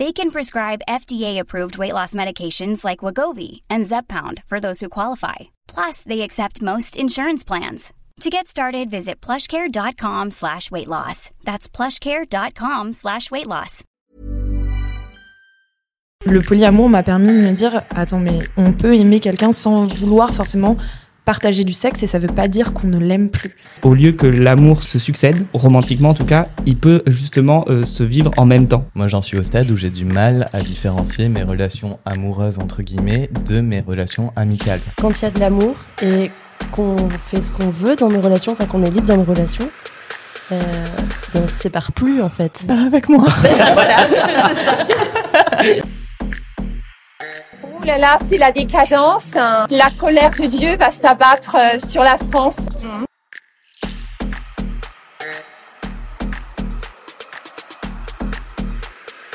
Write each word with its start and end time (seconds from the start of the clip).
They 0.00 0.14
can 0.14 0.30
prescribe 0.30 0.86
FDA-approved 0.88 1.76
weight 1.76 1.92
loss 1.92 2.14
medications 2.14 2.86
like 2.86 3.04
Wagovi 3.04 3.60
and 3.68 3.84
Zepbound 3.84 4.42
for 4.46 4.58
those 4.58 4.80
who 4.80 4.88
qualify. 4.88 5.50
Plus, 5.68 6.02
they 6.04 6.22
accept 6.22 6.62
most 6.62 6.96
insurance 6.96 7.44
plans. 7.44 7.92
To 8.20 8.30
get 8.30 8.48
started, 8.48 8.88
visit 8.88 9.20
plushcare.com 9.20 10.30
slash 10.30 10.70
weight 10.70 10.88
loss. 10.88 11.28
That's 11.44 11.68
plushcare.com 11.68 12.94
slash 12.94 13.30
weight 13.30 13.46
loss. 13.46 13.84
Le 16.24 16.40
polyamour 16.40 16.88
m'a 16.88 17.02
permis 17.02 17.28
de 17.28 17.48
me 17.48 17.52
dire, 17.52 17.82
attends, 17.90 18.20
mais 18.20 18.38
on 18.56 18.72
peut 18.72 18.94
aimer 18.94 19.20
quelqu'un 19.20 19.52
sans 19.52 19.84
vouloir 19.84 20.32
forcément 20.32 20.78
partager 21.24 21.64
du 21.64 21.72
sexe 21.72 22.02
et 22.02 22.06
ça 22.06 22.18
veut 22.18 22.28
pas 22.28 22.48
dire 22.48 22.72
qu'on 22.72 22.88
ne 22.88 22.98
l'aime 22.98 23.30
plus. 23.30 23.56
Au 23.82 23.94
lieu 23.94 24.12
que 24.12 24.26
l'amour 24.26 24.82
se 24.82 24.98
succède, 24.98 25.46
romantiquement 25.52 26.10
en 26.10 26.14
tout 26.14 26.24
cas, 26.24 26.48
il 26.66 26.76
peut 26.76 27.02
justement 27.06 27.64
euh, 27.68 27.84
se 27.84 28.02
vivre 28.02 28.30
en 28.36 28.46
même 28.46 28.68
temps. 28.68 28.84
Moi 28.94 29.08
j'en 29.08 29.22
suis 29.22 29.36
au 29.36 29.42
stade 29.42 29.70
où 29.70 29.76
j'ai 29.76 29.90
du 29.90 30.04
mal 30.04 30.48
à 30.52 30.60
différencier 30.60 31.28
mes 31.28 31.42
relations 31.42 31.98
amoureuses 32.04 32.58
entre 32.58 32.82
guillemets 32.82 33.30
de 33.46 33.60
mes 33.60 33.80
relations 33.80 34.32
amicales. 34.36 34.80
Quand 34.96 35.20
il 35.20 35.22
y 35.22 35.28
a 35.28 35.30
de 35.30 35.40
l'amour 35.40 35.74
et 36.02 36.30
qu'on 36.72 36.96
fait 37.26 37.40
ce 37.40 37.50
qu'on 37.50 37.70
veut 37.70 37.96
dans 37.96 38.08
nos 38.08 38.20
relations, 38.20 38.52
enfin 38.52 38.66
qu'on 38.66 38.82
est 38.82 38.90
libre 38.90 39.06
dans 39.06 39.16
nos 39.16 39.24
relations, 39.24 39.68
euh, 40.52 40.60
on 41.34 41.46
se 41.46 41.54
sépare 41.54 41.92
plus 41.92 42.22
en 42.22 42.28
fait. 42.28 42.66
Avec 42.68 43.08
moi. 43.08 43.26
voilà, 43.72 44.08
c'est 44.48 44.64
ça. 44.64 45.19
Ouh 47.80 47.84
là 47.84 47.98
là, 47.98 48.18
c'est 48.22 48.38
la 48.38 48.52
décadence. 48.52 49.36
hein. 49.36 49.66
La 49.70 49.90
colère 49.98 50.30
de 50.38 50.46
Dieu 50.46 50.76
va 50.76 50.90
s'abattre 50.90 51.56
euh, 51.56 51.78
sur 51.78 52.02
la 52.02 52.16
France. 52.18 52.56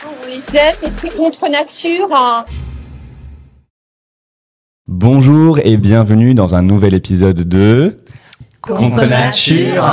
On 0.05 0.27
les 0.27 0.55
aime 0.55 0.75
et 0.83 0.91
c'est 0.91 1.15
contre 1.15 1.49
nature. 1.49 2.09
hein. 2.13 2.45
Bonjour 4.87 5.59
et 5.59 5.77
bienvenue 5.77 6.33
dans 6.35 6.55
un 6.55 6.61
nouvel 6.61 6.93
épisode 6.93 7.41
de 7.47 7.99
Contre 8.61 9.05
nature. 9.05 9.83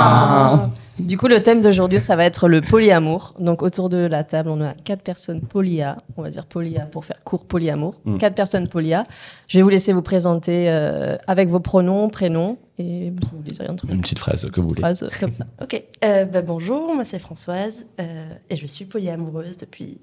Du 0.99 1.17
coup, 1.17 1.27
le 1.27 1.41
thème 1.41 1.61
d'aujourd'hui, 1.61 1.99
ça 1.99 2.15
va 2.15 2.25
être 2.25 2.47
le 2.47 2.61
polyamour. 2.61 3.33
Donc, 3.39 3.63
autour 3.63 3.89
de 3.89 3.97
la 3.97 4.23
table, 4.23 4.49
on 4.49 4.61
a 4.61 4.73
quatre 4.73 5.01
personnes 5.01 5.41
polyas. 5.41 5.97
On 6.17 6.21
va 6.21 6.29
dire 6.29 6.45
polyas 6.45 6.85
pour 6.85 7.03
faire 7.03 7.19
court 7.23 7.45
polyamour. 7.45 7.99
Mm. 8.05 8.17
Quatre 8.17 8.35
personnes 8.35 8.67
polyas. 8.67 9.05
Je 9.47 9.57
vais 9.57 9.63
vous 9.63 9.69
laisser 9.69 9.91
vous 9.91 10.03
présenter 10.03 10.69
euh, 10.69 11.17
avec 11.25 11.49
vos 11.49 11.59
pronoms, 11.59 12.09
prénoms 12.09 12.57
et 12.77 13.11
vous 13.11 13.41
désirez 13.41 13.67
un 13.67 13.75
truc. 13.75 13.91
Une 13.91 14.01
petite 14.01 14.19
phrase 14.19 14.49
que 14.51 14.61
vous 14.61 14.69
voulez. 14.69 14.81
phrase 14.81 15.09
comme 15.19 15.33
ça. 15.33 15.45
Ok, 15.61 15.81
euh, 16.03 16.25
bah, 16.25 16.41
bonjour, 16.41 16.93
moi 16.93 17.05
c'est 17.05 17.19
Françoise 17.19 17.85
euh, 17.99 18.33
et 18.49 18.55
je 18.55 18.65
suis 18.65 18.85
polyamoureuse 18.85 19.57
depuis 19.57 19.99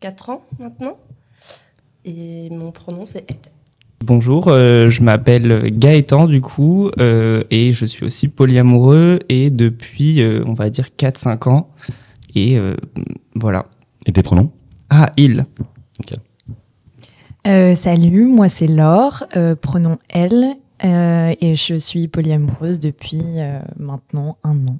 4 0.00 0.30
ans 0.30 0.44
maintenant. 0.58 0.98
Et 2.04 2.50
mon 2.50 2.72
pronom 2.72 3.06
c'est 3.06 3.24
elle. 3.30 3.53
Bonjour, 4.06 4.48
euh, 4.48 4.90
je 4.90 5.02
m'appelle 5.02 5.70
Gaëtan 5.78 6.26
du 6.26 6.42
coup 6.42 6.90
euh, 6.98 7.42
et 7.50 7.72
je 7.72 7.86
suis 7.86 8.04
aussi 8.04 8.28
polyamoureux 8.28 9.20
et 9.30 9.48
depuis 9.48 10.20
euh, 10.20 10.44
on 10.46 10.52
va 10.52 10.68
dire 10.68 10.88
4-5 10.98 11.48
ans 11.48 11.70
et 12.34 12.58
euh, 12.58 12.76
voilà. 13.34 13.64
Et 14.04 14.12
tes 14.12 14.22
pronoms? 14.22 14.52
Ah, 14.90 15.10
il. 15.16 15.46
Euh, 17.46 17.74
salut, 17.74 18.26
moi 18.26 18.50
c'est 18.50 18.66
Laure, 18.66 19.24
euh, 19.38 19.56
pronom 19.56 19.96
elle, 20.10 20.54
euh, 20.84 21.34
et 21.40 21.54
je 21.54 21.78
suis 21.78 22.06
polyamoureuse 22.06 22.80
depuis 22.80 23.22
euh, 23.38 23.60
maintenant 23.78 24.36
un 24.44 24.66
an. 24.66 24.76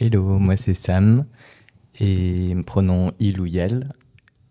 Hello, 0.00 0.40
moi 0.40 0.56
c'est 0.56 0.74
Sam 0.74 1.26
et 2.00 2.56
pronom 2.66 3.12
il 3.20 3.40
ou 3.40 3.46
yel 3.46 3.90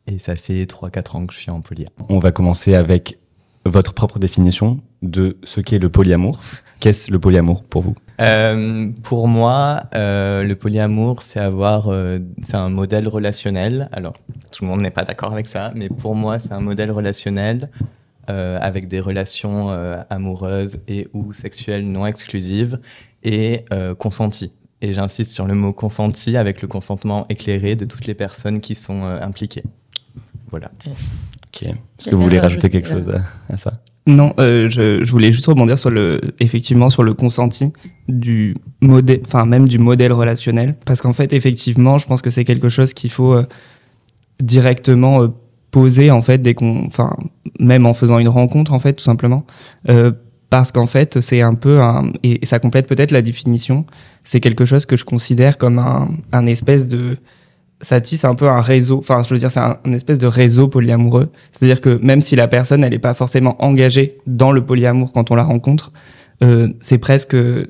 et 0.08 0.20
ça 0.20 0.36
fait 0.36 0.66
3-4 0.66 1.18
ans 1.18 1.26
que 1.26 1.34
je 1.34 1.40
suis 1.40 1.52
en 1.52 1.62
polia. 1.62 1.90
On 2.10 2.20
va 2.20 2.32
commencer 2.32 2.76
avec 2.76 3.18
votre 3.66 3.94
propre 3.94 4.20
définition 4.20 4.80
de 5.02 5.38
ce 5.44 5.60
qu'est 5.62 5.80
le 5.80 5.90
polyamour. 5.90 6.40
Qu'est-ce 6.80 7.12
le 7.12 7.20
polyamour 7.20 7.64
pour 7.64 7.82
vous? 7.82 7.96
Euh, 8.22 8.92
pour 9.04 9.28
moi, 9.28 9.84
euh, 9.96 10.44
le 10.44 10.56
polyamour, 10.56 11.22
c'est 11.24 11.40
avoir, 11.40 11.90
euh, 11.90 12.20
c'est 12.42 12.56
un 12.56 12.70
modèle 12.70 13.08
relationnel. 13.08 13.90
Alors, 13.92 14.14
tout 14.52 14.64
le 14.64 14.70
monde 14.70 14.82
n'est 14.82 14.92
pas 14.92 15.04
d'accord 15.04 15.34
avec 15.34 15.48
ça, 15.48 15.72
mais 15.76 15.90
pour 15.90 16.16
moi, 16.16 16.40
c'est 16.40 16.54
un 16.54 16.62
modèle 16.62 16.92
relationnel 16.92 17.70
avec 18.28 18.88
des 18.88 19.00
relations 19.00 19.70
amoureuses 20.10 20.80
et 20.88 21.08
ou 21.14 21.32
sexuelles 21.32 21.88
non 21.88 22.08
exclusives 22.08 22.80
et 23.24 23.66
consenties. 24.00 24.52
Et 24.82 24.94
j'insiste 24.94 25.32
sur 25.32 25.46
le 25.46 25.54
mot 25.54 25.74
consenti 25.74 26.36
avec 26.36 26.64
le 26.64 26.68
consentement 26.68 27.28
éclairé 27.30 27.76
de 27.76 27.86
toutes 27.86 28.08
les 28.08 28.16
personnes 28.16 28.62
qui 28.62 28.74
sont 28.74 29.04
impliquées. 29.04 29.62
Voilà. 30.51 30.72
Ok. 30.88 31.63
Est-ce 31.63 32.09
que 32.09 32.16
vous 32.16 32.22
voulez 32.22 32.39
rajouter 32.39 32.69
quelque 32.69 32.89
chose 32.89 33.09
à, 33.09 33.53
à 33.53 33.57
ça? 33.57 33.81
Non, 34.07 34.33
euh, 34.39 34.69
je, 34.69 35.03
je 35.03 35.11
voulais 35.11 35.31
juste 35.31 35.47
rebondir 35.47 35.79
sur 35.79 35.89
le, 35.89 36.22
effectivement, 36.39 36.89
sur 36.91 37.01
le 37.01 37.16
consenti 37.16 37.73
du 38.07 38.56
modèle, 38.79 39.22
enfin 39.25 39.45
même 39.45 39.67
du 39.67 39.79
modèle 39.79 40.13
relationnel, 40.13 40.75
parce 40.85 41.01
qu'en 41.01 41.13
fait, 41.13 41.33
effectivement, 41.33 41.97
je 41.97 42.06
pense 42.06 42.22
que 42.22 42.29
c'est 42.29 42.44
quelque 42.44 42.69
chose 42.69 42.94
qu'il 42.94 43.09
faut 43.09 43.33
euh, 43.33 43.47
directement 44.39 45.23
euh, 45.23 45.29
poser 45.72 46.11
en 46.11 46.22
fait 46.22 46.38
dès 46.38 46.53
qu'on, 46.53 46.85
enfin 46.85 47.16
même 47.59 47.88
en 47.88 47.95
faisant 47.95 48.19
une 48.19 48.29
rencontre 48.29 48.73
en 48.73 48.79
fait, 48.79 48.94
tout 48.94 49.03
simplement, 49.03 49.45
Euh, 49.89 50.12
parce 50.51 50.72
qu'en 50.72 50.85
fait, 50.85 51.19
c'est 51.22 51.41
un 51.41 51.56
peu 51.56 51.81
un, 51.81 52.12
et 52.22 52.45
ça 52.45 52.59
complète 52.59 52.88
peut-être 52.88 53.09
la 53.12 53.23
définition. 53.23 53.85
C'est 54.23 54.39
quelque 54.39 54.63
chose 54.63 54.85
que 54.85 54.95
je 54.95 55.03
considère 55.03 55.57
comme 55.57 55.79
un, 55.79 56.09
un 56.31 56.45
espèce 56.45 56.88
de 56.88 57.17
ça 57.81 58.02
tisse 58.02 58.25
un 58.25 58.36
peu 58.36 58.47
un 58.47 58.62
réseau, 58.62 58.97
enfin 58.97 59.22
je 59.22 59.34
veux 59.34 59.40
dire 59.40 59.52
c'est 59.52 59.59
un, 59.59 59.78
espèce 59.94 60.18
de 60.18 60.28
réseau 60.28 60.68
polyamoureux. 60.68 61.30
C'est-à-dire 61.52 61.81
que 61.81 62.00
même 62.02 62.22
si 62.22 62.36
la 62.36 62.47
personne 62.47 62.84
elle 62.84 62.91
n'est 62.91 63.00
pas 63.00 63.13
forcément 63.13 63.62
engagée 63.63 64.18
dans 64.28 64.52
le 64.52 64.66
polyamour 64.66 65.12
quand 65.12 65.31
on 65.31 65.36
la 65.36 65.44
rencontre, 65.44 65.91
euh, 66.44 66.69
c'est 66.80 66.97
presque, 66.97 67.36
euh, 67.36 67.66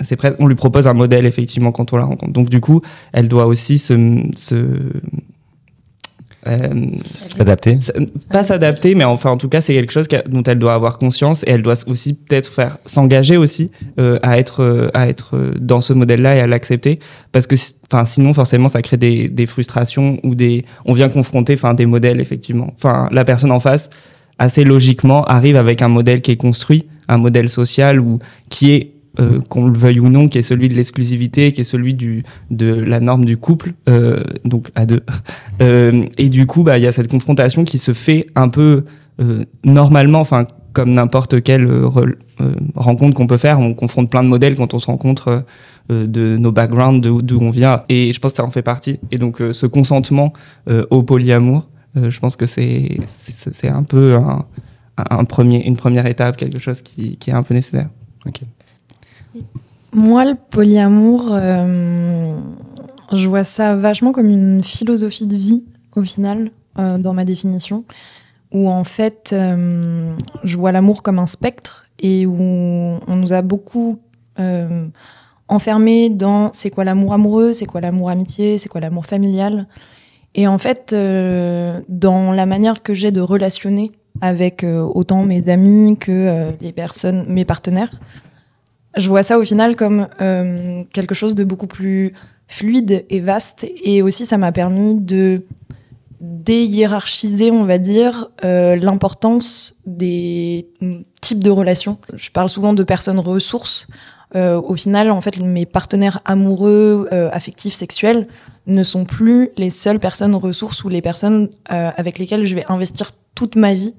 c'est 0.00 0.16
presque, 0.16 0.36
on 0.40 0.46
lui 0.46 0.54
propose 0.54 0.86
un 0.86 0.94
modèle 0.94 1.26
effectivement 1.26 1.72
quand 1.72 1.92
on 1.92 1.96
la 1.96 2.04
rencontre. 2.04 2.32
Donc 2.32 2.50
du 2.50 2.60
coup, 2.60 2.82
elle 3.12 3.28
doit 3.28 3.46
aussi 3.46 3.78
se, 3.78 4.22
se 4.36 4.56
euh, 6.46 6.68
S'adapter 6.96 7.72
s- 7.72 7.92
Pas 8.30 8.42
s'adapter, 8.44 8.94
mais 8.94 9.04
enfin 9.04 9.30
en 9.30 9.36
tout 9.36 9.48
cas 9.48 9.60
c'est 9.60 9.74
quelque 9.74 9.92
chose 9.92 10.08
dont 10.26 10.42
elle 10.42 10.58
doit 10.58 10.74
avoir 10.74 10.98
conscience 10.98 11.42
et 11.44 11.50
elle 11.50 11.62
doit 11.62 11.74
aussi 11.86 12.14
peut-être 12.14 12.50
faire 12.52 12.78
s'engager 12.86 13.36
aussi 13.36 13.70
euh, 14.00 14.18
à 14.22 14.38
être 14.38 14.60
euh, 14.62 14.88
à 14.94 15.08
être 15.08 15.36
euh, 15.36 15.52
dans 15.60 15.80
ce 15.80 15.92
modèle-là 15.92 16.36
et 16.36 16.40
à 16.40 16.46
l'accepter 16.46 16.98
parce 17.32 17.46
que 17.46 17.54
enfin 17.92 18.04
sinon 18.04 18.32
forcément 18.34 18.68
ça 18.68 18.82
crée 18.82 18.96
des, 18.96 19.28
des 19.28 19.46
frustrations 19.46 20.18
ou 20.24 20.34
des 20.34 20.64
on 20.84 20.92
vient 20.94 21.08
confronter 21.08 21.54
enfin 21.54 21.74
des 21.74 21.86
modèles 21.86 22.20
effectivement. 22.20 22.72
Enfin 22.76 23.08
la 23.12 23.24
personne 23.24 23.52
en 23.52 23.60
face 23.60 23.88
assez 24.38 24.64
logiquement 24.64 25.24
arrive 25.24 25.56
avec 25.56 25.82
un 25.82 25.88
modèle 25.88 26.20
qui 26.20 26.32
est 26.32 26.36
construit, 26.36 26.86
un 27.08 27.18
modèle 27.18 27.48
social 27.48 28.00
ou 28.00 28.18
qui 28.48 28.72
est 28.72 28.91
euh, 29.20 29.40
qu'on 29.50 29.66
le 29.66 29.76
veuille 29.76 30.00
ou 30.00 30.08
non, 30.08 30.26
qui 30.26 30.38
est 30.38 30.42
celui 30.42 30.70
de 30.70 30.74
l'exclusivité, 30.74 31.52
qui 31.52 31.60
est 31.60 31.64
celui 31.64 31.92
de 31.92 32.64
la 32.64 32.98
norme 32.98 33.26
du 33.26 33.36
couple, 33.36 33.74
euh, 33.86 34.22
donc 34.44 34.70
à 34.74 34.86
deux. 34.86 35.02
Euh, 35.60 36.06
et 36.18 36.28
du 36.28 36.46
coup, 36.46 36.64
bah 36.64 36.76
il 36.76 36.82
y 36.82 36.88
a 36.88 36.92
cette 36.92 37.08
confrontation 37.08 37.62
qui 37.62 37.78
se 37.78 37.92
fait 37.92 38.26
un 38.34 38.48
peu 38.48 38.84
normalement, 39.62 40.18
enfin 40.18 40.44
comme 40.72 40.90
n'importe 40.90 41.40
quelle 41.42 41.70
rencontre 42.74 43.14
qu'on 43.14 43.28
peut 43.28 43.36
faire, 43.36 43.60
on 43.60 43.72
confronte 43.74 44.10
plein 44.10 44.24
de 44.24 44.28
modèles 44.28 44.56
quand 44.56 44.74
on 44.74 44.80
se 44.80 44.86
rencontre 44.86 45.44
de 45.88 46.36
nos 46.36 46.50
backgrounds, 46.50 47.00
d'où 47.00 47.38
on 47.40 47.50
vient. 47.50 47.82
Et 47.88 48.12
je 48.12 48.18
pense 48.18 48.32
que 48.32 48.38
ça 48.38 48.44
en 48.44 48.50
fait 48.50 48.62
partie. 48.62 48.98
Et 49.12 49.18
donc, 49.18 49.40
ce 49.52 49.66
consentement 49.66 50.32
au 50.90 51.04
polyamour, 51.04 51.68
je 51.94 52.18
pense 52.18 52.34
que 52.34 52.46
c'est 52.46 52.98
un 53.68 53.84
peu 53.84 54.16
une 54.96 55.76
première 55.76 56.06
étape, 56.06 56.36
quelque 56.36 56.58
chose 56.58 56.80
qui, 56.80 57.18
est 57.24 57.32
un 57.32 57.44
peu 57.44 57.54
nécessaire. 57.54 57.88
Ok. 58.26 58.40
Moi, 59.94 60.24
le 60.24 60.34
polyamour, 60.34 61.28
euh, 61.32 62.34
je 63.12 63.28
vois 63.28 63.44
ça 63.44 63.76
vachement 63.76 64.12
comme 64.12 64.30
une 64.30 64.62
philosophie 64.62 65.26
de 65.26 65.36
vie, 65.36 65.64
au 65.96 66.02
final, 66.02 66.50
euh, 66.78 66.96
dans 66.96 67.12
ma 67.12 67.26
définition, 67.26 67.84
où 68.52 68.70
en 68.70 68.84
fait, 68.84 69.30
euh, 69.34 70.14
je 70.44 70.56
vois 70.56 70.72
l'amour 70.72 71.02
comme 71.02 71.18
un 71.18 71.26
spectre 71.26 71.84
et 71.98 72.24
où 72.24 72.38
on 72.40 73.16
nous 73.16 73.32
a 73.34 73.42
beaucoup 73.42 73.98
enfermés 75.48 76.08
dans 76.08 76.50
c'est 76.52 76.70
quoi 76.70 76.84
l'amour 76.84 77.12
amoureux, 77.12 77.52
c'est 77.52 77.66
quoi 77.66 77.82
l'amour 77.82 78.08
amitié, 78.08 78.56
c'est 78.56 78.70
quoi 78.70 78.80
l'amour 78.80 79.04
familial. 79.04 79.68
Et 80.34 80.48
en 80.48 80.56
fait, 80.56 80.92
dans 80.92 82.32
la 82.32 82.46
manière 82.46 82.82
que 82.82 82.94
j'ai 82.94 83.12
de 83.12 83.20
relationner 83.20 83.92
avec 84.22 84.64
autant 84.64 85.22
mes 85.24 85.48
amis 85.48 85.96
que 85.98 86.50
les 86.60 86.72
personnes, 86.72 87.26
mes 87.28 87.44
partenaires, 87.44 87.90
je 88.96 89.08
vois 89.08 89.22
ça 89.22 89.38
au 89.38 89.44
final 89.44 89.76
comme 89.76 90.08
euh, 90.20 90.84
quelque 90.92 91.14
chose 91.14 91.34
de 91.34 91.44
beaucoup 91.44 91.66
plus 91.66 92.12
fluide 92.48 93.04
et 93.08 93.20
vaste. 93.20 93.66
Et 93.82 94.02
aussi, 94.02 94.26
ça 94.26 94.38
m'a 94.38 94.52
permis 94.52 95.00
de 95.00 95.42
déhiérarchiser, 96.20 97.50
on 97.50 97.64
va 97.64 97.78
dire, 97.78 98.28
euh, 98.44 98.76
l'importance 98.76 99.76
des 99.86 100.68
types 101.20 101.42
de 101.42 101.50
relations. 101.50 101.98
Je 102.14 102.30
parle 102.30 102.48
souvent 102.48 102.74
de 102.74 102.82
personnes 102.84 103.18
ressources. 103.18 103.88
Euh, 104.34 104.60
au 104.60 104.76
final, 104.76 105.10
en 105.10 105.20
fait, 105.20 105.38
mes 105.40 105.66
partenaires 105.66 106.20
amoureux, 106.24 107.08
euh, 107.12 107.28
affectifs, 107.32 107.74
sexuels 107.74 108.28
ne 108.66 108.82
sont 108.82 109.04
plus 109.04 109.50
les 109.56 109.70
seules 109.70 109.98
personnes 109.98 110.34
ressources 110.34 110.84
ou 110.84 110.88
les 110.88 111.02
personnes 111.02 111.50
euh, 111.70 111.90
avec 111.96 112.18
lesquelles 112.18 112.46
je 112.46 112.54
vais 112.54 112.64
investir 112.68 113.10
toute 113.34 113.56
ma 113.56 113.74
vie. 113.74 113.94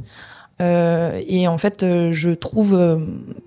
Euh, 0.62 1.22
et 1.28 1.48
en 1.48 1.58
fait, 1.58 1.84
euh, 1.84 2.12
je 2.12 2.30
trouve 2.30 2.76
euh, 2.76 2.98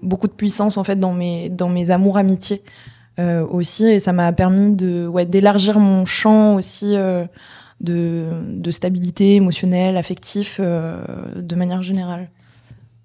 beaucoup 0.03 0.27
de 0.27 0.33
puissance 0.33 0.77
en 0.77 0.85
fait 0.85 0.99
dans 0.99 1.13
mes 1.13 1.49
dans 1.49 1.69
mes 1.69 1.91
amours 1.91 2.17
amitiés 2.17 2.63
aussi, 3.49 3.87
et 3.87 3.99
ça 3.99 4.13
m'a 4.13 4.31
permis 4.35 4.75
de 4.75 5.07
ouais 5.07 5.25
d'élargir 5.25 5.79
mon 5.79 6.05
champ 6.05 6.55
aussi 6.55 6.95
de 7.81 8.29
de 8.51 8.71
stabilité 8.71 9.37
émotionnelle, 9.37 9.97
affectif, 9.97 10.61
de 10.61 11.55
manière 11.55 11.81
générale. 11.81 12.29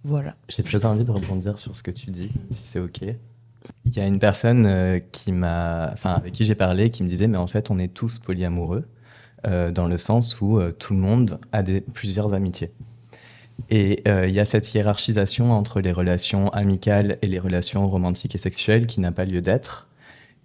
Voilà. 0.03 0.36
J'ai 0.50 0.63
très 0.63 0.83
envie 0.83 1.06
de 1.06 1.12
rebondir 1.12 1.59
sur 1.59 1.77
ce 1.77 1.81
que 1.81 1.92
tu 1.92 2.12
dis, 2.12 2.30
si 2.50 2.59
c'est 2.63 2.80
ok. 2.80 3.03
Il 3.86 3.95
y 3.95 4.01
a 4.01 4.06
une 4.06 4.19
personne 4.19 5.00
qui 5.13 5.31
m'a, 5.31 5.92
enfin 5.94 6.15
avec 6.15 6.33
qui 6.33 6.44
j'ai 6.44 6.56
parlé, 6.56 6.89
qui 6.89 7.03
me 7.03 7.07
disait 7.07 7.30
mais 7.30 7.38
en 7.38 7.48
fait 7.48 7.71
on 7.71 7.80
est 7.80 7.94
tous 7.94 8.19
polyamoureux 8.19 8.83
dans 9.45 9.88
le 9.88 9.98
sens 9.98 10.42
où 10.42 10.59
tout 10.77 10.94
le 10.94 11.00
monde 11.00 11.39
a 11.53 11.63
des, 11.63 11.80
plusieurs 11.80 12.33
amitiés. 12.33 12.74
Et 13.69 14.01
euh, 14.07 14.27
il 14.27 14.33
y 14.33 14.39
a 14.39 14.45
cette 14.45 14.74
hiérarchisation 14.74 15.51
entre 15.53 15.80
les 15.80 15.92
relations 15.92 16.50
amicales 16.50 17.18
et 17.21 17.27
les 17.27 17.39
relations 17.39 17.89
romantiques 17.89 18.36
et 18.36 18.38
sexuelles 18.38 18.86
qui 18.86 19.00
n'a 19.00 19.12
pas 19.12 19.25
lieu 19.25 19.42
d'être. 19.42 19.88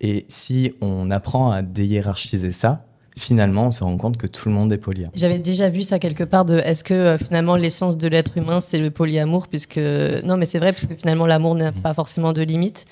Et 0.00 0.26
si 0.28 0.74
on 0.80 1.10
apprend 1.10 1.50
à 1.50 1.62
déhiérarchiser 1.62 2.52
ça, 2.52 2.84
finalement, 3.18 3.66
on 3.66 3.70
se 3.72 3.82
rend 3.82 3.96
compte 3.96 4.16
que 4.16 4.26
tout 4.26 4.48
le 4.48 4.54
monde 4.54 4.72
est 4.72 4.78
polyamoureux. 4.78 5.16
J'avais 5.16 5.38
déjà 5.38 5.68
vu 5.70 5.82
ça 5.82 5.98
quelque 5.98 6.24
part 6.24 6.44
de 6.44 6.58
est-ce 6.58 6.84
que 6.84 6.94
euh, 6.94 7.18
finalement 7.18 7.56
l'essence 7.56 7.96
de 7.96 8.08
l'être 8.08 8.36
humain 8.36 8.60
c'est 8.60 8.78
le 8.78 8.90
polyamour 8.90 9.48
puisque 9.48 9.78
non 9.78 10.36
mais 10.36 10.44
c'est 10.44 10.58
vrai 10.58 10.72
puisque 10.72 10.94
finalement 10.96 11.26
l'amour 11.26 11.54
n'a 11.54 11.72
pas 11.72 11.94
forcément 11.94 12.32
de 12.32 12.42
limite. 12.42 12.84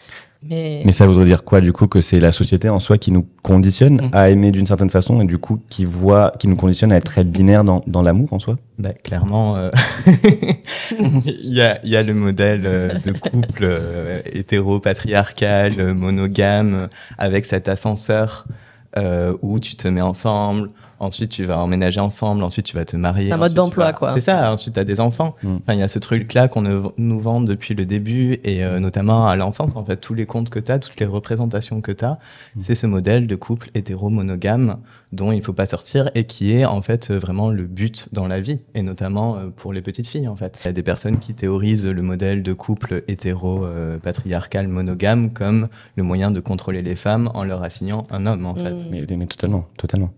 Mais... 0.49 0.91
ça 0.93 1.07
voudrait 1.07 1.25
dire 1.25 1.45
quoi, 1.45 1.61
du 1.61 1.73
coup, 1.73 1.87
que 1.87 2.01
c'est 2.01 2.21
la 2.21 2.31
société 2.31 2.69
en 2.69 2.81
soi 2.81 2.99
qui 2.99 3.13
nous 3.13 3.27
conditionne 3.43 3.97
mm. 3.97 4.11
à 4.13 4.31
aimer 4.31 4.51
d'une 4.51 4.67
certaine 4.67 4.91
façon 4.91 5.21
et 5.21 5.25
du 5.25 5.39
coup 5.39 5.61
qui 5.69 5.85
voit, 5.85 6.33
qui 6.39 6.49
nous 6.49 6.57
conditionne 6.57 6.93
à 6.93 6.97
être 6.97 7.05
très 7.05 7.25
binaire 7.25 7.65
dans, 7.65 7.83
dans 7.87 8.03
l'amour 8.03 8.33
en 8.33 8.39
soi? 8.39 8.57
Bah, 8.79 8.93
Clairement, 8.93 9.57
euh, 9.57 9.71
il 10.91 11.53
y, 11.53 11.61
a, 11.61 11.85
y, 11.85 11.97
a, 11.97 12.03
le 12.03 12.15
modèle 12.15 12.63
euh, 12.67 12.99
de 12.99 13.13
couple 13.13 13.63
euh, 13.63 14.21
hétéro-patriarcal, 14.27 15.95
monogame, 15.95 16.89
avec 17.19 17.47
cet 17.47 17.69
ascenseur 17.69 18.47
où 19.43 19.59
tu 19.59 19.75
te 19.75 19.89
mets 19.89 20.01
ensemble, 20.01 20.71
ensuite 21.01 21.31
tu 21.31 21.45
vas 21.45 21.59
emménager 21.59 22.01
ensemble, 22.01 22.43
ensuite 22.43 22.67
tu 22.67 22.77
vas 22.77 22.85
te 22.85 22.97
marier. 22.97 23.29
C'est 23.29 23.33
un 23.33 23.39
mode 23.39 23.55
d'emploi, 23.55 23.93
quoi. 23.93 24.15
C'est 24.15 24.21
ça, 24.21 24.53
ensuite 24.53 24.75
tu 24.75 24.81
as 24.81 24.85
des 24.85 25.01
enfants. 25.01 25.37
Mm. 25.43 25.57
Enfin, 25.57 25.75
il 25.75 25.79
y 25.79 25.83
a 25.83 25.89
ce 25.89 25.99
truc-là 25.99 26.49
qu'on 26.49 26.63
nous 26.97 27.21
vend 27.21 27.41
depuis 27.41 27.75
le 27.75 27.87
début, 27.87 28.41
et 28.45 28.65
euh, 28.65 28.81
notamment 28.81 29.27
à 29.27 29.37
l'enfance, 29.37 29.77
en 29.77 29.85
fait, 29.85 29.97
tous 29.97 30.15
les 30.15 30.27
contes 30.27 30.51
que 30.51 30.59
tu 30.59 30.73
as, 30.73 30.79
toutes 30.79 30.99
les 31.01 31.07
représentations 31.07 31.81
que 31.81 31.93
tu 31.93 32.05
as, 32.05 32.19
mm. 32.57 32.61
c'est 32.61 32.75
ce 32.75 32.87
modèle 32.87 33.27
de 33.27 33.37
couple 33.37 33.71
hétéro-monogame 33.75 34.77
dont 35.13 35.31
il 35.31 35.39
ne 35.39 35.43
faut 35.43 35.53
pas 35.53 35.67
sortir, 35.67 36.11
et 36.15 36.25
qui 36.25 36.53
est 36.53 36.65
en 36.65 36.83
fait 36.83 37.13
vraiment 37.13 37.49
le 37.49 37.67
but 37.67 38.09
dans 38.13 38.27
la 38.27 38.41
vie, 38.41 38.59
et 38.75 38.83
notamment 38.83 39.37
euh, 39.37 39.49
pour 39.55 39.73
les 39.73 39.83
petites 39.83 40.07
filles, 40.07 40.29
en 40.29 40.37
fait. 40.37 40.59
Il 40.63 40.67
y 40.67 40.69
a 40.69 40.73
des 40.73 40.83
personnes 40.83 41.19
qui 41.19 41.35
théorisent 41.35 41.87
le 41.87 42.03
modèle 42.03 42.43
de 42.43 42.53
couple 42.53 43.05
hétéro-patriarcal 43.07 44.69
monogame 44.69 45.33
comme 45.33 45.69
le 45.97 46.03
moyen 46.03 46.31
de 46.31 46.41
contrôler 46.41 46.83
les 46.83 46.97
femmes 46.97 47.31
en 47.35 47.45
leur 47.45 47.63
assignant 47.63 48.07
un 48.11 48.27
homme, 48.27 48.47
en 48.47 48.55
fait. 48.55 48.73
Mm. 48.73 48.87
Mais, 48.91 49.07
mais 49.17 49.27
totalement, 49.27 49.67
totalement. 49.77 50.11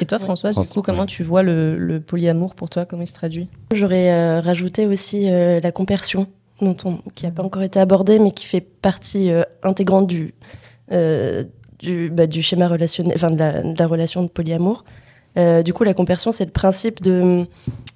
Et 0.00 0.04
toi, 0.06 0.18
Françoise, 0.18 0.58
du 0.58 0.68
coup, 0.68 0.82
comment 0.82 1.06
tu 1.06 1.22
vois 1.22 1.42
le, 1.42 2.02
polyamour 2.06 2.54
pour 2.54 2.68
toi 2.68 2.84
Comment 2.84 3.02
il 3.02 3.06
se 3.06 3.14
traduit? 3.14 3.48
J'aurais 3.72 4.10
euh, 4.10 4.40
rajouté 4.40 4.86
aussi 4.86 5.30
euh, 5.30 5.60
la 5.62 5.72
compersion, 5.72 6.26
dont 6.60 6.76
on, 6.84 6.98
qui 7.14 7.24
n'a 7.24 7.30
pas 7.30 7.42
encore 7.42 7.62
été 7.62 7.80
abordée, 7.80 8.18
mais 8.18 8.30
qui 8.30 8.46
fait 8.46 8.60
partie 8.60 9.30
euh, 9.30 9.42
intégrante 9.62 10.06
du, 10.06 10.34
du, 11.78 12.10
bah, 12.10 12.26
du, 12.26 12.42
schéma 12.42 12.68
relationnel, 12.68 13.14
enfin 13.16 13.30
de 13.30 13.38
la, 13.38 13.62
de 13.62 13.78
la, 13.78 13.86
relation 13.86 14.22
de 14.22 14.28
polyamour. 14.28 14.84
du 15.64 15.72
coup, 15.72 15.84
la 15.84 15.94
compersion, 15.94 16.30
c'est 16.32 16.44
le 16.44 16.50
principe 16.50 17.02
de 17.02 17.44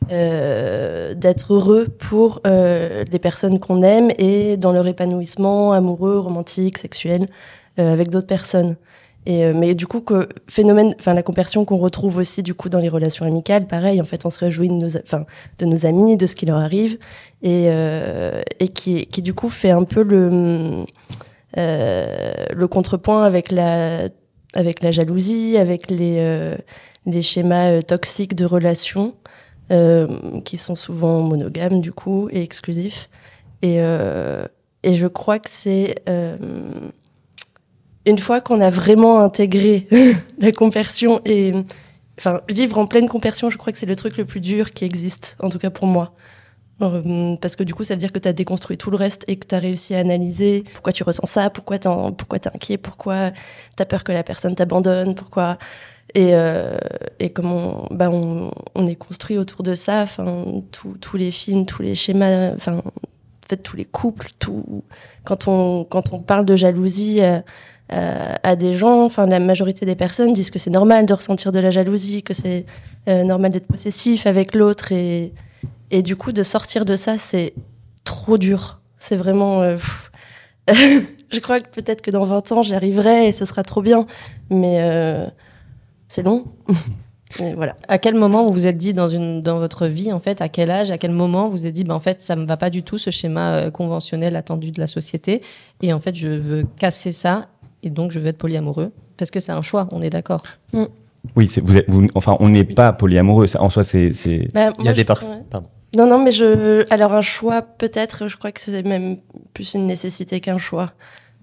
d'être 0.08 1.54
heureux 1.54 1.86
pour 1.86 2.40
les 2.44 3.18
personnes 3.20 3.60
qu'on 3.60 3.82
aime 3.82 4.10
et 4.18 4.56
dans 4.56 4.72
leur 4.72 4.88
épanouissement 4.88 5.72
amoureux, 5.72 6.18
romantique, 6.18 6.78
sexuel, 6.78 7.28
avec 7.76 8.08
d'autres 8.08 8.26
personnes. 8.26 8.76
Et, 9.26 9.44
euh, 9.44 9.52
mais 9.54 9.74
du 9.74 9.86
coup, 9.86 10.00
que 10.00 10.28
phénomène, 10.48 10.94
enfin 10.98 11.12
la 11.12 11.22
compersion 11.22 11.64
qu'on 11.64 11.76
retrouve 11.76 12.16
aussi 12.16 12.42
du 12.42 12.54
coup 12.54 12.68
dans 12.70 12.78
les 12.78 12.88
relations 12.88 13.26
amicales, 13.26 13.66
pareil, 13.66 14.00
en 14.00 14.04
fait, 14.04 14.24
on 14.24 14.30
se 14.30 14.38
réjouit 14.38 14.68
de 14.68 14.74
nos, 14.74 14.96
enfin, 14.96 15.26
de 15.58 15.66
nos 15.66 15.84
amis, 15.84 16.16
de 16.16 16.26
ce 16.26 16.34
qui 16.34 16.46
leur 16.46 16.56
arrive, 16.56 16.98
et, 17.42 17.66
euh, 17.68 18.40
et 18.60 18.68
qui, 18.68 19.06
qui 19.06 19.20
du 19.22 19.34
coup 19.34 19.50
fait 19.50 19.70
un 19.70 19.84
peu 19.84 20.02
le, 20.02 20.84
euh, 21.58 22.32
le 22.54 22.68
contrepoint 22.68 23.24
avec 23.24 23.50
la, 23.50 24.08
avec 24.54 24.82
la 24.82 24.90
jalousie, 24.90 25.56
avec 25.58 25.90
les, 25.90 26.16
euh, 26.18 26.56
les 27.06 27.22
schémas 27.22 27.70
euh, 27.70 27.82
toxiques 27.82 28.34
de 28.34 28.44
relations, 28.44 29.14
qui 30.44 30.56
sont 30.56 30.74
souvent 30.74 31.20
monogames 31.20 31.80
du 31.80 31.92
coup 31.92 32.28
et 32.32 32.42
exclusifs. 32.42 33.08
Et, 33.62 33.76
et 33.76 34.94
je 34.96 35.06
crois 35.06 35.38
que 35.38 35.48
c'est 35.48 35.94
une 38.06 38.18
fois 38.18 38.40
qu'on 38.40 38.60
a 38.60 38.70
vraiment 38.70 39.20
intégré 39.20 39.88
la 40.38 40.52
compersion 40.52 41.20
et 41.24 41.52
enfin 42.18 42.40
vivre 42.48 42.78
en 42.78 42.86
pleine 42.86 43.08
compersion, 43.08 43.50
je 43.50 43.58
crois 43.58 43.72
que 43.72 43.78
c'est 43.78 43.86
le 43.86 43.96
truc 43.96 44.16
le 44.16 44.24
plus 44.24 44.40
dur 44.40 44.70
qui 44.70 44.84
existe, 44.84 45.36
en 45.40 45.48
tout 45.48 45.58
cas 45.58 45.70
pour 45.70 45.86
moi. 45.86 46.14
Euh, 46.82 47.36
parce 47.36 47.56
que 47.56 47.62
du 47.62 47.74
coup, 47.74 47.84
ça 47.84 47.94
veut 47.94 48.00
dire 48.00 48.12
que 48.12 48.18
tu 48.18 48.28
as 48.28 48.32
déconstruit 48.32 48.78
tout 48.78 48.90
le 48.90 48.96
reste 48.96 49.24
et 49.28 49.36
que 49.36 49.46
tu 49.46 49.54
as 49.54 49.58
réussi 49.58 49.94
à 49.94 49.98
analyser 49.98 50.64
pourquoi 50.72 50.92
tu 50.92 51.02
ressens 51.02 51.26
ça, 51.26 51.50
pourquoi 51.50 51.78
tu 51.78 51.88
pourquoi 52.16 52.38
es 52.38 52.48
inquiet, 52.48 52.78
pourquoi 52.78 53.32
tu 53.76 53.82
as 53.82 53.86
peur 53.86 54.04
que 54.04 54.12
la 54.12 54.22
personne 54.22 54.54
t'abandonne, 54.54 55.14
pourquoi. 55.14 55.58
Et, 56.14 56.34
euh, 56.34 56.76
et 57.20 57.30
comment 57.30 57.86
bah 57.92 58.10
on, 58.10 58.50
on, 58.74 58.86
est 58.88 58.96
construit 58.96 59.38
autour 59.38 59.62
de 59.62 59.76
ça, 59.76 60.02
enfin, 60.02 60.44
tous 60.72 61.16
les 61.16 61.30
films, 61.30 61.66
tous 61.66 61.82
les 61.82 61.94
schémas, 61.94 62.52
enfin, 62.54 62.78
en 62.78 63.48
fait, 63.48 63.58
tous 63.58 63.76
les 63.76 63.84
couples, 63.84 64.28
tout. 64.40 64.82
Quand 65.24 65.46
on, 65.46 65.84
quand 65.84 66.12
on 66.12 66.18
parle 66.18 66.46
de 66.46 66.56
jalousie, 66.56 67.18
euh, 67.20 67.40
euh, 67.92 68.34
à 68.44 68.54
des 68.54 68.74
gens, 68.74 69.04
enfin 69.04 69.26
la 69.26 69.40
majorité 69.40 69.84
des 69.84 69.96
personnes 69.96 70.32
disent 70.32 70.50
que 70.50 70.60
c'est 70.60 70.70
normal 70.70 71.06
de 71.06 71.14
ressentir 71.14 71.50
de 71.50 71.58
la 71.58 71.72
jalousie, 71.72 72.22
que 72.22 72.32
c'est 72.32 72.64
euh, 73.08 73.24
normal 73.24 73.50
d'être 73.50 73.66
possessif 73.66 74.26
avec 74.26 74.54
l'autre 74.54 74.92
et, 74.92 75.32
et 75.90 76.02
du 76.02 76.14
coup 76.14 76.30
de 76.30 76.44
sortir 76.44 76.84
de 76.84 76.94
ça 76.94 77.18
c'est 77.18 77.52
trop 78.04 78.38
dur. 78.38 78.80
C'est 78.96 79.16
vraiment... 79.16 79.62
Euh, 79.62 79.76
je 80.68 81.40
crois 81.40 81.58
que 81.58 81.68
peut-être 81.68 82.00
que 82.00 82.12
dans 82.12 82.24
20 82.24 82.52
ans 82.52 82.62
j'y 82.62 82.74
arriverai 82.74 83.26
et 83.26 83.32
ce 83.32 83.44
sera 83.44 83.64
trop 83.64 83.82
bien, 83.82 84.06
mais 84.50 84.78
c'est 86.06 86.22
long. 86.22 86.44
voilà. 87.56 87.74
À 87.88 87.98
quel 87.98 88.14
moment 88.14 88.44
vous 88.44 88.52
vous 88.52 88.66
êtes 88.68 88.78
dit 88.78 88.94
dans, 88.94 89.08
une, 89.08 89.42
dans 89.42 89.58
votre 89.58 89.88
vie, 89.88 90.12
en 90.12 90.20
fait, 90.20 90.40
à 90.40 90.48
quel 90.48 90.70
âge, 90.70 90.92
à 90.92 90.98
quel 90.98 91.10
moment 91.10 91.46
vous 91.46 91.52
vous 91.52 91.66
êtes 91.66 91.74
dit, 91.74 91.82
ben, 91.82 91.94
en 91.94 92.00
fait, 92.00 92.22
ça 92.22 92.36
me 92.36 92.46
va 92.46 92.56
pas 92.56 92.70
du 92.70 92.84
tout 92.84 92.98
ce 92.98 93.10
schéma 93.10 93.72
conventionnel 93.72 94.36
attendu 94.36 94.70
de 94.70 94.78
la 94.78 94.86
société, 94.86 95.42
et 95.82 95.92
en 95.92 95.98
fait, 95.98 96.14
je 96.14 96.28
veux 96.28 96.64
casser 96.78 97.10
ça 97.10 97.48
et 97.82 97.90
donc 97.90 98.10
je 98.10 98.18
veux 98.18 98.28
être 98.28 98.38
polyamoureux 98.38 98.92
Parce 99.16 99.30
que 99.30 99.40
c'est 99.40 99.52
un 99.52 99.62
choix, 99.62 99.88
on 99.92 100.02
est 100.02 100.10
d'accord. 100.10 100.42
Mm. 100.72 100.84
Oui, 101.36 101.50
vous, 101.62 101.76
êtes, 101.76 101.88
vous, 101.88 102.08
enfin, 102.14 102.36
on 102.40 102.48
n'est 102.48 102.64
pas 102.64 102.92
polyamoureux. 102.92 103.46
En 103.58 103.68
soi, 103.68 103.84
c'est. 103.84 104.10
Bah, 104.54 104.72
Il 104.78 104.86
y 104.86 104.88
a 104.88 104.92
des 104.92 105.04
personnes. 105.04 105.44
Pardon. 105.50 105.68
Non, 105.96 106.06
non, 106.06 106.22
mais 106.22 106.32
je. 106.32 106.86
Alors, 106.92 107.12
un 107.12 107.20
choix, 107.20 107.62
peut-être, 107.62 108.28
je 108.28 108.36
crois 108.36 108.52
que 108.52 108.60
c'est 108.60 108.82
même 108.82 109.18
plus 109.52 109.74
une 109.74 109.86
nécessité 109.86 110.40
qu'un 110.40 110.58
choix. 110.58 110.92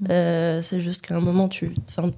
Euh, 0.09 0.61
c'est 0.61 0.79
juste 0.79 1.05
qu'à 1.05 1.15
un 1.15 1.19
moment, 1.19 1.47
tu, 1.47 1.73
enfin, 1.89 2.11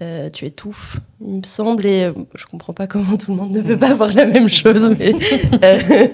euh, 0.00 0.30
tu 0.30 0.46
étouffes, 0.46 0.98
il 1.20 1.38
me 1.38 1.42
semble, 1.42 1.84
et 1.84 2.04
euh, 2.04 2.12
je 2.36 2.46
comprends 2.46 2.72
pas 2.72 2.86
comment 2.86 3.16
tout 3.16 3.32
le 3.32 3.36
monde 3.36 3.52
ne 3.52 3.62
peut 3.62 3.76
pas 3.76 3.90
avoir 3.90 4.12
la 4.12 4.26
même 4.26 4.48
chose, 4.48 4.94
mais 4.96 5.12
euh, 5.64 6.08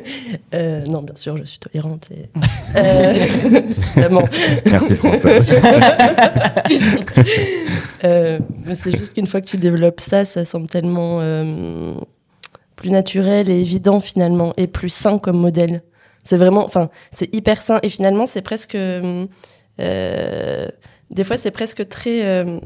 euh, 0.55 0.85
non, 0.87 1.03
bien 1.03 1.15
sûr, 1.15 1.37
je 1.37 1.45
suis 1.45 1.59
tolérante 1.59 2.09
et 2.11 2.31
euh. 2.77 3.27
Merci 4.67 4.95
François. 4.95 5.31
Euh, 8.05 8.39
mais 8.67 8.75
c'est 8.75 8.95
juste 8.95 9.15
qu'une 9.15 9.27
fois 9.27 9.41
que 9.41 9.47
tu 9.47 9.57
développes 9.57 10.01
ça, 10.01 10.27
ça 10.27 10.45
semble 10.45 10.67
tellement 10.67 11.21
euh, 11.23 11.95
plus 12.77 12.91
naturel 12.91 13.49
et 13.49 13.59
évident 13.59 14.01
finalement, 14.01 14.53
et 14.59 14.67
plus 14.67 14.91
sain 14.91 15.19
comme 15.19 15.39
modèle. 15.39 15.83
C'est 16.23 16.37
vraiment, 16.37 16.65
enfin, 16.65 16.91
c'est 17.13 17.35
hyper 17.35 17.63
sain 17.63 17.81
et 17.83 17.89
finalement, 17.89 18.27
c'est 18.27 18.43
presque, 18.43 18.75
euh, 18.75 19.27
des 19.79 21.25
fois, 21.25 21.39
c'est 21.39 21.51
presque 21.51 21.89
très, 21.89 22.25
euh, 22.25 22.59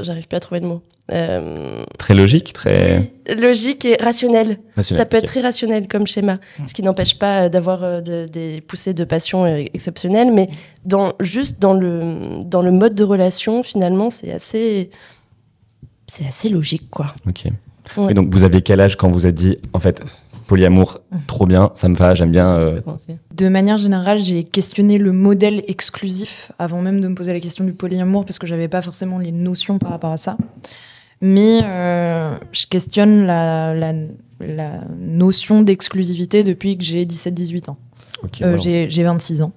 j'arrive 0.00 0.26
plus 0.28 0.36
à 0.36 0.40
trouver 0.40 0.60
le 0.60 0.66
mot. 0.68 0.82
Euh, 1.10 1.84
Très 1.98 2.14
logique, 2.14 2.52
très 2.52 3.10
logique 3.34 3.86
et 3.86 3.96
rationnel. 3.96 4.58
rationnel. 4.76 5.00
Ça 5.02 5.06
peut 5.06 5.16
être 5.16 5.24
très 5.26 5.40
rationnel 5.40 5.88
comme 5.88 6.06
schéma, 6.06 6.36
ce 6.66 6.74
qui 6.74 6.82
n'empêche 6.82 7.18
pas 7.18 7.44
euh, 7.44 7.48
d'avoir 7.48 7.82
euh, 7.82 8.00
de- 8.02 8.26
des 8.26 8.60
poussées 8.60 8.92
de 8.92 9.04
passion 9.04 9.46
euh, 9.46 9.64
exceptionnelles, 9.72 10.30
mais 10.32 10.48
dans, 10.84 11.14
juste 11.20 11.58
dans 11.60 11.72
le, 11.72 12.42
dans 12.44 12.60
le 12.60 12.70
mode 12.72 12.94
de 12.94 13.04
relation, 13.04 13.62
finalement, 13.62 14.10
c'est 14.10 14.30
assez, 14.32 14.90
c'est 16.12 16.26
assez 16.26 16.50
logique, 16.50 16.90
quoi. 16.90 17.14
Ok. 17.26 17.44
Ouais. 17.96 18.10
Et 18.10 18.14
donc, 18.14 18.28
vous 18.30 18.44
aviez 18.44 18.60
quel 18.60 18.80
âge 18.82 18.96
quand 18.96 19.08
vous 19.10 19.24
êtes 19.26 19.34
dit, 19.34 19.56
en 19.72 19.78
fait, 19.78 20.02
polyamour, 20.48 20.98
trop 21.28 21.46
bien, 21.46 21.70
ça 21.76 21.88
me 21.88 21.94
va, 21.94 22.14
j'aime 22.16 22.32
bien. 22.32 22.48
euh, 22.56 22.80
De 23.36 23.48
manière 23.48 23.76
générale, 23.76 24.18
j'ai 24.18 24.42
questionné 24.42 24.98
le 24.98 25.12
modèle 25.12 25.62
exclusif 25.68 26.50
avant 26.58 26.80
même 26.82 27.00
de 27.00 27.06
me 27.06 27.14
poser 27.14 27.32
la 27.32 27.38
question 27.40 27.64
du 27.64 27.72
polyamour 27.72 28.24
parce 28.24 28.38
que 28.40 28.46
j'avais 28.48 28.66
pas 28.66 28.82
forcément 28.82 29.18
les 29.18 29.30
notions 29.30 29.78
par 29.78 29.90
rapport 29.90 30.10
à 30.10 30.16
ça. 30.16 30.36
Mais 31.20 31.60
euh, 31.64 32.36
je 32.52 32.66
questionne 32.66 33.26
la, 33.26 33.74
la, 33.74 33.92
la 34.40 34.80
notion 34.98 35.62
d'exclusivité 35.62 36.42
depuis 36.44 36.76
que 36.78 36.84
j'ai 36.84 37.04
17-18 37.04 37.70
ans. 37.70 37.76
Euh, 38.42 38.56
j'ai 38.88 39.02
26 39.04 39.42
ans. 39.42 39.52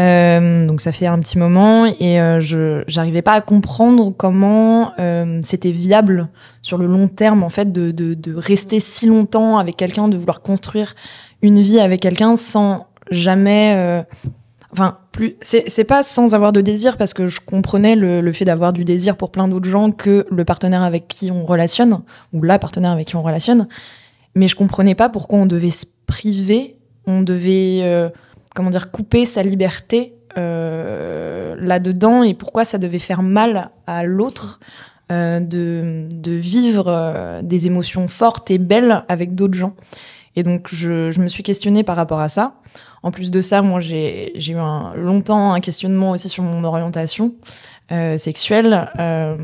Euh, 0.00 0.66
donc 0.66 0.80
ça 0.80 0.90
fait 0.90 1.06
un 1.06 1.20
petit 1.20 1.38
moment 1.38 1.86
et 1.86 2.20
euh, 2.20 2.40
je 2.40 2.82
j'arrivais 2.88 3.22
pas 3.22 3.34
à 3.34 3.40
comprendre 3.40 4.10
comment 4.10 4.92
euh, 4.98 5.40
c'était 5.44 5.70
viable 5.70 6.28
sur 6.62 6.78
le 6.78 6.86
long 6.86 7.06
terme 7.06 7.44
en 7.44 7.48
fait 7.48 7.70
de, 7.70 7.92
de, 7.92 8.34
rester 8.34 8.80
si 8.80 9.06
longtemps 9.06 9.56
avec 9.56 9.76
quelqu'un, 9.76 10.08
de 10.08 10.16
vouloir 10.16 10.42
construire 10.42 10.94
une 11.42 11.60
vie 11.60 11.78
avec 11.78 12.00
quelqu'un 12.00 12.34
sans 12.34 12.88
jamais 13.12 14.04
enfin 14.72 14.98
plus 15.12 15.36
c'est 15.40 15.84
pas 15.84 16.02
sans 16.02 16.34
avoir 16.34 16.50
de 16.50 16.60
désir 16.60 16.96
parce 16.96 17.14
que 17.14 17.28
je 17.28 17.38
comprenais 17.40 17.94
le, 17.94 18.20
le 18.20 18.32
fait 18.32 18.44
d'avoir 18.44 18.72
du 18.72 18.84
désir 18.84 19.16
pour 19.16 19.30
plein 19.30 19.46
d'autres 19.46 19.68
gens 19.68 19.92
que 19.92 20.26
le 20.28 20.44
partenaire 20.44 20.82
avec 20.82 21.06
qui 21.06 21.30
on 21.30 21.44
relationne 21.44 22.00
ou 22.32 22.42
la 22.42 22.58
partenaire 22.58 22.90
avec 22.90 23.06
qui 23.06 23.16
on 23.16 23.22
relationne. 23.22 23.68
Mais 24.34 24.48
je 24.48 24.56
comprenais 24.56 24.96
pas 24.96 25.08
pourquoi 25.08 25.38
on 25.38 25.46
devait 25.46 25.70
se 25.70 25.86
priver 26.06 26.78
on 27.06 27.22
devait 27.22 28.10
comment 28.54 28.70
dire 28.70 28.90
couper 28.90 29.24
sa 29.24 29.42
liberté 29.42 30.14
euh, 30.38 31.54
là-dedans 31.58 32.22
et 32.22 32.34
pourquoi 32.34 32.64
ça 32.64 32.78
devait 32.78 32.98
faire 32.98 33.22
mal 33.22 33.70
à 33.86 34.02
l'autre 34.04 34.60
euh, 35.12 35.38
de, 35.38 36.08
de 36.12 36.32
vivre 36.32 36.86
euh, 36.88 37.42
des 37.42 37.66
émotions 37.66 38.08
fortes 38.08 38.50
et 38.50 38.58
belles 38.58 39.04
avec 39.08 39.34
d'autres 39.34 39.54
gens. 39.54 39.74
Et 40.34 40.42
donc 40.42 40.68
je, 40.72 41.10
je 41.10 41.20
me 41.20 41.28
suis 41.28 41.42
questionnée 41.42 41.84
par 41.84 41.96
rapport 41.96 42.20
à 42.20 42.28
ça. 42.28 42.54
En 43.02 43.10
plus 43.10 43.30
de 43.30 43.40
ça, 43.40 43.60
moi 43.60 43.80
j'ai 43.80 44.32
eu 44.50 44.56
un, 44.56 44.94
longtemps 44.94 45.52
un 45.52 45.60
questionnement 45.60 46.12
aussi 46.12 46.28
sur 46.28 46.42
mon 46.42 46.64
orientation 46.64 47.34
euh, 47.92 48.16
sexuelle. 48.16 48.88
euh, 48.98 49.36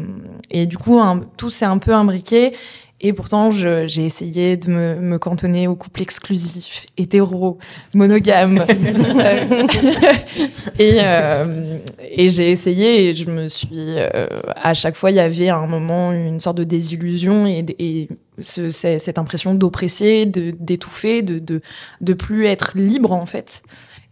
et 0.51 0.67
du 0.67 0.79
coup, 0.79 0.99
tout 1.37 1.51
s'est 1.51 1.67
un 1.67 1.79
peu 1.79 1.93
imbriqué. 1.93 2.55
Et 3.03 3.15
pourtant, 3.15 3.51
j'ai 3.51 4.05
essayé 4.05 4.59
de 4.59 4.71
me, 4.71 4.95
me 4.97 5.19
cantonner 5.19 5.67
au 5.67 5.75
couple 5.75 6.03
exclusif, 6.03 6.85
hétéro, 6.99 7.57
monogame. 7.95 8.63
Euh, 8.69 9.67
et 10.79 10.99
euh, 11.01 11.79
et 12.11 12.29
j'ai 12.29 12.51
essayé 12.51 13.09
et 13.09 13.15
je 13.15 13.31
me 13.31 13.49
suis... 13.49 13.69
euh, 13.73 14.27
à 14.55 14.75
chaque 14.75 14.97
fois, 14.97 15.11
il 15.11 15.15
y 15.17 15.21
avait 15.21 15.49
à 15.49 15.57
un 15.57 15.67
moment 15.67 16.13
une 16.13 16.41
sorte 16.41 16.59
de 16.59 16.65
désillusion 16.65 17.47
et, 17.47 17.65
et 17.79 18.09
ce- 18.39 18.69
c'est- 18.69 18.99
cette 18.99 19.17
impression 19.17 19.55
d'oppresser, 19.55 20.27
d'étouffer, 20.27 21.23
de, 21.23 21.39
de, 21.39 21.63
de 22.03 22.13
plus 22.13 22.45
être 22.47 22.73
libre, 22.77 23.13
en 23.13 23.25
fait. 23.25 23.63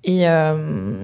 Et, 0.05 0.27
euh, 0.29 0.95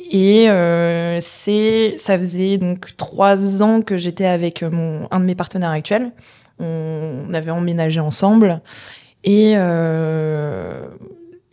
et 0.00 0.50
euh, 0.50 1.18
c'est, 1.20 1.94
ça 1.98 2.18
faisait 2.18 2.58
donc 2.58 2.96
trois 2.96 3.62
ans 3.62 3.80
que 3.82 3.96
j'étais 3.96 4.24
avec 4.26 4.62
mon, 4.64 5.06
un 5.12 5.20
de 5.20 5.24
mes 5.24 5.34
partenaires 5.36 5.70
actuels. 5.70 6.10
On 6.62 7.34
avait 7.34 7.50
emménagé 7.50 8.00
ensemble. 8.00 8.60
Et 9.24 9.54
euh, 9.56 10.86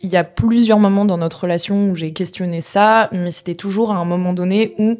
il 0.00 0.10
y 0.10 0.16
a 0.16 0.24
plusieurs 0.24 0.78
moments 0.78 1.04
dans 1.04 1.18
notre 1.18 1.42
relation 1.42 1.90
où 1.90 1.94
j'ai 1.94 2.12
questionné 2.12 2.60
ça, 2.60 3.08
mais 3.12 3.30
c'était 3.30 3.54
toujours 3.54 3.92
à 3.92 3.96
un 3.96 4.04
moment 4.04 4.32
donné 4.32 4.74
où, 4.78 4.98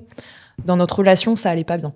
dans 0.64 0.76
notre 0.76 0.99
relation, 0.99 1.37
ça 1.37 1.50
allait 1.50 1.64
pas 1.64 1.79
bien. 1.79 1.93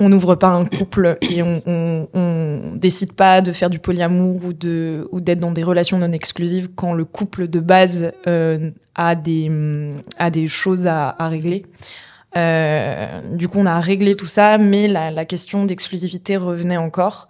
On 0.00 0.08
n'ouvre 0.08 0.36
pas 0.36 0.48
un 0.48 0.64
couple 0.64 1.18
et 1.22 1.42
on, 1.42 1.60
on, 1.66 2.08
on 2.14 2.60
décide 2.76 3.14
pas 3.14 3.40
de 3.40 3.50
faire 3.50 3.68
du 3.68 3.80
polyamour 3.80 4.44
ou 4.44 4.52
de 4.52 5.08
ou 5.10 5.20
d'être 5.20 5.40
dans 5.40 5.50
des 5.50 5.64
relations 5.64 5.98
non 5.98 6.12
exclusives 6.12 6.68
quand 6.76 6.92
le 6.92 7.04
couple 7.04 7.48
de 7.48 7.58
base 7.58 8.12
euh, 8.28 8.70
a 8.94 9.16
des 9.16 9.50
a 10.16 10.30
des 10.30 10.46
choses 10.46 10.86
à, 10.86 11.16
à 11.18 11.28
régler. 11.28 11.66
Euh, 12.36 13.20
du 13.32 13.48
coup, 13.48 13.58
on 13.58 13.66
a 13.66 13.80
réglé 13.80 14.14
tout 14.14 14.26
ça, 14.26 14.58
mais 14.58 14.86
la, 14.86 15.10
la 15.10 15.24
question 15.24 15.64
d'exclusivité 15.64 16.36
revenait 16.36 16.76
encore. 16.76 17.28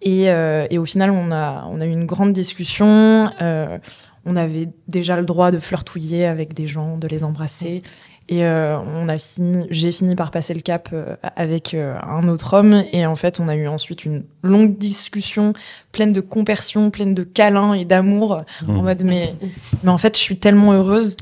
Et, 0.00 0.30
euh, 0.30 0.66
et 0.70 0.78
au 0.78 0.84
final, 0.84 1.10
on 1.10 1.30
a, 1.30 1.64
on 1.70 1.80
a 1.80 1.86
eu 1.86 1.90
une 1.90 2.06
grande 2.06 2.32
discussion. 2.32 3.30
Euh, 3.40 3.78
on 4.24 4.36
avait 4.36 4.68
déjà 4.88 5.16
le 5.16 5.24
droit 5.24 5.50
de 5.50 5.58
flirtouiller 5.58 6.26
avec 6.26 6.54
des 6.54 6.66
gens, 6.66 6.98
de 6.98 7.06
les 7.06 7.22
embrasser. 7.24 7.82
Et 8.28 8.44
euh, 8.44 8.78
on 8.78 9.08
a 9.08 9.18
fini, 9.18 9.66
j'ai 9.70 9.90
fini 9.90 10.14
par 10.14 10.30
passer 10.30 10.54
le 10.54 10.60
cap 10.60 10.88
euh, 10.92 11.16
avec 11.36 11.74
euh, 11.74 11.96
un 12.02 12.28
autre 12.28 12.54
homme. 12.54 12.84
Et 12.92 13.04
en 13.04 13.16
fait, 13.16 13.40
on 13.40 13.48
a 13.48 13.56
eu 13.56 13.66
ensuite 13.66 14.04
une 14.04 14.24
longue 14.42 14.78
discussion 14.78 15.52
pleine 15.90 16.12
de 16.12 16.20
compersion, 16.20 16.90
pleine 16.90 17.14
de 17.14 17.24
câlins 17.24 17.74
et 17.74 17.84
d'amour. 17.84 18.42
Mmh. 18.62 18.76
En 18.76 18.82
mode, 18.82 19.02
mais, 19.04 19.34
mais 19.82 19.90
en 19.90 19.98
fait, 19.98 20.16
je 20.16 20.22
suis 20.22 20.38
tellement 20.38 20.72
heureuse 20.72 21.16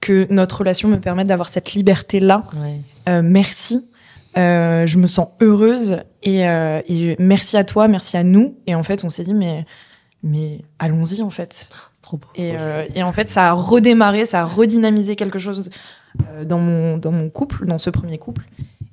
que 0.00 0.26
notre 0.30 0.58
relation 0.58 0.88
me 0.88 0.98
permette 0.98 1.26
d'avoir 1.26 1.48
cette 1.48 1.74
liberté-là. 1.74 2.44
Ouais. 2.54 2.80
Euh, 3.08 3.22
merci. 3.22 3.86
Euh, 4.38 4.86
je 4.86 4.96
me 4.96 5.06
sens 5.06 5.28
heureuse 5.40 5.98
et, 6.22 6.48
euh, 6.48 6.80
et 6.86 7.16
merci 7.18 7.56
à 7.56 7.64
toi, 7.64 7.88
merci 7.88 8.16
à 8.16 8.24
nous. 8.24 8.56
Et 8.66 8.74
en 8.74 8.82
fait, 8.82 9.04
on 9.04 9.08
s'est 9.08 9.24
dit, 9.24 9.34
mais, 9.34 9.66
mais 10.22 10.60
allons-y 10.78 11.22
en 11.22 11.30
fait. 11.30 11.52
C'est 11.52 12.02
trop 12.02 12.16
beau. 12.16 12.28
Et, 12.36 12.54
et 12.94 13.02
en 13.02 13.12
fait, 13.12 13.28
ça 13.28 13.48
a 13.48 13.52
redémarré, 13.52 14.26
ça 14.26 14.42
a 14.42 14.44
redynamisé 14.44 15.16
quelque 15.16 15.38
chose 15.38 15.70
dans, 16.44 16.58
mon, 16.58 16.96
dans 16.96 17.12
mon 17.12 17.28
couple, 17.28 17.66
dans 17.66 17.78
ce 17.78 17.90
premier 17.90 18.18
couple. 18.18 18.44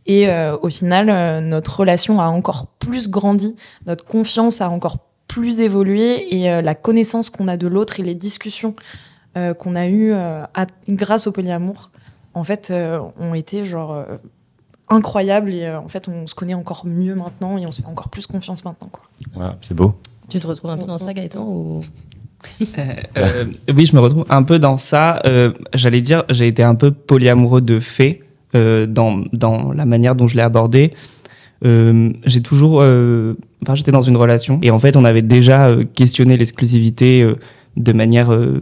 Et 0.06 0.28
au 0.62 0.70
final, 0.70 1.44
notre 1.44 1.80
relation 1.82 2.20
a 2.20 2.28
encore 2.28 2.68
plus 2.80 3.10
grandi, 3.10 3.56
notre 3.86 4.06
confiance 4.06 4.62
a 4.62 4.70
encore 4.70 4.98
plus 5.28 5.60
évolué 5.60 6.36
et 6.36 6.62
la 6.62 6.76
connaissance 6.76 7.30
qu'on 7.30 7.48
a 7.48 7.58
de 7.58 7.68
l'autre 7.68 8.00
et 8.00 8.04
les 8.04 8.16
discussions 8.16 8.76
euh, 9.38 9.53
qu'on 9.53 9.75
a 9.75 9.88
eues 9.88 10.12
euh, 10.12 10.44
à- 10.53 10.65
grâce 10.89 11.27
au 11.27 11.32
polyamour, 11.32 11.91
en 12.34 12.44
fait, 12.44 12.70
euh, 12.72 13.00
ont 13.20 13.34
été 13.34 13.63
genre 13.63 13.94
euh, 13.94 14.03
incroyables 14.89 15.53
et 15.53 15.65
euh, 15.65 15.79
en 15.79 15.88
fait, 15.88 16.08
on 16.10 16.27
se 16.27 16.36
connaît 16.36 16.53
encore 16.53 16.86
mieux 16.86 17.15
maintenant 17.15 17.58
et 17.58 17.65
on 17.65 17.72
se 17.72 17.82
fait 17.82 17.88
encore 17.88 18.10
plus 18.10 18.27
confiance 18.27 18.65
maintenant. 18.65 18.89
Quoi. 18.91 19.03
Voilà, 19.34 19.58
c'est 19.62 19.74
beau. 19.75 19.96
Tu 20.29 20.39
te 20.39 20.48
retrouves 20.48 20.72
un 20.72 20.77
peu 20.77 20.86
dans 20.86 20.98
ça, 20.98 21.13
Gaëtan 21.13 21.44
ou... 21.46 21.82
Euh, 23.17 23.46
oui, 23.75 23.86
je 23.86 23.96
me 23.96 24.00
retrouve 24.00 24.25
un 24.29 24.44
peu 24.44 24.60
dans 24.60 24.77
ça. 24.77 25.20
Euh, 25.25 25.53
J'allais 25.74 26.01
dire, 26.01 26.24
j'ai 26.29 26.48
été 26.48 26.63
un 26.63 26.75
peu 26.75 26.91
polyamoureux 26.91 27.62
de 27.62 27.79
fait 27.79 28.22
euh, 28.56 28.86
dans, 28.86 29.24
dans 29.34 29.72
la 29.74 29.86
manière 29.86 30.15
dont 30.15 30.27
je 30.27 30.36
l'ai 30.36 30.41
abordé. 30.44 30.91
Euh, 31.65 32.12
j'ai 32.25 32.41
toujours, 32.41 32.82
euh, 32.82 33.36
enfin, 33.63 33.74
j'étais 33.74 33.91
dans 33.91 34.03
une 34.03 34.17
relation 34.17 34.60
et 34.62 34.70
en 34.70 34.77
fait, 34.79 34.96
on 34.96 35.03
avait 35.03 35.24
déjà 35.24 35.67
euh, 35.67 35.84
questionné 35.84 36.38
l'exclusivité 36.38 37.24
euh, 37.24 37.36
de 37.75 37.91
manière, 37.94 38.32
euh, 38.32 38.62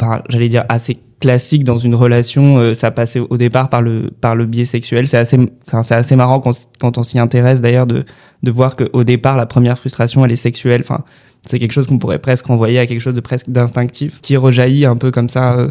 enfin, 0.00 0.22
j'allais 0.28 0.48
dire 0.48 0.64
assez 0.68 0.98
classique 1.20 1.64
dans 1.64 1.78
une 1.78 1.94
relation. 1.94 2.58
euh, 2.58 2.74
ça 2.74 2.90
passait 2.90 3.20
au 3.20 3.36
départ 3.36 3.68
par 3.68 3.82
le 3.82 4.10
par 4.20 4.34
le 4.34 4.46
biais 4.46 4.64
sexuel. 4.64 5.08
C'est 5.08 5.18
assez, 5.18 5.38
enfin, 5.66 5.82
c'est 5.82 5.94
assez 5.94 6.16
marrant 6.16 6.40
quand, 6.40 6.68
quand 6.80 6.98
on 6.98 7.02
s'y 7.02 7.18
intéresse 7.18 7.60
d'ailleurs 7.60 7.86
de 7.86 8.04
de 8.42 8.50
voir 8.50 8.76
qu'au 8.76 9.04
départ, 9.04 9.36
la 9.36 9.46
première 9.46 9.78
frustration, 9.78 10.24
elle 10.24 10.32
est 10.32 10.36
sexuelle. 10.36 10.80
Enfin, 10.82 11.04
c'est 11.46 11.58
quelque 11.58 11.72
chose 11.72 11.86
qu'on 11.86 11.98
pourrait 11.98 12.18
presque 12.18 12.46
renvoyer 12.46 12.78
à 12.78 12.86
quelque 12.86 13.00
chose 13.00 13.14
de 13.14 13.20
presque 13.20 13.50
d'instinctif 13.50 14.20
qui 14.20 14.36
rejaillit 14.36 14.84
un 14.84 14.96
peu 14.96 15.10
comme 15.10 15.28
ça 15.28 15.54
euh, 15.54 15.70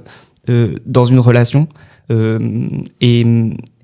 euh, 0.49 0.75
dans 0.85 1.05
une 1.05 1.19
relation. 1.19 1.67
Euh, 2.11 2.67
et, 2.99 3.25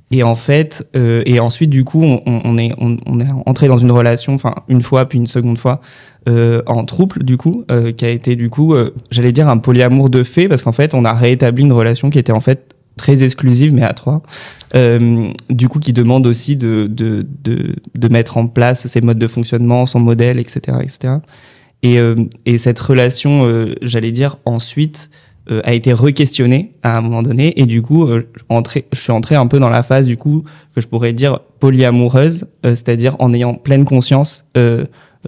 et 0.10 0.24
en 0.24 0.36
fait, 0.36 0.88
euh, 0.96 1.22
et 1.26 1.40
ensuite, 1.40 1.70
du 1.70 1.84
coup, 1.84 2.02
on, 2.04 2.22
on- 2.26 2.58
est, 2.58 2.72
on, 2.78 2.98
on 3.06 3.20
est 3.20 3.28
entré 3.46 3.68
dans 3.68 3.78
une 3.78 3.92
relation, 3.92 4.34
enfin, 4.34 4.56
une 4.70 4.82
fois, 4.82 5.08
puis 5.10 5.18
une 5.18 5.28
seconde 5.28 5.58
fois, 5.58 5.82
euh, 6.30 6.62
en 6.66 6.86
trouble, 6.86 7.24
du 7.24 7.36
coup, 7.36 7.66
euh, 7.70 7.92
qui 7.92 8.06
a 8.06 8.10
été, 8.10 8.38
du 8.38 8.50
coup, 8.50 8.74
euh, 8.74 8.94
j'allais 9.12 9.34
dire 9.34 9.50
un 9.50 9.58
polyamour 9.58 10.10
de 10.10 10.24
fait, 10.24 10.48
parce 10.48 10.62
qu'en 10.64 10.72
fait, 10.72 10.94
on 10.94 11.04
a 11.04 11.14
réétabli 11.14 11.64
une 11.64 11.74
relation 11.74 12.10
qui 12.10 12.20
était 12.20 12.32
en 12.32 12.40
fait 12.40 12.74
très 12.96 13.22
exclusive, 13.22 13.74
mais 13.74 13.84
à 13.84 13.94
trois. 13.94 14.24
Euh, 14.76 15.28
du 15.50 15.68
coup, 15.68 15.80
qui 15.80 15.92
demande 15.92 16.26
aussi 16.26 16.56
de, 16.56 16.88
de, 16.90 17.26
de, 17.44 17.76
de, 17.94 18.08
mettre 18.08 18.38
en 18.38 18.48
place 18.48 18.88
ses 18.88 19.02
modes 19.02 19.20
de 19.20 19.28
fonctionnement, 19.28 19.86
son 19.86 20.00
modèle, 20.00 20.40
etc. 20.40 20.78
etc. 20.82 21.16
Et, 21.84 22.00
euh, 22.00 22.16
et 22.46 22.58
cette 22.58 22.80
relation, 22.80 23.46
j'allais 23.82 24.12
dire, 24.12 24.38
ensuite, 24.46 25.10
euh, 25.50 25.62
a 25.64 25.74
été 25.74 25.94
requestionnée 25.94 26.74
à 26.84 26.98
un 26.98 27.02
moment 27.02 27.24
donné. 27.24 27.60
Et 27.60 27.66
du 27.66 27.82
coup, 27.82 28.06
euh, 28.06 28.28
entré, 28.50 28.86
je 28.94 29.00
suis 29.00 29.12
entré 29.12 29.36
un 29.36 29.48
peu 29.48 29.60
dans 29.60 29.70
la 29.70 29.84
phase, 29.84 30.08
du 30.08 30.18
coup, 30.18 30.44
que 30.76 30.82
je 30.82 30.88
pourrais 30.88 31.14
dire 31.14 31.40
polyamoureuse, 31.60 32.46
c'est-à-dire 32.64 33.16
en 33.20 33.34
ayant 33.34 33.56
pleine 33.56 33.86
conscience 33.86 34.46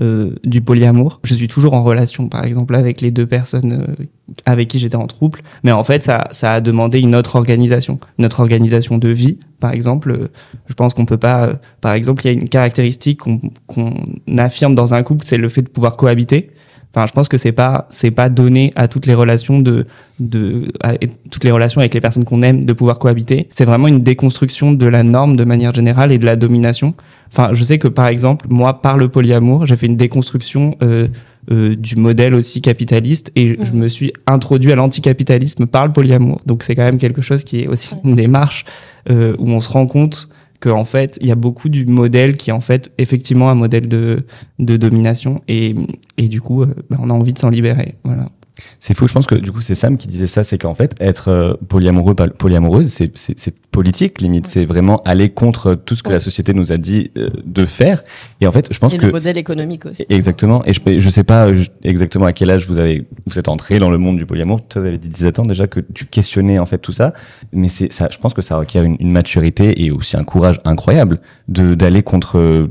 euh, 0.02 0.36
du 0.46 0.62
polyamour. 0.62 1.20
Je 1.26 1.36
suis 1.36 1.50
toujours 1.50 1.74
en 1.74 1.84
relation, 1.84 2.30
par 2.30 2.46
exemple, 2.46 2.74
avec 2.76 3.02
les 3.02 3.12
deux 3.12 3.26
personnes 3.26 3.86
euh, 4.00 4.06
avec 4.46 4.70
qui 4.70 4.80
j'étais 4.80 4.96
en 4.96 5.08
trouble, 5.08 5.42
mais 5.64 5.74
en 5.74 5.84
fait, 5.84 6.04
ça, 6.04 6.30
ça 6.32 6.54
a 6.54 6.62
demandé 6.62 7.02
une 7.02 7.16
autre 7.16 7.36
organisation, 7.36 8.00
notre 8.18 8.40
organisation 8.40 8.98
de 8.98 9.10
vie, 9.10 9.40
par 9.60 9.74
exemple. 9.74 10.12
Euh, 10.12 10.28
je 10.68 10.74
pense 10.74 10.94
qu'on 10.94 11.06
peut 11.06 11.18
pas, 11.18 11.54
par 11.82 11.92
exemple, 11.92 12.24
il 12.24 12.28
y 12.28 12.30
a 12.30 12.40
une 12.40 12.48
caractéristique 12.48 13.20
qu'on 13.20 13.94
affirme 14.38 14.74
dans 14.74 14.94
un 14.94 15.04
couple, 15.04 15.26
c'est 15.26 15.38
le 15.38 15.50
fait 15.50 15.64
de 15.64 15.70
pouvoir 15.70 15.98
cohabiter. 15.98 16.52
Enfin, 16.92 17.06
je 17.06 17.14
pense 17.14 17.30
que 17.30 17.38
c'est 17.38 17.52
pas 17.52 17.88
c'est 17.90 18.10
pas 18.10 18.30
donné 18.30 18.74
à 18.76 18.88
toutes 18.88 19.06
les 19.06 19.14
relations 19.14 19.60
de 19.60 19.86
de 20.20 20.72
à, 20.82 20.94
toutes 21.30 21.44
les 21.44 21.52
relations 21.52 21.82
avec 21.82 21.94
les 21.94 22.02
personnes 22.02 22.26
qu'on 22.26 22.42
aime 22.42 22.66
de 22.66 22.74
pouvoir 22.74 22.98
cohabiter. 22.98 23.48
C'est 23.52 23.66
vraiment 23.66 23.88
une 23.88 24.02
déconstruction 24.02 24.72
de 24.72 24.86
la 24.88 25.04
norme 25.04 25.36
de 25.36 25.44
manière 25.44 25.74
générale 25.74 26.12
et 26.12 26.18
de 26.18 26.26
la 26.26 26.36
domination. 26.36 26.96
Enfin, 27.32 27.50
je 27.54 27.64
sais 27.64 27.78
que 27.78 27.88
par 27.88 28.08
exemple, 28.08 28.48
moi, 28.50 28.82
par 28.82 28.98
le 28.98 29.08
polyamour, 29.08 29.68
j'ai 29.68 29.76
fait 29.76 29.86
une 29.86 29.98
déconstruction 29.98 30.76
euh, 30.82 31.08
euh, 31.52 31.76
du 31.76 31.96
modèle 31.96 32.34
aussi 32.34 32.62
capitaliste 32.62 33.32
et 33.36 33.58
je 33.62 33.74
me 33.74 33.88
suis 33.88 34.12
introduit 34.26 34.72
à 34.72 34.76
l'anticapitalisme 34.76 35.68
par 35.68 35.86
le 35.86 35.94
polyamour. 35.94 36.42
Donc 36.48 36.64
c'est 36.64 36.74
quand 36.74 36.84
même 36.84 36.98
quelque 36.98 37.22
chose 37.22 37.44
qui 37.44 37.62
est 37.62 37.68
aussi 37.68 37.94
une 38.04 38.16
démarche 38.16 38.66
euh, 39.12 39.36
où 39.38 39.52
on 39.52 39.60
se 39.60 39.70
rend 39.70 39.86
compte 39.86 40.28
qu'en 40.60 40.84
fait, 40.84 41.18
il 41.22 41.28
y 41.28 41.32
a 41.32 41.36
beaucoup 41.36 41.70
du 41.70 41.86
modèle 41.86 42.36
qui 42.36 42.50
est 42.50 42.54
en 42.54 42.60
fait 42.62 42.92
effectivement 42.98 43.50
un 43.50 43.56
modèle 43.56 43.88
de, 43.88 44.26
de 44.60 44.78
domination 44.78 45.42
et, 45.48 45.76
et 46.18 46.28
du 46.28 46.42
coup, 46.42 46.64
euh, 46.64 46.74
bah, 46.90 46.98
on 47.00 47.10
a 47.10 47.14
envie 47.14 47.34
de 47.34 47.40
s'en 47.40 47.50
libérer. 47.50 47.96
Voilà. 48.04 48.30
C'est 48.80 48.94
fou, 48.94 49.08
je 49.08 49.14
pense 49.14 49.28
que 49.28 49.36
du 49.36 49.52
coup 49.52 49.62
c'est 49.62 49.76
Sam 49.76 49.98
qui 49.98 50.08
disait 50.08 50.28
ça, 50.28 50.44
c'est 50.44 50.58
qu'en 50.58 50.76
fait 50.76 50.96
être 51.00 51.30
euh, 51.30 51.54
polyamoureux, 51.68 52.16
polyamoureuse, 52.16 52.88
c'est, 52.88 53.12
c'est, 53.16 53.54
politique 53.72 54.20
limite, 54.20 54.48
c'est 54.48 54.66
vraiment 54.66 55.02
aller 55.04 55.30
contre 55.30 55.76
tout 55.76 55.96
ce 55.96 56.04
que 56.04 56.10
la 56.10 56.20
société 56.20 56.54
nous 56.54 56.72
a 56.72 56.78
dit 56.78 57.12
euh, 57.18 57.30
de 57.46 57.66
faire. 57.66 58.04
Et 58.42 58.48
en 58.48 58.52
fait, 58.52 58.68
je 58.72 58.80
pense 58.80 58.94
et 58.94 58.98
que 58.98 59.06
le 59.06 59.12
modèle 59.12 59.38
économique 59.38 59.86
aussi. 59.86 60.06
Exactement. 60.10 60.64
Et 60.66 60.74
je, 60.74 61.00
je 61.00 61.10
sais 61.10 61.24
pas 61.24 61.48
exactement 61.84 62.26
à 62.26 62.34
quel 62.34 62.52
âge 62.52 62.68
vous 62.68 62.80
avez 62.80 63.06
vous 63.26 63.40
êtes 63.40 63.48
entré 63.48 63.80
dans 63.80 63.90
le 63.90 63.98
monde 63.98 64.18
du 64.18 64.26
polyamour. 64.26 64.62
Toi, 64.68 64.82
vous 64.82 64.88
avez 64.88 64.98
dit 64.98 65.10
17 65.10 65.40
ans 65.40 65.46
déjà 65.46 65.68
que 65.68 65.80
tu 65.80 66.06
questionnais 66.06 66.60
en 66.60 66.66
fait 66.66 66.80
tout 66.80 66.92
ça, 66.92 67.14
mais 67.54 67.70
c'est 67.70 67.92
ça. 67.94 68.10
Je 68.12 68.18
pense 68.18 68.34
que 68.34 68.42
ça 68.42 68.58
requiert 68.58 68.84
une, 68.84 68.98
une 69.00 69.12
maturité 69.12 69.84
et 69.84 69.92
aussi 69.92 70.18
un 70.18 70.24
courage 70.24 70.60
incroyable 70.66 71.20
de 71.48 71.76
d'aller 71.76 72.04
contre 72.04 72.70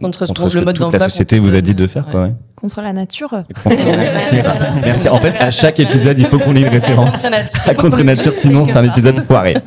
contre, 0.00 0.26
contre 0.26 0.48
ce 0.48 0.58
le 0.58 0.64
mode 0.64 0.76
toute 0.76 0.92
la 0.92 1.08
société 1.08 1.38
vous 1.38 1.54
a 1.54 1.60
dit 1.60 1.74
de 1.74 1.86
faire. 1.86 2.06
Ouais. 2.06 2.12
Quoi, 2.12 2.22
ouais. 2.24 2.34
Contre 2.56 2.80
la 2.80 2.92
nature. 2.92 3.44
Merci. 3.66 5.08
En 5.08 5.20
fait, 5.20 5.36
à 5.38 5.50
chaque 5.50 5.78
épisode, 5.78 6.18
il 6.18 6.26
faut 6.26 6.38
qu'on 6.38 6.56
ait 6.56 6.62
une 6.62 6.68
référence 6.68 7.26
à 7.66 7.74
Contre 7.74 8.02
Nature, 8.02 8.32
sinon 8.32 8.64
c'est 8.64 8.76
un 8.76 8.84
épisode 8.84 9.22
foiré. 9.24 9.58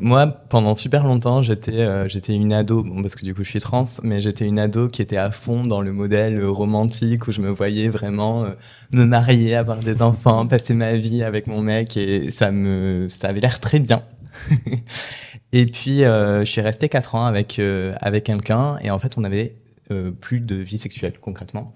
Moi, 0.00 0.26
pendant 0.48 0.74
super 0.74 1.04
longtemps, 1.04 1.42
j'étais 1.42 1.80
euh, 1.80 2.08
j'étais 2.08 2.34
une 2.34 2.52
ado, 2.52 2.82
bon, 2.82 3.02
parce 3.02 3.14
que 3.16 3.24
du 3.24 3.34
coup 3.34 3.44
je 3.44 3.50
suis 3.50 3.60
trans, 3.60 3.84
mais 4.02 4.22
j'étais 4.22 4.46
une 4.46 4.58
ado 4.58 4.88
qui 4.88 5.02
était 5.02 5.18
à 5.18 5.30
fond 5.30 5.64
dans 5.64 5.82
le 5.82 5.92
modèle 5.92 6.42
romantique 6.44 7.28
où 7.28 7.32
je 7.32 7.42
me 7.42 7.50
voyais 7.50 7.90
vraiment 7.90 8.44
euh, 8.44 8.50
me 8.94 9.04
marier, 9.04 9.54
avoir 9.54 9.78
des 9.78 10.02
enfants, 10.02 10.46
passer 10.46 10.74
ma 10.74 10.96
vie 10.96 11.22
avec 11.22 11.46
mon 11.46 11.60
mec 11.60 11.96
et 11.96 12.30
ça 12.30 12.50
me 12.50 13.08
ça 13.08 13.28
avait 13.28 13.40
l'air 13.40 13.60
très 13.60 13.78
bien. 13.78 14.02
et 15.52 15.66
puis 15.66 16.04
euh, 16.04 16.40
je 16.40 16.50
suis 16.50 16.60
resté 16.60 16.88
quatre 16.88 17.14
ans 17.14 17.26
avec 17.26 17.58
euh, 17.58 17.94
avec 18.00 18.24
quelqu'un 18.24 18.76
et 18.82 18.90
en 18.90 18.98
fait 18.98 19.14
on 19.16 19.24
avait 19.24 19.56
euh, 19.90 20.10
plus 20.10 20.40
de 20.40 20.54
vie 20.54 20.78
sexuelle 20.78 21.14
concrètement. 21.20 21.72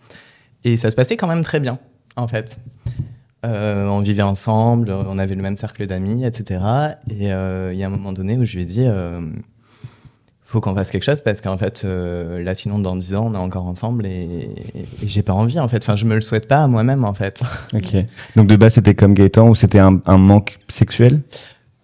Et 0.64 0.76
ça 0.76 0.90
se 0.90 0.96
passait 0.96 1.16
quand 1.16 1.26
même 1.26 1.42
très 1.42 1.60
bien, 1.60 1.78
en 2.16 2.28
fait. 2.28 2.58
Euh, 3.44 3.86
on 3.86 4.00
vivait 4.00 4.22
ensemble, 4.22 4.90
on 4.90 5.18
avait 5.18 5.34
le 5.34 5.42
même 5.42 5.58
cercle 5.58 5.86
d'amis, 5.86 6.24
etc. 6.24 6.60
Et 7.10 7.32
euh, 7.32 7.72
il 7.72 7.78
y 7.78 7.82
a 7.82 7.86
un 7.86 7.90
moment 7.90 8.12
donné 8.12 8.38
où 8.38 8.44
je 8.44 8.54
lui 8.54 8.62
ai 8.62 8.64
dit, 8.64 8.86
faut 10.44 10.60
qu'on 10.60 10.74
fasse 10.74 10.90
quelque 10.90 11.04
chose 11.04 11.22
parce 11.22 11.40
qu'en 11.40 11.56
fait, 11.56 11.84
là, 11.84 12.54
sinon, 12.54 12.78
dans 12.78 12.94
10 12.94 13.14
ans, 13.14 13.26
on 13.32 13.34
est 13.34 13.38
encore 13.38 13.66
ensemble 13.66 14.06
et, 14.06 14.50
j'ai 15.02 15.22
pas 15.22 15.32
envie, 15.32 15.58
en 15.58 15.66
fait. 15.66 15.78
Enfin, 15.78 15.96
je 15.96 16.04
me 16.04 16.14
le 16.14 16.20
souhaite 16.20 16.46
pas 16.46 16.62
à 16.62 16.68
moi-même, 16.68 17.04
en 17.04 17.14
fait. 17.14 17.42
Ok. 17.72 17.96
Donc 18.36 18.46
de 18.46 18.54
base, 18.54 18.74
c'était 18.74 18.94
comme 18.94 19.14
Gaëtan 19.14 19.48
ou 19.48 19.56
c'était 19.56 19.80
un 19.80 20.18
manque 20.18 20.60
sexuel? 20.68 21.22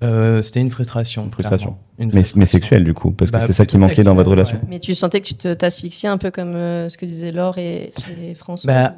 Euh, 0.04 0.42
C'était 0.42 0.60
une 0.60 0.70
frustration. 0.70 1.24
Une 1.24 1.30
frustration. 1.30 1.76
Une 1.98 2.06
mais, 2.06 2.10
frustration. 2.12 2.38
mais 2.38 2.46
sexuel 2.46 2.84
du 2.84 2.94
coup, 2.94 3.10
parce 3.10 3.30
que 3.30 3.36
Bah, 3.36 3.44
c'est 3.46 3.52
ça 3.52 3.66
qui 3.66 3.78
manquait 3.78 4.04
dans 4.04 4.14
votre 4.14 4.30
relation. 4.30 4.56
ouais. 4.58 4.62
Mais 4.68 4.78
tu 4.80 4.94
sentais 4.94 5.20
que 5.20 5.26
tu 5.26 5.34
te- 5.34 5.54
t'asphyxiais 5.54 6.08
un 6.08 6.18
peu 6.18 6.30
comme 6.30 6.54
euh, 6.54 6.88
ce 6.88 6.96
que 6.96 7.04
disaient 7.06 7.32
Laure 7.32 7.58
et, 7.58 7.92
et 8.20 8.34
François 8.36 8.72
Bah, 8.72 8.94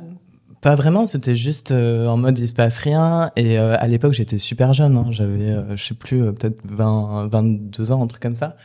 Pas 0.60 0.74
vraiment, 0.74 1.06
c'était 1.06 1.36
juste 1.36 1.70
euh, 1.70 2.06
en 2.06 2.18
mode 2.18 2.38
il 2.38 2.46
se 2.46 2.52
passe 2.52 2.76
rien. 2.76 3.30
Et 3.36 3.58
euh, 3.58 3.76
à 3.78 3.86
l'époque, 3.86 4.12
j'étais 4.12 4.36
super 4.36 4.74
jeune, 4.74 4.94
hein, 4.98 5.06
j'avais, 5.10 5.48
euh, 5.48 5.74
je 5.74 5.82
sais 5.82 5.94
plus, 5.94 6.22
euh, 6.22 6.32
peut-être 6.32 6.58
20, 6.70 7.28
22 7.32 7.92
ans, 7.92 8.02
un 8.02 8.06
truc 8.06 8.20
comme 8.20 8.36
ça. 8.36 8.56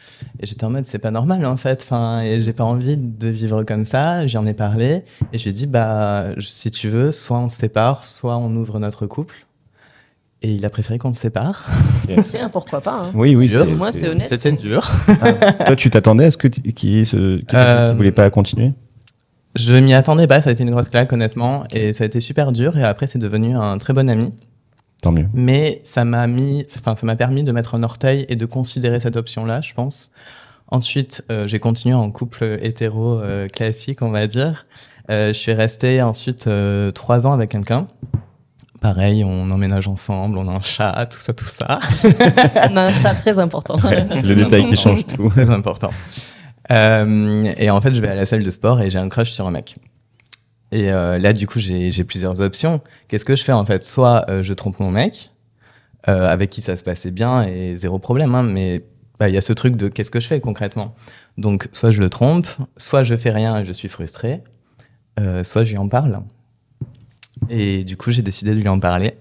Et 0.41 0.45
j'étais 0.45 0.65
en 0.65 0.71
mode 0.71 0.83
c'est 0.83 0.99
pas 0.99 1.11
normal 1.11 1.45
en 1.45 1.55
fait, 1.55 1.81
enfin, 1.83 2.19
et 2.21 2.41
j'ai 2.41 2.51
pas 2.51 2.65
envie 2.65 2.97
de 2.97 3.29
vivre 3.29 3.63
comme 3.63 3.85
ça. 3.85 4.27
J'en 4.27 4.45
ai 4.45 4.53
parlé 4.53 5.03
et 5.31 5.37
je 5.37 5.43
lui 5.43 5.51
ai 5.51 5.53
dit 5.53 5.67
bah, 5.67 6.25
si 6.41 6.69
tu 6.69 6.89
veux, 6.89 7.13
soit 7.13 7.39
on 7.39 7.47
se 7.47 7.55
sépare, 7.55 8.03
soit 8.03 8.35
on 8.35 8.53
ouvre 8.57 8.77
notre 8.79 9.05
couple. 9.07 9.44
Et 10.45 10.49
il 10.51 10.63
a 10.63 10.69
préféré 10.69 10.99
qu'on 10.99 11.11
se 11.11 11.21
sépare. 11.21 11.65
Bien, 12.31 12.49
pourquoi 12.51 12.79
pas 12.79 13.05
hein. 13.07 13.11
Oui, 13.15 13.35
oui. 13.35 13.47
Dur. 13.47 13.65
c'est- 13.67 13.73
Moi, 13.73 13.91
c'est 13.91 14.07
honnête. 14.07 14.27
C'était 14.29 14.51
dur. 14.51 14.87
Toi, 15.65 15.75
tu 15.75 15.89
t'attendais 15.89 16.25
à 16.25 16.31
ce 16.31 16.37
que 16.37 16.47
t- 16.47 16.61
qu'il 16.71 17.03
se, 17.07 17.37
qu'il 17.39 17.57
Euh, 17.57 17.93
voulait 17.97 18.11
pas 18.11 18.29
continuer? 18.29 18.71
Je 19.55 19.73
m'y 19.73 19.95
attendais 19.95 20.27
pas, 20.27 20.41
ça 20.41 20.49
a 20.51 20.53
été 20.53 20.61
une 20.63 20.69
grosse 20.69 20.89
claque 20.89 21.11
honnêtement, 21.13 21.63
et 21.71 21.93
ça 21.93 22.03
a 22.03 22.07
été 22.07 22.21
super 22.21 22.51
dur. 22.51 22.77
Et 22.77 22.83
après, 22.83 23.07
c'est 23.07 23.17
devenu 23.17 23.55
un 23.55 23.77
très 23.79 23.93
bon 23.93 24.07
ami. 24.07 24.31
Tant 25.01 25.11
mieux. 25.11 25.25
Mais 25.33 25.79
ça 25.83 26.05
m'a 26.05 26.27
mis, 26.27 26.63
enfin, 26.77 26.93
ça 26.95 27.07
m'a 27.07 27.15
permis 27.15 27.43
de 27.43 27.51
mettre 27.51 27.73
un 27.73 27.81
orteil 27.81 28.27
et 28.29 28.35
de 28.35 28.45
considérer 28.45 28.99
cette 28.99 29.15
option-là, 29.17 29.61
je 29.61 29.73
pense. 29.73 30.11
Ensuite, 30.67 31.23
euh, 31.31 31.47
j'ai 31.47 31.57
continué 31.59 31.95
en 31.95 32.11
couple 32.11 32.59
hétéro 32.61 33.19
euh, 33.19 33.47
classique, 33.47 34.03
on 34.03 34.09
va 34.11 34.27
dire. 34.27 34.67
Euh, 35.09 35.29
je 35.29 35.33
suis 35.39 35.53
resté 35.53 36.01
ensuite 36.03 36.45
euh, 36.47 36.91
trois 36.91 37.25
ans 37.25 37.31
avec 37.33 37.49
quelqu'un. 37.49 37.87
Pareil, 38.85 39.23
on 39.23 39.49
emménage 39.49 39.87
ensemble, 39.87 40.37
on 40.37 40.47
a 40.47 40.51
un 40.51 40.61
chat, 40.61 41.07
tout 41.09 41.17
ça, 41.17 41.33
tout 41.33 41.45
ça. 41.45 41.79
On 42.69 42.77
a 42.77 42.83
un 42.83 42.93
chat 42.93 43.15
très 43.15 43.39
important. 43.39 43.77
Le 43.81 44.35
détail 44.35 44.65
qui 44.65 44.75
change 44.75 45.07
tout. 45.07 45.27
Très 45.29 45.49
important. 45.49 45.89
Euh, 46.69 47.51
et 47.57 47.71
en 47.71 47.81
fait, 47.81 47.95
je 47.95 48.01
vais 48.01 48.09
à 48.09 48.13
la 48.13 48.27
salle 48.27 48.43
de 48.43 48.51
sport 48.51 48.79
et 48.81 48.91
j'ai 48.91 48.99
un 48.99 49.09
crush 49.09 49.31
sur 49.31 49.47
un 49.47 49.49
mec. 49.49 49.77
Et 50.71 50.91
euh, 50.91 51.17
là, 51.17 51.33
du 51.33 51.47
coup, 51.47 51.57
j'ai 51.57 52.03
plusieurs 52.03 52.41
options. 52.41 52.79
Qu'est-ce 53.07 53.25
que 53.25 53.35
je 53.35 53.43
fais 53.43 53.53
en 53.53 53.65
fait? 53.65 53.83
Soit 53.83 54.29
euh, 54.29 54.43
je 54.43 54.53
trompe 54.53 54.79
mon 54.79 54.91
mec, 54.91 55.31
euh, 56.07 56.27
avec 56.27 56.51
qui 56.51 56.61
ça 56.61 56.77
se 56.77 56.83
passait 56.83 57.09
bien 57.09 57.41
et 57.41 57.75
zéro 57.77 57.97
problème, 57.97 58.35
hein, 58.35 58.43
mais 58.43 58.83
bah, 59.19 59.29
il 59.29 59.33
y 59.33 59.37
a 59.39 59.41
ce 59.41 59.53
truc 59.53 59.77
de 59.77 59.87
qu'est-ce 59.87 60.11
que 60.11 60.19
je 60.19 60.27
fais 60.27 60.39
concrètement? 60.41 60.93
Donc, 61.39 61.69
soit 61.71 61.89
je 61.89 62.01
le 62.01 62.11
trompe, 62.11 62.45
soit 62.77 63.01
je 63.01 63.15
fais 63.15 63.31
rien 63.31 63.57
et 63.57 63.65
je 63.65 63.71
suis 63.71 63.87
frustré, 63.87 64.43
euh, 65.19 65.43
soit 65.43 65.63
je 65.63 65.71
lui 65.71 65.79
en 65.79 65.87
parle. 65.87 66.21
Et 67.49 67.83
du 67.83 67.97
coup, 67.97 68.11
j'ai 68.11 68.21
décidé 68.21 68.55
de 68.55 68.59
lui 68.59 68.69
en 68.69 68.79
parler. 68.79 69.15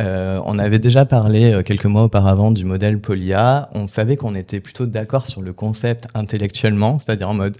Euh, 0.00 0.40
on 0.46 0.58
avait 0.58 0.78
déjà 0.78 1.04
parlé 1.04 1.52
euh, 1.52 1.62
quelques 1.62 1.84
mois 1.84 2.04
auparavant 2.04 2.50
du 2.50 2.64
modèle 2.64 2.98
Polia. 2.98 3.68
On 3.74 3.86
savait 3.86 4.16
qu'on 4.16 4.34
était 4.34 4.60
plutôt 4.60 4.86
d'accord 4.86 5.26
sur 5.26 5.42
le 5.42 5.52
concept 5.52 6.06
intellectuellement, 6.14 6.98
c'est-à-dire 6.98 7.28
en 7.28 7.34
mode 7.34 7.58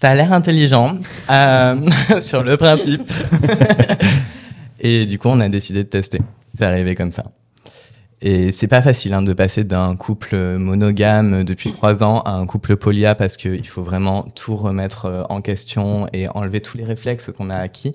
ça 0.00 0.10
a 0.10 0.14
l'air 0.14 0.32
intelligent 0.32 0.98
euh, 1.30 1.76
sur 2.20 2.42
le 2.42 2.56
principe. 2.58 3.10
Et 4.80 5.06
du 5.06 5.18
coup, 5.18 5.28
on 5.28 5.40
a 5.40 5.48
décidé 5.48 5.82
de 5.84 5.88
tester. 5.88 6.20
C'est 6.56 6.64
arrivé 6.64 6.94
comme 6.94 7.12
ça. 7.12 7.24
Et 8.22 8.52
c'est 8.52 8.68
pas 8.68 8.82
facile 8.82 9.14
hein, 9.14 9.22
de 9.22 9.32
passer 9.32 9.64
d'un 9.64 9.96
couple 9.96 10.36
monogame 10.58 11.44
depuis 11.44 11.72
trois 11.72 12.04
ans 12.04 12.20
à 12.20 12.32
un 12.32 12.44
couple 12.44 12.76
polia 12.76 13.14
parce 13.14 13.38
qu'il 13.38 13.66
faut 13.66 13.82
vraiment 13.82 14.24
tout 14.34 14.56
remettre 14.56 15.26
en 15.30 15.40
question 15.40 16.06
et 16.12 16.28
enlever 16.28 16.60
tous 16.60 16.76
les 16.76 16.84
réflexes 16.84 17.30
qu'on 17.32 17.48
a 17.48 17.56
acquis. 17.56 17.94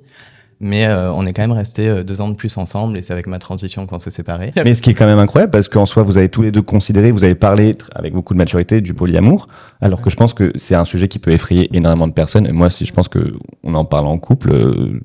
Mais 0.59 0.85
euh, 0.85 1.11
on 1.11 1.25
est 1.25 1.33
quand 1.33 1.41
même 1.41 1.51
resté 1.51 1.87
euh, 1.87 2.03
deux 2.03 2.21
ans 2.21 2.29
de 2.29 2.35
plus 2.35 2.57
ensemble 2.57 2.97
et 2.97 3.01
c'est 3.01 3.11
avec 3.11 3.27
ma 3.27 3.39
transition 3.39 3.85
qu'on 3.85 3.99
s'est 3.99 4.11
séparés. 4.11 4.53
Mais 4.63 4.73
ce 4.73 4.81
qui 4.81 4.91
est 4.91 4.93
quand 4.93 5.05
même 5.05 5.19
incroyable, 5.19 5.51
parce 5.51 5.67
qu'en 5.67 5.85
soi, 5.85 6.03
vous 6.03 6.17
avez 6.17 6.29
tous 6.29 6.41
les 6.41 6.51
deux 6.51 6.61
considéré, 6.61 7.11
vous 7.11 7.23
avez 7.23 7.35
parlé 7.35 7.77
avec 7.93 8.13
beaucoup 8.13 8.33
de 8.33 8.37
maturité 8.37 8.79
du 8.79 8.93
polyamour, 8.93 9.47
alors 9.81 10.01
que 10.01 10.09
je 10.09 10.15
pense 10.15 10.33
que 10.33 10.51
c'est 10.55 10.75
un 10.75 10.85
sujet 10.85 11.07
qui 11.07 11.19
peut 11.19 11.31
effrayer 11.31 11.75
énormément 11.75 12.07
de 12.07 12.13
personnes. 12.13 12.47
Et 12.47 12.53
moi, 12.53 12.69
si 12.69 12.85
je 12.85 12.93
pense 12.93 13.09
que 13.09 13.35
on 13.63 13.75
en 13.75 13.85
parle 13.85 14.07
en 14.07 14.17
couple, 14.17 14.51
euh, 14.53 15.01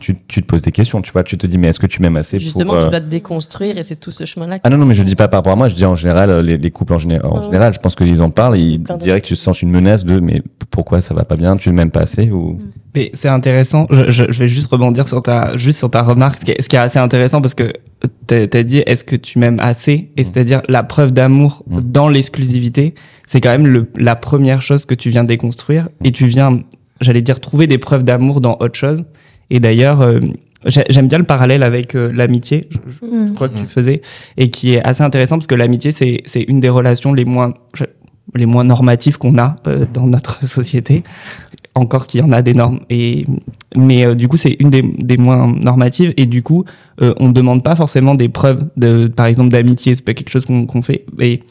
tu, 0.00 0.16
tu 0.28 0.40
te 0.42 0.46
poses 0.46 0.62
des 0.62 0.72
questions, 0.72 1.02
tu 1.02 1.12
vois, 1.12 1.22
tu 1.24 1.36
te 1.36 1.46
dis, 1.46 1.58
mais 1.58 1.68
est-ce 1.68 1.78
que 1.78 1.86
tu 1.86 2.00
m'aimes 2.00 2.16
assez 2.16 2.38
Justement, 2.38 2.64
pour... 2.72 2.74
euh, 2.76 2.84
tu 2.86 2.90
dois 2.90 3.00
te 3.00 3.06
déconstruire 3.06 3.76
et 3.78 3.82
c'est 3.82 3.96
tout 3.96 4.10
ce 4.10 4.24
chemin-là. 4.24 4.58
Ah 4.64 4.70
non, 4.70 4.78
non, 4.78 4.86
mais 4.86 4.94
je 4.94 5.02
dis 5.02 5.14
pas 5.14 5.28
par 5.28 5.38
rapport 5.38 5.52
à 5.52 5.56
moi, 5.56 5.68
je 5.68 5.74
dis 5.74 5.84
en 5.84 5.94
général, 5.94 6.30
euh, 6.30 6.42
les, 6.42 6.56
les 6.56 6.70
couples 6.70 6.94
en, 6.94 6.98
géné- 6.98 7.20
en 7.22 7.38
Ouais. 7.38 7.44
général, 7.44 7.72
je 7.74 7.78
pense 7.78 7.94
qu'ils 7.94 8.22
en 8.22 8.30
parlent, 8.30 8.56
et 8.56 8.60
ils 8.60 8.82
de- 8.82 8.96
diraient 8.96 9.20
que 9.20 9.26
tu 9.26 9.36
sens 9.36 9.60
une 9.62 9.70
menace 9.70 10.04
de, 10.04 10.20
mais 10.20 10.42
pourquoi 10.70 11.00
ça 11.00 11.12
va 11.14 11.24
pas 11.24 11.36
bien, 11.36 11.56
tu 11.56 11.70
m'aimes 11.70 11.90
pas 11.90 12.00
assez, 12.00 12.30
ou... 12.30 12.58
Mais 12.96 13.10
c'est 13.14 13.28
intéressant. 13.28 13.86
Je, 13.90 14.10
je- 14.10 14.30
je 14.32 14.38
vais 14.38 14.48
juste 14.48 14.68
rebondir 14.68 15.06
sur 15.08 15.20
ta, 15.20 15.56
juste 15.56 15.78
sur 15.78 15.90
ta 15.90 16.02
remarque, 16.02 16.38
ce 16.40 16.44
qui 16.44 16.50
est, 16.52 16.62
ce 16.62 16.68
qui 16.68 16.76
est 16.76 16.78
assez 16.78 16.98
intéressant 16.98 17.40
parce 17.42 17.54
que 17.54 17.72
t'as 18.28 18.46
as 18.52 18.62
dit 18.62 18.78
est-ce 18.86 19.02
que 19.04 19.16
tu 19.16 19.38
m'aimes 19.40 19.58
assez? 19.60 20.10
Et 20.16 20.22
Mm. 20.22 20.24
c'est-à-dire 20.24 20.62
la 20.68 20.82
preuve 20.84 21.12
d'amour 21.12 21.64
Mm. 21.68 21.80
dans 21.80 22.08
l'exclusivité, 22.08 22.94
c'est 23.26 23.40
quand 23.40 23.50
même 23.50 23.66
le, 23.66 23.90
la 23.96 24.14
première 24.16 24.62
chose 24.62 24.86
que 24.86 24.94
tu 24.94 25.10
viens 25.10 25.24
déconstruire 25.24 25.88
et 26.04 26.12
tu 26.12 26.26
viens, 26.26 26.60
j'allais 27.00 27.20
dire, 27.22 27.40
trouver 27.40 27.66
des 27.66 27.78
preuves 27.78 28.04
d'amour 28.04 28.40
dans 28.40 28.56
autre 28.60 28.76
chose. 28.78 29.02
Et 29.50 29.60
d'ailleurs, 29.60 30.00
euh, 30.00 30.20
j'ai- 30.66 30.84
j'aime 30.88 31.08
bien 31.08 31.18
le 31.18 31.24
parallèle 31.24 31.62
avec 31.62 31.94
euh, 31.94 32.10
l'amitié, 32.12 32.62
je, 32.70 32.76
je- 32.76 33.06
je 33.10 33.30
Mm. 33.30 33.34
crois 33.34 33.48
que 33.48 33.56
tu 33.56 33.62
Mm. 33.62 33.66
faisais, 33.66 34.02
et 34.36 34.48
qui 34.50 34.74
est 34.74 34.82
assez 34.82 35.02
intéressant 35.02 35.36
parce 35.36 35.46
que 35.46 35.54
l'amitié, 35.54 35.92
c'est 35.92 36.22
c'est 36.26 36.42
une 36.42 36.60
des 36.60 36.68
relations 36.70 37.12
les 37.12 37.24
moins, 37.24 37.54
je- 37.74 37.84
les 38.34 38.46
moins 38.46 38.64
normatives 38.64 39.18
qu'on 39.18 39.36
a 39.38 39.56
euh, 39.66 39.84
dans 39.92 40.06
notre 40.06 40.38
société. 40.46 41.02
Encore 41.76 42.06
qu'il 42.06 42.20
y 42.20 42.22
en 42.22 42.30
a 42.30 42.40
des 42.40 42.54
normes. 42.54 42.80
Et, 42.88 43.26
mais 43.74 44.06
euh, 44.06 44.14
du 44.14 44.28
coup, 44.28 44.36
c'est 44.36 44.54
une 44.60 44.70
des, 44.70 44.82
des 44.82 45.16
moins 45.16 45.52
normatives. 45.52 46.14
Et 46.16 46.24
du 46.24 46.40
coup, 46.40 46.64
euh, 47.02 47.14
on 47.18 47.26
ne 47.28 47.32
demande 47.32 47.64
pas 47.64 47.74
forcément 47.74 48.14
des 48.14 48.28
preuves, 48.28 48.64
de, 48.76 49.08
par 49.08 49.26
exemple, 49.26 49.50
d'amitié. 49.50 49.96
C'est 49.96 50.04
pas 50.04 50.14
quelque 50.14 50.30
chose 50.30 50.46
qu'on 50.46 50.66
qu'on 50.66 50.82
fait. 50.82 51.04
Et 51.20 51.42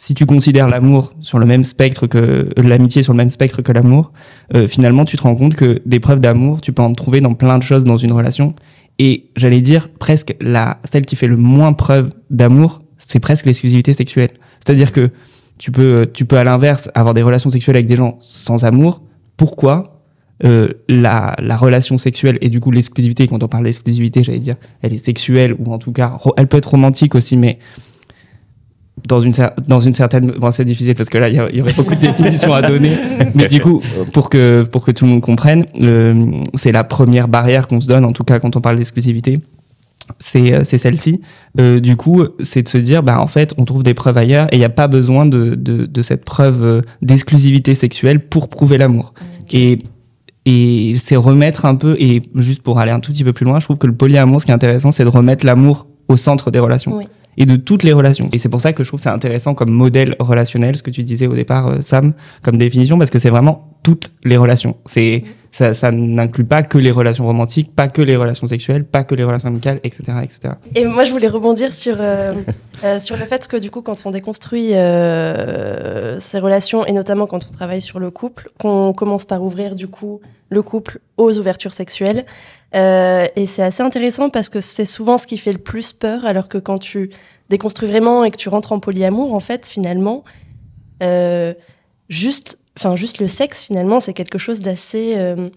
si 0.00 0.14
tu 0.14 0.24
considères 0.24 0.66
l'amour 0.66 1.10
sur 1.20 1.38
le 1.38 1.44
même 1.44 1.62
spectre 1.62 2.06
que 2.06 2.16
euh, 2.16 2.50
l'amitié 2.56 3.02
sur 3.02 3.12
le 3.12 3.18
même 3.18 3.28
spectre 3.28 3.60
que 3.60 3.70
l'amour, 3.70 4.12
euh, 4.54 4.66
finalement, 4.66 5.04
tu 5.04 5.18
te 5.18 5.22
rends 5.22 5.34
compte 5.34 5.54
que 5.54 5.82
des 5.84 6.00
preuves 6.00 6.20
d'amour, 6.20 6.62
tu 6.62 6.72
peux 6.72 6.80
en 6.80 6.92
trouver 6.92 7.20
dans 7.20 7.34
plein 7.34 7.58
de 7.58 7.62
choses 7.62 7.84
dans 7.84 7.98
une 7.98 8.12
relation. 8.12 8.54
Et 8.98 9.26
j'allais 9.36 9.60
dire 9.60 9.90
presque 9.90 10.34
la 10.40 10.78
celle 10.84 11.04
qui 11.04 11.16
fait 11.16 11.26
le 11.26 11.36
moins 11.36 11.74
preuve 11.74 12.08
d'amour, 12.30 12.78
c'est 12.96 13.20
presque 13.20 13.44
l'exclusivité 13.44 13.92
sexuelle. 13.92 14.30
C'est-à-dire 14.64 14.92
que 14.92 15.10
tu 15.58 15.70
peux, 15.70 16.06
tu 16.10 16.24
peux 16.24 16.38
à 16.38 16.44
l'inverse 16.44 16.88
avoir 16.94 17.12
des 17.12 17.22
relations 17.22 17.50
sexuelles 17.50 17.76
avec 17.76 17.86
des 17.86 17.96
gens 17.96 18.16
sans 18.22 18.64
amour. 18.64 19.02
Pourquoi 19.36 20.00
euh, 20.44 20.68
la, 20.88 21.36
la 21.40 21.58
relation 21.58 21.98
sexuelle 21.98 22.38
et 22.40 22.48
du 22.48 22.60
coup 22.60 22.70
l'exclusivité, 22.70 23.28
quand 23.28 23.42
on 23.42 23.48
parle 23.48 23.64
d'exclusivité, 23.64 24.24
j'allais 24.24 24.38
dire, 24.38 24.56
elle 24.80 24.94
est 24.94 25.04
sexuelle 25.04 25.54
ou 25.58 25.70
en 25.74 25.78
tout 25.78 25.92
cas, 25.92 26.16
elle 26.38 26.46
peut 26.46 26.56
être 26.56 26.70
romantique 26.70 27.14
aussi, 27.14 27.36
mais 27.36 27.58
dans 29.08 29.20
une, 29.20 29.32
dans 29.66 29.80
une 29.80 29.92
certaine... 29.92 30.26
Bon, 30.32 30.50
c'est 30.50 30.64
difficile 30.64 30.94
parce 30.94 31.08
que 31.08 31.18
là, 31.18 31.28
il 31.28 31.36
y 31.36 31.60
aurait 31.60 31.72
beaucoup 31.72 31.94
de 31.94 32.00
définitions 32.00 32.54
à 32.54 32.62
donner. 32.62 32.96
Mais 33.34 33.48
du 33.48 33.60
coup, 33.60 33.82
pour 34.12 34.30
que, 34.30 34.62
pour 34.62 34.84
que 34.84 34.90
tout 34.90 35.04
le 35.04 35.12
monde 35.12 35.22
comprenne, 35.22 35.66
c'est 36.54 36.72
la 36.72 36.84
première 36.84 37.28
barrière 37.28 37.68
qu'on 37.68 37.80
se 37.80 37.86
donne, 37.86 38.04
en 38.04 38.12
tout 38.12 38.24
cas 38.24 38.38
quand 38.38 38.56
on 38.56 38.60
parle 38.60 38.76
d'exclusivité, 38.76 39.40
c'est 40.18 40.52
euh, 40.52 40.64
c'est 40.64 40.78
celle-ci. 40.78 41.20
Euh, 41.60 41.80
du 41.80 41.96
coup, 41.96 42.24
c'est 42.42 42.62
de 42.62 42.68
se 42.68 42.78
dire, 42.78 43.02
bah, 43.02 43.20
en 43.20 43.26
fait, 43.26 43.54
on 43.58 43.64
trouve 43.64 43.82
des 43.82 43.94
preuves 43.94 44.16
ailleurs 44.16 44.46
et 44.52 44.56
il 44.56 44.58
n'y 44.58 44.64
a 44.64 44.70
pas 44.70 44.88
besoin 44.88 45.26
de, 45.26 45.54
de, 45.54 45.86
de 45.86 46.02
cette 46.02 46.24
preuve 46.24 46.62
euh, 46.62 46.82
d'exclusivité 47.02 47.74
sexuelle 47.74 48.20
pour 48.20 48.48
prouver 48.48 48.78
l'amour. 48.78 49.12
Et, 49.52 49.80
et 50.46 50.94
c'est 50.96 51.16
remettre 51.16 51.64
un 51.64 51.74
peu, 51.74 51.96
et 51.98 52.22
juste 52.34 52.62
pour 52.62 52.78
aller 52.78 52.92
un 52.92 53.00
tout 53.00 53.12
petit 53.12 53.24
peu 53.24 53.32
plus 53.32 53.44
loin, 53.44 53.60
je 53.60 53.64
trouve 53.64 53.78
que 53.78 53.86
le 53.86 53.94
polyamour, 53.94 54.40
ce 54.40 54.46
qui 54.46 54.52
est 54.52 54.54
intéressant, 54.54 54.90
c'est 54.90 55.04
de 55.04 55.08
remettre 55.08 55.44
l'amour 55.44 55.86
au 56.08 56.16
centre 56.16 56.50
des 56.50 56.58
relations 56.58 56.96
Oui. 56.96 57.06
Et 57.36 57.46
de 57.46 57.56
toutes 57.56 57.82
les 57.82 57.92
relations. 57.92 58.28
Et 58.32 58.38
c'est 58.38 58.48
pour 58.48 58.60
ça 58.60 58.72
que 58.72 58.82
je 58.82 58.88
trouve 58.88 59.00
c'est 59.00 59.08
intéressant 59.08 59.54
comme 59.54 59.70
modèle 59.70 60.16
relationnel, 60.18 60.76
ce 60.76 60.82
que 60.82 60.90
tu 60.90 61.02
disais 61.02 61.26
au 61.26 61.34
départ, 61.34 61.68
euh, 61.68 61.80
Sam, 61.80 62.12
comme 62.42 62.56
définition, 62.56 62.98
parce 62.98 63.10
que 63.10 63.18
c'est 63.18 63.30
vraiment 63.30 63.76
toutes 63.82 64.10
les 64.24 64.36
relations. 64.36 64.76
C'est 64.86 65.24
ça, 65.52 65.74
ça 65.74 65.90
n'inclut 65.90 66.44
pas 66.44 66.62
que 66.62 66.78
les 66.78 66.90
relations 66.90 67.24
romantiques, 67.24 67.74
pas 67.74 67.88
que 67.88 68.02
les 68.02 68.16
relations 68.16 68.46
sexuelles, 68.46 68.84
pas 68.84 69.04
que 69.04 69.14
les 69.14 69.24
relations 69.24 69.48
amicales, 69.48 69.80
etc., 69.82 70.18
etc. 70.22 70.54
Et 70.74 70.84
moi, 70.84 71.04
je 71.04 71.12
voulais 71.12 71.28
rebondir 71.28 71.72
sur, 71.72 71.96
euh, 72.00 72.32
euh, 72.84 72.98
sur 72.98 73.16
le 73.16 73.24
fait 73.26 73.46
que, 73.48 73.56
du 73.56 73.70
coup, 73.70 73.82
quand 73.82 74.06
on 74.06 74.10
déconstruit 74.10 74.74
euh, 74.74 76.18
ces 76.20 76.38
relations, 76.38 76.86
et 76.86 76.92
notamment 76.92 77.26
quand 77.26 77.44
on 77.48 77.52
travaille 77.52 77.80
sur 77.80 77.98
le 77.98 78.10
couple, 78.10 78.50
qu'on 78.58 78.92
commence 78.92 79.24
par 79.24 79.42
ouvrir, 79.42 79.74
du 79.74 79.88
coup, 79.88 80.20
le 80.50 80.62
couple 80.62 81.00
aux 81.16 81.36
ouvertures 81.38 81.72
sexuelles. 81.72 82.26
Euh, 82.74 83.26
et 83.36 83.46
c'est 83.46 83.62
assez 83.62 83.82
intéressant 83.82 84.30
parce 84.30 84.48
que 84.48 84.60
c'est 84.60 84.84
souvent 84.84 85.18
ce 85.18 85.26
qui 85.26 85.38
fait 85.38 85.52
le 85.52 85.58
plus 85.58 85.92
peur, 85.92 86.24
alors 86.24 86.48
que 86.48 86.58
quand 86.58 86.78
tu 86.78 87.10
déconstruis 87.48 87.88
vraiment 87.88 88.24
et 88.24 88.30
que 88.30 88.36
tu 88.36 88.48
rentres 88.48 88.72
en 88.72 88.80
polyamour, 88.80 89.34
en 89.34 89.40
fait, 89.40 89.66
finalement, 89.66 90.24
euh, 91.02 91.52
juste, 92.08 92.58
juste 92.94 93.18
le 93.18 93.26
sexe, 93.26 93.64
finalement, 93.64 94.00
c'est 94.00 94.14
quelque 94.14 94.38
chose 94.38 94.60
d'assez. 94.60 95.14
euh, 95.16 95.48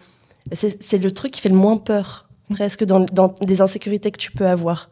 c'est 0.52 0.98
le 0.98 1.12
truc 1.12 1.32
qui 1.32 1.40
fait 1.42 1.50
le 1.50 1.56
moins 1.56 1.78
peur, 1.78 2.28
presque, 2.50 2.84
dans, 2.84 3.06
les 3.48 3.62
insécurités 3.62 4.12
que 4.12 4.18
tu 4.18 4.32
peux 4.32 4.48
avoir. 4.48 4.90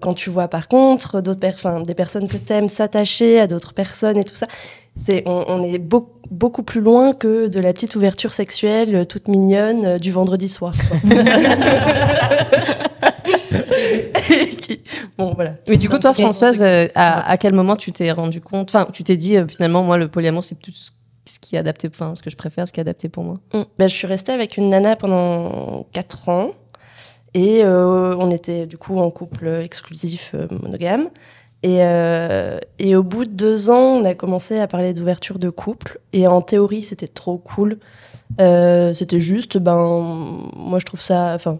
Quand 0.00 0.14
tu 0.14 0.30
vois 0.30 0.48
par 0.48 0.66
contre 0.66 1.20
d'autres 1.20 1.38
per- 1.38 1.84
des 1.86 1.94
personnes 1.94 2.26
que 2.26 2.36
tu 2.36 2.52
aimes 2.52 2.68
s'attacher 2.68 3.38
à 3.38 3.46
d'autres 3.46 3.72
personnes 3.72 4.16
et 4.16 4.24
tout 4.24 4.34
ça, 4.34 4.48
c'est 4.96 5.22
on, 5.26 5.44
on 5.48 5.62
est 5.62 5.78
beau- 5.78 6.12
beaucoup 6.30 6.62
plus 6.62 6.80
loin 6.80 7.12
que 7.12 7.48
de 7.48 7.60
la 7.60 7.72
petite 7.72 7.96
ouverture 7.96 8.32
sexuelle 8.32 8.94
euh, 8.94 9.04
toute 9.04 9.28
mignonne 9.28 9.84
euh, 9.84 9.98
du 9.98 10.12
vendredi 10.12 10.48
soir. 10.48 10.74
Qui- 14.60 14.80
bon 15.18 15.32
voilà. 15.34 15.54
Mais 15.68 15.76
du 15.76 15.88
coup, 15.88 15.98
toi. 15.98 16.12
Françoise, 16.14 16.62
euh, 16.62 16.88
à, 16.94 17.28
à 17.30 17.36
quel 17.38 17.54
moment 17.54 17.76
tu 17.76 17.92
t'es 17.92 18.10
rendu 18.12 18.40
compte 18.40 18.70
Enfin, 18.70 18.88
tu 18.92 19.02
t'es 19.04 19.16
dit, 19.16 19.36
euh, 19.36 19.46
finalement, 19.46 19.82
moi, 19.82 19.96
le 19.98 20.08
polyamour, 20.08 20.44
c'est 20.44 20.58
plus 20.60 20.92
ce 21.26 21.38
qui 21.38 21.56
est 21.56 21.58
adapté, 21.58 21.88
enfin, 21.88 22.14
ce 22.14 22.22
que 22.22 22.30
je 22.30 22.36
préfère, 22.36 22.68
ce 22.68 22.72
qui 22.72 22.80
est 22.80 22.82
adapté 22.82 23.08
pour 23.08 23.24
moi? 23.24 23.40
Mm. 23.54 23.62
Ben, 23.78 23.88
je 23.88 23.94
suis 23.94 24.06
restée 24.06 24.32
avec 24.32 24.56
une 24.56 24.68
nana 24.68 24.96
pendant 24.96 25.86
4 25.92 26.28
ans. 26.28 26.50
Et 27.36 27.64
euh, 27.64 28.14
on 28.16 28.30
était 28.30 28.66
du 28.66 28.78
coup 28.78 28.98
en 29.00 29.10
couple 29.10 29.48
exclusif 29.64 30.34
monogame. 30.62 31.08
Et, 31.64 31.78
euh, 31.80 32.58
et 32.78 32.94
au 32.94 33.02
bout 33.02 33.24
de 33.24 33.30
deux 33.30 33.70
ans, 33.70 33.96
on 33.96 34.04
a 34.04 34.14
commencé 34.14 34.58
à 34.58 34.66
parler 34.66 34.92
d'ouverture 34.92 35.38
de 35.38 35.48
couple. 35.48 35.98
Et 36.12 36.26
en 36.26 36.42
théorie, 36.42 36.82
c'était 36.82 37.08
trop 37.08 37.38
cool. 37.38 37.78
Euh, 38.38 38.92
c'était 38.92 39.18
juste, 39.18 39.56
ben, 39.56 39.78
moi 40.54 40.78
je 40.78 40.84
trouve 40.84 41.00
ça. 41.00 41.32
Enfin, 41.34 41.58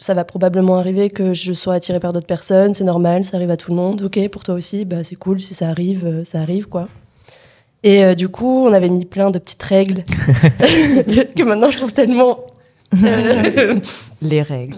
ça 0.00 0.14
va 0.14 0.24
probablement 0.24 0.78
arriver 0.78 1.10
que 1.10 1.32
je 1.32 1.52
sois 1.52 1.74
attirée 1.74 2.00
par 2.00 2.12
d'autres 2.12 2.26
personnes. 2.26 2.74
C'est 2.74 2.82
normal, 2.82 3.24
ça 3.24 3.36
arrive 3.36 3.52
à 3.52 3.56
tout 3.56 3.70
le 3.70 3.76
monde. 3.76 4.02
Ok, 4.02 4.28
pour 4.30 4.42
toi 4.42 4.56
aussi, 4.56 4.84
bah, 4.84 5.04
c'est 5.04 5.14
cool. 5.14 5.40
Si 5.40 5.54
ça 5.54 5.68
arrive, 5.68 6.04
euh, 6.04 6.24
ça 6.24 6.40
arrive 6.40 6.68
quoi. 6.68 6.88
Et 7.84 8.04
euh, 8.04 8.16
du 8.16 8.28
coup, 8.28 8.66
on 8.66 8.72
avait 8.72 8.88
mis 8.88 9.04
plein 9.04 9.30
de 9.30 9.38
petites 9.38 9.62
règles 9.62 10.02
que 11.36 11.42
maintenant 11.44 11.70
je 11.70 11.76
trouve 11.76 11.92
tellement. 11.92 12.40
Les 14.22 14.42
règles. 14.42 14.76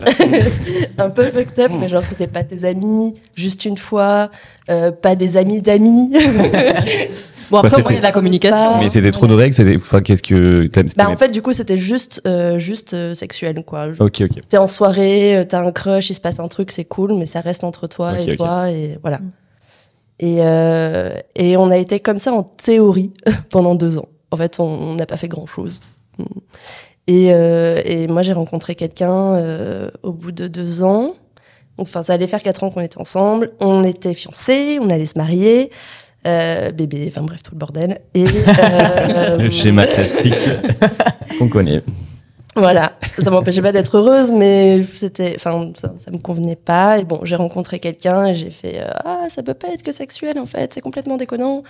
un 0.98 1.10
peu 1.10 1.24
fucked 1.30 1.58
up, 1.60 1.72
mais 1.78 1.88
genre 1.88 2.02
c'était 2.08 2.26
pas 2.26 2.42
tes 2.44 2.64
amis 2.64 3.14
juste 3.34 3.64
une 3.64 3.76
fois, 3.76 4.30
euh, 4.70 4.90
pas 4.90 5.14
des 5.16 5.36
amis 5.36 5.62
d'amis. 5.62 6.10
Bon, 7.50 7.62
Bah, 7.62 7.66
après, 7.66 7.82
moi, 7.82 7.90
il 7.90 7.94
y 7.94 7.96
a 7.96 8.00
de 8.00 8.04
la 8.04 8.12
communication. 8.12 8.78
Mais 8.78 8.90
c'était 8.90 9.10
trop 9.10 9.26
de 9.26 9.34
règles, 9.34 9.54
c'était. 9.56 9.74
Enfin, 9.76 10.00
qu'est-ce 10.02 10.22
que. 10.22 10.66
t'aimes- 10.66 10.88
bah, 10.96 11.08
en 11.10 11.16
fait, 11.16 11.30
du 11.30 11.42
coup, 11.42 11.52
c'était 11.52 11.76
juste, 11.76 12.22
euh, 12.26 12.58
juste 12.60 12.94
euh, 12.94 13.12
sexuel, 13.14 13.64
quoi. 13.64 13.88
Ok, 13.98 14.20
ok. 14.20 14.40
T'es 14.48 14.56
en 14.56 14.68
soirée, 14.68 15.44
t'as 15.48 15.60
un 15.64 15.72
crush, 15.72 16.10
il 16.10 16.14
se 16.14 16.20
passe 16.20 16.38
un 16.38 16.46
truc, 16.46 16.70
c'est 16.70 16.84
cool, 16.84 17.14
mais 17.14 17.26
ça 17.26 17.40
reste 17.40 17.64
entre 17.64 17.88
toi 17.88 18.12
et 18.20 18.36
toi, 18.36 18.70
et 18.70 18.98
voilà. 19.02 19.18
Et, 20.20 20.36
euh, 20.40 21.12
et 21.34 21.56
on 21.56 21.70
a 21.72 21.76
été 21.78 21.98
comme 21.98 22.18
ça 22.20 22.32
en 22.32 22.44
théorie 22.44 23.12
pendant 23.50 23.74
deux 23.74 23.98
ans. 23.98 24.08
En 24.30 24.36
fait, 24.36 24.60
on 24.60 24.64
on 24.68 24.94
n'a 24.94 25.06
pas 25.06 25.16
fait 25.16 25.26
grand-chose. 25.28 25.80
Et, 27.06 27.30
euh, 27.32 27.80
et 27.84 28.06
moi, 28.06 28.22
j'ai 28.22 28.32
rencontré 28.32 28.74
quelqu'un 28.74 29.34
euh, 29.34 29.90
au 30.02 30.12
bout 30.12 30.32
de 30.32 30.46
deux 30.48 30.82
ans. 30.82 31.14
Enfin, 31.78 32.02
ça 32.02 32.12
allait 32.12 32.26
faire 32.26 32.42
quatre 32.42 32.62
ans 32.62 32.70
qu'on 32.70 32.82
était 32.82 32.98
ensemble. 32.98 33.52
On 33.60 33.82
était 33.82 34.14
fiancés, 34.14 34.78
on 34.80 34.88
allait 34.90 35.06
se 35.06 35.18
marier. 35.18 35.70
Euh, 36.26 36.70
bébé, 36.70 37.06
enfin 37.08 37.22
bref, 37.22 37.42
tout 37.42 37.52
le 37.52 37.58
bordel. 37.58 38.00
Et, 38.14 38.24
Le 39.38 39.48
schéma 39.48 39.86
classique 39.86 40.34
qu'on 41.38 41.48
connaît. 41.48 41.82
voilà, 42.54 42.92
ça 43.18 43.30
m'empêchait 43.30 43.62
pas 43.62 43.72
d'être 43.72 43.96
heureuse, 43.96 44.30
mais 44.30 44.82
c'était, 44.82 45.32
enfin, 45.36 45.72
ça, 45.76 45.94
ça 45.96 46.10
me 46.10 46.18
convenait 46.18 46.56
pas. 46.56 46.98
Et 46.98 47.04
bon, 47.04 47.20
j'ai 47.22 47.36
rencontré 47.36 47.78
quelqu'un 47.80 48.26
et 48.26 48.34
j'ai 48.34 48.50
fait, 48.50 48.84
ah, 49.06 49.28
ça 49.30 49.42
peut 49.42 49.54
pas 49.54 49.68
être 49.68 49.82
que 49.82 49.92
sexuel 49.92 50.38
en 50.38 50.46
fait, 50.46 50.74
c'est 50.74 50.82
complètement 50.82 51.16
déconnant. 51.16 51.62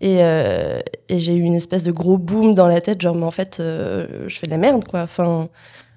Et, 0.00 0.18
euh, 0.20 0.78
et 1.08 1.18
j'ai 1.18 1.34
eu 1.34 1.40
une 1.40 1.54
espèce 1.54 1.82
de 1.82 1.90
gros 1.90 2.18
boom 2.18 2.54
dans 2.54 2.66
la 2.66 2.80
tête, 2.80 3.00
genre, 3.00 3.14
mais 3.14 3.24
en 3.26 3.30
fait, 3.32 3.58
euh, 3.60 4.06
je 4.28 4.38
fais 4.38 4.46
de 4.46 4.52
la 4.52 4.58
merde, 4.58 4.84
quoi. 4.84 5.02
Enfin, 5.02 5.48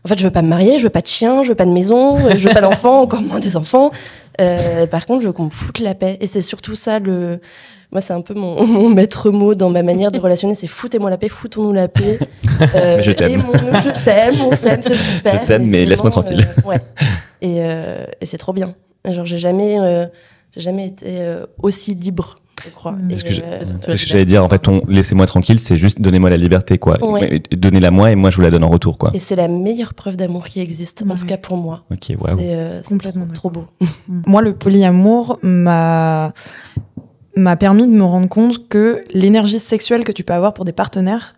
en 0.04 0.08
fait, 0.08 0.18
je 0.18 0.24
veux 0.24 0.32
pas 0.32 0.42
me 0.42 0.48
marier, 0.48 0.80
je 0.80 0.84
veux 0.84 0.90
pas 0.90 1.02
de 1.02 1.08
chien, 1.08 1.44
je 1.44 1.50
veux 1.50 1.56
pas 1.56 1.66
de 1.66 1.72
maison, 1.72 2.16
je 2.30 2.48
veux 2.48 2.54
pas 2.54 2.62
d'enfants, 2.62 3.02
encore 3.04 3.22
moins 3.22 3.40
des 3.40 3.56
enfants. 3.56 3.92
Euh, 4.40 4.88
par 4.88 5.06
contre, 5.06 5.22
je 5.22 5.28
veux 5.28 5.34
qu'on 5.34 5.46
me 5.46 5.50
foute 5.52 5.80
la 5.80 5.94
paix. 5.94 6.18
Et 6.22 6.28
c'est 6.28 6.42
surtout 6.42 6.76
ça 6.76 6.98
le. 7.00 7.40
Moi, 7.92 8.00
c'est 8.00 8.14
un 8.14 8.22
peu 8.22 8.34
mon, 8.34 8.66
mon 8.66 8.90
maître 8.90 9.30
mot 9.32 9.54
dans 9.54 9.70
ma 9.70 9.84
manière 9.84 10.12
de 10.12 10.18
relationner, 10.20 10.56
c'est 10.56 10.66
foutez-moi 10.66 11.10
la 11.10 11.18
paix, 11.18 11.28
foutons-nous 11.28 11.74
la 11.74 11.88
paix. 11.88 12.18
Euh, 12.76 13.02
je 13.02 13.12
t'aime. 13.12 13.42
je 13.84 14.06
t'aime, 14.06 14.36
on 14.40 14.52
s'aime, 14.52 14.82
c'est 14.84 14.96
super. 14.96 15.42
Je 15.42 15.48
t'aime, 15.48 15.66
mais 15.66 15.84
laisse-moi 15.84 16.12
tranquille. 16.12 16.46
euh, 16.64 16.70
ouais. 16.70 16.78
Et, 17.42 17.56
euh, 17.60 18.06
et 18.22 18.28
c'est 18.28 18.38
trop 18.38 18.54
bien. 18.54 18.76
Genre, 19.04 19.26
j'ai 19.26 19.40
jamais, 19.40 19.80
euh, 19.80 20.06
j'ai 20.56 20.62
jamais 20.62 20.86
été 20.86 21.08
euh, 21.22 21.48
aussi 21.64 21.96
libre, 21.96 22.36
je 22.66 22.70
crois. 22.70 22.94
Mm. 22.94 23.12
Et, 23.12 23.18
Ce 23.18 23.24
que 23.24 23.30
euh, 23.44 23.64
que 23.88 23.96
j'allais 23.96 24.26
dire, 24.26 24.44
en 24.44 24.50
fait, 24.50 24.64
laissez-moi 24.88 25.26
tranquille, 25.26 25.60
c'est 25.60 25.78
juste 25.78 26.02
donnez-moi 26.02 26.30
la 26.30 26.38
liberté, 26.38 26.78
quoi. 26.78 27.04
Ouais. 27.04 27.42
Mais 27.52 27.58
Donnez-la 27.58 27.92
moi 27.92 28.12
et 28.12 28.16
moi 28.16 28.30
je 28.30 28.38
vous 28.38 28.42
la 28.42 28.52
donne 28.52 28.64
en 28.64 28.70
retour, 28.70 28.98
quoi. 28.98 29.12
et 29.14 29.20
c'est 29.20 29.36
la 29.36 29.48
meilleure 29.48 29.94
preuve 29.94 30.16
d'amour 30.16 30.48
qui 30.48 30.60
existe, 30.60 31.04
en 31.08 31.16
tout 31.16 31.26
cas 31.26 31.38
pour 31.38 31.58
moi. 31.58 31.84
Ok, 31.92 32.16
waouh. 32.20 32.38
C'est 32.38 32.56
euh, 32.56 32.82
Complètement 32.82 33.28
trop, 33.28 33.50
trop 33.50 33.62
beau. 33.62 33.66
Moi, 34.08 34.42
le 34.42 34.54
polyamour 34.54 35.40
m'a 35.42 36.34
m'a 37.38 37.56
permis 37.56 37.88
de 37.88 37.92
me 37.94 38.04
rendre 38.04 38.28
compte 38.28 38.68
que 38.68 39.06
l'énergie 39.14 39.60
sexuelle 39.60 40.04
que 40.04 40.12
tu 40.12 40.26
peux 40.26 40.34
avoir 40.34 40.54
pour 40.54 40.66
des 40.66 40.74
partenaires 40.74 41.36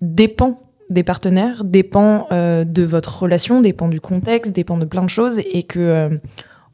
dépend 0.00 0.60
des 0.90 1.02
partenaires, 1.02 1.64
dépend 1.64 2.28
euh, 2.30 2.62
de 2.64 2.84
votre 2.84 3.22
relation, 3.22 3.60
dépend 3.60 3.88
du 3.88 4.00
contexte, 4.00 4.52
dépend 4.52 4.76
de 4.76 4.84
plein 4.84 5.02
de 5.02 5.08
choses, 5.10 5.40
et 5.40 5.64
que 5.64 5.80
euh, 5.80 6.08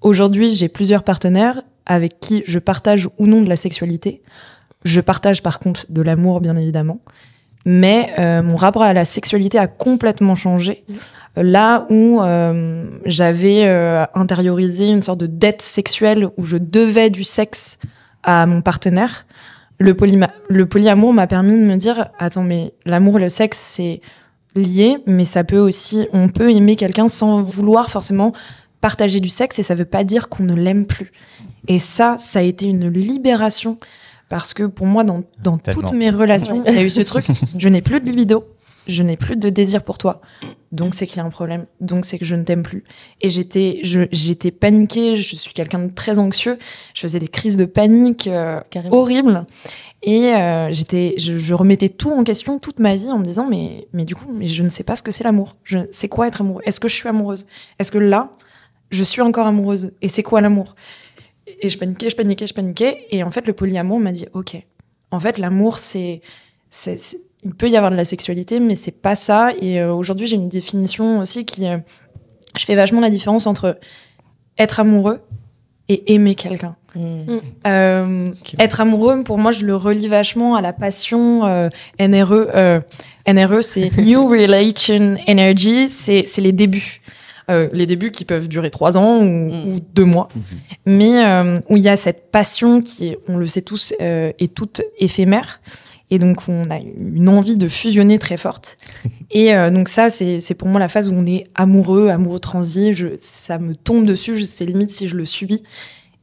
Aujourd'hui, 0.01 0.55
j'ai 0.55 0.69
plusieurs 0.69 1.03
partenaires 1.03 1.63
avec 1.91 2.21
qui 2.21 2.45
je 2.47 2.61
partage 2.61 3.09
ou 3.19 3.27
non 3.27 3.43
de 3.43 3.49
la 3.49 3.57
sexualité. 3.57 4.23
Je 4.85 5.01
partage 5.01 5.43
par 5.43 5.59
contre 5.59 5.87
de 5.89 6.03
l'amour, 6.03 6.41
bien 6.41 6.57
évidemment. 6.57 7.01
Mais 7.67 8.15
euh, 8.19 8.43
mon 8.43 8.55
rapport 8.55 8.83
à 8.83 8.93
la 8.93 9.05
sexualité 9.05 9.59
a 9.59 9.67
complètement 9.67 10.37
changé. 10.37 10.85
Là 11.37 11.87
où 11.91 12.21
euh, 12.21 12.85
j'avais 13.05 13.67
euh, 13.67 14.05
intériorisé 14.15 14.89
une 14.89 15.03
sorte 15.03 15.19
de 15.19 15.27
dette 15.27 15.63
sexuelle 15.63 16.29
où 16.37 16.45
je 16.45 16.57
devais 16.57 17.11
du 17.11 17.25
sexe 17.25 17.79
à 18.23 18.47
mon 18.47 18.63
partenaire, 18.63 19.27
le, 19.79 19.95
polyamour 19.95 21.13
m'a 21.13 21.27
permis 21.27 21.53
de 21.53 21.65
me 21.65 21.77
dire 21.77 22.09
attends 22.19 22.43
mais 22.43 22.73
l'amour 22.85 23.19
et 23.19 23.23
le 23.23 23.29
sexe 23.31 23.59
c'est 23.59 24.03
lié 24.55 24.99
mais 25.07 25.25
ça 25.25 25.43
peut 25.43 25.59
aussi 25.59 26.07
on 26.13 26.29
peut 26.29 26.51
aimer 26.51 26.77
quelqu'un 26.77 27.09
sans 27.09 27.41
vouloir 27.41 27.89
forcément 27.89 28.33
partager 28.83 29.21
du 29.21 29.31
sexe 29.31 29.59
et 29.59 29.63
ça 29.63 29.75
veut 29.75 29.87
pas 29.87 30.05
dire 30.05 30.29
qu'on 30.29 30.43
ne 30.43 30.55
l'aime 30.55 30.87
plus 30.87 31.13
et 31.69 31.79
ça 31.79 32.17
ça 32.19 32.39
a 32.41 32.43
été 32.43 32.67
une 32.67 32.89
libération. 32.89 33.79
Parce 34.29 34.55
que 34.55 34.63
pour 34.65 34.87
moi 34.87 35.03
dans, 35.03 35.23
toutes 35.75 35.93
mes 35.93 36.11
relations 36.11 36.63
il 36.67 36.75
y 36.75 36.79
a 36.79 36.83
eu 36.83 36.91
ce 36.91 37.01
truc 37.01 37.27
je 37.59 37.69
n'ai 37.69 37.81
plus 37.83 38.01
de 38.01 38.07
libido 38.07 38.45
je 38.87 39.03
n'ai 39.03 39.17
plus 39.17 39.37
de 39.37 39.51
désir 39.51 39.83
pour 39.85 39.99
toi. 39.99 40.21
Donc 40.73 40.95
c'est 40.95 41.07
qu'il 41.07 41.19
y 41.19 41.21
a 41.21 41.25
un 41.25 41.31
problème. 41.31 41.67
Donc 41.81 42.05
c'est 42.05 42.19
que 42.19 42.25
je 42.25 42.35
ne 42.35 42.43
t'aime 42.45 42.63
plus. 42.63 42.83
Et 43.21 43.29
j'étais 43.29 43.81
je- 43.85 44.09
j'étais 44.11 44.51
paniquée. 44.51 45.17
Je 45.17 45.37
suis 45.37 45.53
quelqu'un 45.53 45.81
de 45.81 45.93
très 45.93 46.19
anxieux. 46.19 46.59
Je 46.95 47.03
faisais 47.03 47.19
des 47.19 47.29
crises 47.29 47.57
de 47.57 47.67
panique 47.67 48.27
euh, 48.27 48.61
horribles. 48.91 49.47
Et 50.03 50.35
euh, 50.35 50.69
j'étais 50.73 51.15
je, 51.19 51.37
je 51.39 51.55
remettais 51.55 51.89
tout 51.91 52.11
en 52.11 52.25
question 52.25 52.59
toute 52.59 52.81
ma 52.81 52.97
vie 52.97 53.11
en 53.11 53.19
me 53.19 53.25
disant 53.25 53.47
mais 53.49 53.87
mais 53.93 54.05
du 54.05 54.15
coup 54.17 54.33
mais 54.33 54.47
je 54.47 54.63
ne 54.63 54.71
sais 54.71 54.83
pas 54.83 54.97
ce 54.97 55.03
que 55.03 55.11
c'est 55.13 55.25
l'amour. 55.25 55.57
Je 55.63 55.81
c'est 55.93 56.09
quoi 56.09 56.27
être 56.27 56.41
amoureux? 56.41 56.63
Est-ce 56.65 56.81
que 56.81 56.89
je 56.89 56.95
suis 56.95 57.09
amoureuse? 57.09 57.47
Est-ce 57.79 57.93
que 57.93 57.99
là 57.99 58.31
je 58.91 59.05
suis 59.05 59.23
encore 59.23 59.47
amoureuse? 59.47 59.93
Et 60.03 60.09
c'est 60.09 60.23
quoi 60.25 60.41
l'amour? 60.41 60.75
Et 61.61 61.69
je 61.69 61.79
paniquais 61.79 62.11
je 62.11 62.17
paniquais 62.17 62.47
je 62.47 62.55
paniquais 62.55 63.07
et 63.11 63.23
en 63.23 63.31
fait 63.31 63.47
le 63.47 63.53
polyamour 63.53 63.99
m'a 64.01 64.13
dit 64.13 64.27
ok 64.35 64.57
en 65.11 65.21
fait 65.21 65.39
l'amour 65.39 65.79
c'est 65.79 66.21
c'est 66.71 66.99
c'est- 66.99 67.21
il 67.43 67.55
peut 67.55 67.69
y 67.71 67.77
avoir 67.77 67.91
de 67.91 67.97
la 67.97 68.05
sexualité 68.05 68.61
mais 68.61 68.75
c'est 68.77 68.91
pas 68.93 69.15
ça 69.15 69.53
et 69.61 69.81
euh, 69.81 69.93
aujourd'hui 69.95 70.27
j'ai 70.29 70.37
une 70.37 70.49
définition 70.51 71.21
aussi 71.21 71.45
qui 71.47 71.67
euh, 71.67 71.79
je 72.59 72.65
fais 72.65 72.75
vachement 72.75 73.01
la 73.01 73.11
différence 73.11 73.47
entre 73.47 73.79
être 74.59 74.81
amoureux 74.81 75.21
et 75.89 76.13
aimer 76.15 76.35
quelqu'un 76.35 76.77
Mm. 76.97 77.39
euh, 77.69 78.33
être 78.59 78.81
amoureux, 78.81 79.23
pour 79.23 79.39
moi, 79.39 79.53
je 79.53 79.65
le 79.65 79.77
relie 79.77 80.09
vachement 80.09 80.57
à 80.57 80.61
la 80.61 80.73
passion 80.73 81.47
euh, 81.47 81.69
NRE. 82.01 82.33
euh, 82.53 82.81
NRE, 83.29 83.63
c'est 83.63 83.97
New 84.03 84.27
Relation 84.29 85.15
Energy, 85.29 85.89
c'est 85.89 86.25
c'est 86.27 86.41
les 86.41 86.51
débuts. 86.51 87.01
Euh, 87.51 87.69
les 87.73 87.87
débuts 87.87 88.11
qui 88.13 88.25
peuvent 88.25 88.49
durer 88.49 88.71
trois 88.71 88.97
ans 88.97 89.19
ou, 89.21 89.25
Mm. 89.51 89.69
ou 89.75 89.81
deux 89.95 90.05
mois, 90.05 90.29
mais 90.87 91.25
euh, 91.27 91.57
où 91.69 91.77
il 91.77 91.83
y 91.83 91.89
a 91.89 91.97
cette 91.97 92.31
passion 92.31 92.81
qui, 92.81 93.09
est, 93.09 93.19
on 93.29 93.37
le 93.37 93.47
sait 93.47 93.63
tous, 93.63 93.93
euh, 94.01 94.33
est 94.39 94.55
toute 94.55 94.83
éphémère. 94.99 95.61
Et 96.13 96.19
donc, 96.19 96.49
on 96.49 96.69
a 96.71 96.79
une 96.79 97.29
envie 97.29 97.57
de 97.57 97.69
fusionner 97.69 98.19
très 98.19 98.37
forte. 98.37 98.79
Et 99.31 99.55
euh, 99.55 99.71
donc, 99.71 99.89
ça, 99.89 100.11
c'est 100.11 100.55
pour 100.55 100.67
moi 100.69 100.81
la 100.81 100.89
phase 100.89 101.09
où 101.09 101.15
on 101.15 101.25
est 101.27 101.45
amoureux, 101.55 102.09
amoureux 102.09 102.41
transi. 102.41 102.93
Je, 102.95 103.09
ça 103.17 103.59
me 103.59 103.75
tombe 103.77 104.05
dessus, 104.07 104.37
je- 104.37 104.45
c'est 104.45 104.67
limite 104.67 104.91
si 104.91 105.07
je 105.07 105.17
le 105.17 105.25
subis. 105.25 105.63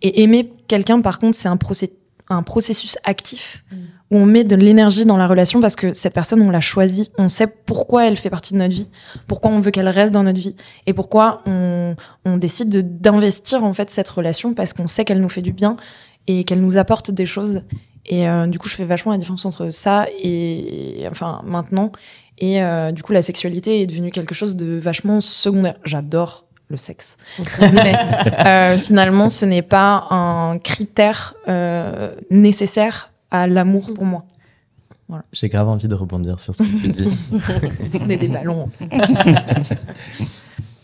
Et 0.02 0.24
aimer 0.24 0.50
quelqu'un, 0.68 1.00
par 1.02 1.20
contre, 1.20 1.38
c'est 1.38 1.48
un, 1.48 1.56
procé- 1.56 1.94
un 2.30 2.44
processus 2.44 2.98
actif 3.06 3.64
où 4.12 4.18
on 4.18 4.26
met 4.26 4.44
de 4.44 4.56
l'énergie 4.56 5.06
dans 5.06 5.18
la 5.18 5.28
relation 5.28 5.60
parce 5.60 5.76
que 5.76 5.92
cette 5.94 6.14
personne, 6.14 6.42
on 6.42 6.50
l'a 6.50 6.60
choisie. 6.62 7.12
On 7.18 7.28
sait 7.28 7.48
pourquoi 7.48 8.08
elle 8.08 8.16
fait 8.18 8.30
partie 8.30 8.54
de 8.54 8.60
notre 8.60 8.74
vie, 8.74 8.90
pourquoi 9.28 9.52
on 9.52 9.60
veut 9.60 9.72
qu'elle 9.72 9.90
reste 9.90 10.14
dans 10.14 10.24
notre 10.24 10.40
vie 10.40 10.56
et 10.86 10.94
pourquoi 10.94 11.40
on, 11.46 11.96
on 12.26 12.38
décide 12.38 12.70
de- 12.70 12.82
d'investir 12.82 13.64
en 13.64 13.74
fait 13.74 13.90
cette 13.90 14.08
relation 14.10 14.54
parce 14.54 14.74
qu'on 14.74 14.88
sait 14.88 15.04
qu'elle 15.06 15.20
nous 15.22 15.30
fait 15.30 15.42
du 15.42 15.52
bien 15.52 15.76
et 16.28 16.44
qu'elle 16.44 16.62
nous 16.62 16.78
apporte 16.78 17.12
des 17.12 17.26
choses. 17.26 17.64
Et 18.06 18.28
euh, 18.30 18.48
du 18.48 18.58
coup, 18.60 18.70
je 18.70 18.76
fais 18.76 18.86
vachement 18.86 19.12
la 19.12 19.18
différence 19.18 19.46
entre 19.46 19.70
ça 19.70 20.06
et 20.24 21.06
enfin 21.12 21.42
maintenant. 21.46 21.92
Et 22.38 22.62
euh, 22.64 22.92
du 22.92 23.04
coup, 23.04 23.12
la 23.14 23.22
sexualité 23.22 23.82
est 23.82 23.88
devenue 23.88 24.12
quelque 24.12 24.36
chose 24.36 24.56
de 24.56 24.78
vachement 24.78 25.20
secondaire. 25.20 25.76
J'adore 25.84 26.46
le 26.70 26.78
sexe. 26.78 27.18
Mais 27.74 27.96
euh, 28.46 28.78
finalement, 28.78 29.30
ce 29.30 29.46
n'est 29.46 29.62
pas 29.62 30.06
un 30.12 30.58
critère 30.60 31.34
euh, 31.48 32.14
nécessaire 32.30 33.12
à 33.32 33.48
l'amour 33.48 33.94
pour 33.94 34.06
moi. 34.06 34.26
J'ai 35.32 35.48
grave 35.48 35.70
envie 35.70 35.88
de 35.88 35.96
rebondir 35.96 36.40
sur 36.40 36.54
ce 36.54 36.64
que 36.64 36.82
tu 36.82 36.88
dis. 36.90 37.10
On 38.02 38.10
est 38.10 38.18
des 38.18 38.28
ballons. 38.28 38.70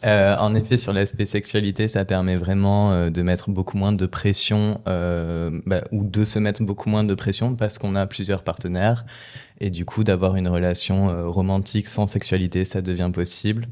Euh, 0.05 0.35
en 0.37 0.53
effet, 0.53 0.75
sur 0.75 0.91
l'aspect 0.91 1.25
sexualité, 1.25 1.87
ça 1.87 2.03
permet 2.03 2.35
vraiment 2.35 2.91
euh, 2.91 3.09
de 3.09 3.21
mettre 3.21 3.51
beaucoup 3.51 3.77
moins 3.77 3.93
de 3.93 4.05
pression 4.05 4.81
euh, 4.85 5.61
bah, 5.65 5.81
ou 5.93 6.03
de 6.03 6.25
se 6.25 6.39
mettre 6.39 6.61
beaucoup 6.61 6.89
moins 6.89 7.05
de 7.05 7.15
pression 7.15 7.55
parce 7.55 7.77
qu'on 7.77 7.95
a 7.95 8.05
plusieurs 8.05 8.43
partenaires 8.43 9.05
et 9.61 9.69
du 9.69 9.85
coup 9.85 10.03
d'avoir 10.03 10.35
une 10.35 10.49
relation 10.49 11.09
euh, 11.09 11.27
romantique 11.27 11.87
sans 11.87 12.05
sexualité, 12.05 12.65
ça 12.65 12.81
devient 12.81 13.11
possible 13.13 13.67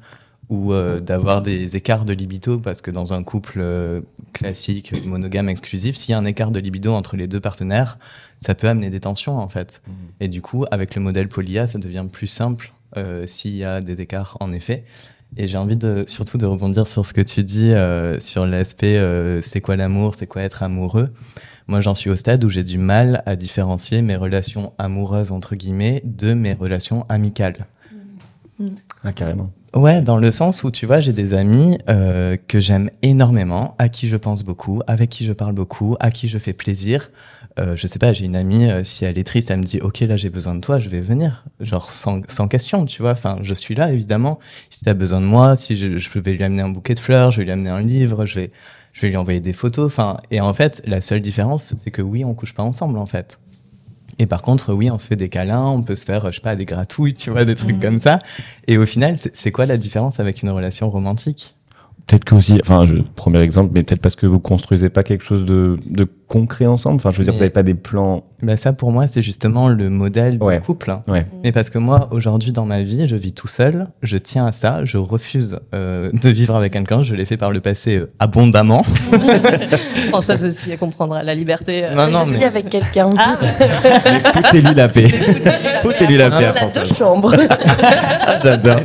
ou 0.50 0.74
euh, 0.74 1.00
d'avoir 1.00 1.42
des 1.42 1.76
écarts 1.76 2.06
de 2.06 2.14
libido 2.14 2.60
parce 2.60 2.82
que 2.82 2.92
dans 2.92 3.14
un 3.14 3.24
couple 3.24 3.60
euh, 3.62 4.02
classique, 4.34 4.94
monogame, 5.06 5.50
exclusif, 5.50 5.98
s'il 5.98 6.12
y 6.12 6.14
a 6.14 6.18
un 6.18 6.26
écart 6.26 6.52
de 6.52 6.60
libido 6.60 6.94
entre 6.94 7.16
les 7.16 7.28
deux 7.28 7.40
partenaires, 7.40 7.98
ça 8.42 8.56
peut 8.56 8.68
amener 8.68 8.90
des 8.90 9.00
tensions 9.00 9.38
en 9.38 9.48
fait. 9.48 9.82
Et 10.20 10.28
du 10.28 10.42
coup, 10.42 10.66
avec 10.72 10.96
le 10.96 11.02
modèle 11.02 11.30
polia, 11.30 11.68
ça 11.68 11.80
devient 11.80 12.06
plus 12.12 12.28
simple 12.28 12.74
euh, 12.98 13.26
s'il 13.26 13.56
y 13.56 13.64
a 13.64 13.82
des 13.82 14.02
écarts 14.02 14.36
en 14.40 14.52
effet. 14.52 14.84
Et 15.38 15.48
j'ai 15.48 15.58
envie 15.58 15.78
de 15.78 16.04
surtout 16.08 16.38
de 16.38 16.46
rebondir 16.46 16.88
sur 16.88 17.06
ce 17.06 17.14
que 17.14 17.22
tu 17.22 17.44
dis 17.44 17.72
euh, 17.72 18.20
sur 18.20 18.46
l'aspect 18.46 18.98
euh, 18.98 19.42
c'est 19.42 19.62
quoi 19.62 19.78
l'amour, 19.78 20.16
c'est 20.16 20.28
quoi 20.28 20.42
être 20.42 20.64
amoureux. 20.64 21.10
Moi, 21.68 21.80
j'en 21.80 21.96
suis 21.96 22.10
au 22.10 22.18
stade 22.18 22.44
où 22.44 22.50
j'ai 22.50 22.64
du 22.64 22.78
mal 22.78 23.24
à 23.26 23.38
différencier 23.38 24.02
mes 24.02 24.18
relations 24.18 24.74
amoureuses 24.78 25.32
entre 25.32 25.56
guillemets 25.56 26.02
de 26.04 26.34
mes 26.34 26.54
relations 26.54 27.06
amicales. 27.08 27.68
Ah, 29.04 29.14
carrément. 29.14 29.52
Ouais, 29.74 30.02
dans 30.02 30.18
le 30.18 30.32
sens 30.32 30.64
où 30.64 30.72
tu 30.72 30.86
vois, 30.86 31.00
j'ai 31.00 31.14
des 31.14 31.34
amis 31.34 31.78
euh, 31.90 32.36
que 32.48 32.60
j'aime 32.60 32.90
énormément, 33.02 33.76
à 33.80 33.88
qui 33.88 34.10
je 34.10 34.18
pense 34.18 34.44
beaucoup, 34.44 34.82
avec 34.86 35.10
qui 35.10 35.26
je 35.26 35.32
parle 35.32 35.54
beaucoup, 35.54 35.96
à 36.00 36.12
qui 36.12 36.28
je 36.28 36.38
fais 36.38 36.54
plaisir. 36.54 37.10
Euh, 37.60 37.76
je 37.76 37.86
sais 37.86 38.00
pas, 38.00 38.14
j'ai 38.14 38.26
une 38.26 38.36
amie, 38.36 38.70
euh, 38.70 38.84
si 38.84 39.04
elle 39.04 39.18
est 39.18 39.26
triste, 39.26 39.52
elle 39.52 39.60
me 39.60 39.64
dit 39.64 39.82
Ok, 39.82 40.00
là 40.00 40.16
j'ai 40.16 40.30
besoin 40.30 40.56
de 40.56 40.62
toi, 40.62 40.80
je 40.80 40.90
vais 40.90 41.02
venir. 41.02 41.44
Genre 41.60 41.90
sans, 41.92 42.22
sans 42.30 42.48
question, 42.48 42.86
tu 42.86 43.02
vois. 43.02 43.12
Enfin, 43.12 43.40
je 43.42 43.54
suis 43.54 43.76
là 43.76 43.92
évidemment. 43.92 44.40
Si 44.70 44.86
t'as 44.86 44.94
besoin 44.94 45.20
de 45.20 45.26
moi, 45.26 45.56
si 45.56 45.76
je, 45.76 45.98
je 45.98 46.20
vais 46.20 46.34
lui 46.34 46.44
amener 46.44 46.62
un 46.62 46.70
bouquet 46.70 46.94
de 46.94 47.00
fleurs, 47.00 47.32
je 47.32 47.38
vais 47.40 47.44
lui 47.44 47.52
amener 47.52 47.70
un 47.70 47.82
livre, 47.82 48.26
je 48.26 48.40
vais, 48.40 48.52
je 48.94 49.02
vais 49.02 49.10
lui 49.10 49.18
envoyer 49.18 49.42
des 49.42 49.54
photos. 49.54 49.86
Enfin, 49.88 50.18
et 50.32 50.40
en 50.40 50.54
fait, 50.54 50.82
la 50.86 51.02
seule 51.02 51.22
différence, 51.22 51.74
c'est 51.78 51.92
que 51.92 52.02
oui, 52.02 52.24
on 52.24 52.34
couche 52.34 52.54
pas 52.54 52.64
ensemble 52.64 52.98
en 52.98 53.06
fait. 53.06 53.38
Et 54.20 54.28
par 54.28 54.42
contre, 54.42 54.74
oui, 54.74 54.92
on 54.92 55.00
se 55.00 55.08
fait 55.08 55.16
des 55.16 55.30
câlins, 55.30 55.66
on 55.66 55.82
peut 55.82 55.96
se 55.96 56.06
faire, 56.06 56.28
je 56.28 56.36
sais 56.36 56.42
pas, 56.42 56.56
des 56.56 56.66
gratouilles, 56.66 57.16
tu 57.16 57.32
vois, 57.32 57.46
des 57.46 57.56
trucs 57.56 57.80
comme 57.80 58.00
ça. 58.00 58.20
Et 58.68 58.78
au 58.78 58.86
final, 58.86 59.16
c'est 59.34 59.52
quoi 59.52 59.66
la 59.66 59.78
différence 59.78 60.20
avec 60.20 60.42
une 60.44 60.50
relation 60.50 60.90
romantique? 60.90 61.56
Peut-être 62.12 62.26
que 62.26 62.36
aussi, 62.36 62.58
enfin, 62.62 62.84
je, 62.86 62.96
premier 63.16 63.40
exemple, 63.40 63.72
mais 63.74 63.84
peut-être 63.84 64.02
parce 64.02 64.18
que 64.18 64.26
vous 64.26 64.40
construisez 64.40 64.90
pas 64.90 65.02
quelque 65.02 65.24
chose 65.24 65.46
de, 65.46 65.78
de 65.90 66.06
concret 66.28 66.66
ensemble. 66.66 66.98
Enfin, 66.98 67.12
je 67.12 67.20
veux 67.20 67.24
dire, 67.24 67.32
Mais- 67.32 67.38
vous 67.38 67.44
n'avez 67.44 67.52
pas 67.52 67.64
des 67.64 67.74
plans. 67.74 68.26
Ben 68.44 68.58
ça, 68.58 68.74
pour 68.74 68.92
moi, 68.92 69.08
c'est 69.08 69.22
justement 69.22 69.70
le 69.70 69.90
modèle 69.90 70.38
du 70.40 70.44
Ouais. 70.46 70.60
couple. 70.60 70.90
hein. 70.92 71.04
Ouais. 71.08 71.26
Mais 71.44 71.52
parce 71.54 71.70
que 71.70 71.78
moi, 71.78 72.10
aujourd'hui, 72.12 72.52
dans 72.52 72.66
ma 72.66 72.82
vie, 72.82 73.08
je 73.08 73.16
vis 73.16 73.32
tout 73.32 73.48
seul, 73.48 73.88
je 74.02 74.18
tiens 74.18 74.46
à 74.48 74.52
ça, 74.52 74.84
je 74.84 74.98
refuse 74.98 75.60
euh, 75.74 76.12
de 76.12 76.30
vivre 76.30 76.54
avec 76.56 76.74
quelqu'un, 76.74 77.02
je 77.02 77.16
l'ai 77.16 77.24
fait 77.26 77.38
par 77.38 77.52
le 77.52 77.62
passé 77.62 77.98
euh, 77.98 78.10
abondamment. 78.20 78.84
Françoise 80.10 80.44
aussi, 80.44 80.72
elle 80.72 80.80
comprendra 80.80 81.24
la 81.24 81.36
liberté. 81.36 81.86
euh. 81.86 81.96
Non, 81.96 82.08
non, 82.12 82.26
Je 82.28 82.34
vis 82.34 82.40
mais- 82.40 82.46
avec 82.46 82.70
quelqu'un. 82.70 83.10
Ah, 83.18 83.38
Mais 83.42 84.32
Foutez-lui 84.44 84.74
la 84.76 84.90
paix. 84.90 85.08
Foutez-lui 85.82 86.18
la 86.18 86.30
paix, 86.30 86.54
deux 86.76 86.94
chambres. 86.94 87.36
Ah, 88.24 88.38
J'adore. 88.44 88.82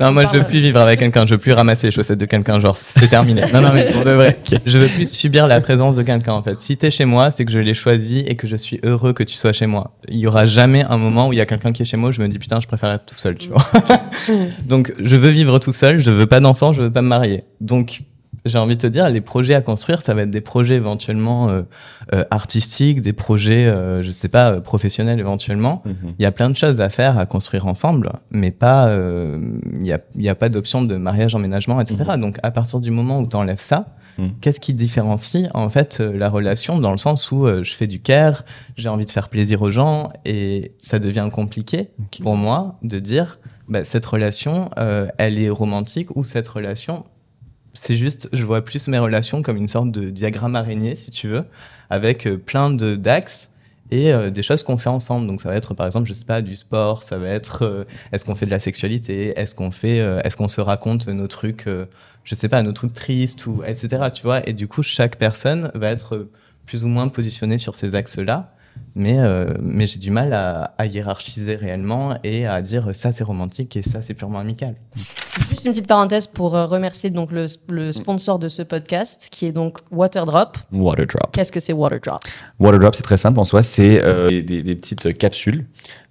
Non, 0.00 0.12
moi, 0.12 0.26
je 0.26 0.38
veux 0.38 0.44
plus 0.44 0.60
vivre 0.60 0.80
avec 0.80 1.00
quelqu'un, 1.00 1.26
je 1.26 1.34
veux 1.34 1.38
plus 1.38 1.52
ramasser 1.52 1.88
les 1.88 1.90
chaussettes 1.90 2.20
de 2.20 2.26
quelqu'un, 2.26 2.60
genre, 2.60 2.76
c'est 2.76 3.08
terminé. 3.08 3.42
Non, 3.52 3.60
non, 3.60 3.70
mais 3.74 3.90
pour 3.90 4.04
de 4.04 4.10
vrai. 4.10 4.38
Je 4.66 4.78
veux 4.78 4.88
plus 4.88 5.10
subir 5.10 5.46
la 5.46 5.60
présence 5.60 5.96
de 5.96 6.02
quelqu'un, 6.02 6.32
en 6.32 6.42
fait. 6.42 6.60
Si 6.60 6.76
t'es 6.76 6.90
chez 6.90 7.04
moi, 7.04 7.30
c'est 7.30 7.44
que 7.44 7.50
je 7.50 7.58
l'ai 7.58 7.74
choisi 7.74 8.20
et 8.20 8.36
que 8.36 8.46
je 8.46 8.56
suis 8.56 8.80
heureux 8.82 9.12
que 9.12 9.22
tu 9.22 9.34
sois 9.34 9.52
chez 9.52 9.66
moi. 9.66 9.96
Il 10.08 10.16
y 10.16 10.26
aura 10.26 10.44
jamais 10.44 10.84
un 10.88 10.98
moment 10.98 11.28
où 11.28 11.32
il 11.32 11.36
y 11.36 11.40
a 11.40 11.46
quelqu'un 11.46 11.72
qui 11.72 11.82
est 11.82 11.84
chez 11.84 11.96
moi 11.96 12.10
où 12.10 12.12
je 12.12 12.20
me 12.20 12.28
dis, 12.28 12.38
putain, 12.38 12.60
je 12.60 12.66
préfère 12.66 12.90
être 12.90 13.06
tout 13.06 13.14
seul, 13.14 13.36
tu 13.36 13.48
vois. 13.48 13.66
Donc, 14.66 14.92
je 15.02 15.16
veux 15.16 15.30
vivre 15.30 15.58
tout 15.58 15.72
seul, 15.72 16.00
je 16.00 16.10
veux 16.10 16.26
pas 16.26 16.40
d'enfant, 16.40 16.72
je 16.72 16.82
veux 16.82 16.92
pas 16.92 17.02
me 17.02 17.08
marier. 17.08 17.44
Donc, 17.60 18.02
j'ai 18.48 18.58
envie 18.58 18.76
de 18.76 18.80
te 18.80 18.86
dire, 18.86 19.08
les 19.08 19.20
projets 19.20 19.54
à 19.54 19.60
construire, 19.60 20.02
ça 20.02 20.14
va 20.14 20.22
être 20.22 20.30
des 20.30 20.40
projets 20.40 20.74
éventuellement 20.74 21.48
euh, 21.48 21.62
euh, 22.14 22.24
artistiques, 22.30 23.00
des 23.00 23.12
projets, 23.12 23.66
euh, 23.66 24.02
je 24.02 24.10
sais 24.10 24.28
pas, 24.28 24.52
euh, 24.52 24.60
professionnels 24.60 25.20
éventuellement. 25.20 25.82
Mhm. 25.84 26.14
Il 26.18 26.22
y 26.22 26.26
a 26.26 26.32
plein 26.32 26.50
de 26.50 26.56
choses 26.56 26.80
à 26.80 26.90
faire, 26.90 27.18
à 27.18 27.26
construire 27.26 27.66
ensemble, 27.66 28.12
mais 28.30 28.50
pas, 28.50 28.92
il 28.92 29.80
n'y 29.82 29.92
a, 29.92 30.00
y 30.16 30.28
a 30.28 30.34
pas 30.34 30.48
d'option 30.48 30.82
de 30.82 30.96
mariage, 30.96 31.34
emménagement, 31.34 31.80
etc. 31.80 32.12
Donc, 32.18 32.36
à 32.42 32.50
partir 32.50 32.80
du 32.80 32.90
moment 32.90 33.20
où 33.20 33.26
tu 33.26 33.36
enlèves 33.36 33.60
ça, 33.60 33.86
Mhm. 34.18 34.32
qu'est-ce 34.40 34.60
qui 34.60 34.74
différencie 34.74 35.48
en 35.54 35.70
fait 35.70 36.00
la 36.00 36.28
relation 36.28 36.78
dans 36.78 36.90
le 36.90 36.98
sens 36.98 37.30
où 37.30 37.46
euh, 37.46 37.62
je 37.62 37.72
fais 37.72 37.86
du 37.86 38.00
care, 38.00 38.44
j'ai 38.76 38.88
envie 38.88 39.06
de 39.06 39.10
faire 39.10 39.28
plaisir 39.28 39.62
aux 39.62 39.70
gens 39.70 40.10
et 40.24 40.72
ça 40.82 40.98
devient 40.98 41.28
compliqué 41.32 41.90
pour 42.20 42.36
moi 42.36 42.78
de 42.82 42.98
dire 42.98 43.38
bah, 43.68 43.84
cette 43.84 44.04
relation, 44.04 44.70
euh, 44.78 45.06
elle 45.18 45.38
est 45.38 45.50
romantique 45.50 46.16
ou 46.16 46.24
cette 46.24 46.48
relation, 46.48 47.04
c'est 47.74 47.94
juste, 47.94 48.28
je 48.32 48.44
vois 48.44 48.64
plus 48.64 48.88
mes 48.88 48.98
relations 48.98 49.42
comme 49.42 49.56
une 49.56 49.68
sorte 49.68 49.90
de 49.90 50.10
diagramme 50.10 50.56
araignée, 50.56 50.96
si 50.96 51.10
tu 51.10 51.28
veux, 51.28 51.44
avec 51.90 52.26
euh, 52.26 52.36
plein 52.36 52.70
de 52.70 52.94
d'axes 52.94 53.50
et 53.90 54.12
euh, 54.12 54.30
des 54.30 54.42
choses 54.42 54.62
qu'on 54.62 54.78
fait 54.78 54.88
ensemble. 54.88 55.26
Donc 55.26 55.40
ça 55.40 55.48
va 55.48 55.56
être 55.56 55.74
par 55.74 55.86
exemple, 55.86 56.08
je 56.08 56.12
sais 56.12 56.24
pas, 56.24 56.42
du 56.42 56.54
sport, 56.54 57.02
ça 57.02 57.18
va 57.18 57.28
être 57.28 57.64
euh, 57.64 57.84
est-ce 58.12 58.24
qu'on 58.24 58.34
fait 58.34 58.46
de 58.46 58.50
la 58.50 58.60
sexualité, 58.60 59.38
est-ce 59.38 59.54
qu'on 59.54 59.70
fait, 59.70 59.98
est-ce 60.24 60.36
qu'on 60.36 60.48
se 60.48 60.60
raconte 60.60 61.06
nos 61.08 61.28
trucs, 61.28 61.66
je 62.24 62.34
sais 62.34 62.48
pas, 62.48 62.62
nos 62.62 62.72
trucs 62.72 62.92
tristes 62.92 63.46
ou 63.46 63.62
etc. 63.64 64.02
Tu 64.12 64.22
vois. 64.22 64.46
Et 64.48 64.52
du 64.52 64.68
coup, 64.68 64.82
chaque 64.82 65.16
personne 65.16 65.70
va 65.74 65.90
être 65.90 66.28
plus 66.66 66.84
ou 66.84 66.88
moins 66.88 67.08
positionnée 67.08 67.58
sur 67.58 67.74
ces 67.74 67.94
axes-là. 67.94 68.52
Mais, 68.94 69.18
euh, 69.18 69.54
mais 69.62 69.86
j'ai 69.86 69.98
du 70.00 70.10
mal 70.10 70.32
à, 70.32 70.74
à 70.76 70.86
hiérarchiser 70.86 71.54
réellement 71.56 72.16
et 72.24 72.46
à 72.46 72.60
dire 72.62 72.94
ça 72.94 73.12
c'est 73.12 73.22
romantique 73.24 73.76
et 73.76 73.82
ça 73.82 74.02
c'est 74.02 74.14
purement 74.14 74.40
amical. 74.40 74.74
Juste 75.48 75.64
une 75.64 75.70
petite 75.70 75.86
parenthèse 75.86 76.26
pour 76.26 76.56
euh, 76.56 76.66
remercier 76.66 77.10
donc 77.10 77.30
le, 77.30 77.46
le 77.68 77.92
sponsor 77.92 78.38
de 78.38 78.48
ce 78.48 78.62
podcast, 78.62 79.28
qui 79.30 79.46
est 79.46 79.52
donc 79.52 79.78
Waterdrop. 79.92 80.58
Waterdrop. 80.72 81.30
Qu'est-ce 81.32 81.52
que 81.52 81.60
c'est 81.60 81.72
Waterdrop? 81.72 82.20
Waterdrop, 82.58 82.94
c'est 82.94 83.02
très 83.04 83.16
simple 83.16 83.38
en 83.38 83.44
soi, 83.44 83.62
c'est 83.62 84.02
euh, 84.02 84.28
des, 84.28 84.42
des- 84.42 84.62
des 84.62 84.74
petites 84.74 85.16
capsules. 85.16 85.66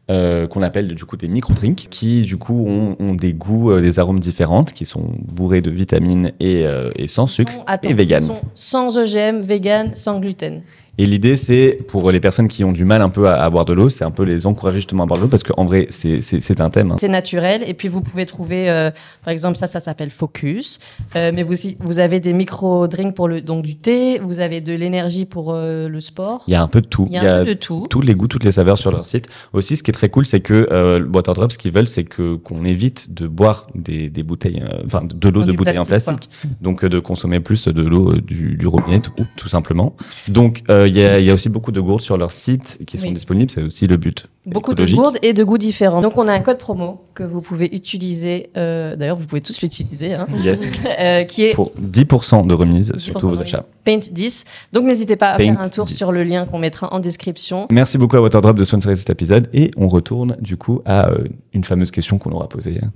euh, 0.09 0.47
qu'on 0.47 0.61
appelle 0.61 0.95
du 0.95 1.03
coup 1.03 1.17
des 1.17 1.27
micro-drinks 1.27 1.87
qui 1.89 2.21
du 2.21 2.37
coup 2.37 2.65
ont, 2.65 2.95
ont 2.97 3.13
des 3.13 3.33
goûts, 3.33 3.71
euh, 3.71 3.81
des 3.81 3.99
arômes 3.99 4.21
différentes, 4.21 4.71
qui 4.71 4.85
sont 4.85 5.11
bourrés 5.19 5.59
de 5.59 5.69
vitamines 5.69 6.31
et, 6.39 6.65
euh, 6.65 6.91
et 6.95 7.07
sans 7.07 7.27
sucre 7.27 7.51
Sont- 7.51 7.63
attends, 7.67 7.89
et 7.89 7.93
vegan. 7.93 8.23
ils 8.23 8.27
sont 8.27 8.41
sans 8.53 8.97
OGM, 8.97 9.41
vegan, 9.41 9.93
sans 9.95 10.21
gluten. 10.21 10.61
Et 10.97 11.05
l'idée, 11.05 11.35
c'est 11.35 11.77
pour 11.87 12.11
les 12.11 12.19
personnes 12.19 12.47
qui 12.47 12.63
ont 12.63 12.71
du 12.71 12.83
mal 12.85 13.01
un 13.01 13.09
peu 13.09 13.27
à, 13.27 13.43
à 13.43 13.49
boire 13.49 13.65
de 13.65 13.73
l'eau, 13.73 13.89
c'est 13.89 14.03
un 14.03 14.11
peu 14.11 14.23
les 14.23 14.45
encourager 14.47 14.77
justement 14.77 15.03
à 15.03 15.05
boire 15.05 15.17
de 15.19 15.23
l'eau 15.23 15.29
parce 15.29 15.43
qu'en 15.43 15.65
vrai, 15.65 15.87
c'est- 15.89 16.21
un 16.59 16.69
thème. 16.71 16.91
hein. 16.91 16.95
C'est 16.99 17.07
naturel. 17.07 17.63
Et 17.67 17.73
puis, 17.75 17.87
vous 17.87 18.01
pouvez 18.01 18.25
trouver, 18.25 18.69
euh, 18.69 18.89
par 19.23 19.31
exemple, 19.31 19.57
ça, 19.57 19.67
ça 19.67 19.79
s'appelle 19.79 20.09
Focus. 20.09 20.79
Euh, 21.15 21.31
mais 21.33 21.43
vous, 21.43 21.53
vous 21.81 21.99
avez 21.99 22.19
des 22.19 22.33
micro-drinks 22.33 23.13
pour 23.13 23.27
le, 23.27 23.41
donc 23.41 23.63
du 23.63 23.75
thé. 23.77 24.17
Vous 24.19 24.39
avez 24.39 24.59
de 24.59 24.73
l'énergie 24.73 25.25
pour 25.25 25.53
euh, 25.53 25.87
le 25.87 25.99
sport. 26.01 26.43
Il 26.47 26.51
y 26.51 26.55
a 26.55 26.61
un 26.63 26.67
peu 26.67 26.81
de 26.81 26.87
tout. 26.87 27.05
Il 27.09 27.13
y 27.13 27.17
a 27.17 27.35
un 27.37 27.39
peu 27.45 27.53
de 27.53 27.59
tout. 27.59 27.85
Tous 27.89 28.01
les 28.01 28.15
goûts, 28.15 28.27
toutes 28.27 28.43
les 28.43 28.51
saveurs 28.53 28.77
sur 28.79 28.91
leur 28.91 29.05
site. 29.05 29.27
Aussi, 29.53 29.77
ce 29.77 29.83
qui 29.83 29.91
est 29.91 29.93
très 29.93 30.09
cool, 30.09 30.25
c'est 30.25 30.39
que 30.39 30.67
le 30.71 31.07
Waterdrop, 31.13 31.51
ce 31.51 31.57
qu'ils 31.59 31.71
veulent, 31.71 31.87
c'est 31.87 32.03
que 32.05 32.35
qu'on 32.35 32.65
évite 32.65 33.13
de 33.13 33.27
boire 33.27 33.67
des, 33.75 34.09
des 34.09 34.23
bouteilles, 34.23 34.63
enfin 34.85 35.03
de 35.03 35.29
l'eau 35.29 35.41
Dans 35.41 35.45
de 35.47 35.51
du 35.51 35.57
bouteilles 35.57 35.77
en 35.77 35.85
plastique. 35.85 36.29
Donc 36.61 36.83
de 36.85 36.99
consommer 36.99 37.39
plus 37.39 37.67
de 37.67 37.83
l'eau 37.83 38.13
du, 38.15 38.55
du 38.57 38.65
robinet, 38.67 38.99
tout, 38.99 39.11
tout 39.35 39.47
simplement. 39.49 39.95
Donc 40.27 40.63
il 40.87 40.97
y, 40.97 41.03
a, 41.03 41.19
il 41.19 41.25
y 41.25 41.29
a 41.29 41.33
aussi 41.33 41.49
beaucoup 41.49 41.71
de 41.71 41.79
gourdes 41.79 42.01
sur 42.01 42.17
leur 42.17 42.31
site 42.31 42.79
qui 42.87 42.97
sont 42.97 43.05
Oui. 43.07 43.13
disponibles. 43.13 43.49
C'est 43.51 43.61
aussi 43.63 43.87
le 43.87 43.97
but. 43.97 44.27
Beaucoup 44.45 44.73
de 44.73 44.85
gourdes 44.85 45.17
et 45.21 45.33
de 45.33 45.43
goûts 45.43 45.57
différents. 45.57 46.01
Donc, 46.01 46.17
on 46.17 46.27
a 46.27 46.33
un 46.33 46.39
code 46.39 46.57
promo 46.57 47.03
que 47.13 47.23
vous 47.23 47.41
pouvez 47.41 47.65
utiliser. 47.75 48.49
euh, 48.57 48.95
D'ailleurs, 48.95 49.17
vous 49.17 49.25
pouvez 49.25 49.41
tous 49.41 49.61
l'utiliser. 49.61 50.13
Hein, 50.13 50.27
Yes. 50.43 50.61
euh, 50.99 51.23
qui 51.25 51.45
est 51.45 51.53
Pour 51.53 51.71
10% 51.81 52.47
de 52.47 52.53
remise 52.53 52.93
sur 52.97 53.15
10% 53.15 53.19
tous 53.19 53.29
vos 53.29 53.41
achats. 53.41 53.65
Paint 53.83 53.99
10. 54.11 54.45
Donc, 54.73 54.85
n'hésitez 54.85 55.15
pas 55.15 55.31
à 55.31 55.37
Paint 55.37 55.53
faire 55.53 55.61
un 55.61 55.69
tour 55.69 55.85
10. 55.85 55.95
sur 55.95 56.11
le 56.11 56.23
lien 56.23 56.45
qu'on 56.45 56.59
mettra 56.59 56.93
en 56.93 56.99
description. 56.99 57.67
Merci 57.71 57.97
beaucoup 57.97 58.15
à 58.17 58.21
Waterdrop 58.21 58.55
de 58.57 58.63
sponsoriser 58.63 58.99
cet 59.01 59.09
épisode 59.09 59.47
et 59.53 59.71
on 59.77 59.87
retourne 59.87 60.37
du 60.39 60.57
coup 60.57 60.81
à 60.85 61.09
euh, 61.09 61.25
une 61.53 61.63
fameuse 61.63 61.91
question 61.91 62.17
qu'on 62.17 62.31
aura 62.31 62.47
posée 62.49 62.79
euh, 62.83 62.87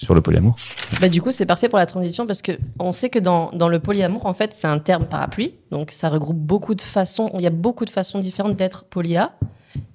sur 0.00 0.14
le 0.14 0.22
polyamour. 0.22 0.56
Bah, 1.00 1.08
du 1.08 1.20
coup, 1.20 1.30
c'est 1.30 1.46
parfait 1.46 1.68
pour 1.68 1.78
la 1.78 1.86
transition 1.86 2.26
parce 2.26 2.40
que 2.40 2.52
on 2.78 2.92
sait 2.92 3.10
que 3.10 3.18
dans, 3.18 3.50
dans 3.52 3.68
le 3.68 3.80
polyamour, 3.80 4.26
en 4.26 4.34
fait, 4.34 4.52
c'est 4.54 4.66
un 4.66 4.78
terme 4.78 5.04
parapluie. 5.04 5.54
Donc, 5.70 5.90
ça 5.90 6.08
regroupe 6.08 6.38
beaucoup 6.38 6.74
de 6.74 6.80
façons. 6.80 7.30
Il 7.34 7.42
y 7.42 7.46
a 7.46 7.50
beaucoup 7.50 7.84
de 7.84 7.90
façons 7.90 8.18
différentes 8.18 8.56
d'être 8.56 8.84
polya. 8.84 9.34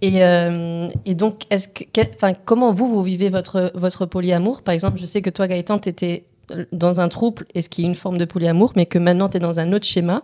Et, 0.02 0.24
euh, 0.24 0.88
et 1.06 1.16
donc, 1.16 1.48
comment 2.46 2.72
vous, 2.72 2.88
vous 2.88 3.04
vivez 3.04 3.30
votre, 3.30 3.72
votre 3.74 4.06
polyamour? 4.06 4.62
Par 4.62 4.74
exemple, 4.74 4.98
je 5.00 5.06
sais 5.06 5.22
que 5.22 5.30
toi, 5.30 5.48
Gaëtan, 5.48 5.80
tu 5.80 5.90
étais 5.90 6.26
dans 6.72 7.00
un 7.00 7.10
trouble, 7.10 7.46
et 7.56 7.64
ce 7.64 7.70
qui 7.70 7.82
est 7.82 7.86
une 7.86 7.96
forme 7.96 8.20
de 8.20 8.26
polyamour, 8.26 8.74
mais 8.76 8.86
que 8.86 9.00
maintenant, 9.00 9.28
tu 9.28 9.38
es 9.38 9.40
dans 9.40 9.60
un 9.60 9.74
autre 9.74 9.86
schéma. 9.86 10.22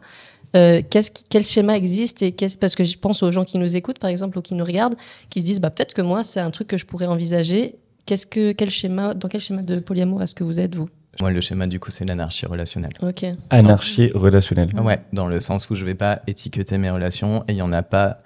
Euh, 0.55 0.81
quel 1.29 1.45
schéma 1.45 1.75
existe 1.75 2.21
et 2.21 2.35
parce 2.59 2.75
que 2.75 2.83
je 2.83 2.97
pense 2.97 3.23
aux 3.23 3.31
gens 3.31 3.45
qui 3.45 3.57
nous 3.57 3.75
écoutent, 3.75 3.99
par 3.99 4.09
exemple, 4.09 4.37
ou 4.37 4.41
qui 4.41 4.53
nous 4.53 4.65
regardent, 4.65 4.95
qui 5.29 5.41
se 5.41 5.45
disent, 5.45 5.61
bah, 5.61 5.71
peut-être 5.71 5.93
que 5.93 6.01
moi, 6.01 6.23
c'est 6.23 6.39
un 6.39 6.51
truc 6.51 6.67
que 6.67 6.77
je 6.77 6.85
pourrais 6.85 7.07
envisager. 7.07 7.75
Qu'est-ce 8.11 8.25
que, 8.25 8.51
quel 8.51 8.69
schéma, 8.69 9.13
dans 9.13 9.29
quel 9.29 9.39
schéma 9.39 9.61
de 9.61 9.79
polyamour 9.79 10.21
est-ce 10.21 10.35
que 10.35 10.43
vous 10.43 10.59
êtes, 10.59 10.75
vous? 10.75 10.89
Moi, 11.21 11.31
le 11.31 11.39
schéma 11.39 11.65
du 11.65 11.79
coup, 11.79 11.91
c'est 11.91 12.03
l'anarchie 12.03 12.45
relationnelle. 12.45 12.91
Ok. 13.01 13.23
Anarchie 13.49 14.11
relationnelle. 14.13 14.69
Ouais, 14.81 14.99
dans 15.13 15.27
le 15.27 15.39
sens 15.39 15.69
où 15.69 15.75
je 15.75 15.85
vais 15.85 15.95
pas 15.95 16.21
étiqueter 16.27 16.77
mes 16.77 16.89
relations 16.89 17.45
et 17.47 17.53
il 17.53 17.55
y 17.55 17.61
en 17.61 17.71
a 17.71 17.83
pas 17.83 18.17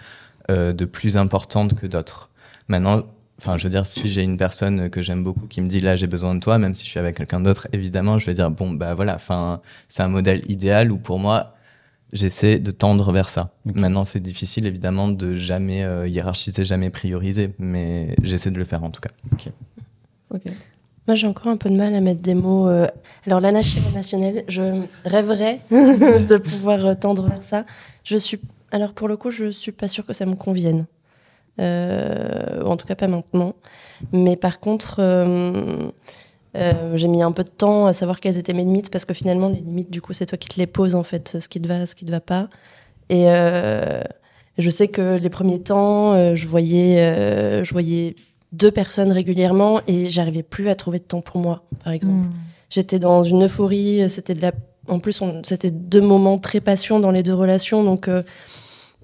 euh, 0.50 0.74
de 0.74 0.86
plus 0.86 1.18
importantes 1.18 1.76
que 1.76 1.86
d'autres. 1.86 2.32
Maintenant, 2.68 3.04
enfin, 3.38 3.60
je 3.60 3.66
veux 3.66 3.70
dire, 3.70 3.86
si 3.86 4.10
j'ai 4.10 4.24
une 4.24 4.38
personne 4.38 4.90
que 4.90 5.04
j'aime 5.04 5.24
beaucoup 5.24 5.46
qui 5.46 5.62
me 5.62 5.68
dit 5.68 5.82
là 5.82 5.96
j'ai 5.96 6.08
besoin 6.08 6.34
de 6.34 6.40
toi, 6.40 6.58
même 6.58 6.74
si 6.74 6.84
je 6.84 6.90
suis 6.90 7.00
avec 7.00 7.18
quelqu'un 7.18 7.42
d'autre, 7.42 7.68
évidemment, 7.72 8.18
je 8.18 8.26
vais 8.26 8.34
dire 8.34 8.50
bon 8.50 8.72
bah 8.72 8.96
voilà, 8.96 9.14
enfin, 9.14 9.62
c'est 9.88 10.02
un 10.02 10.08
modèle 10.08 10.42
idéal 10.50 10.92
où 10.92 10.98
pour 10.98 11.20
moi 11.20 11.54
j'essaie 12.12 12.58
de 12.58 12.72
tendre 12.72 13.12
vers 13.12 13.30
ça. 13.30 13.52
Maintenant, 13.66 14.04
c'est 14.04 14.20
difficile 14.20 14.66
évidemment 14.66 15.10
de 15.10 15.36
jamais 15.36 15.84
euh, 15.84 16.08
hiérarchiser, 16.08 16.66
jamais 16.66 16.90
prioriser, 16.90 17.54
mais 17.60 18.16
j'essaie 18.24 18.50
de 18.50 18.58
le 18.58 18.66
faire 18.66 18.84
en 18.84 18.90
tout 18.90 19.02
cas. 19.02 19.12
Ok. 19.32 19.52
Moi, 21.08 21.14
j'ai 21.16 21.28
encore 21.28 21.48
un 21.48 21.58
peu 21.58 21.70
de 21.70 21.76
mal 21.76 21.94
à 21.94 22.02
mettre 22.02 22.22
des 22.22 22.34
mots. 22.34 22.68
euh, 22.68 22.88
Alors, 23.28 23.40
l'anarchie 23.40 23.80
relationnelle, 23.92 24.44
je 24.48 24.82
rêverais 25.06 25.60
de 25.72 26.38
pouvoir 26.38 26.84
euh, 26.86 26.94
tendre 26.96 27.28
vers 27.30 27.44
ça. 27.44 27.66
Je 28.04 28.18
suis. 28.18 28.40
Alors, 28.72 28.94
pour 28.94 29.08
le 29.08 29.16
coup, 29.16 29.30
je 29.30 29.52
suis 29.52 29.72
pas 29.72 29.88
sûre 29.88 30.06
que 30.06 30.14
ça 30.14 30.26
me 30.26 30.34
convienne. 30.36 30.88
Euh, 31.62 32.64
En 32.64 32.76
tout 32.76 32.88
cas, 32.88 32.96
pas 32.96 33.08
maintenant. 33.08 33.54
Mais 34.12 34.36
par 34.36 34.60
contre, 34.60 35.00
j'ai 36.96 37.08
mis 37.08 37.22
un 37.22 37.32
peu 37.32 37.44
de 37.44 37.50
temps 37.50 37.86
à 37.86 37.94
savoir 37.94 38.20
quelles 38.20 38.38
étaient 38.38 38.54
mes 38.54 38.64
limites 38.66 38.90
parce 38.90 39.06
que 39.06 39.14
finalement, 39.14 39.50
les 39.50 39.60
limites, 39.62 39.92
du 39.92 40.02
coup, 40.02 40.14
c'est 40.14 40.26
toi 40.26 40.38
qui 40.38 40.50
te 40.50 40.58
les 40.58 40.68
poses 40.68 40.96
en 40.96 41.04
fait, 41.04 41.38
ce 41.40 41.48
qui 41.48 41.62
te 41.62 41.68
va, 41.68 41.86
ce 41.86 41.94
qui 41.96 42.06
te 42.06 42.12
va 42.12 42.20
pas. 42.20 42.50
Et 43.10 43.26
je 44.58 44.70
sais 44.70 44.88
que 44.88 45.18
les 45.18 45.30
premiers 45.30 45.62
temps, 45.62 46.34
je 46.36 46.48
voyais, 46.48 47.64
je 47.64 47.72
voyais 47.72 48.16
deux 48.58 48.72
personnes 48.72 49.12
régulièrement 49.12 49.82
et 49.88 50.10
j'arrivais 50.10 50.44
plus 50.44 50.70
à 50.70 50.76
trouver 50.76 51.00
de 51.00 51.04
temps 51.04 51.22
pour 51.22 51.40
moi, 51.40 51.64
par 51.84 51.94
exemple. 51.94 52.30
J'étais 52.70 53.00
dans 53.00 53.24
une 53.24 53.46
euphorie, 53.46 54.10
c'était 54.10 54.34
de 54.34 54.42
la 54.42 54.52
en 54.88 55.00
plus 55.00 55.20
c'était 55.44 55.72
deux 55.72 56.02
moments 56.02 56.38
très 56.38 56.60
passion 56.60 57.00
dans 57.00 57.10
les 57.10 57.24
deux 57.24 57.34
relations 57.34 57.84
donc 57.84 58.08
euh, 58.08 58.22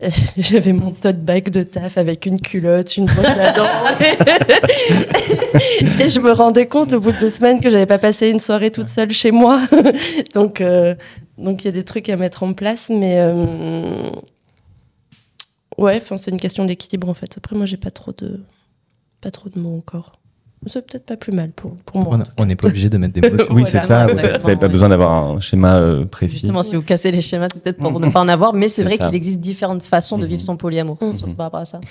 j'avais 0.38 0.74
mon 0.74 0.92
tote 0.92 1.24
bag 1.24 1.50
de 1.50 1.64
taf 1.64 1.98
avec 1.98 2.26
une 2.26 2.42
culotte, 2.42 2.98
une 2.98 3.06
brosse 3.06 3.26
à 3.26 3.52
dents. 3.52 3.68
et 6.00 6.10
je 6.10 6.20
me 6.20 6.32
rendais 6.32 6.68
compte 6.68 6.94
au 6.94 7.00
bout 7.00 7.12
de 7.12 7.20
deux 7.20 7.30
semaines 7.30 7.60
que 7.60 7.70
j'avais 7.70 7.86
pas 7.86 8.00
passé 8.00 8.30
une 8.30 8.40
soirée 8.40 8.72
toute 8.72 8.90
seule 8.90 9.12
chez 9.12 9.32
moi. 9.32 9.62
donc 10.34 10.60
euh, 10.60 10.96
donc 11.38 11.64
il 11.64 11.66
y 11.66 11.70
a 11.70 11.72
des 11.72 11.84
trucs 11.84 12.10
à 12.10 12.16
mettre 12.16 12.42
en 12.42 12.54
place 12.54 12.90
mais 12.90 13.18
euh, 13.20 14.10
ouais, 15.78 16.02
c'est 16.18 16.32
une 16.32 16.40
question 16.40 16.66
d'équilibre 16.66 17.08
en 17.08 17.14
fait. 17.14 17.38
Après 17.38 17.56
moi 17.56 17.68
j'ai 17.68 17.78
pas 17.78 17.92
trop 17.92 18.12
de 18.18 18.40
pas 19.22 19.32
trop 19.32 19.50
de 19.50 19.60
mots 19.60 19.78
encore. 19.78 20.14
C'est 20.68 20.86
peut-être 20.86 21.06
pas 21.08 21.18
plus 21.18 21.32
mal 21.32 21.50
pour, 21.52 21.76
pour 21.86 22.02
moi. 22.02 22.20
On- 22.38 22.46
n'est 22.46 22.56
pas 22.56 22.68
obligé 22.68 22.88
de 22.88 22.98
mettre 22.98 23.20
des 23.20 23.28
mots. 23.32 23.36
sur- 23.44 23.52
Oui, 23.52 23.64
Voilà, 23.64 23.82
c'est 23.82 23.88
ça. 23.88 24.06
Vous 24.06 24.14
n'avez 24.16 24.56
pas 24.58 24.68
besoin 24.68 24.90
d'avoir 24.90 25.12
un 25.32 25.40
schéma 25.40 25.78
euh, 25.78 26.06
précis. 26.06 26.34
Justement, 26.34 26.62
si 26.62 26.76
vous 26.76 26.84
cassez 26.84 27.12
les 27.12 27.22
schémas, 27.22 27.48
c'est 27.52 27.64
peut-être 27.64 27.78
pour 27.80 28.00
ne 28.00 28.10
pas 28.12 28.20
en 28.20 28.28
avoir, 28.28 28.54
mais 28.54 28.68
c'est 28.68 28.84
vrai 28.84 28.98
qu'il 29.00 29.16
existe 29.16 29.40
différentes 29.40 29.82
façons 29.82 30.18
de 30.20 30.24
Mhm. 30.24 30.30
vivre 30.30 30.42
son 30.42 30.58
polyamour, 30.58 30.98
Mhm. 31.02 31.16
surtout 31.16 31.34
par 31.34 31.48
rapport 31.48 31.62
à 31.62 31.66
ça. 31.66 31.82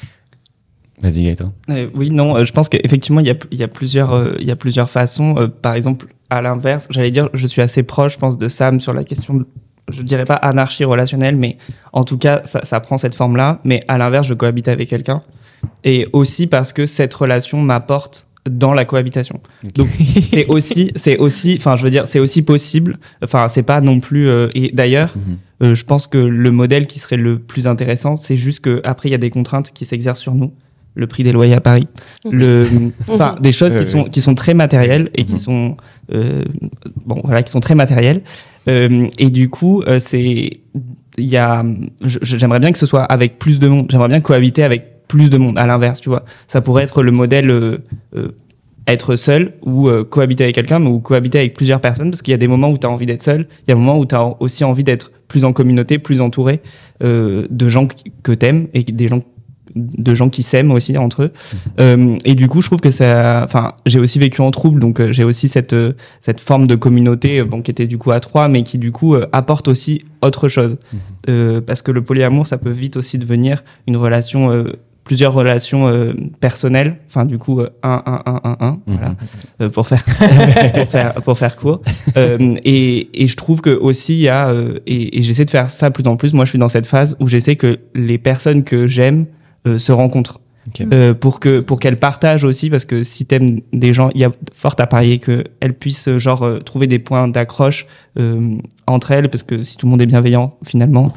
Vas-y, 1.02 1.24
Gaëtan. 1.24 1.52
Euh, 1.70 1.88
oui, 1.94 2.10
non, 2.10 2.36
euh, 2.36 2.44
je 2.44 2.52
pense 2.52 2.68
qu'effectivement, 2.68 3.20
il 3.20 3.26
y 3.26 3.30
a, 3.30 3.34
il 3.50 3.58
y, 3.58 3.62
a 3.64 3.68
plusieurs, 3.68 4.12
euh, 4.14 4.36
il 4.38 4.46
y 4.46 4.50
a 4.50 4.56
plusieurs 4.56 4.90
façons. 4.90 5.34
Euh, 5.38 5.48
par 5.48 5.74
exemple, 5.74 6.06
à 6.28 6.42
l'inverse, 6.42 6.86
j'allais 6.90 7.10
dire, 7.10 7.28
je 7.32 7.46
suis 7.46 7.62
assez 7.62 7.82
proche, 7.82 8.12
je 8.14 8.18
pense, 8.18 8.36
de 8.38 8.48
Sam 8.48 8.78
sur 8.80 8.92
la 8.92 9.02
question, 9.02 9.34
de, 9.34 9.46
je 9.90 10.02
dirais 10.02 10.26
pas 10.26 10.34
anarchie 10.34 10.84
relationnelle, 10.84 11.36
mais 11.36 11.56
en 11.94 12.04
tout 12.04 12.18
cas, 12.18 12.42
ça, 12.44 12.60
ça 12.64 12.78
prend 12.80 12.98
cette 12.98 13.14
forme-là. 13.14 13.60
Mais 13.64 13.82
à 13.88 13.96
l'inverse, 13.98 14.26
je 14.26 14.34
cohabite 14.34 14.68
avec 14.68 14.88
quelqu'un. 14.90 15.22
Et 15.84 16.06
aussi 16.12 16.46
parce 16.46 16.72
que 16.72 16.86
cette 16.86 17.12
relation 17.14 17.60
m'apporte 17.62 18.26
dans 18.50 18.72
la 18.72 18.84
cohabitation. 18.86 19.40
Donc 19.74 19.88
c'est 20.30 20.46
aussi, 20.48 20.92
c'est 20.96 21.18
aussi, 21.18 21.56
enfin 21.58 21.76
je 21.76 21.82
veux 21.84 21.90
dire, 21.90 22.06
c'est 22.06 22.18
aussi 22.20 22.42
possible. 22.42 22.98
Enfin 23.22 23.48
c'est 23.48 23.62
pas 23.62 23.80
non 23.80 24.00
plus. 24.00 24.28
euh, 24.28 24.48
et 24.54 24.70
d'ailleurs, 24.72 25.14
Mhm. 25.16 25.36
euh, 25.62 25.74
je 25.74 25.84
pense 25.84 26.06
que 26.06 26.16
le 26.18 26.50
modèle 26.50 26.86
qui 26.86 26.98
serait 26.98 27.16
le 27.18 27.38
plus 27.38 27.66
intéressant, 27.66 28.16
c'est 28.16 28.36
juste 28.36 28.60
que 28.60 28.80
après 28.84 29.08
il 29.08 29.12
y 29.12 29.14
a 29.14 29.18
des 29.18 29.30
contraintes 29.30 29.72
qui 29.74 29.84
s'exercent 29.84 30.20
sur 30.20 30.34
nous. 30.34 30.52
Le 30.96 31.06
prix 31.06 31.22
des 31.22 31.30
loyers 31.32 31.54
à 31.54 31.60
Paris, 31.60 31.86
le, 32.30 32.66
enfin 33.06 33.36
des 33.40 33.52
choses 33.52 33.76
qui 33.76 33.84
sont 33.86 34.04
qui 34.04 34.20
sont 34.20 34.34
très 34.34 34.54
matérielles 34.54 35.08
et 35.14 35.24
qui 35.24 35.34
Mhm. 35.34 35.38
sont 35.38 35.76
euh, 36.12 36.42
bon 37.06 37.20
voilà 37.24 37.42
qui 37.44 37.52
sont 37.52 37.60
très 37.60 37.74
matérielles. 37.76 38.22
Euh, 38.68 39.06
et 39.18 39.30
du 39.30 39.48
coup, 39.50 39.82
euh, 39.82 40.00
c'est 40.00 40.50
il 41.18 41.24
y 41.28 41.36
a, 41.36 41.62
j'aimerais 42.04 42.58
bien 42.58 42.72
que 42.72 42.78
ce 42.78 42.86
soit 42.86 43.02
avec 43.04 43.38
plus 43.38 43.58
de 43.58 43.68
monde. 43.68 43.86
J'aimerais 43.90 44.08
bien 44.08 44.20
cohabiter 44.20 44.62
avec 44.64 44.86
plus 45.10 45.28
de 45.28 45.38
monde. 45.38 45.58
À 45.58 45.66
l'inverse, 45.66 46.00
tu 46.00 46.08
vois, 46.08 46.24
ça 46.46 46.60
pourrait 46.60 46.84
être 46.84 47.02
le 47.02 47.10
modèle 47.10 47.50
euh, 47.50 47.78
euh, 48.14 48.28
être 48.86 49.16
seul 49.16 49.54
ou 49.62 49.88
euh, 49.88 50.04
cohabiter 50.04 50.44
avec 50.44 50.54
quelqu'un, 50.54 50.78
mais 50.78 50.88
ou 50.88 51.00
cohabiter 51.00 51.38
avec 51.40 51.54
plusieurs 51.54 51.80
personnes, 51.80 52.10
parce 52.10 52.22
qu'il 52.22 52.30
y 52.30 52.34
a 52.34 52.38
des 52.38 52.46
moments 52.46 52.70
où 52.70 52.78
tu 52.78 52.86
as 52.86 52.90
envie 52.90 53.06
d'être 53.06 53.24
seul, 53.24 53.48
il 53.66 53.70
y 53.70 53.72
a 53.72 53.74
des 53.74 53.80
moments 53.80 53.98
où 53.98 54.06
tu 54.06 54.14
as 54.14 54.24
aussi 54.40 54.62
envie 54.62 54.84
d'être 54.84 55.10
plus 55.26 55.44
en 55.44 55.52
communauté, 55.52 55.98
plus 55.98 56.20
entouré 56.20 56.60
de 57.00 57.68
gens 57.68 57.88
que 58.22 58.32
t'aimes 58.32 58.66
et 58.74 58.82
des 58.82 59.08
gens 59.08 59.22
de 59.74 60.14
gens 60.14 60.28
qui 60.30 60.42
s'aiment 60.42 60.72
aussi 60.72 60.96
entre 60.98 61.24
eux. 61.24 61.30
Euh, 61.78 62.16
et 62.24 62.34
du 62.34 62.48
coup, 62.48 62.60
je 62.60 62.66
trouve 62.66 62.80
que 62.80 62.90
ça, 62.90 63.42
enfin, 63.44 63.74
j'ai 63.86 63.98
aussi 63.98 64.18
vécu 64.18 64.40
en 64.40 64.50
trouble, 64.50 64.80
donc 64.80 65.00
euh, 65.00 65.12
j'ai 65.12 65.24
aussi 65.24 65.48
cette 65.48 65.72
euh, 65.72 65.92
cette 66.20 66.40
forme 66.40 66.66
de 66.66 66.74
communauté, 66.74 67.42
bon, 67.42 67.62
qui 67.62 67.70
était 67.70 67.86
du 67.86 67.98
coup 67.98 68.10
à 68.10 68.20
trois, 68.20 68.48
mais 68.48 68.62
qui 68.62 68.78
du 68.78 68.92
coup 68.92 69.14
apporte 69.32 69.68
aussi 69.68 70.04
autre 70.22 70.48
chose, 70.48 70.76
Euh, 71.28 71.60
parce 71.60 71.82
que 71.82 71.92
le 71.92 72.02
polyamour, 72.02 72.46
ça 72.46 72.58
peut 72.58 72.70
vite 72.70 72.96
aussi 72.96 73.18
devenir 73.18 73.62
une 73.86 73.96
relation. 73.96 74.64
Plusieurs 75.04 75.32
relations 75.32 75.88
euh, 75.88 76.12
personnelles. 76.40 76.96
Enfin 77.08 77.24
du 77.24 77.38
coup 77.38 77.60
euh, 77.60 77.68
un 77.82 78.02
un 78.06 78.22
un 78.26 78.40
un 78.44 78.56
un. 78.60 78.78
Voilà. 78.86 79.14
Euh, 79.60 79.68
pour 79.68 79.88
faire 79.88 80.04
pour 80.74 80.88
faire 80.88 81.14
pour 81.14 81.38
faire 81.38 81.56
court. 81.56 81.80
Euh, 82.16 82.54
et, 82.64 83.22
et 83.22 83.26
je 83.26 83.36
trouve 83.36 83.60
que 83.60 83.70
aussi 83.70 84.14
il 84.14 84.20
y 84.20 84.28
a 84.28 84.48
euh, 84.48 84.78
et, 84.86 85.18
et 85.18 85.22
j'essaie 85.22 85.44
de 85.44 85.50
faire 85.50 85.70
ça 85.70 85.90
plus 85.90 86.06
en 86.06 86.16
plus. 86.16 86.32
Moi 86.32 86.44
je 86.44 86.50
suis 86.50 86.58
dans 86.58 86.68
cette 86.68 86.86
phase 86.86 87.16
où 87.20 87.28
j'essaie 87.28 87.56
que 87.56 87.78
les 87.94 88.18
personnes 88.18 88.64
que 88.64 88.86
j'aime 88.86 89.26
se 89.66 89.92
rencontrent. 89.92 90.40
Pour 91.20 91.40
que 91.40 91.58
pour 91.60 91.80
qu'elles 91.80 91.98
partagent 91.98 92.44
aussi 92.44 92.70
parce 92.70 92.84
que 92.84 93.02
si 93.02 93.26
t'aimes 93.26 93.60
des 93.72 93.92
gens 93.92 94.10
il 94.14 94.20
y 94.20 94.24
a 94.24 94.30
fort 94.54 94.76
à 94.78 94.86
parier 94.86 95.18
qu'elles 95.18 95.74
puissent 95.74 96.06
euh, 96.06 96.18
genre 96.18 96.62
trouver 96.64 96.86
des 96.86 97.00
points 97.00 97.26
d'accroche 97.26 97.86
entre 98.86 99.10
elles 99.10 99.28
parce 99.30 99.42
que 99.42 99.64
si 99.64 99.76
tout 99.76 99.86
le 99.86 99.90
monde 99.90 100.02
est 100.02 100.06
bienveillant 100.06 100.54
finalement 100.64 101.12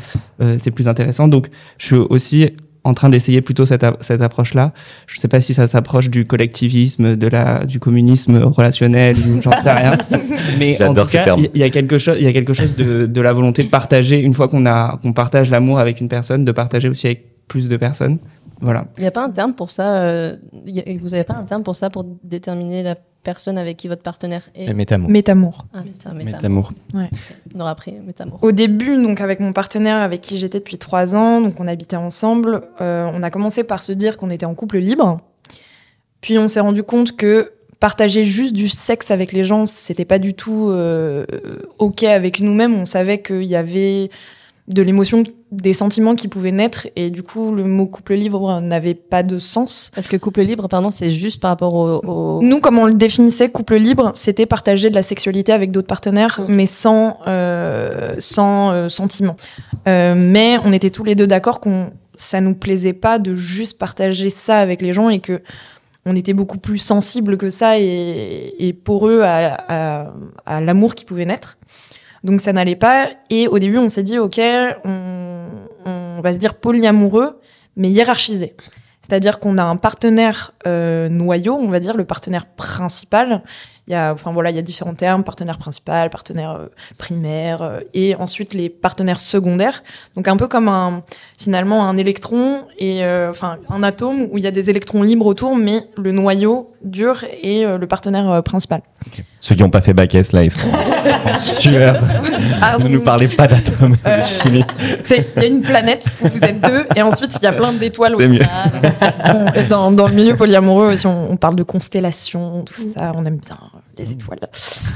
c'est 0.57 0.71
plus 0.71 0.87
intéressant. 0.87 1.27
Donc 1.27 1.49
je 1.77 1.85
suis 1.85 1.95
aussi 1.95 2.49
en 2.83 2.93
train 2.93 3.09
d'essayer 3.09 3.41
plutôt 3.41 3.65
cette, 3.65 3.85
cette 4.01 4.21
approche-là. 4.21 4.73
Je 5.07 5.17
ne 5.17 5.21
sais 5.21 5.27
pas 5.27 5.39
si 5.39 5.53
ça 5.53 5.67
s'approche 5.67 6.09
du 6.09 6.25
collectivisme, 6.25 7.15
de 7.15 7.27
la, 7.27 7.65
du 7.65 7.79
communisme 7.79 8.37
relationnel, 8.37 9.15
j'en 9.41 9.51
sais 9.51 9.71
rien. 9.71 9.97
Mais 10.59 10.81
en 10.83 10.93
tout 10.93 11.05
cas, 11.05 11.35
il 11.37 11.59
y 11.59 11.63
a 11.63 11.69
quelque 11.69 11.97
chose, 11.97 12.17
il 12.19 12.25
y 12.25 12.27
a 12.27 12.33
quelque 12.33 12.53
chose 12.53 12.75
de, 12.75 13.05
de 13.05 13.21
la 13.21 13.33
volonté 13.33 13.63
de 13.63 13.69
partager 13.69 14.19
une 14.19 14.33
fois 14.33 14.47
qu'on 14.47 14.65
a, 14.65 14.99
qu'on 15.01 15.13
partage 15.13 15.49
l'amour 15.49 15.79
avec 15.79 16.01
une 16.01 16.09
personne, 16.09 16.43
de 16.43 16.51
partager 16.51 16.89
aussi 16.89 17.07
avec 17.07 17.25
plus 17.47 17.69
de 17.69 17.77
personnes. 17.77 18.19
Voilà. 18.61 18.85
Il 18.97 19.01
n'y 19.01 19.07
a 19.07 19.11
pas 19.11 19.23
un 19.23 19.29
terme 19.29 19.53
pour 19.53 19.71
ça. 19.71 20.03
euh, 20.03 20.35
a- 20.53 20.97
vous 20.97 21.09
n'avez 21.09 21.23
pas 21.23 21.33
un 21.35 21.43
terme 21.43 21.63
pour 21.63 21.75
ça 21.75 21.89
pour 21.89 22.05
déterminer 22.23 22.83
la 22.83 22.95
personne 23.23 23.57
avec 23.57 23.77
qui 23.77 23.87
votre 23.87 24.01
partenaire 24.01 24.49
est? 24.55 24.73
Métamour. 24.73 25.09
Métamour. 25.09 25.65
Ah, 25.73 25.79
c'est 25.85 25.95
ça, 25.97 26.13
métamour. 26.13 26.73
Métamour. 26.93 27.09
On 27.55 27.59
aura 27.61 27.71
appris 27.71 27.93
métamour. 28.05 28.39
Au 28.41 28.51
début, 28.51 29.01
donc 29.01 29.21
avec 29.21 29.39
mon 29.39 29.53
partenaire 29.53 29.97
avec 29.97 30.21
qui 30.21 30.37
j'étais 30.37 30.59
depuis 30.59 30.77
trois 30.77 31.15
ans, 31.15 31.39
donc 31.41 31.59
on 31.59 31.67
habitait 31.67 31.95
ensemble, 31.95 32.63
euh, 32.81 33.09
on 33.13 33.23
a 33.23 33.29
commencé 33.29 33.63
par 33.63 33.81
se 33.81 33.91
dire 33.93 34.17
qu'on 34.17 34.29
était 34.29 34.45
en 34.45 34.55
couple 34.55 34.77
libre. 34.79 35.17
Puis 36.21 36.37
on 36.37 36.47
s'est 36.47 36.59
rendu 36.59 36.83
compte 36.83 37.15
que 37.15 37.51
partager 37.79 38.23
juste 38.23 38.53
du 38.53 38.69
sexe 38.69 39.11
avec 39.11 39.31
les 39.33 39.43
gens, 39.43 39.65
c'était 39.65 40.05
pas 40.05 40.19
du 40.19 40.33
tout 40.33 40.69
euh, 40.69 41.25
ok 41.79 42.03
avec 42.03 42.39
nous-mêmes. 42.39 42.73
On 42.75 42.85
savait 42.85 43.21
qu'il 43.21 43.43
y 43.43 43.55
avait 43.57 44.09
de 44.69 44.81
l'émotion, 44.81 45.23
des 45.51 45.73
sentiments 45.73 46.15
qui 46.15 46.29
pouvaient 46.29 46.53
naître, 46.53 46.87
et 46.95 47.09
du 47.09 47.21
coup 47.21 47.51
le 47.53 47.65
mot 47.65 47.85
couple 47.85 48.13
libre 48.13 48.61
n'avait 48.61 48.93
pas 48.93 49.21
de 49.21 49.37
sens. 49.37 49.91
Parce 49.93 50.07
que 50.07 50.15
couple 50.15 50.41
libre, 50.41 50.69
pardon, 50.69 50.89
c'est 50.89 51.11
juste 51.11 51.41
par 51.41 51.49
rapport 51.51 51.73
au. 51.73 51.99
au- 52.05 52.41
Nous, 52.41 52.59
comme 52.61 52.79
on 52.79 52.85
le 52.85 52.93
définissait, 52.93 53.49
couple 53.49 53.75
libre, 53.75 54.11
c'était 54.15 54.45
partager 54.45 54.89
de 54.89 54.95
la 54.95 55.01
sexualité 55.01 55.51
avec 55.51 55.71
d'autres 55.71 55.87
partenaires, 55.87 56.39
mais 56.47 56.65
sans, 56.65 57.17
euh, 57.27 58.15
sans 58.19 58.71
euh, 58.71 58.87
sentiment. 58.89 59.35
Euh, 59.87 60.15
mais 60.17 60.57
on 60.63 60.71
était 60.71 60.89
tous 60.91 61.03
les 61.03 61.15
deux 61.15 61.27
d'accord 61.27 61.59
qu'on 61.59 61.89
ça 62.15 62.39
nous 62.41 62.53
plaisait 62.53 62.93
pas 62.93 63.19
de 63.19 63.33
juste 63.33 63.77
partager 63.77 64.29
ça 64.29 64.59
avec 64.59 64.81
les 64.81 64.93
gens 64.93 65.09
et 65.09 65.19
que 65.19 65.41
on 66.05 66.15
était 66.15 66.33
beaucoup 66.33 66.57
plus 66.59 66.77
sensible 66.77 67.37
que 67.37 67.49
ça 67.49 67.79
et, 67.79 68.53
et 68.59 68.71
poreux 68.73 69.21
à, 69.23 69.57
à, 69.67 70.13
à 70.45 70.61
l'amour 70.61 70.95
qui 70.95 71.05
pouvait 71.05 71.25
naître. 71.25 71.57
Donc 72.23 72.41
ça 72.41 72.53
n'allait 72.53 72.75
pas. 72.75 73.09
Et 73.29 73.47
au 73.47 73.59
début, 73.59 73.77
on 73.77 73.89
s'est 73.89 74.03
dit, 74.03 74.17
ok, 74.17 74.39
on, 74.85 75.47
on 75.85 76.21
va 76.21 76.33
se 76.33 76.37
dire 76.37 76.55
polyamoureux, 76.55 77.39
mais 77.75 77.89
hiérarchisé. 77.89 78.55
C'est-à-dire 79.01 79.39
qu'on 79.39 79.57
a 79.57 79.63
un 79.63 79.75
partenaire 79.75 80.53
euh, 80.65 81.09
noyau, 81.09 81.55
on 81.55 81.67
va 81.67 81.81
dire 81.81 81.97
le 81.97 82.05
partenaire 82.05 82.45
principal. 82.45 83.43
Il 83.87 83.91
y 83.91 83.95
a, 83.95 84.13
enfin 84.13 84.31
voilà, 84.31 84.49
il 84.49 84.55
y 84.55 84.59
a 84.59 84.61
différents 84.61 84.93
termes 84.93 85.25
partenaire 85.25 85.57
principal, 85.57 86.09
partenaire 86.09 86.51
euh, 86.51 86.67
primaire, 86.97 87.61
euh, 87.61 87.79
et 87.93 88.15
ensuite 88.15 88.53
les 88.53 88.69
partenaires 88.69 89.19
secondaires. 89.19 89.83
Donc 90.15 90.29
un 90.29 90.37
peu 90.37 90.47
comme 90.47 90.69
un 90.69 91.03
finalement 91.37 91.89
un 91.89 91.97
électron 91.97 92.63
et 92.77 93.03
euh, 93.03 93.29
enfin 93.29 93.57
un 93.67 93.83
atome 93.83 94.29
où 94.31 94.37
il 94.37 94.43
y 94.45 94.47
a 94.47 94.51
des 94.51 94.69
électrons 94.69 95.03
libres 95.03 95.25
autour, 95.25 95.57
mais 95.57 95.81
le 95.97 96.13
noyau 96.13 96.72
dur 96.83 97.23
est 97.41 97.65
euh, 97.65 97.77
le 97.77 97.87
partenaire 97.87 98.29
euh, 98.29 98.41
principal. 98.41 98.81
Ceux 99.39 99.55
qui 99.55 99.61
n'ont 99.61 99.69
pas 99.69 99.81
fait 99.81 99.93
bac 99.93 100.13
S, 100.15 100.31
là, 100.31 100.43
ils 100.43 100.51
sont 100.51 100.67
en 100.69 101.37
sueur. 101.37 101.99
Ah, 102.61 102.77
ne 102.79 102.87
nous 102.87 103.01
parlez 103.01 103.27
pas 103.27 103.45
d'atomes 103.47 103.95
et 104.05 104.07
Euh, 104.09 104.21
de 104.21 104.25
chimie. 104.25 104.63
Il 105.09 105.41
y 105.41 105.45
a 105.45 105.47
une 105.47 105.61
planète 105.61 106.05
où 106.21 106.27
vous 106.29 106.43
êtes 106.43 106.61
deux 106.61 106.85
et 106.95 107.01
ensuite 107.01 107.35
il 107.41 107.43
y 107.43 107.47
a 107.47 107.51
plein 107.51 107.73
d'étoiles. 107.73 108.15
Mieux. 108.17 108.39
Dans, 109.69 109.91
dans 109.91 110.07
le 110.07 110.13
milieu 110.13 110.35
polyamoureux 110.35 110.93
aussi, 110.93 111.05
on, 111.07 111.31
on 111.31 111.35
parle 111.35 111.55
de 111.55 111.63
constellations, 111.63 112.63
tout 112.63 112.73
ça, 112.95 113.11
on 113.15 113.25
aime 113.25 113.37
bien 113.37 113.57
euh, 113.61 113.79
les 113.97 114.11
étoiles. 114.11 114.39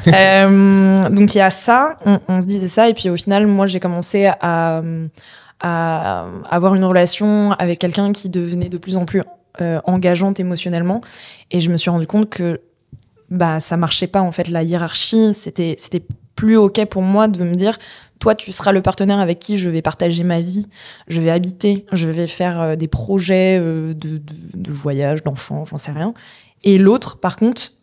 Euh, 0.08 1.10
donc 1.10 1.36
il 1.36 1.38
y 1.40 1.42
a 1.42 1.50
ça, 1.50 1.98
on, 2.06 2.20
on 2.30 2.40
se 2.42 2.46
disait 2.46 2.68
ça, 2.70 2.88
et 2.90 2.94
puis 2.94 3.10
au 3.10 3.16
final, 3.18 3.48
moi 3.48 3.66
j'ai 3.66 3.80
commencé 3.80 4.30
à, 4.40 4.82
à 5.62 6.26
avoir 6.50 6.76
une 6.76 6.86
relation 6.86 7.52
avec 7.54 7.80
quelqu'un 7.80 8.12
qui 8.14 8.30
devenait 8.30 8.70
de 8.70 8.78
plus 8.78 8.96
en 8.98 9.06
plus 9.06 9.22
euh, 9.62 9.80
engageante 9.86 10.39
émotionnellement, 10.39 11.01
et 11.51 11.60
je 11.60 11.70
me 11.72 11.78
suis 11.78 11.89
rendu 11.89 12.08
compte 12.08 12.30
que 12.30 12.62
bah 13.30 13.60
ça 13.60 13.76
marchait 13.78 14.08
pas 14.08 14.22
en 14.22 14.32
fait 14.32 14.47
la 14.47 14.64
hiérarchie, 14.64 15.34
c'était 15.34 15.76
c'était 15.78 16.03
plus 16.36 16.55
ok 16.55 16.86
pour 16.86 17.01
moi 17.01 17.28
de 17.28 17.43
me 17.43 17.55
dire 17.55 17.78
toi 18.20 18.36
tu 18.36 18.51
seras 18.51 18.72
le 18.72 18.82
partenaire 18.82 19.20
avec 19.20 19.39
qui 19.39 19.58
je 19.58 19.70
vais 19.70 19.82
partager 19.82 20.24
ma 20.24 20.39
vie, 20.39 20.68
je 21.08 21.20
vais 21.22 21.30
habiter, 21.30 21.86
je 21.91 22.08
vais 22.08 22.28
faire 22.28 22.62
euh, 22.62 22.76
des 22.76 22.88
projets 22.88 23.60
euh, 23.60 23.93
de, 23.93 24.18
de, 24.18 24.34
de 24.53 24.72
voyage, 24.72 25.24
d'enfants, 25.24 25.66
j'en 25.66 25.78
sais 25.78 25.91
rien. 25.91 26.14
Et 26.64 26.78
l'autre, 26.78 27.20
par 27.20 27.36
contre, 27.36 27.74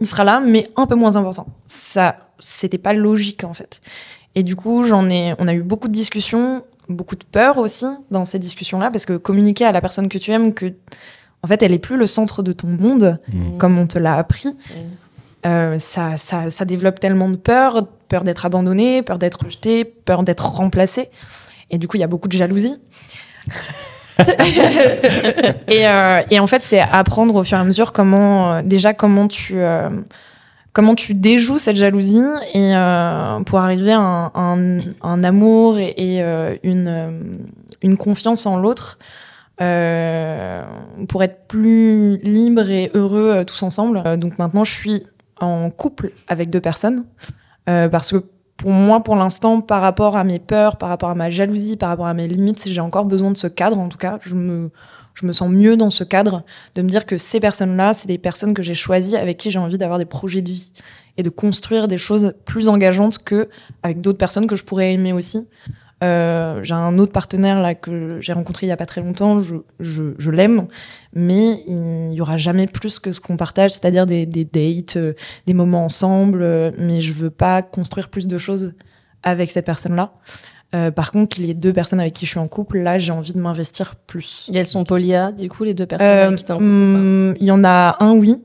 il 0.00 0.06
sera 0.06 0.24
là, 0.24 0.40
mais 0.40 0.68
un 0.76 0.86
peu 0.86 0.94
moins 0.94 1.16
important. 1.16 1.46
Ça, 1.66 2.16
c'était 2.38 2.78
pas 2.78 2.92
logique 2.92 3.44
en 3.44 3.54
fait. 3.54 3.80
Et 4.34 4.42
du 4.42 4.56
coup, 4.56 4.84
j'en 4.84 5.08
ai, 5.08 5.34
on 5.38 5.46
a 5.46 5.54
eu 5.54 5.62
beaucoup 5.62 5.88
de 5.88 5.92
discussions, 5.92 6.64
beaucoup 6.88 7.16
de 7.16 7.24
peur 7.24 7.58
aussi 7.58 7.86
dans 8.10 8.24
ces 8.24 8.38
discussions-là, 8.38 8.90
parce 8.90 9.06
que 9.06 9.16
communiquer 9.16 9.64
à 9.64 9.72
la 9.72 9.80
personne 9.80 10.08
que 10.08 10.18
tu 10.18 10.30
aimes 10.30 10.54
que, 10.54 10.72
en 11.42 11.46
fait, 11.46 11.62
elle 11.62 11.72
est 11.72 11.78
plus 11.78 11.96
le 11.96 12.06
centre 12.06 12.42
de 12.42 12.52
ton 12.52 12.68
monde, 12.68 13.18
Mmh. 13.32 13.58
comme 13.58 13.78
on 13.78 13.86
te 13.86 13.98
l'a 13.98 14.16
appris. 14.16 14.56
Euh, 15.46 15.78
ça, 15.78 16.16
ça, 16.16 16.50
ça 16.50 16.64
développe 16.64 17.00
tellement 17.00 17.28
de 17.28 17.36
peur, 17.36 17.86
peur 18.08 18.24
d'être 18.24 18.46
abandonné, 18.46 19.02
peur 19.02 19.18
d'être 19.18 19.44
rejeté, 19.44 19.84
peur 19.84 20.22
d'être 20.22 20.46
remplacé. 20.46 21.10
Et 21.70 21.78
du 21.78 21.86
coup, 21.88 21.96
il 21.96 22.00
y 22.00 22.04
a 22.04 22.06
beaucoup 22.06 22.28
de 22.28 22.36
jalousie. 22.36 22.76
et, 25.68 25.86
euh, 25.86 26.22
et 26.30 26.38
en 26.40 26.46
fait, 26.46 26.62
c'est 26.62 26.80
apprendre 26.80 27.34
au 27.34 27.44
fur 27.44 27.58
et 27.58 27.60
à 27.60 27.64
mesure 27.64 27.92
comment, 27.92 28.54
euh, 28.54 28.62
déjà, 28.62 28.94
comment 28.94 29.28
tu, 29.28 29.54
euh, 29.58 29.88
comment 30.74 30.96
tu 30.96 31.14
déjoues 31.14 31.58
cette 31.58 31.76
jalousie 31.76 32.20
et 32.52 32.76
euh, 32.76 33.40
pour 33.40 33.60
arriver 33.60 33.92
à 33.92 34.30
un, 34.34 35.24
amour 35.24 35.78
et, 35.78 35.94
euh, 36.20 36.56
une, 36.62 36.88
euh, 36.88 37.20
une 37.80 37.96
confiance 37.96 38.44
en 38.44 38.58
l'autre. 38.58 38.98
pour 39.56 41.22
être 41.22 41.46
plus 41.46 42.18
libre 42.18 42.68
et 42.68 42.90
heureux 42.92 43.44
tous 43.46 43.62
ensemble. 43.62 44.18
Donc 44.18 44.38
maintenant, 44.38 44.64
je 44.64 44.72
suis 44.72 45.06
en 45.40 45.70
couple 45.70 46.10
avec 46.26 46.50
deux 46.50 46.60
personnes 46.60 47.04
parce 47.66 48.10
que 48.10 48.24
pour 48.56 48.72
moi, 48.72 49.02
pour 49.02 49.14
l'instant, 49.14 49.60
par 49.60 49.80
rapport 49.80 50.16
à 50.16 50.24
mes 50.24 50.40
peurs, 50.40 50.76
par 50.76 50.88
rapport 50.88 51.10
à 51.10 51.14
ma 51.14 51.30
jalousie, 51.30 51.76
par 51.76 51.88
rapport 51.88 52.06
à 52.06 52.14
mes 52.14 52.26
limites, 52.26 52.66
j'ai 52.66 52.80
encore 52.80 53.04
besoin 53.04 53.30
de 53.30 53.36
ce 53.36 53.46
cadre. 53.46 53.78
En 53.78 53.88
tout 53.88 53.98
cas, 53.98 54.18
je 54.22 54.34
me, 54.34 54.72
je 55.14 55.26
me 55.26 55.32
sens 55.32 55.48
mieux 55.50 55.76
dans 55.76 55.90
ce 55.90 56.04
cadre 56.04 56.44
de 56.74 56.82
me 56.82 56.88
dire 56.88 57.06
que 57.06 57.16
ces 57.16 57.40
personnes-là, 57.40 57.92
c'est 57.92 58.08
des 58.08 58.18
personnes 58.18 58.54
que 58.54 58.62
j'ai 58.62 58.74
choisies 58.74 59.16
avec 59.16 59.36
qui 59.36 59.50
j'ai 59.50 59.58
envie 59.58 59.78
d'avoir 59.78 59.98
des 59.98 60.04
projets 60.04 60.42
de 60.42 60.50
vie 60.50 60.72
et 61.16 61.22
de 61.22 61.30
construire 61.30 61.88
des 61.88 61.98
choses 61.98 62.34
plus 62.44 62.68
engageantes 62.68 63.18
que 63.18 63.48
avec 63.82 64.00
d'autres 64.00 64.18
personnes 64.18 64.46
que 64.46 64.56
je 64.56 64.64
pourrais 64.64 64.92
aimer 64.92 65.12
aussi. 65.12 65.46
Euh, 66.02 66.62
j'ai 66.62 66.74
un 66.74 66.98
autre 66.98 67.12
partenaire 67.12 67.60
là 67.62 67.74
que 67.74 68.18
j'ai 68.20 68.32
rencontré 68.32 68.66
il 68.66 68.68
y 68.68 68.72
a 68.72 68.76
pas 68.76 68.86
très 68.86 69.00
longtemps. 69.00 69.38
Je, 69.38 69.56
je, 69.80 70.14
je 70.18 70.30
l'aime, 70.30 70.66
mais 71.14 71.62
il 71.66 72.12
y 72.12 72.20
aura 72.20 72.36
jamais 72.36 72.66
plus 72.66 72.98
que 72.98 73.12
ce 73.12 73.20
qu'on 73.20 73.36
partage, 73.36 73.70
c'est-à-dire 73.70 74.04
des, 74.04 74.26
des 74.26 74.44
dates, 74.44 74.96
euh, 74.96 75.14
des 75.46 75.54
moments 75.54 75.84
ensemble. 75.84 76.42
euh, 76.42 76.72
mais 76.78 77.00
je 77.00 77.12
veux 77.12 77.30
pas 77.30 77.62
construire 77.62 78.08
plus 78.08 78.26
de 78.26 78.36
choses 78.36 78.74
avec 79.22 79.50
cette 79.50 79.66
personne-là. 79.66 80.12
Euh, 80.74 80.90
par 80.90 81.10
contre, 81.12 81.40
les 81.40 81.54
deux 81.54 81.72
personnes 81.72 82.00
avec 82.00 82.14
qui 82.14 82.26
je 82.26 82.30
suis 82.32 82.38
en 82.40 82.48
couple, 82.48 82.78
là, 82.78 82.98
j'ai 82.98 83.12
envie 83.12 83.32
de 83.32 83.38
m'investir 83.38 83.94
plus. 83.94 84.50
Et 84.52 84.56
elles 84.58 84.66
sont 84.66 84.84
polyas, 84.84 85.30
du 85.32 85.48
coup, 85.48 85.62
les 85.64 85.72
deux 85.74 85.86
personnes 85.86 86.06
Euh, 86.08 86.26
avec 86.26 86.38
qui 86.38 86.44
t'es 86.44 86.52
en 86.52 86.56
couple. 86.56 86.66
hum, 86.66 87.34
Il 87.40 87.46
y 87.46 87.50
en 87.52 87.62
a 87.64 87.96
un, 88.00 88.12
oui. 88.12 88.42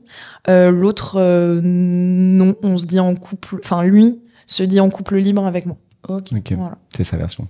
Euh, 0.48 0.70
L'autre, 0.70 1.16
euh, 1.20 1.60
non. 1.62 2.54
On 2.62 2.76
se 2.76 2.86
dit 2.86 3.00
en 3.00 3.14
couple. 3.14 3.56
Enfin, 3.64 3.82
lui 3.82 4.20
se 4.46 4.62
dit 4.62 4.80
en 4.80 4.90
couple 4.90 5.16
libre 5.16 5.44
avec 5.46 5.66
moi. 5.66 5.76
Ok. 6.08 6.28
Ok, 6.32 6.52
Voilà. 6.56 6.76
c'est 6.96 7.04
sa 7.04 7.16
version. 7.16 7.46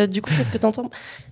Euh, 0.00 0.06
du 0.06 0.22
coup, 0.22 0.30
qu'est-ce 0.36 0.50
que 0.50 0.58
tu 0.58 0.66
entends 0.66 0.90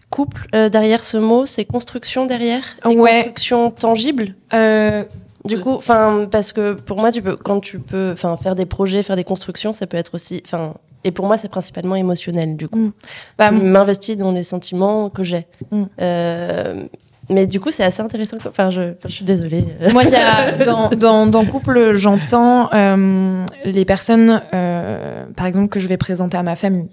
Couple, 0.08 0.46
euh, 0.54 0.68
derrière 0.68 1.02
ce 1.02 1.16
mot, 1.16 1.44
c'est 1.46 1.64
construction 1.64 2.26
derrière? 2.26 2.62
Ouais. 2.84 3.24
Construction 3.24 3.70
tangible 3.70 4.34
Euh, 4.54 5.04
Du 5.46 5.58
coup, 5.58 5.70
enfin, 5.72 6.28
parce 6.30 6.52
que 6.52 6.74
pour 6.74 6.98
moi, 6.98 7.10
tu 7.12 7.22
peux, 7.22 7.36
quand 7.36 7.60
tu 7.60 7.78
peux, 7.78 8.10
enfin, 8.12 8.36
faire 8.36 8.54
des 8.54 8.66
projets, 8.66 9.02
faire 9.02 9.16
des 9.16 9.24
constructions, 9.24 9.72
ça 9.72 9.86
peut 9.86 9.96
être 9.96 10.14
aussi, 10.14 10.42
enfin, 10.44 10.74
et 11.04 11.10
pour 11.10 11.26
moi, 11.26 11.36
c'est 11.36 11.48
principalement 11.48 11.96
émotionnel, 11.96 12.56
du 12.56 12.68
coup. 12.68 12.78
Mm. 12.78 12.92
bah, 13.38 13.50
m'investis 13.50 14.16
dans 14.16 14.32
les 14.32 14.42
sentiments 14.42 15.10
que 15.10 15.24
j'ai. 15.24 15.46
Mm. 15.70 15.82
Euh, 16.00 16.82
mais 17.30 17.46
du 17.46 17.60
coup, 17.60 17.70
c'est 17.70 17.84
assez 17.84 18.02
intéressant. 18.02 18.36
Enfin, 18.46 18.70
je, 18.70 18.94
je 19.04 19.08
suis 19.08 19.24
désolée. 19.24 19.64
Moi, 19.92 20.04
il 20.04 20.10
y 20.10 20.16
a, 20.16 20.52
dans, 20.64 20.90
dans, 20.90 21.26
dans 21.26 21.44
couple, 21.44 21.92
j'entends 21.94 22.68
euh, 22.74 23.44
les 23.64 23.84
personnes, 23.84 24.42
euh, 24.52 25.24
par 25.36 25.46
exemple, 25.46 25.68
que 25.68 25.80
je 25.80 25.86
vais 25.86 25.96
présenter 25.96 26.36
à 26.36 26.42
ma 26.42 26.56
famille. 26.56 26.88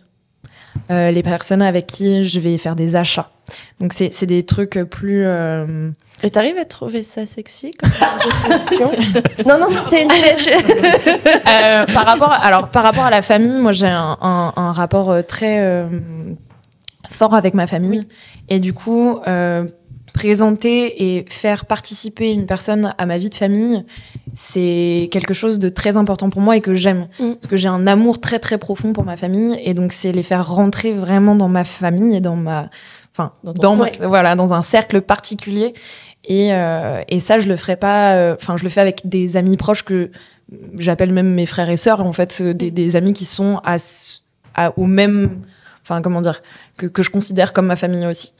Euh, 0.91 1.11
les 1.11 1.23
personnes 1.23 1.61
avec 1.61 1.87
qui 1.87 2.23
je 2.23 2.39
vais 2.39 2.57
faire 2.57 2.75
des 2.75 2.95
achats. 2.95 3.29
Donc, 3.79 3.93
c'est 3.93 4.11
c'est 4.13 4.25
des 4.25 4.43
trucs 4.45 4.77
plus. 4.89 5.23
euh, 5.25 5.89
Et 6.23 6.29
t'arrives 6.29 6.57
à 6.57 6.65
trouver 6.65 7.03
ça 7.03 7.25
sexy 7.25 7.71
comme 7.71 7.89
Non, 9.47 9.57
non, 9.59 9.67
c'est 9.89 10.03
une 10.03 10.09
Euh, 10.11 11.85
par 11.85 12.05
rapport, 12.05 12.31
alors 12.31 12.69
par 12.69 12.83
rapport 12.83 13.05
à 13.05 13.09
la 13.11 13.21
famille, 13.21 13.57
moi 13.59 13.71
j'ai 13.71 13.87
un, 13.87 14.17
un, 14.21 14.53
un 14.55 14.71
rapport 14.71 15.09
euh, 15.09 15.21
très 15.21 15.59
euh, 15.59 15.87
fort 17.09 17.33
avec 17.35 17.53
ma 17.53 17.67
famille, 17.67 18.01
et 18.49 18.59
du 18.59 18.73
coup 18.73 19.19
euh, 19.27 19.65
présenter 20.17 21.15
et 21.15 21.25
faire 21.29 21.65
participer 21.65 22.31
une 22.31 22.45
personne 22.45 22.93
à 22.97 23.05
ma 23.05 23.17
vie 23.17 23.29
de 23.29 23.35
famille, 23.35 23.83
c'est 24.33 25.09
quelque 25.11 25.33
chose 25.33 25.59
de 25.59 25.69
très 25.69 25.97
important 25.97 26.29
pour 26.29 26.41
moi 26.41 26.57
et 26.57 26.61
que 26.61 26.75
j'aime, 26.75 27.07
Mm. 27.19 27.33
parce 27.33 27.47
que 27.47 27.57
j'ai 27.57 27.67
un 27.67 27.87
amour 27.87 28.19
très 28.19 28.39
très 28.39 28.57
profond 28.57 28.93
pour 28.93 29.03
ma 29.05 29.17
famille, 29.17 29.57
et 29.63 29.73
donc 29.73 29.91
c'est 29.93 30.11
les 30.11 30.23
faire 30.23 30.47
rentrer 30.47 30.91
vraiment 30.93 31.35
dans 31.35 31.49
ma 31.49 31.63
famille 31.63 32.15
et 32.15 32.21
dans 32.21 32.35
ma, 32.35 32.69
enfin 33.13 33.33
Dans 33.43 33.53
dans 33.53 33.75
ma- 33.75 33.91
voilà 34.07 34.35
dans 34.35 34.53
un 34.53 34.63
cercle 34.63 35.01
particulier. 35.01 35.73
Et, 36.29 36.53
euh, 36.53 37.01
et 37.07 37.19
ça, 37.19 37.37
je 37.37 37.47
le 37.47 37.55
ferai 37.55 37.77
pas. 37.77 38.15
euh, 38.15 38.35
Enfin, 38.41 38.57
je 38.57 38.63
le 38.65 38.69
fais 38.69 38.81
avec 38.81 39.07
des 39.07 39.37
amis 39.37 39.55
proches 39.55 39.83
que 39.83 40.11
j'appelle 40.77 41.13
même 41.13 41.33
mes 41.33 41.45
frères 41.45 41.69
et 41.69 41.77
sœurs. 41.77 42.01
En 42.05 42.11
fait, 42.11 42.39
euh, 42.41 42.53
des, 42.53 42.69
des 42.69 42.95
amis 42.97 43.13
qui 43.13 43.23
sont 43.23 43.61
à, 43.63 43.77
à- 44.55 44.73
au 44.77 44.85
même, 44.87 45.39
enfin, 45.83 46.01
comment 46.01 46.19
dire, 46.19 46.41
que, 46.75 46.85
que 46.85 47.01
je 47.01 47.09
considère 47.11 47.53
comme 47.53 47.67
ma 47.67 47.77
famille 47.77 48.05
aussi. 48.05 48.33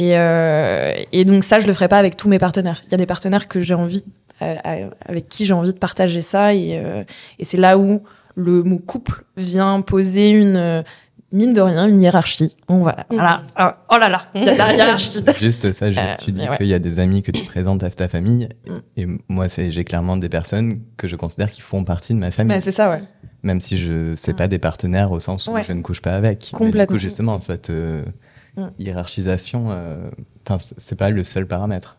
Et, 0.00 0.16
euh, 0.16 0.94
et 1.12 1.24
donc 1.26 1.44
ça, 1.44 1.60
je 1.60 1.66
le 1.66 1.74
ferai 1.74 1.88
pas 1.88 1.98
avec 1.98 2.16
tous 2.16 2.28
mes 2.28 2.38
partenaires. 2.38 2.80
Il 2.86 2.90
y 2.92 2.94
a 2.94 2.96
des 2.96 3.04
partenaires 3.06 3.48
que 3.48 3.60
j'ai 3.60 3.74
envie, 3.74 4.02
euh, 4.40 4.56
euh, 4.66 4.88
avec 5.06 5.28
qui 5.28 5.44
j'ai 5.44 5.52
envie 5.52 5.74
de 5.74 5.78
partager 5.78 6.22
ça. 6.22 6.54
Et, 6.54 6.80
euh, 6.82 7.04
et 7.38 7.44
c'est 7.44 7.58
là 7.58 7.76
où 7.78 8.02
le 8.34 8.62
mot 8.62 8.78
couple 8.78 9.24
vient 9.36 9.82
poser 9.82 10.30
une 10.30 10.82
mine 11.32 11.52
de 11.52 11.60
rien 11.60 11.86
une 11.86 12.00
hiérarchie. 12.00 12.56
Bon 12.66 12.78
voilà, 12.78 13.04
voilà. 13.10 13.42
Ah, 13.56 13.84
oh 13.92 13.98
là 13.98 14.08
là, 14.08 14.24
il 14.34 14.42
y 14.44 14.48
a 14.48 14.54
la 14.56 14.72
hiérarchie. 14.74 15.22
Juste 15.38 15.70
ça, 15.72 15.86
Euh, 15.90 16.16
tu 16.18 16.32
dis 16.32 16.48
ouais. 16.48 16.56
qu'il 16.56 16.66
y 16.66 16.74
a 16.74 16.78
des 16.78 16.98
amis 16.98 17.22
que 17.22 17.30
tu 17.30 17.44
présentes 17.44 17.82
à 17.82 17.90
ta 17.90 18.08
famille. 18.08 18.48
Mm. 18.66 18.72
Et 18.96 19.06
moi, 19.28 19.46
j'ai 19.48 19.84
clairement 19.84 20.16
des 20.16 20.28
personnes 20.30 20.80
que 20.96 21.06
je 21.08 21.16
considère 21.16 21.52
qui 21.52 21.60
font 21.60 21.84
partie 21.84 22.14
de 22.14 22.18
ma 22.18 22.30
famille. 22.30 22.56
Bah, 22.56 22.62
c'est 22.64 22.72
ça, 22.72 22.88
ouais. 22.90 23.02
Même 23.42 23.60
si 23.60 23.76
je 23.76 24.14
sais 24.16 24.34
pas 24.34 24.48
des 24.48 24.58
partenaires 24.58 25.12
au 25.12 25.20
sens 25.20 25.46
où 25.46 25.52
Ouais. 25.52 25.62
je 25.62 25.72
ne 25.72 25.82
couche 25.82 26.00
pas 26.00 26.12
avec. 26.12 26.50
Mais 26.52 26.58
du 26.58 26.64
Complètement. 26.64 26.94
coup, 26.96 26.98
justement, 26.98 27.40
cette 27.40 27.70
euh, 27.70 28.02
Mm. 28.56 28.62
hiérarchisation, 28.78 29.66
euh, 29.70 30.10
c'est- 30.78 30.94
pas 30.96 31.10
le 31.10 31.24
seul 31.24 31.46
paramètre. 31.46 31.98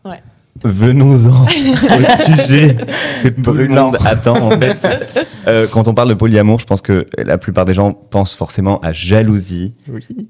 Venons-en 0.62 1.44
au 1.46 2.36
sujet 2.36 2.76
que 3.22 3.28
tout 3.28 3.52
le 3.52 3.68
monde 3.68 3.96
attend 4.04 4.52
en 4.52 4.58
fait. 4.58 5.26
Euh, 5.48 5.66
quand 5.66 5.88
on 5.88 5.94
parle 5.94 6.08
de 6.08 6.14
polyamour, 6.14 6.60
je 6.60 6.66
pense 6.66 6.80
que 6.80 7.04
la 7.18 7.36
plupart 7.36 7.64
des 7.64 7.74
gens 7.74 7.92
pensent 7.94 8.32
forcément 8.34 8.78
à 8.80 8.92
jalousie. 8.92 9.74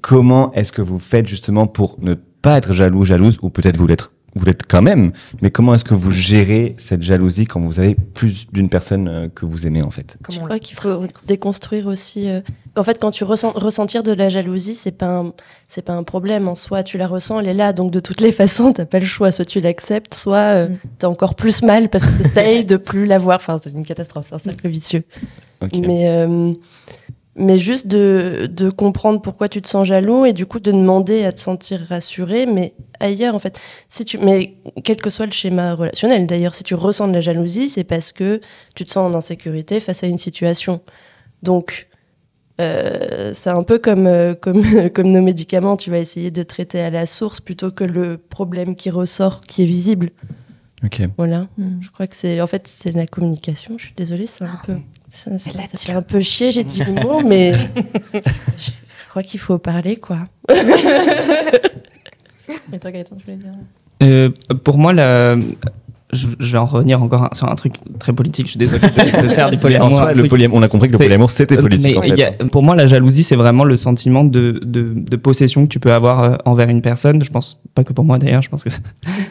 Comment 0.01 0.51
est-ce 0.53 0.71
que 0.71 0.81
vous 0.81 0.97
faites 0.97 1.27
justement 1.27 1.67
pour 1.67 1.97
ne 2.01 2.15
pas 2.15 2.57
être 2.57 2.73
jaloux, 2.73 3.05
jalouse, 3.05 3.37
ou 3.43 3.51
peut-être 3.51 3.77
vous 3.77 3.85
l'êtes, 3.85 4.09
vous 4.35 4.45
l'êtes 4.45 4.63
quand 4.67 4.81
même, 4.81 5.11
mais 5.41 5.51
comment 5.51 5.75
est-ce 5.75 5.83
que 5.83 5.93
vous 5.93 6.09
gérez 6.09 6.75
cette 6.79 7.03
jalousie 7.03 7.45
quand 7.45 7.59
vous 7.59 7.79
avez 7.79 7.93
plus 7.95 8.47
d'une 8.51 8.67
personne 8.69 9.07
euh, 9.07 9.27
que 9.33 9.45
vous 9.45 9.67
aimez 9.67 9.83
en 9.83 9.91
fait? 9.91 10.17
Je 10.31 10.39
crois 10.39 10.59
qu'il 10.59 10.75
faut 10.77 11.03
déconstruire 11.27 11.85
aussi. 11.87 12.27
euh, 12.29 12.41
En 12.75 12.83
fait, 12.83 12.99
quand 12.99 13.11
tu 13.11 13.23
ressens 13.23 13.51
ressentir 13.51 14.01
de 14.01 14.11
la 14.11 14.29
jalousie, 14.29 14.73
c'est 14.73 14.91
pas 14.91 15.17
un, 15.19 15.33
c'est 15.69 15.83
pas 15.83 15.93
un 15.93 16.03
problème 16.03 16.47
en 16.47 16.55
soi. 16.55 16.81
Tu 16.83 16.97
la 16.97 17.05
ressens, 17.07 17.39
elle 17.41 17.47
est 17.47 17.53
là. 17.53 17.73
Donc 17.73 17.91
de 17.91 17.99
toutes 17.99 18.21
les 18.21 18.31
façons, 18.41 18.73
t'as 18.73 18.85
pas 18.85 18.99
le 18.99 19.05
choix. 19.05 19.31
Soit 19.31 19.45
tu 19.45 19.59
l'acceptes, 19.61 20.13
soit 20.15 20.37
euh, 20.37 20.67
Mm. 20.69 20.77
t'as 20.99 21.07
encore 21.07 21.35
plus 21.35 21.61
mal 21.61 21.89
parce 21.89 22.05
que 22.05 22.23
t'essayes 22.23 22.65
de 22.65 22.77
plus 22.77 23.05
la 23.05 23.17
voir. 23.19 23.35
Enfin, 23.35 23.59
c'est 23.63 23.71
une 23.73 23.85
catastrophe. 23.85 24.25
C'est 24.29 24.35
un 24.35 24.39
cercle 24.39 24.67
vicieux. 24.67 25.03
Ok. 25.61 25.71
Mais 25.85 26.09
euh, 26.09 26.53
mais 27.35 27.57
juste 27.57 27.87
de, 27.87 28.47
de 28.51 28.69
comprendre 28.69 29.21
pourquoi 29.21 29.49
tu 29.49 29.61
te 29.61 29.67
sens 29.67 29.87
jaloux 29.87 30.25
et 30.25 30.33
du 30.33 30.45
coup 30.45 30.59
de 30.59 30.71
demander 30.71 31.23
à 31.25 31.31
te 31.31 31.39
sentir 31.39 31.81
rassuré, 31.89 32.45
mais 32.45 32.73
ailleurs 32.99 33.33
en 33.33 33.39
fait. 33.39 33.59
Si 33.87 34.05
tu, 34.05 34.17
mais 34.19 34.55
quel 34.83 34.97
que 34.97 35.09
soit 35.09 35.25
le 35.25 35.31
schéma 35.31 35.73
relationnel 35.73 36.27
d'ailleurs, 36.27 36.53
si 36.53 36.63
tu 36.63 36.75
ressens 36.75 37.07
de 37.07 37.13
la 37.13 37.21
jalousie, 37.21 37.69
c'est 37.69 37.83
parce 37.83 38.11
que 38.11 38.39
tu 38.75 38.85
te 38.85 38.91
sens 38.91 39.11
en 39.11 39.17
insécurité 39.17 39.79
face 39.79 40.03
à 40.03 40.07
une 40.07 40.19
situation. 40.19 40.81
Donc 41.41 41.87
euh, 42.61 43.31
c'est 43.33 43.49
un 43.49 43.63
peu 43.63 43.79
comme, 43.79 44.05
euh, 44.05 44.35
comme, 44.35 44.89
comme 44.93 45.11
nos 45.11 45.21
médicaments, 45.21 45.75
tu 45.75 45.89
vas 45.89 45.97
essayer 45.97 46.31
de 46.31 46.43
traiter 46.43 46.81
à 46.81 46.89
la 46.89 47.05
source 47.05 47.41
plutôt 47.41 47.71
que 47.71 47.83
le 47.83 48.17
problème 48.17 48.75
qui 48.75 48.89
ressort, 48.89 49.41
qui 49.41 49.63
est 49.63 49.67
visible. 49.67 50.11
Ok. 50.83 51.01
Voilà. 51.17 51.47
Mm. 51.57 51.81
Je 51.81 51.89
crois 51.89 52.07
que 52.07 52.15
c'est, 52.15 52.41
en 52.41 52.47
fait, 52.47 52.67
c'est 52.67 52.91
la 52.91 53.07
communication. 53.07 53.77
Je 53.77 53.85
suis 53.85 53.95
désolée, 53.95 54.27
c'est 54.27 54.43
un 54.43 54.59
peu, 54.65 54.75
ça, 55.13 55.37
ça, 55.37 55.51
ça 55.51 55.77
fait 55.77 55.91
un 55.93 56.01
peu 56.01 56.21
chier. 56.21 56.51
J'ai 56.51 56.63
dit 56.63 56.83
le 56.83 56.93
mot, 56.93 57.21
mais 57.21 57.53
je, 57.53 57.59
je 58.19 59.09
crois 59.09 59.21
qu'il 59.21 59.39
faut 59.39 59.59
parler, 59.59 59.95
quoi. 59.97 60.27
Et 62.73 62.79
toi, 62.79 62.91
Gaëtan, 62.91 63.15
tu 63.17 63.25
voulais 63.25 63.37
dire? 63.37 63.51
Euh, 64.01 64.31
pour 64.63 64.77
moi, 64.79 64.91
la... 64.91 65.35
je, 66.13 66.27
je 66.39 66.51
vais 66.51 66.57
en 66.57 66.65
revenir 66.65 67.01
encore 67.01 67.29
sur 67.33 67.49
un 67.49 67.55
truc 67.55 67.73
très 67.99 68.13
politique. 68.13 68.45
Je 68.45 68.51
suis 68.51 68.59
désolé 68.59 68.79
de, 68.81 69.29
faire 69.29 69.49
du 69.49 69.57
polyamour. 69.57 69.89
soi, 69.89 70.13
le 70.13 70.27
polyamour, 70.27 70.57
on 70.57 70.61
a 70.61 70.67
compris 70.67 70.87
que 70.87 70.93
le 70.93 70.97
polyamour 70.99 71.31
c'était 71.31 71.57
politique 71.57 71.97
Mais 72.01 72.13
en 72.13 72.15
fait. 72.15 72.23
a- 72.41 72.45
pour 72.45 72.63
moi, 72.63 72.75
la 72.75 72.87
jalousie, 72.87 73.23
c'est 73.23 73.35
vraiment 73.35 73.63
le 73.63 73.77
sentiment 73.77 74.23
de, 74.23 74.59
de, 74.63 74.93
de 74.95 75.15
possession 75.15 75.63
que 75.65 75.71
tu 75.71 75.79
peux 75.79 75.91
avoir 75.91 76.23
euh, 76.23 76.35
envers 76.45 76.69
une 76.69 76.81
personne. 76.81 77.23
Je 77.23 77.29
pense 77.31 77.59
pas 77.75 77.83
que 77.83 77.93
pour 77.93 78.05
moi 78.05 78.19
d'ailleurs, 78.19 78.41
je 78.41 78.49
pense 78.49 78.63
que 78.63 78.69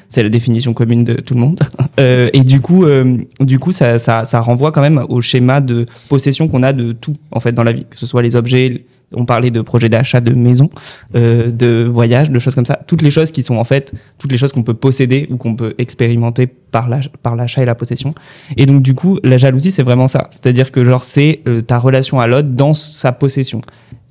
c'est 0.09 0.23
la 0.23 0.29
définition 0.29 0.75
commune 0.75 1.05
de 1.05 1.15
tout 1.15 1.35
le 1.35 1.41
monde. 1.41 1.61
Euh, 2.01 2.31
et 2.33 2.41
du 2.41 2.61
coup, 2.63 2.85
euh, 2.87 3.19
du 3.39 3.59
coup, 3.59 3.71
ça, 3.71 3.99
ça, 3.99 4.25
ça 4.25 4.41
renvoie 4.41 4.73
quand 4.73 4.81
même 4.81 5.05
au 5.11 5.21
schéma 5.21 5.61
de 5.61 5.85
possession 6.09 6.49
qu'on 6.49 6.63
a 6.63 6.73
de 6.73 6.93
tout 6.93 7.15
en 7.31 7.39
fait 7.39 7.53
dans 7.53 7.63
la 7.65 7.73
vie, 7.73 7.85
que 7.89 7.99
ce 7.99 8.07
soit 8.07 8.23
les 8.23 8.35
objets. 8.35 8.87
On 9.15 9.25
parlait 9.25 9.51
de 9.51 9.61
projets 9.61 9.89
d'achat 9.89 10.21
de 10.21 10.33
maison, 10.33 10.71
euh, 11.15 11.51
de 11.51 11.85
voyage, 11.85 12.31
de 12.31 12.39
choses 12.39 12.55
comme 12.55 12.67
ça. 12.67 12.81
Toutes 12.87 13.03
les 13.03 13.11
choses 13.11 13.31
qui 13.33 13.43
sont 13.43 13.57
en 13.57 13.65
fait 13.65 13.95
toutes 14.19 14.33
les 14.33 14.39
choses 14.39 14.53
qu'on 14.53 14.63
peut 14.63 14.75
posséder 14.75 15.27
ou 15.31 15.37
qu'on 15.37 15.55
peut 15.55 15.75
expérimenter 15.79 16.47
par 16.47 16.89
l'ach- 16.89 17.11
par 17.23 17.37
l'achat 17.37 17.63
et 17.63 17.67
la 17.67 17.75
possession. 17.75 18.15
Et 18.57 18.67
donc 18.67 18.83
du 18.83 18.95
coup, 18.95 19.19
la 19.23 19.37
jalousie, 19.37 19.71
c'est 19.71 19.83
vraiment 19.83 20.09
ça. 20.09 20.29
C'est-à-dire 20.31 20.73
que 20.73 20.85
genre 20.85 21.05
c'est 21.05 21.41
euh, 21.47 21.63
ta 21.63 21.79
relation 21.79 22.21
à 22.21 22.27
l'autre 22.27 22.49
dans 22.49 22.75
sa 22.75 23.13
possession. 23.13 23.61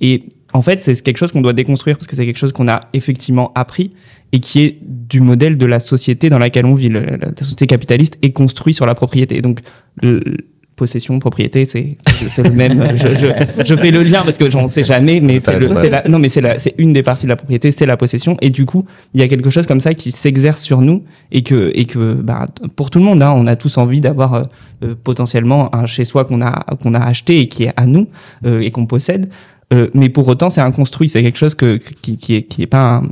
Et 0.00 0.28
en 0.52 0.62
fait, 0.62 0.80
c'est 0.80 1.00
quelque 1.02 1.16
chose 1.16 1.32
qu'on 1.32 1.40
doit 1.40 1.52
déconstruire 1.52 1.96
parce 1.96 2.06
que 2.06 2.16
c'est 2.16 2.26
quelque 2.26 2.38
chose 2.38 2.52
qu'on 2.52 2.68
a 2.68 2.80
effectivement 2.92 3.52
appris 3.54 3.92
et 4.32 4.40
qui 4.40 4.62
est 4.62 4.78
du 4.82 5.20
modèle 5.20 5.56
de 5.56 5.66
la 5.66 5.80
société 5.80 6.28
dans 6.28 6.38
laquelle 6.38 6.66
on 6.66 6.74
vit. 6.74 6.88
La, 6.88 7.04
société 7.38 7.66
capitaliste 7.66 8.18
est 8.22 8.32
construite 8.32 8.76
sur 8.76 8.86
la 8.86 8.94
propriété. 8.94 9.40
Donc 9.40 9.60
le, 10.02 10.22
possession, 10.82 11.18
propriété, 11.20 11.64
c'est 11.64 11.96
le 12.42 12.50
même. 12.50 12.96
Je, 12.96 13.08
je, 13.14 13.28
je 13.64 13.74
fais 13.76 13.92
le 13.92 14.02
lien 14.02 14.22
parce 14.24 14.36
que 14.36 14.50
j'en 14.50 14.66
sais 14.66 14.82
jamais, 14.82 15.20
mais 15.20 15.38
c'est 15.38 16.08
non, 16.08 16.18
mais 16.18 16.28
c'est 16.28 16.74
une 16.76 16.92
des 16.92 17.04
parties 17.04 17.26
de 17.26 17.28
la 17.28 17.36
propriété, 17.36 17.70
c'est 17.70 17.86
la 17.86 17.96
possession. 17.96 18.36
Et 18.40 18.50
du 18.50 18.66
coup, 18.66 18.82
il 19.14 19.20
y 19.20 19.22
a 19.22 19.28
quelque 19.28 19.50
chose 19.50 19.66
comme 19.66 19.80
ça 19.80 19.94
qui 19.94 20.10
s'exerce 20.10 20.60
sur 20.60 20.80
nous 20.80 21.04
et 21.30 21.42
que 21.42 21.70
et 21.74 21.84
que 21.84 22.14
bah, 22.14 22.48
pour 22.74 22.90
tout 22.90 22.98
le 22.98 23.04
monde, 23.04 23.22
hein, 23.22 23.32
on 23.36 23.46
a 23.46 23.54
tous 23.54 23.78
envie 23.78 24.00
d'avoir 24.00 24.34
euh, 24.34 24.42
euh, 24.82 24.94
potentiellement 25.02 25.72
un 25.74 25.86
chez 25.86 26.04
soi 26.04 26.24
qu'on 26.24 26.42
a 26.42 26.64
qu'on 26.82 26.94
a 26.94 27.04
acheté 27.04 27.40
et 27.40 27.46
qui 27.46 27.64
est 27.64 27.72
à 27.76 27.86
nous 27.86 28.08
euh, 28.44 28.60
et 28.60 28.70
qu'on 28.72 28.86
possède. 28.86 29.30
Euh, 29.72 29.88
mais 29.94 30.08
pour 30.10 30.28
autant, 30.28 30.50
c'est 30.50 30.60
un 30.60 30.70
construit, 30.70 31.08
c'est 31.08 31.22
quelque 31.22 31.38
chose 31.38 31.54
que, 31.54 31.76
qui, 32.02 32.16
qui 32.18 32.34
est, 32.34 32.42
qui 32.42 32.62
est 32.62 32.66
pas, 32.66 33.02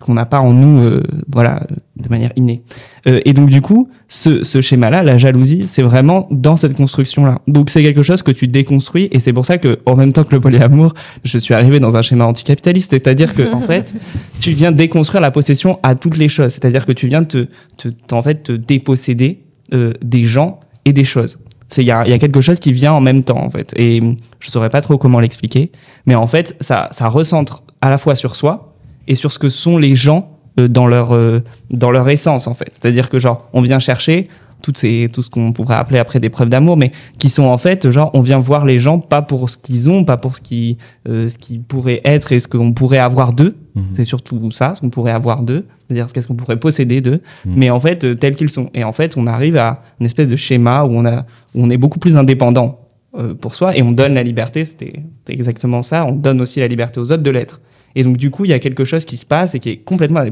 qu'on 0.00 0.14
n'a 0.14 0.26
pas 0.26 0.40
en 0.40 0.52
nous, 0.52 0.80
euh, 0.80 1.02
voilà, 1.28 1.66
de 1.96 2.08
manière 2.08 2.32
innée. 2.36 2.62
Euh, 3.06 3.20
et 3.24 3.32
donc 3.32 3.48
du 3.48 3.60
coup, 3.62 3.88
ce, 4.08 4.44
ce 4.44 4.60
schéma-là, 4.60 5.02
la 5.02 5.16
jalousie, 5.16 5.66
c'est 5.68 5.82
vraiment 5.82 6.26
dans 6.30 6.56
cette 6.56 6.76
construction-là. 6.76 7.40
Donc 7.48 7.70
c'est 7.70 7.82
quelque 7.82 8.02
chose 8.02 8.22
que 8.22 8.30
tu 8.30 8.46
déconstruis, 8.46 9.08
et 9.10 9.20
c'est 9.20 9.32
pour 9.32 9.46
ça 9.46 9.56
que, 9.58 9.78
en 9.86 9.96
même 9.96 10.12
temps 10.12 10.24
que 10.24 10.34
le 10.34 10.40
polyamour, 10.40 10.92
je 11.24 11.38
suis 11.38 11.54
arrivé 11.54 11.80
dans 11.80 11.96
un 11.96 12.02
schéma 12.02 12.26
anticapitaliste, 12.26 12.90
c'est-à-dire 12.90 13.34
que 13.34 13.50
en 13.54 13.60
fait, 13.60 13.92
tu 14.40 14.50
viens 14.50 14.70
déconstruire 14.72 15.22
la 15.22 15.30
possession 15.30 15.78
à 15.82 15.94
toutes 15.94 16.18
les 16.18 16.28
choses, 16.28 16.52
c'est-à-dire 16.52 16.84
que 16.84 16.92
tu 16.92 17.06
viens 17.06 17.24
te, 17.24 17.46
te, 17.78 17.88
te- 17.88 18.14
en 18.14 18.22
fait, 18.22 18.42
te 18.42 18.52
déposséder 18.52 19.40
euh, 19.72 19.92
des 20.02 20.24
gens 20.24 20.60
et 20.84 20.92
des 20.92 21.04
choses. 21.04 21.38
Il 21.76 21.84
y 21.84 21.86
y 21.86 21.90
a 21.90 22.18
quelque 22.18 22.40
chose 22.40 22.60
qui 22.60 22.72
vient 22.72 22.92
en 22.92 23.00
même 23.00 23.22
temps 23.22 23.42
en 23.42 23.50
fait, 23.50 23.72
et 23.76 24.00
je 24.40 24.50
saurais 24.50 24.70
pas 24.70 24.80
trop 24.80 24.98
comment 24.98 25.20
l'expliquer, 25.20 25.70
mais 26.06 26.14
en 26.14 26.26
fait, 26.26 26.56
ça, 26.60 26.88
ça 26.92 27.08
recentre 27.08 27.62
à 27.80 27.90
la 27.90 27.98
fois 27.98 28.14
sur 28.14 28.36
soi 28.36 28.74
et 29.08 29.14
sur 29.14 29.32
ce 29.32 29.38
que 29.38 29.48
sont 29.48 29.78
les 29.78 29.94
gens 29.94 30.31
dans 30.56 30.86
leur 30.86 31.14
euh, 31.14 31.40
dans 31.70 31.90
leur 31.90 32.08
essence 32.08 32.46
en 32.46 32.54
fait. 32.54 32.68
C'est-à-dire 32.72 33.08
que 33.08 33.18
genre 33.18 33.48
on 33.52 33.60
vient 33.60 33.78
chercher 33.78 34.28
toutes 34.62 34.78
ces 34.78 35.08
tout 35.12 35.22
ce 35.22 35.30
qu'on 35.30 35.52
pourrait 35.52 35.74
appeler 35.74 35.98
après 35.98 36.20
des 36.20 36.28
preuves 36.28 36.48
d'amour, 36.48 36.76
mais 36.76 36.92
qui 37.18 37.30
sont 37.30 37.44
en 37.44 37.58
fait 37.58 37.90
genre 37.90 38.10
on 38.14 38.20
vient 38.20 38.38
voir 38.38 38.64
les 38.64 38.78
gens 38.78 38.98
pas 39.00 39.20
pour 39.22 39.50
ce 39.50 39.58
qu'ils 39.58 39.88
ont, 39.90 40.04
pas 40.04 40.16
pour 40.16 40.36
ce 40.36 40.40
qui 40.40 40.78
euh, 41.08 41.28
ce 41.28 41.36
qu'ils 41.38 41.62
pourraient 41.62 42.00
être 42.04 42.32
et 42.32 42.38
ce 42.40 42.46
qu'on 42.48 42.72
pourrait 42.72 42.98
avoir 42.98 43.32
d'eux. 43.32 43.56
Mhm. 43.74 43.82
C'est 43.96 44.04
surtout 44.04 44.50
ça, 44.50 44.74
ce 44.74 44.80
qu'on 44.80 44.90
pourrait 44.90 45.10
avoir 45.12 45.42
d'eux, 45.42 45.66
c'est-à-dire 45.88 46.08
ce 46.08 46.14
qu'est-ce 46.14 46.28
qu'on 46.28 46.34
pourrait 46.36 46.58
posséder 46.60 47.00
d'eux, 47.00 47.20
Mhm. 47.44 47.52
mais 47.56 47.70
en 47.70 47.80
fait 47.80 48.04
euh, 48.04 48.14
tels 48.14 48.36
qu'ils 48.36 48.50
sont. 48.50 48.70
Et 48.74 48.84
en 48.84 48.92
fait 48.92 49.16
on 49.16 49.26
arrive 49.26 49.56
à 49.56 49.82
une 49.98 50.06
espèce 50.06 50.28
de 50.28 50.36
schéma 50.36 50.84
où 50.84 50.90
on 50.92 51.04
a 51.06 51.20
où 51.54 51.64
on 51.64 51.70
est 51.70 51.78
beaucoup 51.78 51.98
plus 51.98 52.16
indépendant 52.16 52.78
euh, 53.18 53.34
pour 53.34 53.54
soi 53.56 53.76
et 53.76 53.82
on 53.82 53.90
donne 53.90 54.14
la 54.14 54.22
liberté. 54.22 54.64
C'était 54.64 54.92
exactement 55.28 55.82
ça. 55.82 56.06
On 56.06 56.12
donne 56.12 56.40
aussi 56.40 56.60
la 56.60 56.68
liberté 56.68 57.00
aux 57.00 57.10
autres 57.10 57.22
de 57.22 57.30
l'être. 57.30 57.60
Et 57.94 58.02
donc, 58.04 58.16
du 58.16 58.30
coup, 58.30 58.44
il 58.44 58.50
y 58.50 58.54
a 58.54 58.58
quelque 58.58 58.84
chose 58.84 59.04
qui 59.04 59.16
se 59.16 59.26
passe 59.26 59.54
et 59.54 59.58
qui 59.58 59.70
est 59.70 59.76
complètement 59.78 60.20
à. 60.20 60.24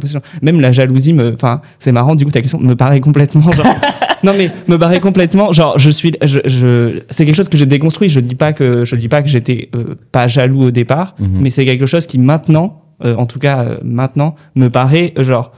Même 0.42 0.60
la 0.60 0.72
jalousie, 0.72 1.12
me, 1.12 1.32
enfin, 1.34 1.60
c'est 1.78 1.92
marrant, 1.92 2.14
du 2.14 2.24
coup, 2.24 2.30
ta 2.30 2.40
question 2.40 2.58
me 2.60 2.74
paraît 2.74 3.00
complètement, 3.00 3.50
genre, 3.52 3.66
non, 4.24 4.32
mais 4.36 4.50
me 4.68 4.76
paraît 4.76 5.00
complètement, 5.00 5.52
genre, 5.52 5.78
je 5.78 5.90
suis, 5.90 6.12
je, 6.22 6.38
je, 6.44 7.00
c'est 7.10 7.24
quelque 7.24 7.34
chose 7.36 7.48
que 7.48 7.56
j'ai 7.58 7.66
déconstruit. 7.66 8.08
Je 8.08 8.20
dis 8.20 8.34
pas 8.34 8.52
que, 8.52 8.84
je 8.84 8.96
dis 8.96 9.08
pas 9.08 9.22
que 9.22 9.28
j'étais 9.28 9.68
euh, 9.74 9.94
pas 10.12 10.26
jaloux 10.26 10.64
au 10.64 10.70
départ, 10.70 11.14
Mhm. 11.18 11.28
mais 11.40 11.50
c'est 11.50 11.64
quelque 11.64 11.86
chose 11.86 12.06
qui 12.06 12.18
maintenant, 12.18 12.82
euh, 13.04 13.14
en 13.16 13.26
tout 13.26 13.38
cas, 13.38 13.60
euh, 13.62 13.76
maintenant, 13.82 14.34
me 14.54 14.68
paraît, 14.68 15.12
genre, 15.18 15.52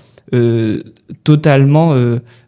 totalement 1.24 1.94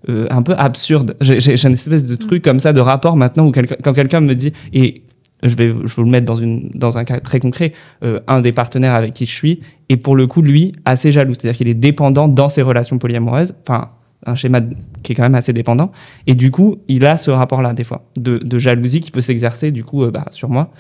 un 0.08 0.42
peu 0.42 0.54
absurde. 0.56 1.16
J'ai 1.20 1.66
une 1.66 1.72
espèce 1.74 2.04
de 2.04 2.14
truc 2.16 2.42
comme 2.42 2.60
ça, 2.60 2.72
de 2.72 2.80
rapport 2.80 3.16
maintenant 3.16 3.46
où 3.46 3.50
quelqu'un- 3.50 3.76
quand 3.82 3.92
quelqu'un 3.92 4.20
me 4.20 4.34
dit, 4.34 4.52
et 4.72 5.02
je 5.44 5.54
vais, 5.54 5.72
je 5.72 5.94
vous 5.94 6.02
le 6.02 6.10
mettre 6.10 6.26
dans, 6.26 6.36
une, 6.36 6.70
dans 6.74 6.98
un 6.98 7.04
cas 7.04 7.20
très 7.20 7.38
concret, 7.38 7.72
euh, 8.02 8.20
un 8.26 8.40
des 8.40 8.52
partenaires 8.52 8.94
avec 8.94 9.14
qui 9.14 9.26
je 9.26 9.32
suis 9.32 9.60
est 9.88 9.96
pour 9.96 10.16
le 10.16 10.26
coup, 10.26 10.42
lui, 10.42 10.72
assez 10.84 11.12
jaloux. 11.12 11.34
C'est-à-dire 11.34 11.56
qu'il 11.56 11.68
est 11.68 11.74
dépendant 11.74 12.28
dans 12.28 12.48
ses 12.48 12.62
relations 12.62 12.98
polyamoureuses, 12.98 13.54
enfin, 13.62 13.90
un 14.26 14.34
schéma 14.34 14.60
qui 15.02 15.12
est 15.12 15.14
quand 15.14 15.22
même 15.22 15.34
assez 15.34 15.52
dépendant. 15.52 15.92
Et 16.26 16.34
du 16.34 16.50
coup, 16.50 16.76
il 16.88 17.04
a 17.04 17.16
ce 17.16 17.30
rapport-là, 17.30 17.74
des 17.74 17.84
fois, 17.84 18.06
de, 18.16 18.38
de 18.38 18.58
jalousie 18.58 19.00
qui 19.00 19.10
peut 19.10 19.20
s'exercer, 19.20 19.70
du 19.70 19.84
coup, 19.84 20.02
euh, 20.02 20.10
bah, 20.10 20.26
sur 20.30 20.48
moi. 20.48 20.70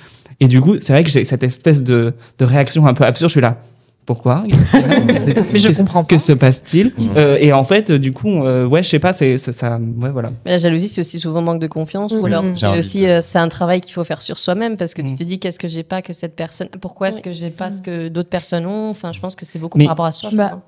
Et 0.40 0.48
du 0.48 0.60
coup, 0.60 0.76
c'est 0.80 0.92
vrai 0.92 1.04
que 1.04 1.10
j'ai 1.10 1.24
cette 1.24 1.42
espèce 1.42 1.82
de, 1.82 2.14
de 2.38 2.44
réaction 2.44 2.86
un 2.86 2.94
peu 2.94 3.04
absurde. 3.04 3.28
Je 3.28 3.34
suis 3.34 3.40
là. 3.40 3.60
Pourquoi 4.06 4.44
Mais 5.52 5.58
je 5.58 5.70
comprends 5.76 6.04
Que 6.04 6.18
se 6.18 6.32
passe-t-il 6.32 6.92
Euh, 7.16 7.36
Et 7.40 7.52
en 7.52 7.64
fait, 7.64 7.90
euh, 7.90 7.98
du 7.98 8.12
coup, 8.12 8.28
euh, 8.42 8.66
ouais, 8.66 8.82
je 8.82 8.88
sais 8.90 8.98
pas, 8.98 9.12
c'est 9.12 9.38
ça, 9.38 9.52
ça- 9.52 9.78
ouais, 9.78 10.10
voilà. 10.10 10.30
Mais 10.44 10.52
la 10.52 10.58
jalousie, 10.58 10.88
c'est 10.88 11.00
aussi 11.00 11.18
souvent 11.18 11.40
manque 11.42 11.60
de 11.60 11.66
confiance, 11.66 12.12
ou 12.12 12.18
Mhm. 12.18 12.24
alors 12.26 12.44
c'est 12.56 12.78
aussi 12.78 13.06
euh, 13.06 13.20
c'est 13.22 13.38
un 13.38 13.48
travail 13.48 13.80
qu'il 13.80 13.92
faut 13.94 14.04
faire 14.04 14.20
sur 14.22 14.38
soi-même 14.38 14.76
parce 14.76 14.92
que 14.94 15.02
Mhm. 15.02 15.10
tu 15.10 15.14
te 15.16 15.22
dis 15.24 15.38
qu'est-ce 15.38 15.58
que 15.58 15.68
j'ai 15.68 15.82
pas 15.84 16.02
que 16.02 16.12
cette 16.12 16.36
personne, 16.36 16.68
pourquoi 16.80 17.08
est-ce 17.08 17.20
que 17.22 17.32
j'ai 17.32 17.50
pas 17.50 17.70
ce 17.70 17.80
que 17.82 18.08
d'autres 18.08 18.28
personnes 18.28 18.66
ont? 18.66 18.90
Enfin, 18.90 19.12
je 19.12 19.20
pense 19.20 19.36
que 19.36 19.44
c'est 19.46 19.58
beaucoup 19.58 19.78
Mais- 19.78 19.84
par 19.84 19.92
rapport 19.92 20.06
à 20.06 20.12
soi. 20.12 20.28
je 20.30 20.36
Bah, 20.36 20.60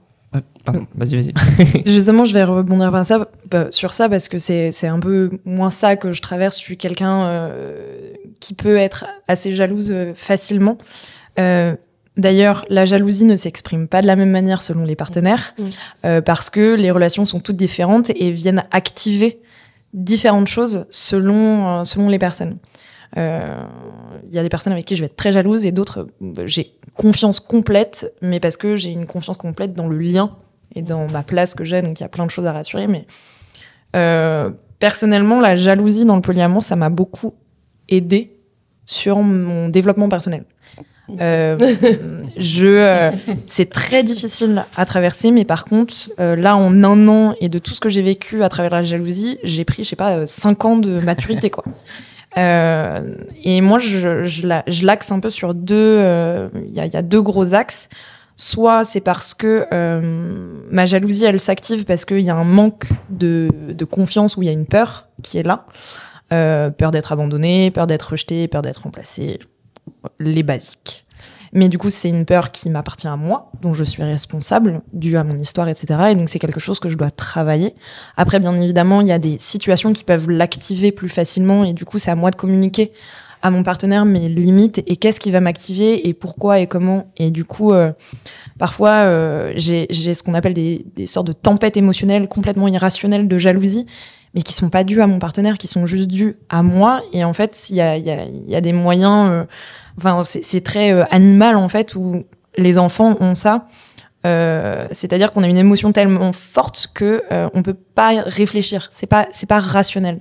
pardon, 0.65 0.87
vas-y, 0.97 1.17
vas-y. 1.23 1.33
Justement, 1.87 2.25
je 2.25 2.35
vais 2.35 2.43
rebondir 2.45 2.91
par 2.91 3.07
ça, 3.07 3.29
bah, 3.51 3.67
sur 3.71 3.93
ça 3.93 4.09
parce 4.09 4.29
que 4.29 4.39
c'est 4.39 4.73
c'est 4.73 4.89
un 4.89 4.99
peu 4.99 5.31
moins 5.45 5.71
ça 5.71 5.97
que 5.97 6.13
je 6.13 6.21
traverse. 6.21 6.59
Je 6.59 6.63
suis 6.65 6.77
quelqu'un 6.77 7.25
euh, 7.27 8.13
qui 8.41 8.55
peut 8.55 8.77
être 8.77 9.07
assez 9.29 9.55
jalouse 9.55 9.91
euh, 9.91 10.13
facilement. 10.15 10.79
Euh, 11.39 11.75
D'ailleurs, 12.17 12.65
la 12.71 12.85
jalousie 12.85 13.27
ne 13.27 13.37
s'exprime 13.37 13.89
pas 13.89 14.01
de 14.01 14.07
la 14.07 14.17
même 14.17 14.31
manière 14.31 14.63
selon 14.63 14.85
les 14.85 14.97
partenaires 14.97 15.55
Mm. 15.59 15.65
euh, 16.05 16.21
parce 16.21 16.51
que 16.51 16.75
les 16.75 16.91
relations 16.91 17.27
sont 17.27 17.41
toutes 17.41 17.57
différentes 17.57 18.11
et 18.11 18.31
viennent 18.31 18.65
activer 18.71 19.41
différentes 19.93 20.49
choses 20.49 20.87
selon, 20.91 21.81
euh, 21.81 21.85
selon 21.85 22.09
les 22.09 22.19
personnes. 22.19 22.59
Euh, 23.17 23.63
Il 24.29 24.35
y 24.35 24.39
a 24.39 24.43
des 24.43 24.49
personnes 24.49 24.73
avec 24.73 24.85
qui 24.85 24.97
je 24.97 25.01
vais 25.01 25.07
être 25.07 25.17
très 25.17 25.33
jalouse 25.33 25.65
et 25.65 25.73
d'autres, 25.73 26.07
j'ai 26.45 26.73
confiance 26.97 27.39
complète, 27.41 28.13
mais 28.21 28.41
parce 28.41 28.57
que 28.57 28.77
j'ai 28.77 28.91
une 28.91 29.07
confiance 29.07 29.37
complète 29.37 29.73
dans 29.75 29.87
le 29.87 29.97
lien 29.99 30.37
et 30.75 30.83
dans 30.83 31.07
ma 31.11 31.23
place 31.23 31.55
que 31.55 31.65
j'ai, 31.65 31.81
donc 31.83 32.01
il 32.01 32.03
y 32.03 32.07
a 32.07 32.09
plein 32.09 32.27
de 32.27 32.31
choses 32.31 32.47
à 32.47 32.53
rassurer. 32.53 32.89
Mais 32.89 33.07
personnellement, 34.79 35.41
la 35.41 35.57
jalousie 35.57 36.05
dans 36.05 36.17
le 36.17 36.23
polyamour, 36.23 36.63
ça 36.63 36.77
m'a 36.77 36.91
beaucoup 36.91 37.35
aidé 37.89 38.37
sur 38.85 39.21
mon 39.21 39.69
développement 39.69 40.09
personnel. 40.09 40.45
Euh, 41.21 41.57
je, 42.37 42.67
euh, 42.67 43.11
c'est 43.47 43.71
très 43.71 44.03
difficile 44.03 44.65
à 44.77 44.85
traverser, 44.85 45.31
mais 45.31 45.45
par 45.45 45.65
contre, 45.65 45.95
euh, 46.21 46.35
là, 46.37 46.57
en 46.57 46.83
un 46.83 47.09
an 47.09 47.35
et 47.41 47.49
de 47.49 47.59
tout 47.59 47.75
ce 47.75 47.81
que 47.81 47.89
j'ai 47.89 48.03
vécu 48.03 48.43
à 48.43 48.49
travers 48.49 48.73
la 48.73 48.83
jalousie, 48.83 49.39
j'ai 49.45 49.65
pris, 49.65 49.85
je 49.85 49.91
sais 49.91 49.97
pas, 49.97 50.13
euh, 50.19 50.27
cinq 50.27 50.65
ans 50.65 50.77
de 50.77 50.99
maturité, 51.01 51.51
quoi. 51.51 51.65
Euh, 52.39 53.15
et 53.45 53.61
moi, 53.61 53.79
je, 53.79 54.25
je, 54.25 54.47
la- 54.47 54.65
je 54.67 54.85
l'axe 54.85 55.11
un 55.13 55.21
peu 55.21 55.31
sur 55.31 55.55
deux. 55.55 55.75
euh, 55.77 56.49
Il 56.69 56.75
y, 56.75 56.81
a, 56.81 56.87
y 56.87 56.97
a 56.97 57.03
deux 57.03 57.23
gros 57.23 57.55
axes. 57.55 57.89
Soit 58.39 58.85
c'est 58.85 59.01
parce 59.01 59.33
que 59.33 59.67
ma 60.71 60.85
jalousie, 60.85 61.25
elle 61.25 61.41
s'active 61.41 61.87
parce 61.87 62.05
qu'il 62.05 62.21
y 62.21 62.29
a 62.29 62.35
un 62.35 62.45
manque 62.45 62.85
de, 63.09 63.49
de 63.71 63.85
confiance, 63.87 64.37
où 64.37 64.43
il 64.43 64.47
y 64.47 64.49
a 64.51 64.53
une 64.53 64.67
peur 64.67 65.09
qui 65.23 65.39
est 65.39 65.43
là. 65.43 65.65
Peur 66.29 66.91
d'être 66.91 67.13
abandonné, 67.13 67.71
peur 67.71 67.87
d'être 67.87 68.11
rejeté, 68.11 68.47
peur 68.49 68.61
d'être 68.61 68.83
remplacé, 68.83 69.39
les 70.19 70.43
basiques. 70.43 71.07
Mais 71.53 71.69
du 71.69 71.79
coup, 71.79 71.91
c'est 71.91 72.09
une 72.09 72.25
peur 72.25 72.51
qui 72.51 72.69
m'appartient 72.71 73.09
à 73.09 73.17
moi, 73.17 73.51
dont 73.63 73.73
je 73.73 73.85
suis 73.85 74.03
responsable, 74.03 74.83
due 74.93 75.17
à 75.17 75.25
mon 75.25 75.39
histoire, 75.39 75.69
etc. 75.69 76.11
Et 76.11 76.15
donc, 76.15 76.29
c'est 76.29 76.39
quelque 76.39 76.61
chose 76.61 76.81
que 76.81 76.89
je 76.89 76.99
dois 76.99 77.11
travailler. 77.11 77.75
Après, 78.17 78.41
bien 78.41 78.55
évidemment, 78.57 79.01
il 79.01 79.07
y 79.07 79.13
a 79.13 79.19
des 79.19 79.39
situations 79.39 79.93
qui 79.93 80.05
peuvent 80.05 80.29
l'activer 80.29 80.93
plus 80.93 81.09
facilement, 81.09 81.65
et 81.65 81.73
du 81.73 81.85
coup, 81.85 81.99
c'est 81.99 82.11
à 82.11 82.15
moi 82.15 82.31
de 82.31 82.37
communiquer 82.37 82.93
à 83.43 83.51
mon 83.51 83.63
partenaire 83.63 84.05
mes 84.05 84.29
limites 84.29 84.83
et 84.87 84.97
qu'est-ce 84.97 85.21
qui 85.21 85.31
va 85.31 85.41
m'activer 85.41 86.09
et 86.09 86.15
pourquoi 86.15 86.59
et 86.59 86.67
comment. 86.67 87.13
Et 87.17 87.31
du 87.31 87.45
coup, 87.45 87.73
euh, 87.73 87.93
parfois, 88.59 89.05
euh, 89.05 89.53
j'ai 89.57 89.87
ce 89.89 90.23
qu'on 90.23 90.35
appelle 90.35 90.55
des, 90.55 90.85
des 90.97 91.07
sortes 91.07 91.27
de 91.27 91.33
tempêtes 91.33 91.77
émotionnelles 91.77 92.29
complètement 92.29 92.67
irrationnelles 92.67 93.29
de 93.29 93.39
jalousie, 93.39 93.87
mais 94.37 94.43
qui 94.43 94.53
sont 94.53 94.69
pas 94.71 94.85
dues 94.85 95.01
à 95.01 95.09
mon 95.09 95.19
partenaire, 95.19 95.57
qui 95.59 95.67
sont 95.67 95.87
juste 95.87 96.07
dues 96.09 96.37
à 96.51 96.63
moi. 96.63 97.01
Et 97.13 97.25
en 97.25 97.33
fait, 97.33 97.69
il 97.71 97.77
y 97.77 97.81
a, 97.81 97.97
y, 97.97 98.11
a, 98.11 98.27
y 98.47 98.55
a 98.55 98.61
des 98.61 98.73
moyens. 98.73 99.29
euh, 99.31 99.45
Enfin, 99.99 100.23
c'est 100.25 100.43
c'est 100.45 100.61
très 100.61 100.93
euh, 100.93 101.05
animal 101.11 101.57
en 101.57 101.69
fait 101.69 101.95
où 101.97 102.25
les 102.59 102.77
enfants 102.77 103.17
ont 103.21 103.35
ça. 103.35 103.67
Euh, 104.27 104.87
C'est-à-dire 104.91 105.33
qu'on 105.33 105.43
a 105.43 105.47
une 105.47 105.57
émotion 105.57 105.91
tellement 105.93 106.33
forte 106.35 106.89
que 106.95 107.23
euh, 107.33 107.49
on 107.55 107.63
peut 107.63 107.73
pas 107.95 108.23
réfléchir. 108.27 108.89
C'est 108.93 109.07
pas 109.07 109.27
c'est 109.31 109.47
pas 109.49 109.59
rationnel. 109.59 110.19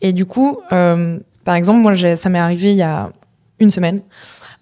Et 0.00 0.12
du 0.12 0.26
coup, 0.26 0.58
euh, 0.72 1.20
par 1.44 1.54
exemple, 1.54 1.78
moi, 1.80 1.92
j'ai- 1.92 2.16
ça 2.16 2.28
m'est 2.30 2.40
arrivé 2.40 2.72
il 2.72 2.76
y 2.78 2.82
a 2.82 3.10
une 3.60 3.70
semaine. 3.70 4.00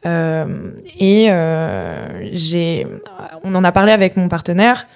Euh, 0.06 0.72
et 0.98 1.28
euh, 1.30 2.28
j'ai, 2.32 2.86
on 3.44 3.54
en 3.54 3.64
a 3.64 3.72
parlé 3.72 3.92
avec 3.92 4.16
mon 4.18 4.28
partenaire. 4.28 4.86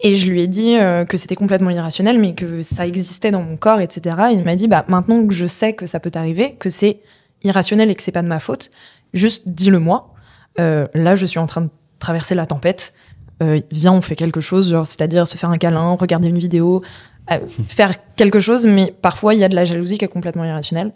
Et 0.00 0.16
je 0.16 0.30
lui 0.30 0.40
ai 0.40 0.46
dit 0.46 0.76
euh, 0.76 1.04
que 1.04 1.16
c'était 1.16 1.36
complètement 1.36 1.70
irrationnel, 1.70 2.18
mais 2.18 2.34
que 2.34 2.60
ça 2.60 2.86
existait 2.86 3.30
dans 3.30 3.42
mon 3.42 3.56
corps, 3.56 3.80
etc. 3.80 4.16
Et 4.30 4.34
il 4.34 4.44
m'a 4.44 4.56
dit, 4.56 4.68
bah, 4.68 4.84
maintenant 4.88 5.26
que 5.26 5.34
je 5.34 5.46
sais 5.46 5.74
que 5.74 5.86
ça 5.86 6.00
peut 6.00 6.10
t'arriver, 6.10 6.54
que 6.54 6.70
c'est 6.70 7.00
irrationnel 7.42 7.90
et 7.90 7.94
que 7.94 8.02
c'est 8.02 8.12
pas 8.12 8.22
de 8.22 8.28
ma 8.28 8.38
faute, 8.38 8.70
juste 9.12 9.48
dis-le-moi. 9.48 10.12
Euh, 10.60 10.86
là, 10.94 11.14
je 11.14 11.26
suis 11.26 11.38
en 11.38 11.46
train 11.46 11.62
de 11.62 11.70
traverser 11.98 12.34
la 12.34 12.46
tempête. 12.46 12.94
Euh, 13.42 13.60
viens, 13.70 13.92
on 13.92 14.00
fait 14.00 14.16
quelque 14.16 14.40
chose, 14.40 14.70
genre, 14.70 14.86
c'est-à-dire 14.86 15.26
se 15.26 15.36
faire 15.36 15.50
un 15.50 15.58
câlin, 15.58 15.96
regarder 15.98 16.28
une 16.28 16.38
vidéo, 16.38 16.82
euh, 17.30 17.38
faire 17.68 17.94
quelque 18.14 18.40
chose, 18.40 18.66
mais 18.66 18.94
parfois 19.02 19.34
il 19.34 19.40
y 19.40 19.44
a 19.44 19.48
de 19.48 19.54
la 19.54 19.64
jalousie 19.64 19.98
qui 19.98 20.04
est 20.04 20.08
complètement 20.08 20.44
irrationnelle. 20.44 20.92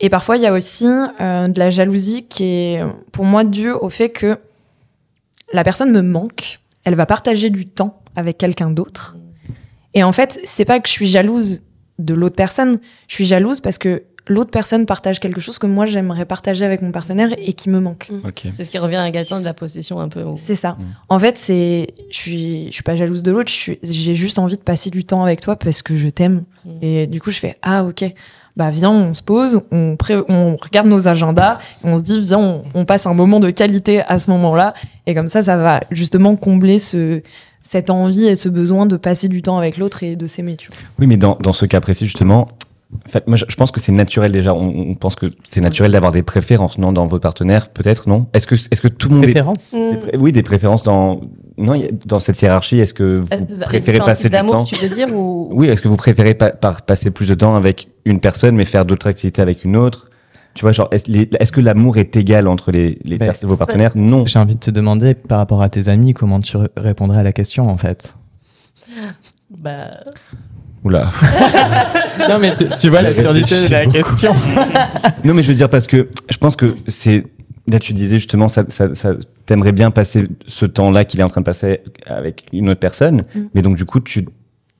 Et 0.00 0.08
parfois 0.08 0.36
il 0.36 0.42
y 0.42 0.46
a 0.46 0.52
aussi 0.52 0.86
euh, 0.86 1.48
de 1.48 1.58
la 1.58 1.70
jalousie 1.70 2.26
qui 2.26 2.44
est 2.44 2.82
pour 3.12 3.24
moi 3.24 3.44
due 3.44 3.70
au 3.70 3.88
fait 3.88 4.10
que 4.10 4.38
la 5.52 5.64
personne 5.64 5.92
me 5.92 6.02
manque, 6.02 6.60
elle 6.84 6.94
va 6.94 7.06
partager 7.06 7.50
du 7.50 7.66
temps 7.66 8.01
avec 8.16 8.38
quelqu'un 8.38 8.70
d'autre. 8.70 9.16
Et 9.94 10.02
en 10.02 10.12
fait, 10.12 10.40
c'est 10.44 10.64
pas 10.64 10.80
que 10.80 10.88
je 10.88 10.92
suis 10.92 11.08
jalouse 11.08 11.62
de 11.98 12.14
l'autre 12.14 12.36
personne, 12.36 12.78
je 13.08 13.14
suis 13.14 13.26
jalouse 13.26 13.60
parce 13.60 13.78
que 13.78 14.04
l'autre 14.28 14.50
personne 14.50 14.86
partage 14.86 15.20
quelque 15.20 15.40
chose 15.40 15.58
que 15.58 15.66
moi 15.66 15.84
j'aimerais 15.84 16.24
partager 16.24 16.64
avec 16.64 16.80
mon 16.80 16.92
partenaire 16.92 17.30
et 17.36 17.52
qui 17.52 17.68
me 17.70 17.80
manque. 17.80 18.10
Ok. 18.24 18.46
C'est 18.52 18.64
ce 18.64 18.70
qui 18.70 18.78
revient 18.78 18.96
à 18.96 19.10
Gaëtan 19.10 19.40
de 19.40 19.44
la 19.44 19.52
possession 19.54 20.00
un 20.00 20.08
peu. 20.08 20.24
C'est 20.36 20.54
ça. 20.54 20.72
Mm. 20.72 20.84
En 21.10 21.18
fait, 21.18 21.38
c'est, 21.38 21.88
je 22.10 22.16
suis, 22.16 22.66
je 22.66 22.72
suis 22.72 22.82
pas 22.82 22.96
jalouse 22.96 23.22
de 23.22 23.30
l'autre. 23.32 23.52
J'ai 23.82 24.14
juste 24.14 24.38
envie 24.38 24.56
de 24.56 24.62
passer 24.62 24.90
du 24.90 25.04
temps 25.04 25.22
avec 25.22 25.40
toi 25.40 25.56
parce 25.56 25.82
que 25.82 25.96
je 25.96 26.08
t'aime. 26.08 26.44
Mm. 26.64 26.70
Et 26.82 27.06
du 27.06 27.20
coup, 27.20 27.30
je 27.30 27.38
fais 27.38 27.56
ah 27.62 27.84
ok. 27.84 28.04
Bah 28.56 28.70
viens, 28.70 28.90
on 28.90 29.14
se 29.14 29.22
pose, 29.22 29.62
on, 29.70 29.96
pré- 29.96 30.22
on 30.28 30.56
regarde 30.56 30.86
nos 30.86 31.08
agendas, 31.08 31.58
on 31.84 31.96
se 31.96 32.02
dit 32.02 32.20
viens, 32.20 32.38
on, 32.38 32.62
on 32.74 32.84
passe 32.84 33.06
un 33.06 33.14
moment 33.14 33.40
de 33.40 33.50
qualité 33.50 34.02
à 34.02 34.18
ce 34.18 34.30
moment-là. 34.30 34.74
Et 35.06 35.14
comme 35.14 35.28
ça, 35.28 35.42
ça 35.42 35.56
va 35.56 35.80
justement 35.90 36.36
combler 36.36 36.78
ce 36.78 37.22
cette 37.62 37.90
envie 37.90 38.26
et 38.26 38.36
ce 38.36 38.48
besoin 38.48 38.86
de 38.86 38.96
passer 38.96 39.28
du 39.28 39.40
temps 39.42 39.56
avec 39.58 39.78
l'autre 39.78 40.02
et 40.02 40.16
de 40.16 40.26
s'aimer. 40.26 40.56
Tu 40.56 40.68
vois. 40.68 40.76
Oui, 40.98 41.06
mais 41.06 41.16
dans, 41.16 41.36
dans 41.40 41.52
ce 41.52 41.64
cas 41.66 41.80
précis, 41.80 42.04
justement, 42.06 42.48
en 43.06 43.08
fait, 43.08 43.26
moi, 43.26 43.36
je, 43.38 43.54
pense 43.56 43.70
que 43.70 43.80
c'est 43.80 43.92
naturel 43.92 44.32
déjà. 44.32 44.52
On, 44.54 44.90
on 44.90 44.94
pense 44.94 45.14
que 45.14 45.26
c'est 45.44 45.62
naturel 45.62 45.92
d'avoir 45.92 46.12
des 46.12 46.22
préférences, 46.22 46.76
non, 46.76 46.92
dans 46.92 47.06
vos 47.06 47.18
partenaires, 47.18 47.70
peut-être, 47.70 48.08
non? 48.08 48.26
Est-ce 48.34 48.46
que, 48.46 48.54
est-ce 48.56 48.82
que 48.82 48.88
tout 48.88 49.08
le 49.08 49.14
monde 49.14 49.24
Préférence 49.24 49.72
est... 49.72 49.90
des 49.92 49.96
pré- 49.96 50.16
Oui, 50.18 50.32
des 50.32 50.42
préférences 50.42 50.82
dans... 50.82 51.20
Non, 51.56 51.80
dans 52.06 52.18
cette 52.18 52.40
hiérarchie, 52.42 52.78
est-ce 52.80 52.92
que 52.94 53.18
vous 53.20 53.28
Euh, 53.32 53.36
les 53.48 53.58
préférez 53.64 53.98
passer 54.00 54.28
du 54.28 54.36
temps? 54.36 54.64
tu 54.64 54.74
veux 54.76 54.88
dire 54.88 55.08
ou 55.14 55.48
Oui, 55.52 55.68
est-ce 55.68 55.80
que 55.80 55.88
vous 55.88 55.96
préférez 55.96 56.34
pa- 56.34 56.50
par 56.50 56.82
passer 56.82 57.10
plus 57.10 57.28
de 57.28 57.34
temps 57.34 57.54
avec 57.56 57.88
une 58.04 58.20
personne, 58.20 58.56
mais 58.56 58.64
faire 58.64 58.84
d'autres 58.84 59.06
activités 59.06 59.40
avec 59.40 59.64
une 59.64 59.76
autre? 59.76 60.08
Tu 60.54 60.62
vois, 60.62 60.72
genre, 60.72 60.88
est-ce, 60.92 61.52
que 61.52 61.60
l'amour 61.60 61.96
est 61.96 62.14
égal 62.16 62.46
entre 62.46 62.72
les, 62.72 62.98
les 63.04 63.18
Ben, 63.18 63.32
vos 63.42 63.56
partenaires? 63.56 63.92
Non. 63.94 64.26
J'ai 64.26 64.38
envie 64.38 64.54
de 64.54 64.60
te 64.60 64.70
demander, 64.70 65.14
par 65.14 65.38
rapport 65.38 65.62
à 65.62 65.68
tes 65.68 65.88
amis, 65.88 66.12
comment 66.12 66.40
tu 66.40 66.56
répondrais 66.76 67.20
à 67.20 67.22
la 67.22 67.32
question, 67.32 67.70
en 67.70 67.76
fait? 67.78 68.14
Bah, 69.50 69.90
Oula. 70.84 71.10
Non, 72.28 72.38
mais 72.38 72.54
tu, 72.78 72.88
vois 72.88 73.02
l'absurdité 73.02 73.68
de 73.68 73.72
la 73.72 73.86
question. 73.86 74.34
Non, 75.24 75.34
mais 75.34 75.42
je 75.42 75.48
veux 75.48 75.54
dire 75.54 75.70
parce 75.70 75.86
que 75.86 76.08
je 76.28 76.36
pense 76.36 76.56
que 76.56 76.74
c'est. 76.88 77.24
Là, 77.68 77.78
tu 77.78 77.92
disais 77.92 78.16
justement, 78.16 78.48
ça, 78.48 78.64
ça, 78.68 78.94
ça 78.94 79.14
t'aimerais 79.46 79.72
bien 79.72 79.90
passer 79.92 80.26
ce 80.46 80.66
temps-là 80.66 81.04
qu'il 81.04 81.20
est 81.20 81.22
en 81.22 81.28
train 81.28 81.40
de 81.40 81.46
passer 81.46 81.80
avec 82.06 82.44
une 82.52 82.68
autre 82.70 82.80
personne, 82.80 83.24
Mm. 83.34 83.40
mais 83.54 83.62
donc 83.62 83.76
du 83.76 83.84
coup, 83.84 84.00
tu, 84.00 84.26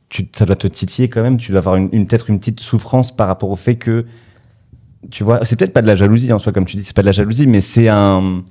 tu, 0.08 0.28
ça 0.32 0.44
doit 0.44 0.56
te 0.56 0.66
titiller 0.66 1.08
quand 1.08 1.22
même. 1.22 1.36
Tu 1.36 1.52
dois 1.52 1.58
avoir 1.58 1.76
une, 1.76 1.88
une 1.92 2.06
peut-être 2.06 2.28
une 2.28 2.40
petite 2.40 2.60
souffrance 2.60 3.14
par 3.14 3.28
rapport 3.28 3.50
au 3.50 3.56
fait 3.56 3.76
que, 3.76 4.04
tu 5.10 5.24
vois, 5.24 5.44
c'est 5.44 5.56
peut-être 5.56 5.72
pas 5.72 5.82
de 5.82 5.86
la 5.86 5.96
jalousie 5.96 6.32
en 6.32 6.38
soi, 6.38 6.52
comme 6.52 6.64
tu 6.64 6.76
dis, 6.76 6.84
c'est 6.84 6.94
pas 6.96 7.02
de 7.02 7.06
la 7.06 7.12
jalousie, 7.12 7.46
mais 7.46 7.60
c'est 7.60 7.88
un. 7.88 8.42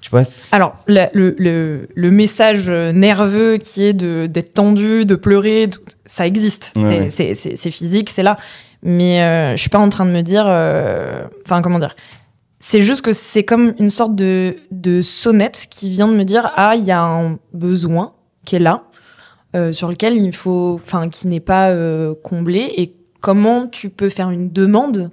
Tu 0.00 0.10
vois, 0.10 0.22
Alors, 0.50 0.74
le, 0.88 1.06
le, 1.14 1.36
le, 1.38 1.88
le 1.94 2.10
message 2.10 2.64
euh, 2.68 2.90
nerveux 2.90 3.58
qui 3.58 3.84
est 3.84 3.92
d'être 3.92 4.52
tendu, 4.54 5.04
de 5.04 5.14
pleurer, 5.14 5.70
ça 6.06 6.26
existe. 6.26 6.72
Ouais, 6.74 7.08
C'est- 7.10 7.46
ouais. 7.64 7.70
physique, 7.70 8.10
c'est 8.10 8.24
là. 8.24 8.36
Mais 8.82 9.22
euh, 9.22 9.52
je 9.54 9.60
suis 9.60 9.70
pas 9.70 9.78
en 9.78 9.88
train 9.90 10.04
de 10.04 10.10
me 10.10 10.22
dire. 10.22 10.44
euh, 10.48 11.22
Enfin, 11.44 11.62
comment 11.62 11.78
dire 11.78 11.94
C'est 12.58 12.82
juste 12.82 13.02
que 13.02 13.12
c'est 13.12 13.44
comme 13.44 13.74
une 13.78 13.90
sorte 13.90 14.16
de, 14.16 14.56
de 14.72 15.02
sonnette 15.02 15.68
qui 15.70 15.88
vient 15.88 16.08
de 16.08 16.14
me 16.14 16.24
dire 16.24 16.50
ah, 16.56 16.74
il 16.76 16.82
y 16.82 16.90
a 16.90 17.00
un 17.00 17.38
besoin 17.52 18.12
qui 18.44 18.56
est 18.56 18.58
là, 18.58 18.82
euh, 19.54 19.70
sur 19.70 19.88
lequel 19.88 20.16
il 20.16 20.32
faut. 20.34 20.80
Enfin, 20.82 21.08
qui 21.10 21.28
n'est 21.28 21.38
pas 21.38 21.70
euh, 21.70 22.12
comblé. 22.24 22.72
Et 22.76 22.96
comment 23.22 23.66
tu 23.68 23.88
peux 23.88 24.10
faire 24.10 24.28
une 24.28 24.52
demande 24.52 25.10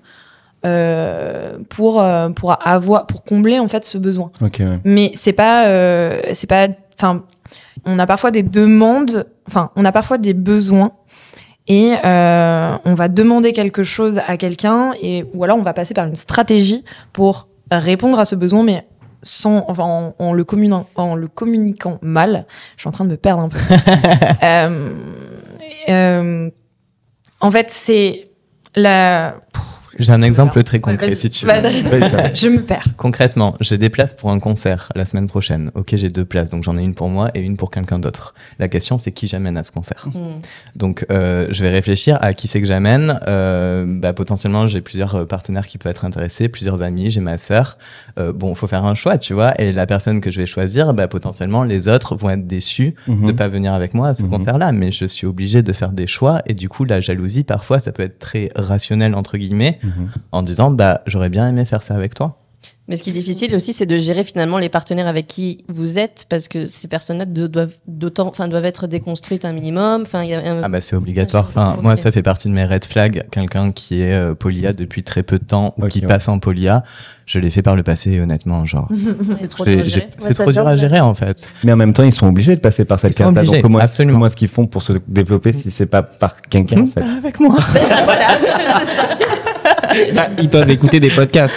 euh, 0.65 1.57
pour, 1.69 2.01
euh, 2.01 2.29
pour 2.31 2.57
avoir 2.67 3.07
pour 3.07 3.23
combler 3.23 3.59
en 3.59 3.69
fait 3.69 3.85
ce 3.85 3.97
besoin. 3.97 4.29
Ok, 4.41 4.57
ouais. 4.59 4.79
mais 4.83 5.13
c'est 5.15 5.31
pas 5.31 5.67
euh, 5.67 6.21
c'est 6.33 6.47
pas 6.47 6.67
enfin 6.97 7.23
on 7.85 7.97
a 7.97 8.05
parfois 8.05 8.31
des 8.31 8.43
demandes 8.43 9.25
enfin 9.47 9.71
on 9.77 9.85
a 9.85 9.93
parfois 9.93 10.17
des 10.17 10.33
besoins 10.33 10.91
et 11.67 11.93
euh, 12.03 12.75
on 12.83 12.93
va 12.93 13.07
demander 13.07 13.53
quelque 13.53 13.83
chose 13.83 14.19
à 14.27 14.35
quelqu'un 14.35 14.91
et 15.01 15.23
ou 15.33 15.45
alors 15.45 15.57
on 15.57 15.61
va 15.61 15.73
passer 15.73 15.93
par 15.93 16.05
une 16.05 16.15
stratégie 16.15 16.83
pour 17.13 17.47
répondre 17.71 18.19
à 18.19 18.25
ce 18.25 18.35
besoin 18.35 18.63
mais 18.63 18.85
sans 19.21 19.63
enfin 19.69 19.83
en, 19.83 20.15
en 20.19 20.33
le 20.33 20.43
communiquant 20.43 20.85
en 20.95 21.15
le 21.15 21.27
communiquant 21.27 21.99
mal. 22.01 22.45
Je 22.75 22.81
suis 22.81 22.89
en 22.89 22.91
train 22.91 23.05
de 23.05 23.11
me 23.11 23.17
perdre 23.17 23.43
un 23.43 23.49
peu. 23.49 23.59
Euh, 24.43 24.89
euh, 25.89 26.49
en 27.41 27.51
fait 27.51 27.69
c'est 27.69 28.29
la 28.75 29.41
J'ai 29.99 30.11
un 30.11 30.21
exemple 30.21 30.63
très 30.63 30.79
concret 30.79 31.15
si 31.15 31.29
tu 31.29 31.45
veux. 31.45 31.51
je 32.33 32.47
me 32.49 32.61
perds 32.61 32.85
Concrètement, 32.97 33.55
j'ai 33.59 33.77
des 33.77 33.89
places 33.89 34.13
pour 34.13 34.31
un 34.31 34.39
concert 34.39 34.89
la 34.95 35.05
semaine 35.05 35.27
prochaine. 35.27 35.71
Ok, 35.75 35.93
j'ai 35.95 36.09
deux 36.09 36.25
places, 36.25 36.49
donc 36.49 36.63
j'en 36.63 36.77
ai 36.77 36.83
une 36.83 36.95
pour 36.95 37.09
moi 37.09 37.31
et 37.35 37.41
une 37.41 37.57
pour 37.57 37.71
quelqu'un 37.71 37.99
d'autre. 37.99 38.33
La 38.59 38.67
question, 38.67 38.97
c'est 38.97 39.11
qui 39.11 39.27
j'amène 39.27 39.57
à 39.57 39.63
ce 39.63 39.71
concert? 39.71 40.05
Hmm. 40.13 40.41
Donc, 40.75 41.05
euh, 41.11 41.47
je 41.51 41.63
vais 41.63 41.69
réfléchir 41.69 42.17
à 42.21 42.33
qui 42.33 42.47
c'est 42.47 42.61
que 42.61 42.67
j'amène. 42.67 43.19
Euh, 43.27 43.85
bah, 43.87 44.13
potentiellement, 44.13 44.67
j'ai 44.67 44.81
plusieurs 44.81 45.15
euh, 45.15 45.25
partenaires 45.25 45.67
qui 45.67 45.77
peuvent 45.77 45.89
être 45.91 46.05
intéressés, 46.05 46.49
plusieurs 46.49 46.81
amis, 46.81 47.09
j'ai 47.09 47.21
ma 47.21 47.37
sœur. 47.37 47.77
Euh, 48.17 48.31
bon, 48.33 48.55
faut 48.55 48.67
faire 48.67 48.85
un 48.85 48.95
choix, 48.95 49.17
tu 49.17 49.33
vois. 49.33 49.59
Et 49.61 49.71
la 49.71 49.85
personne 49.85 50.21
que 50.21 50.31
je 50.31 50.39
vais 50.39 50.45
choisir, 50.45 50.93
bah, 50.93 51.07
potentiellement, 51.07 51.63
les 51.63 51.87
autres 51.87 52.15
vont 52.15 52.29
être 52.29 52.47
déçus 52.47 52.95
Mhm. 53.07 53.27
de 53.27 53.31
pas 53.33 53.47
venir 53.47 53.73
avec 53.73 53.93
moi 53.93 54.09
à 54.09 54.13
ce 54.13 54.23
Mhm. 54.23 54.29
concert-là. 54.29 54.71
Mais 54.71 54.91
je 54.91 55.05
suis 55.05 55.27
obligé 55.27 55.61
de 55.61 55.73
faire 55.73 55.91
des 55.91 56.07
choix. 56.07 56.41
Et 56.47 56.53
du 56.53 56.69
coup, 56.69 56.85
la 56.85 57.01
jalousie, 57.01 57.43
parfois, 57.43 57.79
ça 57.79 57.91
peut 57.91 58.03
être 58.03 58.19
très 58.19 58.49
rationnel, 58.55 59.15
entre 59.15 59.37
guillemets, 59.37 59.79
Mhm. 59.97 60.09
en 60.31 60.41
disant, 60.41 60.71
bah, 60.71 61.01
j'aurais 61.05 61.29
bien 61.29 61.47
aimé 61.47 61.65
faire 61.65 61.83
ça 61.83 61.95
avec 61.95 62.13
toi. 62.15 62.35
Mais 62.87 62.95
ce 62.95 63.03
qui 63.03 63.11
est 63.11 63.13
difficile 63.13 63.53
aussi, 63.53 63.71
c'est 63.71 63.85
de 63.85 63.97
gérer 63.97 64.23
finalement 64.23 64.57
les 64.57 64.67
partenaires 64.67 65.05
avec 65.05 65.27
qui 65.27 65.63
vous 65.67 65.99
êtes, 65.99 66.25
parce 66.27 66.47
que 66.47 66.65
ces 66.65 66.87
personnes-là 66.87 67.25
doivent 67.25 67.75
d'autant, 67.87 68.27
enfin, 68.27 68.47
doivent 68.47 68.65
être 68.65 68.87
déconstruites 68.87 69.45
un 69.45 69.51
minimum. 69.53 70.01
Enfin, 70.01 70.23
il 70.23 70.31
y 70.31 70.33
a 70.33 70.39
un- 70.39 70.63
Ah 70.63 70.69
bah 70.69 70.81
c'est 70.81 70.95
obligatoire. 70.95 71.45
Enfin, 71.49 71.67
comprends, 71.67 71.83
moi, 71.83 71.97
ça 71.97 72.11
fait 72.11 72.23
partie 72.23 72.47
de 72.47 72.53
mes 72.55 72.65
red 72.65 72.83
flags. 72.83 73.27
Quelqu'un 73.29 73.69
qui 73.69 74.01
est 74.01 74.13
euh, 74.15 74.33
polia 74.33 74.73
depuis 74.73 75.03
très 75.03 75.21
peu 75.21 75.37
de 75.37 75.43
temps 75.43 75.75
ou 75.77 75.85
qui 75.85 75.99
ouais. 76.01 76.07
passe 76.07 76.27
en 76.29 76.39
polia, 76.39 76.83
je 77.27 77.37
l'ai 77.37 77.51
fait 77.51 77.61
par 77.61 77.75
le 77.75 77.83
passé, 77.83 78.19
honnêtement, 78.19 78.65
genre. 78.65 78.89
c'est 79.37 79.49
trop 79.49 79.65
dur 79.65 79.81
à 79.81 79.83
gérer. 79.83 80.09
C'est 80.17 80.23
Ouais, 80.29 80.33
ça 80.33 80.43
trop 80.43 80.51
dur 80.51 80.67
à 80.67 80.75
gérer 80.75 80.99
en 80.99 81.13
fait. 81.13 81.51
Mais 81.63 81.71
en 81.71 81.77
même 81.77 81.93
temps, 81.93 82.01
ils 82.03 82.11
sont 82.11 82.25
obligés 82.25 82.55
de 82.55 82.61
passer 82.61 82.85
par 82.85 82.99
cette 82.99 83.13
case-là. 83.13 83.43
Donc, 83.43 83.61
comment 83.61 83.77
est-ce 83.77 83.85
absolument. 83.85 84.13
comment 84.15 84.25
est-ce 84.25 84.35
qu'ils 84.35 84.47
font 84.47 84.65
pour 84.65 84.81
se 84.81 84.93
développer 85.07 85.53
si 85.53 85.69
c'est 85.69 85.85
pas 85.85 86.01
par 86.01 86.41
quelqu'un, 86.41 86.81
en 86.81 86.87
fait 86.87 87.01
Bah, 87.01 87.07
avec 87.19 87.39
moi. 87.39 87.55
Bah, 90.13 90.27
ils 90.37 90.49
peuvent 90.49 90.69
écouter 90.69 90.99
des 90.99 91.09
podcasts. 91.09 91.55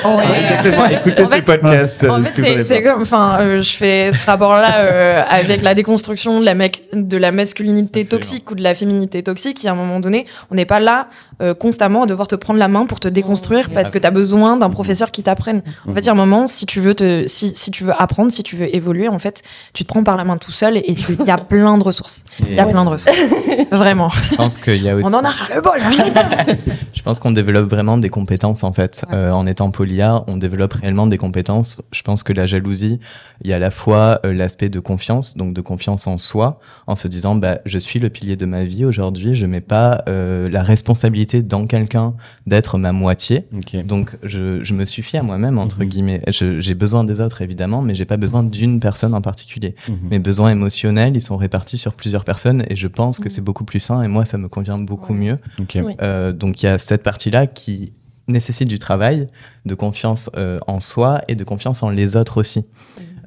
Écoutez 0.90 1.22
En 1.22 1.26
ce 1.26 1.34
fait- 1.34 1.42
podcast. 1.42 2.04
En 2.08 2.20
euh, 2.20 2.24
fait, 2.24 2.62
c'est- 2.64 2.82
comme, 2.82 3.02
enfin, 3.02 3.38
euh, 3.40 3.62
je 3.62 3.76
fais 3.76 4.10
ce 4.12 4.26
rapport-là 4.26 4.78
euh, 4.78 5.22
avec 5.28 5.62
la 5.62 5.74
déconstruction 5.74 6.40
de 6.40 6.44
la, 6.44 6.54
mec- 6.54 6.88
de 6.92 7.16
la 7.16 7.30
masculinité 7.32 8.00
Absolument. 8.00 8.20
toxique 8.20 8.50
ou 8.50 8.54
de 8.54 8.62
la 8.62 8.74
féminité 8.74 9.22
toxique. 9.22 9.64
Et 9.64 9.68
à 9.68 9.72
un 9.72 9.74
moment 9.74 10.00
donné, 10.00 10.26
on 10.50 10.54
n'est 10.54 10.64
pas 10.64 10.80
là 10.80 11.08
euh, 11.42 11.54
constamment 11.54 12.04
à 12.04 12.06
devoir 12.06 12.28
te 12.28 12.34
prendre 12.34 12.58
la 12.58 12.68
main 12.68 12.86
pour 12.86 13.00
te 13.00 13.08
déconstruire 13.08 13.70
parce 13.70 13.90
que 13.90 13.98
tu 13.98 14.06
as 14.06 14.10
besoin 14.10 14.56
d'un 14.56 14.70
professeur 14.70 15.10
qui 15.10 15.22
t'apprenne. 15.22 15.62
En 15.88 15.92
fait, 15.92 16.00
il 16.00 16.06
y 16.06 16.08
a 16.08 16.12
un 16.12 16.16
moment, 16.16 16.46
si 16.46 16.66
tu 16.66 16.80
veux 16.80 16.94
te, 16.94 17.26
si, 17.26 17.52
si 17.54 17.70
tu 17.70 17.84
veux 17.84 17.92
apprendre, 18.00 18.30
si 18.30 18.42
tu 18.42 18.56
veux 18.56 18.74
évoluer, 18.74 19.08
en 19.08 19.18
fait, 19.18 19.42
tu 19.72 19.84
te 19.84 19.88
prends 19.88 20.04
par 20.04 20.16
la 20.16 20.24
main 20.24 20.36
tout 20.36 20.52
seul 20.52 20.76
et 20.76 20.84
il 20.88 21.26
y 21.26 21.30
a 21.30 21.38
plein 21.38 21.78
de 21.78 21.84
ressources. 21.84 22.24
Il 22.40 22.54
y 22.54 22.60
a 22.60 22.66
plein 22.66 22.84
de 22.84 22.90
ressources. 22.90 23.16
Vraiment. 23.70 24.10
Je 24.30 24.36
pense 24.36 24.58
qu'il 24.58 24.82
y 24.82 24.88
a 24.88 24.94
aussi. 24.96 25.04
On 25.04 25.12
en 25.12 25.24
a 25.24 25.30
ras 25.30 25.54
le 25.54 25.60
bol. 25.60 25.80
Je 26.92 27.02
pense 27.02 27.18
qu'on 27.18 27.32
développe 27.32 27.68
vraiment 27.68 27.98
des 27.98 28.10
compétences 28.10 28.62
en 28.62 28.72
fait. 28.72 29.04
Euh, 29.12 29.32
en 29.32 29.46
étant 29.46 29.70
polia, 29.70 30.22
on 30.28 30.36
développe 30.36 30.74
réellement 30.74 31.06
des 31.06 31.18
compétences. 31.18 31.80
Je 31.90 32.02
pense 32.02 32.22
que 32.22 32.32
la 32.32 32.46
jalousie, 32.46 33.00
il 33.40 33.50
y 33.50 33.52
a 33.52 33.56
à 33.56 33.58
la 33.58 33.70
fois 33.70 34.20
euh, 34.24 34.32
l'aspect 34.32 34.68
de 34.68 34.78
confiance, 34.78 35.36
donc 35.36 35.52
de 35.52 35.60
confiance 35.60 36.06
en 36.06 36.16
soi, 36.16 36.60
en 36.86 36.94
se 36.94 37.08
disant 37.08 37.34
bah 37.34 37.58
je 37.64 37.78
suis 37.78 37.98
le 37.98 38.08
pilier 38.08 38.36
de 38.36 38.46
ma 38.46 38.64
vie 38.64 38.84
aujourd'hui, 38.84 39.34
je 39.34 39.46
mets 39.46 39.60
pas 39.60 40.04
euh, 40.08 40.48
la 40.50 40.62
responsabilité 40.62 41.31
dans 41.40 41.66
quelqu'un 41.66 42.12
d'être 42.46 42.76
ma 42.76 42.92
moitié. 42.92 43.46
Donc 43.84 44.16
je, 44.22 44.62
je 44.62 44.74
me 44.74 44.84
suffis 44.84 45.16
à 45.16 45.22
moi-même 45.22 45.56
entre 45.58 45.78
Mhm. 45.80 45.88
guillemets. 45.88 46.22
J'ai 46.28 46.74
besoin 46.74 47.04
des 47.04 47.20
autres 47.20 47.40
évidemment, 47.40 47.80
mais 47.80 47.94
j'ai 47.94 48.04
pas 48.04 48.18
besoin 48.18 48.42
d'une 48.42 48.80
personne 48.80 49.14
en 49.14 49.22
particulier. 49.22 49.74
Mhm. 49.88 49.96
Mes 50.10 50.18
besoins 50.18 50.50
émotionnels, 50.50 51.16
ils 51.16 51.22
sont 51.22 51.36
répartis 51.38 51.78
sur 51.78 51.94
plusieurs 51.94 52.24
personnes 52.24 52.64
et 52.68 52.76
je 52.76 52.88
pense 52.88 53.20
que 53.20 53.30
c'est 53.30 53.40
beaucoup 53.40 53.64
plus 53.64 53.80
sain 53.80 54.02
et 54.02 54.08
moi 54.08 54.24
ça 54.26 54.36
me 54.36 54.48
convient 54.48 54.78
beaucoup 54.78 55.14
mieux. 55.14 55.38
Oui. 55.58 55.94
Euh, 56.02 56.32
donc 56.32 56.62
il 56.62 56.66
y 56.66 56.68
a 56.68 56.76
cette 56.78 57.02
partie-là 57.04 57.46
qui 57.46 57.92
nécessite 58.28 58.68
du 58.68 58.78
travail, 58.78 59.26
de 59.64 59.74
confiance 59.74 60.28
euh, 60.36 60.58
en 60.66 60.80
soi 60.80 61.20
et 61.28 61.34
de 61.36 61.44
confiance 61.44 61.82
en 61.82 61.90
les 61.90 62.16
autres 62.16 62.38
aussi. 62.40 62.66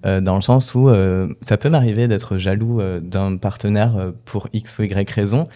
Euh, 0.06 0.22
dans 0.22 0.36
le 0.36 0.42
sens 0.42 0.76
où 0.76 0.88
euh, 0.88 1.28
ça 1.42 1.58
peut 1.58 1.70
m'arriver 1.70 2.08
d'être 2.08 2.38
jaloux 2.38 2.80
euh, 2.80 3.00
d'un 3.00 3.38
partenaire 3.38 3.98
euh, 3.98 4.12
pour 4.26 4.48
X 4.54 4.78
ou 4.78 4.84
Y 4.84 5.10
raison. 5.10 5.48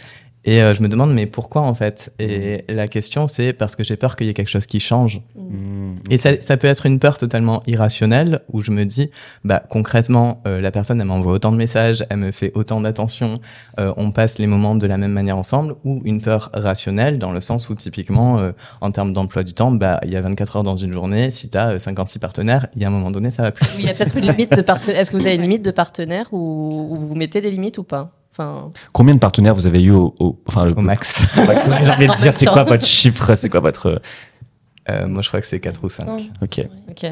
Et 0.49 0.63
euh, 0.63 0.73
je 0.73 0.81
me 0.81 0.89
demande, 0.89 1.13
mais 1.13 1.27
pourquoi 1.27 1.61
en 1.61 1.75
fait? 1.75 2.11
Et 2.17 2.63
la 2.69 2.87
question, 2.87 3.27
c'est 3.27 3.53
parce 3.53 3.75
que 3.75 3.83
j'ai 3.83 3.97
peur 3.97 4.15
qu'il 4.15 4.25
y 4.25 4.31
ait 4.31 4.33
quelque 4.33 4.49
chose 4.49 4.65
qui 4.65 4.79
change. 4.79 5.21
Mhm. 5.35 5.93
Et 6.09 6.17
ça, 6.17 6.41
ça 6.41 6.57
peut 6.57 6.65
être 6.65 6.87
une 6.87 6.97
peur 6.97 7.19
totalement 7.19 7.61
irrationnelle 7.67 8.41
où 8.51 8.61
je 8.61 8.71
me 8.71 8.83
dis, 8.83 9.11
bah, 9.43 9.61
concrètement, 9.69 10.41
euh, 10.47 10.59
la 10.59 10.71
personne, 10.71 10.99
elle 10.99 11.05
m'envoie 11.05 11.33
autant 11.33 11.51
de 11.51 11.57
messages, 11.57 12.03
elle 12.09 12.17
me 12.17 12.31
fait 12.31 12.51
autant 12.55 12.81
d'attention, 12.81 13.35
euh, 13.79 13.93
on 13.95 14.09
passe 14.09 14.39
les 14.39 14.47
moments 14.47 14.73
de 14.73 14.87
la 14.87 14.97
même 14.97 15.11
manière 15.11 15.37
ensemble, 15.37 15.75
ou 15.85 16.01
une 16.03 16.19
peur 16.19 16.49
rationnelle 16.51 17.19
dans 17.19 17.31
le 17.31 17.41
sens 17.41 17.69
où, 17.69 17.75
typiquement, 17.75 18.39
euh, 18.39 18.51
en 18.81 18.89
termes 18.89 19.13
d'emploi 19.13 19.43
du 19.43 19.53
temps, 19.53 19.71
bah, 19.71 19.99
il 20.03 20.11
y 20.11 20.15
a 20.15 20.21
24 20.21 20.57
heures 20.57 20.63
dans 20.63 20.77
une 20.77 20.93
journée, 20.93 21.29
si 21.29 21.49
tu 21.49 21.59
as 21.59 21.77
56 21.77 22.17
partenaires, 22.17 22.65
il 22.75 22.81
y 22.81 22.85
a 22.85 22.87
un 22.87 22.91
moment 22.91 23.11
donné, 23.11 23.29
ça 23.29 23.43
va 23.43 23.51
plus. 23.51 23.67
Oui, 23.75 23.83
il 23.83 23.85
y 23.85 23.89
a 23.89 23.93
peut-être 23.93 24.17
une 24.17 24.25
limite 24.25 24.55
de 24.55 24.63
partenaire. 24.63 24.99
Est-ce 24.99 25.11
que 25.11 25.17
vous 25.17 25.27
avez 25.27 25.35
une 25.35 25.43
limite 25.43 25.63
de 25.63 25.71
partenaire 25.71 26.29
ou, 26.31 26.87
ou 26.89 26.95
vous 26.95 27.13
mettez 27.13 27.39
des 27.39 27.51
limites 27.51 27.77
ou 27.77 27.83
pas? 27.83 28.18
Enfin, 28.39 28.71
Combien 28.93 29.13
de 29.15 29.19
partenaires 29.19 29.53
vous 29.53 29.67
avez 29.67 29.81
eu 29.81 29.91
au, 29.91 30.15
au- 30.19 30.39
enfin, 30.47 30.63
le 30.65 30.71
Au 30.71 30.81
max. 30.81 31.21
J'ai 31.35 31.41
envie 31.91 32.07
de 32.07 32.15
dire, 32.15 32.33
c'est 32.33 32.45
quoi 32.45 32.63
votre 32.63 32.85
chiffre 32.85 33.35
C'est 33.35 33.49
quoi 33.49 33.59
votre. 33.59 34.01
Euh, 34.89 35.07
moi, 35.07 35.21
je 35.21 35.27
crois 35.27 35.41
que 35.41 35.47
c'est 35.47 35.59
4 35.59 35.83
ou 35.83 35.89
5. 35.89 36.05
Non. 36.07 36.17
Ok. 36.41 36.65
ok. 36.89 37.05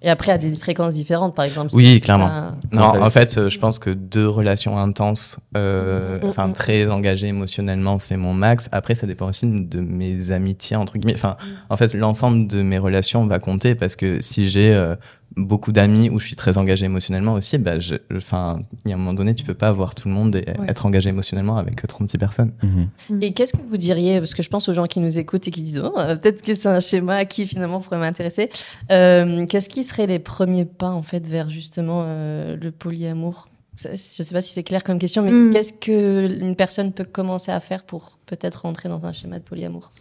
Et 0.00 0.08
après, 0.08 0.30
à 0.30 0.38
des 0.38 0.52
fréquences 0.52 0.94
différentes, 0.94 1.34
par 1.34 1.44
exemple. 1.44 1.70
Oui, 1.74 2.00
clairement. 2.00 2.28
ça- 2.28 2.54
Non, 2.70 2.92
Ouais. 2.92 3.00
en 3.00 3.10
fait, 3.10 3.36
euh, 3.36 3.48
je 3.50 3.58
pense 3.58 3.80
que 3.80 3.90
deux 3.90 4.28
relations 4.28 4.78
intenses, 4.78 5.40
euh, 5.56 6.20
Mm, 6.22 6.26
enfin 6.28 6.46
mm. 6.46 6.52
très 6.52 6.88
engagées 6.88 7.26
émotionnellement, 7.26 7.98
c'est 7.98 8.16
mon 8.16 8.32
max. 8.32 8.68
Après, 8.70 8.94
ça 8.94 9.08
dépend 9.08 9.28
aussi 9.28 9.44
de 9.48 9.80
mes 9.80 10.30
amitiés 10.30 10.76
entre 10.76 10.98
guillemets. 10.98 11.16
Enfin, 11.18 11.36
en 11.68 11.76
fait, 11.76 11.94
l'ensemble 11.94 12.46
de 12.46 12.62
mes 12.62 12.78
relations 12.78 13.26
va 13.26 13.40
compter 13.40 13.74
parce 13.74 13.96
que 13.96 14.20
si 14.20 14.48
j'ai 14.48 14.72
euh, 14.72 14.94
beaucoup 15.36 15.72
d'amis 15.72 16.10
où 16.10 16.18
je 16.18 16.26
suis 16.26 16.36
très 16.36 16.58
engagé 16.58 16.86
émotionnellement 16.86 17.34
aussi, 17.34 17.58
bah, 17.58 17.78
je- 17.78 17.94
enfin, 18.16 18.58
il 18.84 18.90
y 18.90 18.92
a 18.92 18.96
un 18.96 18.98
moment 18.98 19.14
donné, 19.14 19.34
tu 19.34 19.44
peux 19.44 19.54
pas 19.54 19.68
avoir 19.68 19.94
tout 19.94 20.08
le 20.08 20.14
monde 20.14 20.34
et 20.36 20.44
Ouais. 20.58 20.66
être 20.68 20.86
engagé 20.86 21.10
émotionnellement 21.10 21.56
avec 21.58 21.76
que 21.76 21.86
36 21.86 22.18
personnes. 22.18 22.52
Mhm. 22.62 23.22
Et 23.22 23.32
qu'est-ce 23.32 23.52
que 23.52 23.62
vous 23.68 23.76
diriez, 23.76 24.18
parce 24.18 24.34
que 24.34 24.42
je 24.42 24.48
pense 24.48 24.68
aux 24.68 24.72
gens 24.72 24.86
qui 24.86 25.00
nous 25.00 25.18
écoutent 25.18 25.46
et 25.46 25.50
qui 25.50 25.62
disent 25.62 25.78
oh, 25.84 25.96
euh, 25.98 26.16
peut-être 26.16 26.42
que 26.42 26.54
c'est 26.54 26.68
un 26.68 26.80
schéma 26.80 27.24
qui 27.24 27.46
finalement 27.46 27.80
pourrait 27.80 27.98
m'intéresser. 27.98 28.50
Euh, 28.90 29.46
qu'est-ce 29.46 29.68
qui 29.68 29.82
seraient 29.84 30.06
les 30.06 30.18
premiers 30.18 30.64
pas 30.64 30.90
en 30.90 31.02
fait 31.02 31.26
vers 31.26 31.50
justement 31.50 32.02
euh, 32.06 32.56
le 32.60 32.70
polyamour? 32.72 33.48
Je 33.80 33.90
ne 33.90 33.94
sais 33.96 34.24
pas 34.32 34.40
si 34.40 34.52
c'est 34.52 34.64
clair 34.64 34.82
comme 34.82 34.98
question, 34.98 35.22
mais 35.22 35.30
Mm. 35.30 35.52
qu'est-ce 35.52 35.72
que 35.72 36.40
une 36.40 36.56
personne 36.56 36.92
peut 36.92 37.04
commencer 37.04 37.52
à 37.52 37.60
faire 37.60 37.84
pour 37.84 38.18
peut-être 38.26 38.62
rentrer 38.62 38.88
dans 38.88 39.06
un 39.06 39.12
schéma 39.12 39.38
de 39.38 39.44
polyamour? 39.44 39.92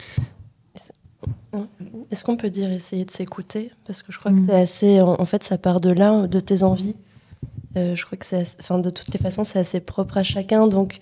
Est-ce 2.12 2.24
qu'on 2.24 2.38
peut 2.38 2.50
dire 2.50 2.72
essayer 2.72 3.06
de 3.06 3.12
s'écouter? 3.12 3.72
Parce 3.86 4.02
que 4.04 4.12
je 4.12 4.20
crois 4.20 4.32
Mm. 4.32 4.46
que 4.46 4.52
c'est 4.52 4.60
assez. 4.60 5.02
En, 5.02 5.20
en 5.20 5.26
fait, 5.26 5.44
ça 5.44 5.58
part 5.58 5.80
de 5.82 5.90
là, 5.90 6.28
de 6.28 6.40
tes 6.40 6.64
envies. 6.64 6.96
Euh, 7.76 7.96
je 7.96 8.06
crois 8.06 8.18
que 8.18 8.26
c'est. 8.26 8.44
Enfin, 8.60 8.80
de 8.80 8.90
toutes 8.90 9.12
les 9.14 9.20
façons, 9.20 9.44
c'est 9.44 9.60
assez 9.60 9.80
propre 9.80 10.18
à 10.18 10.24
chacun. 10.24 10.68
Donc, 10.68 11.00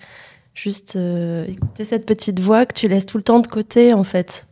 juste 0.53 0.95
euh, 0.95 1.45
écouter 1.47 1.83
cette 1.85 2.05
petite 2.05 2.39
voix 2.39 2.65
que 2.65 2.73
tu 2.73 2.87
laisses 2.87 3.05
tout 3.05 3.17
le 3.17 3.23
temps 3.23 3.39
de 3.39 3.47
côté, 3.47 3.93
en 3.93 4.03
fait. 4.03 4.45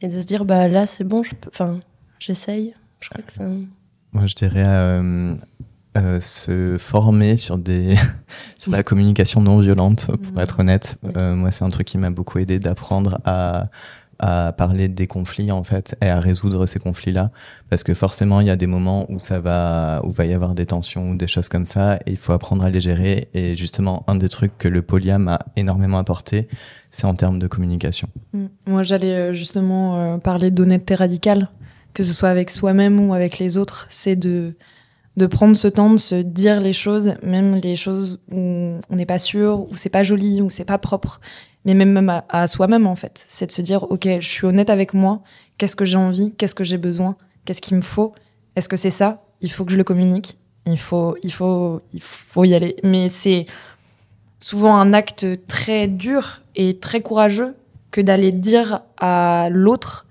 Et 0.00 0.08
de 0.08 0.18
se 0.20 0.24
dire, 0.26 0.44
bah 0.44 0.68
là, 0.68 0.86
c'est 0.86 1.04
bon, 1.04 1.22
je 1.22 1.34
peux. 1.34 1.50
Enfin, 1.52 1.80
j'essaye. 2.20 2.74
Je 3.00 3.10
crois 3.10 3.22
que 3.22 3.32
ça. 3.32 3.44
Moi, 4.12 4.26
je 4.26 4.34
dirais 4.34 4.64
euh, 4.66 5.34
euh, 5.96 6.20
se 6.20 6.76
former 6.78 7.36
sur 7.36 7.58
des 7.58 7.96
sur 8.58 8.70
la 8.70 8.82
communication 8.82 9.40
non 9.40 9.58
violente, 9.58 10.06
pour 10.06 10.40
être 10.40 10.60
honnête. 10.60 10.96
Euh, 11.16 11.34
moi, 11.34 11.50
c'est 11.50 11.64
un 11.64 11.70
truc 11.70 11.86
qui 11.88 11.98
m'a 11.98 12.10
beaucoup 12.10 12.38
aidé 12.38 12.58
d'apprendre 12.60 13.20
à 13.24 13.68
à 14.18 14.52
parler 14.52 14.88
des 14.88 15.06
conflits 15.06 15.52
en 15.52 15.62
fait 15.62 15.96
et 16.02 16.08
à 16.08 16.18
résoudre 16.18 16.66
ces 16.66 16.78
conflits-là 16.78 17.30
parce 17.70 17.84
que 17.84 17.94
forcément 17.94 18.40
il 18.40 18.48
y 18.48 18.50
a 18.50 18.56
des 18.56 18.66
moments 18.66 19.06
où 19.10 19.18
ça 19.18 19.38
va 19.38 20.00
où 20.04 20.10
va 20.10 20.26
y 20.26 20.34
avoir 20.34 20.54
des 20.54 20.66
tensions 20.66 21.10
ou 21.10 21.16
des 21.16 21.28
choses 21.28 21.48
comme 21.48 21.66
ça 21.66 21.96
et 22.06 22.12
il 22.12 22.16
faut 22.16 22.32
apprendre 22.32 22.64
à 22.64 22.70
les 22.70 22.80
gérer 22.80 23.28
et 23.34 23.54
justement 23.54 24.04
un 24.08 24.16
des 24.16 24.28
trucs 24.28 24.56
que 24.58 24.66
le 24.66 24.82
polyam 24.82 25.28
a 25.28 25.38
énormément 25.56 25.98
apporté 25.98 26.48
c'est 26.90 27.04
en 27.04 27.14
termes 27.14 27.38
de 27.38 27.46
communication. 27.46 28.08
Mm. 28.32 28.46
Moi 28.66 28.82
j'allais 28.82 29.14
euh, 29.14 29.32
justement 29.32 29.98
euh, 29.98 30.18
parler 30.18 30.50
d'honnêteté 30.50 30.96
radicale 30.96 31.48
que 31.94 32.02
ce 32.02 32.12
soit 32.12 32.28
avec 32.28 32.50
soi-même 32.50 32.98
ou 33.00 33.14
avec 33.14 33.38
les 33.38 33.56
autres 33.56 33.86
c'est 33.88 34.16
de 34.16 34.56
de 35.18 35.26
prendre 35.26 35.56
ce 35.56 35.66
temps 35.66 35.90
de 35.90 35.96
se 35.96 36.14
dire 36.14 36.60
les 36.60 36.72
choses, 36.72 37.14
même 37.24 37.56
les 37.56 37.74
choses 37.74 38.20
où 38.30 38.78
on 38.88 38.96
n'est 38.96 39.04
pas 39.04 39.18
sûr, 39.18 39.66
où 39.68 39.74
c'est 39.74 39.88
pas 39.88 40.04
joli, 40.04 40.40
où 40.40 40.48
c'est 40.48 40.64
pas 40.64 40.78
propre, 40.78 41.20
mais 41.74 41.84
même, 41.84 42.08
à, 42.08 42.24
à 42.28 42.46
soi-même 42.46 42.86
en 42.86 42.96
fait. 42.96 43.24
C'est 43.26 43.46
de 43.46 43.52
se 43.52 43.62
dire, 43.62 43.84
ok, 43.90 44.08
je 44.20 44.28
suis 44.28 44.46
honnête 44.46 44.70
avec 44.70 44.94
moi, 44.94 45.22
qu'est-ce 45.58 45.76
que 45.76 45.84
j'ai 45.84 45.96
envie, 45.96 46.32
qu'est-ce 46.36 46.54
que 46.54 46.64
j'ai 46.64 46.78
besoin, 46.78 47.16
qu'est-ce 47.44 47.60
qu'il 47.60 47.76
me 47.76 47.82
faut, 47.82 48.14
est-ce 48.56 48.68
que 48.68 48.76
c'est 48.76 48.90
ça? 48.90 49.22
Il 49.40 49.50
faut 49.50 49.64
que 49.64 49.72
je 49.72 49.76
le 49.76 49.84
communique, 49.84 50.38
il 50.66 50.78
faut, 50.78 51.16
il 51.22 51.32
faut, 51.32 51.80
il 51.92 52.02
faut 52.02 52.44
y 52.44 52.54
aller. 52.54 52.76
Mais 52.82 53.08
c'est 53.08 53.46
souvent 54.40 54.76
un 54.76 54.92
acte 54.92 55.26
très 55.46 55.88
dur 55.88 56.42
et 56.54 56.78
très 56.78 57.00
courageux 57.00 57.54
que 57.90 58.00
d'aller 58.00 58.32
dire 58.32 58.80
à 58.98 59.48
l'autre 59.50 60.06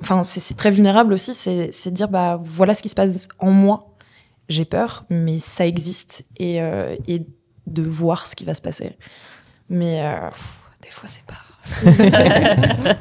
enfin 0.00 0.22
c'est 0.22 0.56
très 0.56 0.70
vulnérable 0.70 1.12
aussi, 1.12 1.34
c'est 1.34 1.90
dire 1.90 2.08
bah 2.08 2.38
voilà 2.42 2.74
ce 2.74 2.82
qui 2.82 2.88
se 2.88 2.94
passe 2.94 3.28
en 3.38 3.50
moi. 3.50 3.88
J'ai 4.48 4.64
peur, 4.64 5.04
mais 5.08 5.38
ça 5.38 5.66
existe 5.66 6.24
et, 6.36 6.60
euh, 6.60 6.96
et, 7.06 7.22
de 7.68 7.82
voir 7.82 8.26
ce 8.26 8.34
qui 8.34 8.44
va 8.44 8.54
se 8.54 8.60
passer. 8.60 8.96
Mais 9.72 10.00
euh, 10.02 10.28
des 10.82 10.90
fois 10.90 11.08
c'est 11.08 11.24
pas. 11.24 11.38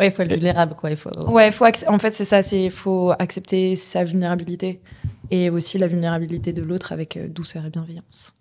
ouais, 0.00 0.06
il 0.06 0.10
faut 0.10 0.22
être 0.22 0.32
vulnérable 0.32 0.74
quoi. 0.74 0.90
Il 0.90 0.96
faut. 0.96 1.10
Ouais, 1.28 1.50
faut 1.50 1.66
en 1.86 1.98
fait 1.98 2.14
c'est 2.14 2.24
ça, 2.24 2.42
c'est 2.42 2.70
faut 2.70 3.12
accepter 3.18 3.76
sa 3.76 4.04
vulnérabilité 4.04 4.80
et 5.30 5.50
aussi 5.50 5.78
la 5.78 5.86
vulnérabilité 5.86 6.52
de 6.52 6.62
l'autre 6.62 6.92
avec 6.92 7.16
euh, 7.16 7.28
douceur 7.28 7.66
et 7.66 7.70
bienveillance. 7.70 8.34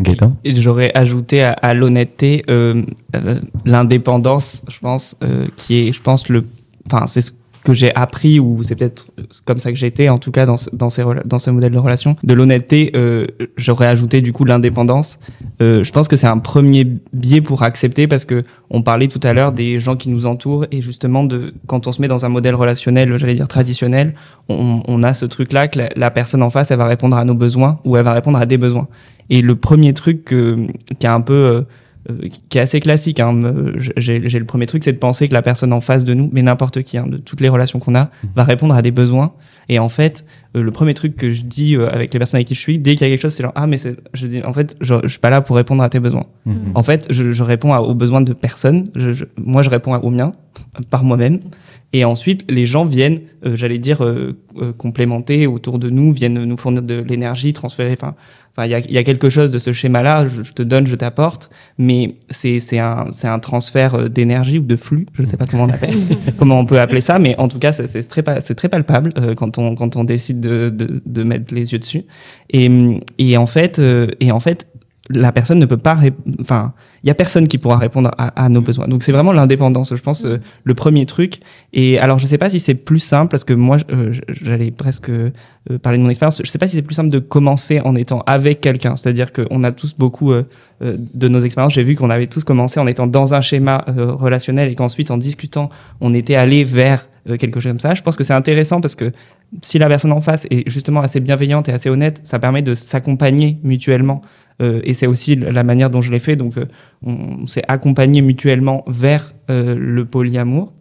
Gaëtan? 0.00 0.36
J'aurais 0.44 0.90
ajouté 0.96 1.42
à, 1.42 1.52
à 1.52 1.74
l'honnêteté 1.74 2.42
euh, 2.48 2.82
euh, 3.14 3.40
l'indépendance, 3.64 4.62
je 4.66 4.78
pense, 4.80 5.14
qui 5.56 5.88
est, 5.88 5.92
je 5.92 6.02
pense, 6.02 6.28
le 6.28 6.44
enfin, 6.86 7.06
c'est 7.06 7.20
ce 7.20 7.32
que 7.66 7.72
j'ai 7.72 7.92
appris 7.96 8.38
ou 8.38 8.62
c'est 8.62 8.76
peut-être 8.76 9.08
comme 9.44 9.58
ça 9.58 9.72
que 9.72 9.76
j'étais 9.76 10.08
en 10.08 10.18
tout 10.18 10.30
cas 10.30 10.46
dans, 10.46 10.54
dans 10.72 10.88
ces 10.88 11.02
dans 11.24 11.40
ce 11.40 11.50
modèle 11.50 11.72
de 11.72 11.78
relation 11.78 12.14
de 12.22 12.32
l'honnêteté 12.32 12.92
euh, 12.94 13.26
j'aurais 13.56 13.88
ajouté 13.88 14.20
du 14.20 14.32
coup 14.32 14.44
l'indépendance. 14.44 15.18
Euh, 15.60 15.82
je 15.82 15.90
pense 15.90 16.06
que 16.06 16.16
c'est 16.16 16.28
un 16.28 16.38
premier 16.38 16.86
biais 17.12 17.40
pour 17.40 17.64
accepter 17.64 18.06
parce 18.06 18.24
que 18.24 18.42
on 18.70 18.82
parlait 18.82 19.08
tout 19.08 19.18
à 19.24 19.32
l'heure 19.32 19.50
des 19.50 19.80
gens 19.80 19.96
qui 19.96 20.10
nous 20.10 20.26
entourent 20.26 20.66
et 20.70 20.80
justement 20.80 21.24
de 21.24 21.54
quand 21.66 21.88
on 21.88 21.92
se 21.92 22.00
met 22.00 22.06
dans 22.06 22.24
un 22.24 22.28
modèle 22.28 22.54
relationnel 22.54 23.16
j'allais 23.16 23.34
dire 23.34 23.48
traditionnel 23.48 24.14
on, 24.48 25.02
a 25.02 25.12
ce 25.12 25.24
truc 25.24 25.52
là 25.52 25.66
que 25.66 25.80
la, 25.96 26.10
personne 26.10 26.44
en 26.44 26.50
face 26.50 26.70
elle 26.70 26.78
va 26.78 26.86
répondre 26.86 27.16
à 27.16 27.24
nos 27.24 27.34
besoins 27.34 27.80
ou 27.84 27.96
elle 27.96 28.04
va 28.04 28.12
répondre 28.12 28.38
à 28.38 28.46
des 28.46 28.58
besoins. 28.58 28.86
Et 29.28 29.42
le 29.42 29.56
premier 29.56 29.92
truc 29.92 30.32
euh, 30.32 30.68
qui 31.00 31.06
a 31.08 31.12
un 31.12 31.20
peu 31.20 31.34
euh, 31.34 31.62
euh, 32.10 32.28
qui 32.48 32.58
est 32.58 32.60
assez 32.60 32.80
classique. 32.80 33.20
Hein. 33.20 33.40
J'ai 33.96 34.18
le 34.18 34.44
premier 34.44 34.66
truc, 34.66 34.84
c'est 34.84 34.92
de 34.92 34.98
penser 34.98 35.28
que 35.28 35.34
la 35.34 35.42
personne 35.42 35.72
en 35.72 35.80
face 35.80 36.04
de 36.04 36.14
nous, 36.14 36.28
mais 36.32 36.42
n'importe 36.42 36.82
qui, 36.82 36.98
hein, 36.98 37.06
de 37.06 37.16
toutes 37.16 37.40
les 37.40 37.48
relations 37.48 37.78
qu'on 37.78 37.94
a, 37.94 38.04
mmh. 38.04 38.26
va 38.34 38.44
répondre 38.44 38.74
à 38.74 38.82
des 38.82 38.90
besoins. 38.90 39.32
Et 39.68 39.78
en 39.78 39.88
fait, 39.88 40.24
euh, 40.56 40.62
le 40.62 40.70
premier 40.70 40.94
truc 40.94 41.16
que 41.16 41.30
je 41.30 41.42
dis 41.42 41.76
euh, 41.76 41.88
avec 41.88 42.12
les 42.12 42.18
personnes 42.18 42.38
avec 42.38 42.48
qui 42.48 42.54
je 42.54 42.60
suis, 42.60 42.78
dès 42.78 42.96
qu'il 42.96 43.06
y 43.06 43.10
a 43.10 43.12
quelque 43.12 43.22
chose, 43.22 43.34
c'est 43.34 43.42
genre 43.42 43.52
ah 43.56 43.66
mais 43.66 43.78
je 44.14 44.26
dis 44.26 44.42
en 44.44 44.52
fait 44.52 44.76
je, 44.80 44.94
je, 45.02 45.08
suis 45.08 45.18
pas 45.18 45.30
là 45.30 45.40
pour 45.40 45.56
répondre 45.56 45.82
à 45.82 45.88
tes 45.88 45.98
besoins. 45.98 46.26
Mmh. 46.44 46.52
En 46.74 46.82
fait, 46.82 47.06
je, 47.10 47.32
je 47.32 47.42
réponds 47.42 47.72
à, 47.72 47.80
aux 47.80 47.94
besoins 47.94 48.20
de 48.20 48.32
personne. 48.32 48.90
Je, 48.94 49.24
moi, 49.38 49.62
je 49.62 49.70
réponds 49.70 49.94
aux 49.94 50.10
miens 50.10 50.32
par 50.90 51.02
moi-même. 51.02 51.40
Et 51.92 52.04
ensuite, 52.04 52.44
les 52.50 52.66
gens 52.66 52.84
viennent, 52.84 53.20
j'allais 53.42 53.78
dire, 53.78 54.04
complémenter 54.76 55.46
autour 55.46 55.78
de 55.78 55.88
nous, 55.88 56.12
viennent 56.12 56.44
nous 56.44 56.56
fournir 56.56 56.82
de 56.82 56.96
l'énergie, 57.00 57.52
transférer, 57.52 57.92
enfin, 57.92 58.16
Enfin, 58.56 58.66
il 58.66 58.70
y 58.70 58.74
a, 58.74 58.78
y 58.78 58.96
a, 58.96 59.04
quelque 59.04 59.28
chose 59.28 59.50
de 59.50 59.58
ce 59.58 59.72
schéma-là, 59.72 60.26
je, 60.26 60.42
je, 60.42 60.54
te 60.54 60.62
donne, 60.62 60.86
je 60.86 60.96
t'apporte, 60.96 61.50
mais 61.76 62.16
c'est 62.30 62.78
un, 62.78 63.04
un 63.22 63.38
transfert 63.38 63.94
euh, 63.94 64.08
d'énergie 64.08 64.58
ou 64.58 64.62
de 64.62 64.76
flux, 64.76 65.04
je 65.12 65.22
ne 65.22 65.28
sais 65.28 65.36
pas 65.36 65.44
comment 65.44 65.64
on 65.64 65.68
appelle, 65.68 65.94
comment 66.38 66.58
on 66.58 66.64
peut 66.64 66.80
appeler 66.80 67.02
ça, 67.02 67.18
mais 67.18 67.36
en 67.38 67.48
tout 67.48 67.58
cas, 67.58 67.72
c'est 67.72 68.02
très, 68.08 68.22
très 68.22 68.68
palpable 68.70 69.10
euh, 69.18 69.34
quand, 69.34 69.58
on, 69.58 69.74
quand 69.74 69.96
on 69.96 70.04
décide 70.04 70.40
de, 70.40 70.70
de, 70.70 71.02
de, 71.04 71.22
mettre 71.22 71.52
les 71.52 71.72
yeux 71.74 71.78
dessus. 71.78 72.04
Et, 72.48 72.70
et 73.18 73.36
en 73.36 73.46
fait, 73.46 73.78
euh, 73.78 74.06
et 74.20 74.32
en 74.32 74.40
fait, 74.40 74.66
la 75.10 75.32
personne 75.32 75.58
ne 75.58 75.66
peut 75.66 75.76
pas, 75.76 75.96
enfin, 76.40 76.72
il 77.02 77.08
y 77.08 77.10
a 77.10 77.14
personne 77.14 77.46
qui 77.48 77.58
pourra 77.58 77.78
répondre 77.78 78.10
à, 78.18 78.44
à 78.44 78.48
nos 78.48 78.60
besoins. 78.60 78.88
Donc 78.88 79.02
c'est 79.02 79.12
vraiment 79.12 79.32
l'indépendance, 79.32 79.94
je 79.94 80.02
pense, 80.02 80.24
euh, 80.24 80.40
le 80.64 80.74
premier 80.74 81.06
truc. 81.06 81.40
Et 81.72 81.98
alors 81.98 82.18
je 82.18 82.26
sais 82.26 82.38
pas 82.38 82.50
si 82.50 82.60
c'est 82.60 82.74
plus 82.74 82.98
simple 82.98 83.30
parce 83.30 83.44
que 83.44 83.52
moi, 83.52 83.76
euh, 83.92 84.12
j'allais 84.28 84.70
presque 84.70 85.10
euh, 85.10 85.30
parler 85.82 85.98
de 85.98 86.02
mon 86.02 86.10
expérience. 86.10 86.40
Je 86.42 86.50
sais 86.50 86.58
pas 86.58 86.68
si 86.68 86.76
c'est 86.76 86.82
plus 86.82 86.94
simple 86.94 87.10
de 87.10 87.18
commencer 87.18 87.80
en 87.80 87.94
étant 87.94 88.22
avec 88.26 88.60
quelqu'un. 88.60 88.96
C'est-à-dire 88.96 89.32
qu'on 89.32 89.62
a 89.64 89.72
tous 89.72 89.94
beaucoup 89.96 90.32
de 90.80 91.28
nos 91.28 91.40
expériences. 91.40 91.72
J'ai 91.72 91.82
vu 91.82 91.96
qu'on 91.96 92.10
avait 92.10 92.28
tous 92.28 92.44
commencé 92.44 92.78
en 92.78 92.86
étant 92.86 93.08
dans 93.08 93.34
un 93.34 93.40
schéma 93.40 93.84
relationnel 93.88 94.70
et 94.70 94.74
qu'ensuite 94.76 95.10
en 95.10 95.16
discutant, 95.16 95.68
on 96.00 96.14
était 96.14 96.36
allé 96.36 96.62
vers 96.62 97.08
quelque 97.40 97.58
chose 97.58 97.72
comme 97.72 97.80
ça. 97.80 97.94
Je 97.94 98.02
pense 98.02 98.16
que 98.16 98.22
c'est 98.22 98.32
intéressant 98.32 98.80
parce 98.80 98.94
que 98.94 99.10
si 99.62 99.78
la 99.78 99.88
personne 99.88 100.12
en 100.12 100.20
face 100.20 100.46
est 100.50 100.68
justement 100.70 101.00
assez 101.00 101.18
bienveillante 101.18 101.68
et 101.68 101.72
assez 101.72 101.90
honnête, 101.90 102.20
ça 102.22 102.38
permet 102.38 102.62
de 102.62 102.74
s'accompagner 102.74 103.58
mutuellement. 103.64 104.22
Euh, 104.62 104.80
et 104.84 104.94
c'est 104.94 105.06
aussi 105.06 105.36
la 105.36 105.64
manière 105.64 105.90
dont 105.90 106.02
je 106.02 106.10
l'ai 106.10 106.18
fait. 106.18 106.36
Donc, 106.36 106.56
euh, 106.56 106.64
on, 107.02 107.46
s'est 107.46 107.64
accompagné 107.68 108.22
mutuellement 108.22 108.84
vers 108.86 109.32
euh, 109.50 109.74
le 109.78 110.04
polyamour. 110.04 110.72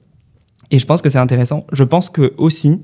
Et 0.72 0.80
je 0.80 0.86
pense 0.86 1.02
que 1.02 1.10
c'est 1.10 1.20
intéressant. 1.20 1.66
Je 1.72 1.84
pense 1.84 2.10
que 2.10 2.34
aussi, 2.38 2.82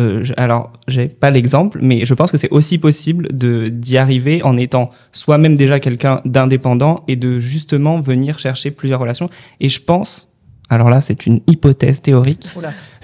euh, 0.00 0.24
alors 0.36 0.72
j'ai 0.88 1.06
pas 1.08 1.30
l'exemple, 1.30 1.78
mais 1.80 2.04
je 2.04 2.14
pense 2.14 2.32
que 2.32 2.38
c'est 2.38 2.50
aussi 2.50 2.78
possible 2.78 3.28
de 3.36 3.68
d'y 3.68 3.96
arriver 3.96 4.42
en 4.42 4.56
étant 4.56 4.90
soi-même 5.12 5.54
déjà 5.54 5.78
quelqu'un 5.78 6.20
d'indépendant 6.24 7.04
et 7.06 7.14
de 7.14 7.38
justement 7.38 8.00
venir 8.00 8.38
chercher 8.40 8.72
plusieurs 8.72 8.98
relations. 9.00 9.30
Et 9.60 9.68
je 9.68 9.80
pense 9.80 10.34
alors 10.70 10.88
là, 10.88 11.00
c'est 11.00 11.26
une 11.26 11.40
hypothèse 11.46 12.00
théorique. 12.00 12.48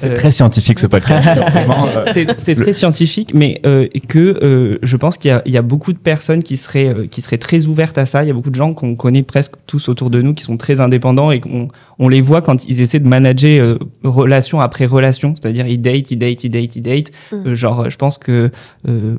C'est 0.01 0.15
très 0.15 0.31
scientifique 0.31 0.79
ce 0.79 0.87
podcast. 0.87 1.27
Euh, 1.81 2.35
c'est 2.39 2.55
très 2.55 2.73
scientifique, 2.73 3.33
mais 3.35 3.61
euh, 3.65 3.87
que 4.09 4.19
euh, 4.43 4.79
je 4.83 4.97
pense 4.97 5.17
qu'il 5.17 5.41
y, 5.47 5.51
y, 5.51 5.57
a 5.57 5.63
beaucoup 5.63 5.93
de 5.93 5.99
personnes 5.99 6.43
qui 6.43 6.57
seraient, 6.57 6.89
euh, 6.89 7.07
qui 7.07 7.21
seraient 7.21 7.39
très 7.39 7.67
ouvertes 7.67 7.99
à 7.99 8.07
ça. 8.07 8.25
Il 8.25 8.29
y 8.29 8.31
a 8.31 8.35
beaucoup 8.35 8.51
de 8.51 8.55
gens 8.55 8.75
qu'on 8.75 8.97
connaît 8.97 9.23
presque 9.23 9.53
tous 9.67 9.89
autour 9.89 10.11
de 10.11 10.21
nous 10.21 10.35
qui 10.35 10.43
sont 10.43 10.57
très 10.57 10.81
indépendants 10.81 11.31
et 11.31 11.39
qu'on 11.39 11.69
on 11.99 12.09
les 12.09 12.21
voit 12.21 12.41
quand 12.41 12.65
ils 12.67 12.81
essaient 12.81 12.99
de 12.99 13.09
manager 13.09 13.63
euh, 13.63 13.79
relation 14.03 14.61
après 14.61 14.87
relation, 14.87 15.35
c'est-à-dire 15.35 15.67
ils 15.67 15.81
date, 15.81 16.11
ils 16.11 16.17
date, 16.17 16.45
ils 16.45 16.51
date, 16.51 16.77
ils 16.77 16.83
date. 16.83 17.11
Mmh. 17.33 17.55
genre, 17.55 17.91
je 17.91 17.97
pense 17.97 18.19
que 18.19 18.51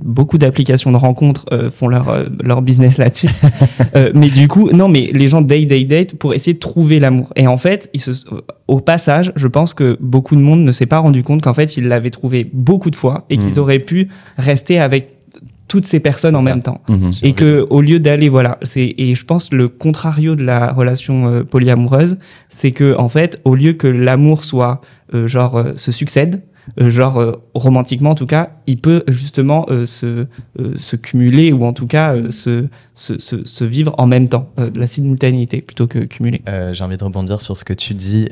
beaucoup 0.03 0.38
d'applications 0.38 0.91
de 0.91 0.97
rencontres 0.97 1.45
font 1.75 1.88
leur, 1.88 2.25
leur 2.43 2.61
business 2.61 2.97
là-dessus. 2.97 3.29
mais 4.15 4.29
du 4.29 4.47
coup, 4.47 4.69
non, 4.71 4.88
mais 4.88 5.11
les 5.13 5.27
gens 5.27 5.41
date, 5.41 5.67
date, 5.67 5.86
date 5.86 6.15
pour 6.15 6.34
essayer 6.34 6.53
de 6.53 6.59
trouver 6.59 6.99
l'amour. 6.99 7.27
Et 7.36 7.47
en 7.47 7.57
fait, 7.57 7.89
ils 7.93 8.01
se, 8.01 8.11
au 8.67 8.79
passage, 8.79 9.32
je 9.36 9.47
pense 9.47 9.73
que 9.73 9.97
beaucoup 9.99 10.36
de 10.36 10.41
monde 10.41 10.61
ne 10.61 10.70
s'est 10.72 10.86
pas 10.86 10.99
rendu 10.99 11.24
compte 11.24 11.41
qu'en 11.41 11.53
fait, 11.53 11.78
ils 11.78 11.88
l'avaient 11.88 12.09
trouvé 12.09 12.49
beaucoup 12.51 12.89
de 12.89 12.95
fois 12.95 13.26
et 13.30 13.38
qu'ils 13.38 13.55
mmh. 13.55 13.59
auraient 13.59 13.80
pu 13.80 14.09
rester 14.38 14.80
avec 14.80 15.17
toutes 15.67 15.86
ces 15.86 16.01
personnes 16.01 16.36
en 16.36 16.41
même 16.41 16.61
temps 16.61 16.82
mmh, 16.89 17.11
et 17.24 17.32
que 17.32 17.65
au 17.69 17.80
lieu 17.80 17.99
d'aller 17.99 18.28
voilà 18.28 18.57
c'est 18.61 18.93
et 18.97 19.15
je 19.15 19.24
pense 19.24 19.53
le 19.53 19.69
contrario 19.69 20.36
de 20.36 20.43
la 20.43 20.69
relation 20.74 21.28
euh, 21.28 21.43
polyamoureuse 21.45 22.17
c'est 22.49 22.72
que 22.72 22.97
en 22.97 23.07
fait 23.07 23.39
au 23.45 23.55
lieu 23.55 23.72
que 23.72 23.88
l'amour 23.88 24.43
soit 24.43 24.82
euh, 25.13 25.28
genre 25.28 25.55
euh, 25.55 25.72
se 25.78 25.93
succède 25.93 26.41
euh, 26.80 26.89
genre 26.89 27.19
euh, 27.19 27.34
romantiquement 27.53 28.11
en 28.11 28.15
tout 28.15 28.26
cas, 28.26 28.51
il 28.67 28.78
peut 28.80 29.03
justement 29.07 29.65
euh, 29.69 29.86
se, 29.86 30.28
se 30.78 30.95
cumuler 30.95 31.51
ou 31.51 31.65
en 31.65 31.74
tout 31.74 31.88
cas 31.88 32.15
se, 32.30 32.67
se, 32.93 33.17
se, 33.17 33.65
vivre 33.65 33.95
en 33.97 34.07
même 34.07 34.30
temps, 34.30 34.49
la 34.76 34.88
simultanéité 34.88 35.61
plutôt 35.61 35.88
que 35.88 35.99
cumuler. 35.99 36.41
J'ai 36.74 36.84
envie 36.84 36.97
de 36.97 37.03
rebondir 37.03 37.41
sur 37.41 37.57
ce 37.57 37.65
que 37.65 37.74
tu 37.74 37.93
dis. 37.93 38.30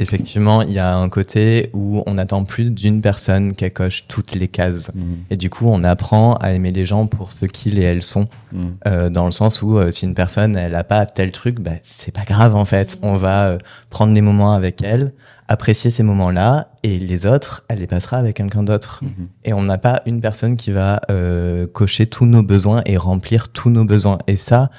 Effectivement, 0.00 0.62
il 0.62 0.72
y 0.72 0.78
a 0.78 0.96
un 0.96 1.08
côté 1.08 1.70
où 1.72 2.02
on 2.06 2.14
n'attend 2.14 2.44
plus 2.44 2.70
d'une 2.70 3.00
personne 3.00 3.54
qu'elle 3.54 3.72
coche 3.72 4.06
toutes 4.08 4.34
les 4.34 4.48
cases. 4.48 4.90
Mmh. 4.94 5.02
Et 5.30 5.36
du 5.36 5.50
coup, 5.50 5.66
on 5.68 5.84
apprend 5.84 6.34
à 6.34 6.52
aimer 6.52 6.72
les 6.72 6.86
gens 6.86 7.06
pour 7.06 7.32
ce 7.32 7.46
qu'ils 7.46 7.78
et 7.78 7.82
elles 7.82 8.02
sont. 8.02 8.26
Mmh. 8.52 8.58
Euh, 8.86 9.10
dans 9.10 9.26
le 9.26 9.30
sens 9.30 9.62
où 9.62 9.78
si 9.92 10.06
une 10.06 10.14
personne, 10.14 10.56
elle 10.56 10.72
n'a 10.72 10.84
pas 10.84 11.06
tel 11.06 11.30
truc, 11.30 11.60
bah, 11.60 11.72
c'est 11.84 12.12
pas 12.12 12.24
grave 12.24 12.56
en 12.56 12.64
fait. 12.64 12.98
On 13.02 13.16
va 13.16 13.48
euh, 13.48 13.58
prendre 13.90 14.12
les 14.12 14.20
moments 14.20 14.54
avec 14.54 14.82
elle, 14.82 15.12
apprécier 15.48 15.90
ces 15.90 16.02
moments-là 16.02 16.68
et 16.82 16.98
les 16.98 17.26
autres, 17.26 17.64
elle 17.68 17.80
les 17.80 17.86
passera 17.86 18.18
avec 18.18 18.36
quelqu'un 18.36 18.62
d'autre. 18.62 19.00
Mhm. 19.02 19.28
Et 19.44 19.52
on 19.52 19.62
n'a 19.62 19.78
pas 19.78 20.02
une 20.06 20.20
personne 20.20 20.56
qui 20.56 20.70
va 20.70 21.00
euh, 21.10 21.66
cocher 21.66 22.06
tous 22.06 22.26
nos 22.26 22.42
besoins 22.42 22.82
et 22.86 22.96
remplir 22.96 23.48
tous 23.48 23.70
nos 23.70 23.84
besoins. 23.84 24.18
Et 24.26 24.36
ça, 24.36 24.70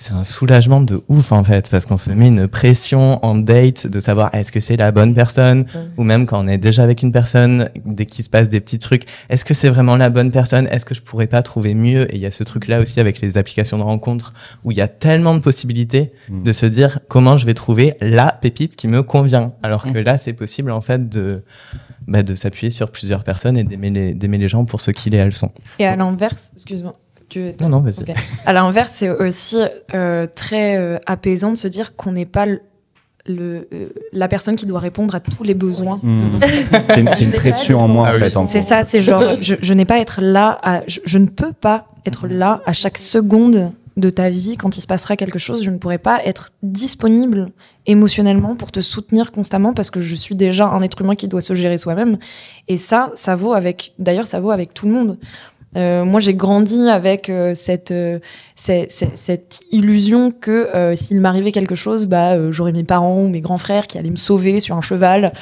c'est 0.00 0.12
un 0.14 0.24
soulagement 0.24 0.80
de 0.80 1.02
ouf 1.08 1.30
en 1.30 1.44
fait, 1.44 1.68
parce 1.68 1.86
qu'on 1.86 1.96
se 1.96 2.10
met 2.10 2.28
une 2.28 2.48
pression 2.48 3.24
en 3.24 3.34
date 3.36 3.86
de 3.86 4.00
savoir 4.00 4.34
est-ce 4.34 4.50
que 4.50 4.60
c'est 4.60 4.76
la 4.76 4.92
bonne 4.92 5.14
personne, 5.14 5.64
ou 5.96 6.04
même 6.04 6.26
quand 6.26 6.42
on 6.44 6.48
est 6.48 6.58
déjà 6.58 6.82
avec 6.82 7.02
une 7.02 7.12
personne, 7.12 7.68
dès 7.84 8.06
qu'il 8.06 8.24
se 8.24 8.30
passe 8.30 8.48
des 8.48 8.60
petits 8.60 8.78
trucs, 8.78 9.04
est-ce 9.28 9.44
que 9.44 9.54
c'est 9.54 9.68
vraiment 9.68 9.96
la 9.96 10.10
bonne 10.10 10.30
personne, 10.30 10.66
est-ce 10.68 10.84
que 10.84 10.94
je 10.94 11.02
pourrais 11.02 11.26
pas 11.26 11.42
trouver 11.42 11.74
mieux? 11.74 12.10
Et 12.12 12.16
il 12.16 12.20
y 12.20 12.26
a 12.26 12.30
ce 12.30 12.42
truc-là 12.44 12.80
aussi 12.80 12.98
avec 12.98 13.20
les 13.20 13.36
applications 13.36 13.78
de 13.78 13.82
rencontres, 13.82 14.32
où 14.64 14.72
il 14.72 14.78
y 14.78 14.80
a 14.82 14.88
tellement 14.88 15.34
de 15.34 15.40
possibilités 15.40 16.12
Mm. 16.28 16.42
de 16.42 16.52
se 16.52 16.66
dire 16.66 17.00
comment 17.08 17.36
je 17.36 17.46
vais 17.46 17.54
trouver 17.54 17.94
la 18.00 18.32
pépite 18.40 18.76
qui 18.76 18.88
me 18.88 19.02
convient, 19.02 19.48
alors 19.62 19.84
que 19.84 19.98
là 19.98 20.18
c'est 20.18 20.32
possible 20.32 20.70
en 20.70 20.80
fait 20.80 21.08
de, 21.08 21.42
bah, 22.06 22.22
de 22.22 22.34
s'appuyer 22.34 22.70
sur 22.70 22.90
plusieurs 22.90 23.24
personnes 23.24 23.56
et 23.56 23.64
d'aimer 23.64 23.90
les, 23.90 24.14
d'aimer 24.14 24.38
les 24.38 24.48
gens 24.48 24.64
pour 24.64 24.80
ce 24.80 24.90
qu'ils 24.90 25.14
et 25.14 25.18
elles 25.18 25.32
sont. 25.32 25.50
Et 25.78 25.86
à 25.86 25.96
l'inverse, 25.96 26.50
excuse-moi. 26.54 26.96
Tu... 27.30 27.52
Non, 27.60 27.68
non, 27.68 27.80
vas-y. 27.80 28.00
Ok. 28.00 28.14
À 28.44 28.52
l'inverse, 28.52 28.92
c'est 28.92 29.08
aussi 29.08 29.56
euh, 29.94 30.26
très 30.34 30.76
euh, 30.76 30.98
apaisant 31.06 31.52
de 31.52 31.56
se 31.56 31.68
dire 31.68 31.96
qu'on 31.96 32.12
n'est 32.12 32.26
pas 32.26 32.44
le, 32.44 32.60
le, 33.26 33.68
euh, 33.72 33.88
la 34.12 34.28
personne 34.28 34.56
qui 34.56 34.66
doit 34.66 34.80
répondre 34.80 35.14
à 35.14 35.20
tous 35.20 35.44
les 35.44 35.54
besoins. 35.54 36.00
Mm. 36.02 36.40
C'est 36.88 37.00
une, 37.00 37.10
c'est 37.14 37.24
une 37.24 37.32
pression 37.32 37.78
en 37.78 37.88
moins, 37.88 38.14
en 38.14 38.18
fait. 38.18 38.30
C'est 38.46 38.60
ça, 38.60 38.82
c'est 38.84 39.00
genre, 39.00 39.22
je, 39.40 39.54
je 39.62 39.74
n'ai 39.74 39.84
pas 39.84 39.94
à 39.94 39.98
être 39.98 40.20
là, 40.20 40.58
à, 40.62 40.82
je, 40.86 41.00
je 41.04 41.18
ne 41.18 41.26
peux 41.26 41.52
pas 41.52 41.86
être 42.04 42.26
là 42.26 42.60
à 42.66 42.72
chaque 42.72 42.98
seconde 42.98 43.72
de 43.96 44.10
ta 44.10 44.30
vie 44.30 44.56
quand 44.56 44.76
il 44.76 44.80
se 44.80 44.86
passera 44.86 45.16
quelque 45.16 45.38
chose. 45.38 45.62
Je 45.62 45.70
ne 45.70 45.78
pourrai 45.78 45.98
pas 45.98 46.24
être 46.24 46.50
disponible 46.62 47.50
émotionnellement 47.86 48.56
pour 48.56 48.72
te 48.72 48.80
soutenir 48.80 49.32
constamment 49.32 49.74
parce 49.74 49.90
que 49.90 50.00
je 50.00 50.14
suis 50.14 50.34
déjà 50.34 50.66
un 50.66 50.82
être 50.82 51.00
humain 51.00 51.14
qui 51.14 51.28
doit 51.28 51.40
se 51.40 51.54
gérer 51.54 51.78
soi-même. 51.78 52.18
Et 52.68 52.76
ça, 52.76 53.10
ça 53.14 53.36
vaut 53.36 53.52
avec, 53.52 53.94
d'ailleurs, 53.98 54.26
ça 54.26 54.40
vaut 54.40 54.50
avec 54.50 54.74
tout 54.74 54.86
le 54.86 54.92
monde. 54.92 55.18
Euh, 55.76 56.04
moi, 56.04 56.18
j'ai 56.20 56.34
grandi 56.34 56.88
avec 56.88 57.30
euh, 57.30 57.54
cette, 57.54 57.92
euh, 57.92 58.18
cette, 58.56 58.90
cette, 58.90 59.16
cette 59.16 59.60
illusion 59.70 60.32
que 60.32 60.50
euh, 60.74 60.96
s'il 60.96 61.20
m'arrivait 61.20 61.52
quelque 61.52 61.76
chose, 61.76 62.06
bah, 62.06 62.32
euh, 62.32 62.50
j'aurais 62.50 62.72
mes 62.72 62.82
parents 62.84 63.20
ou 63.22 63.28
mes 63.28 63.40
grands 63.40 63.58
frères 63.58 63.86
qui 63.86 63.96
allaient 63.96 64.10
me 64.10 64.16
sauver 64.16 64.58
sur 64.58 64.76
un 64.76 64.80
cheval. 64.80 65.32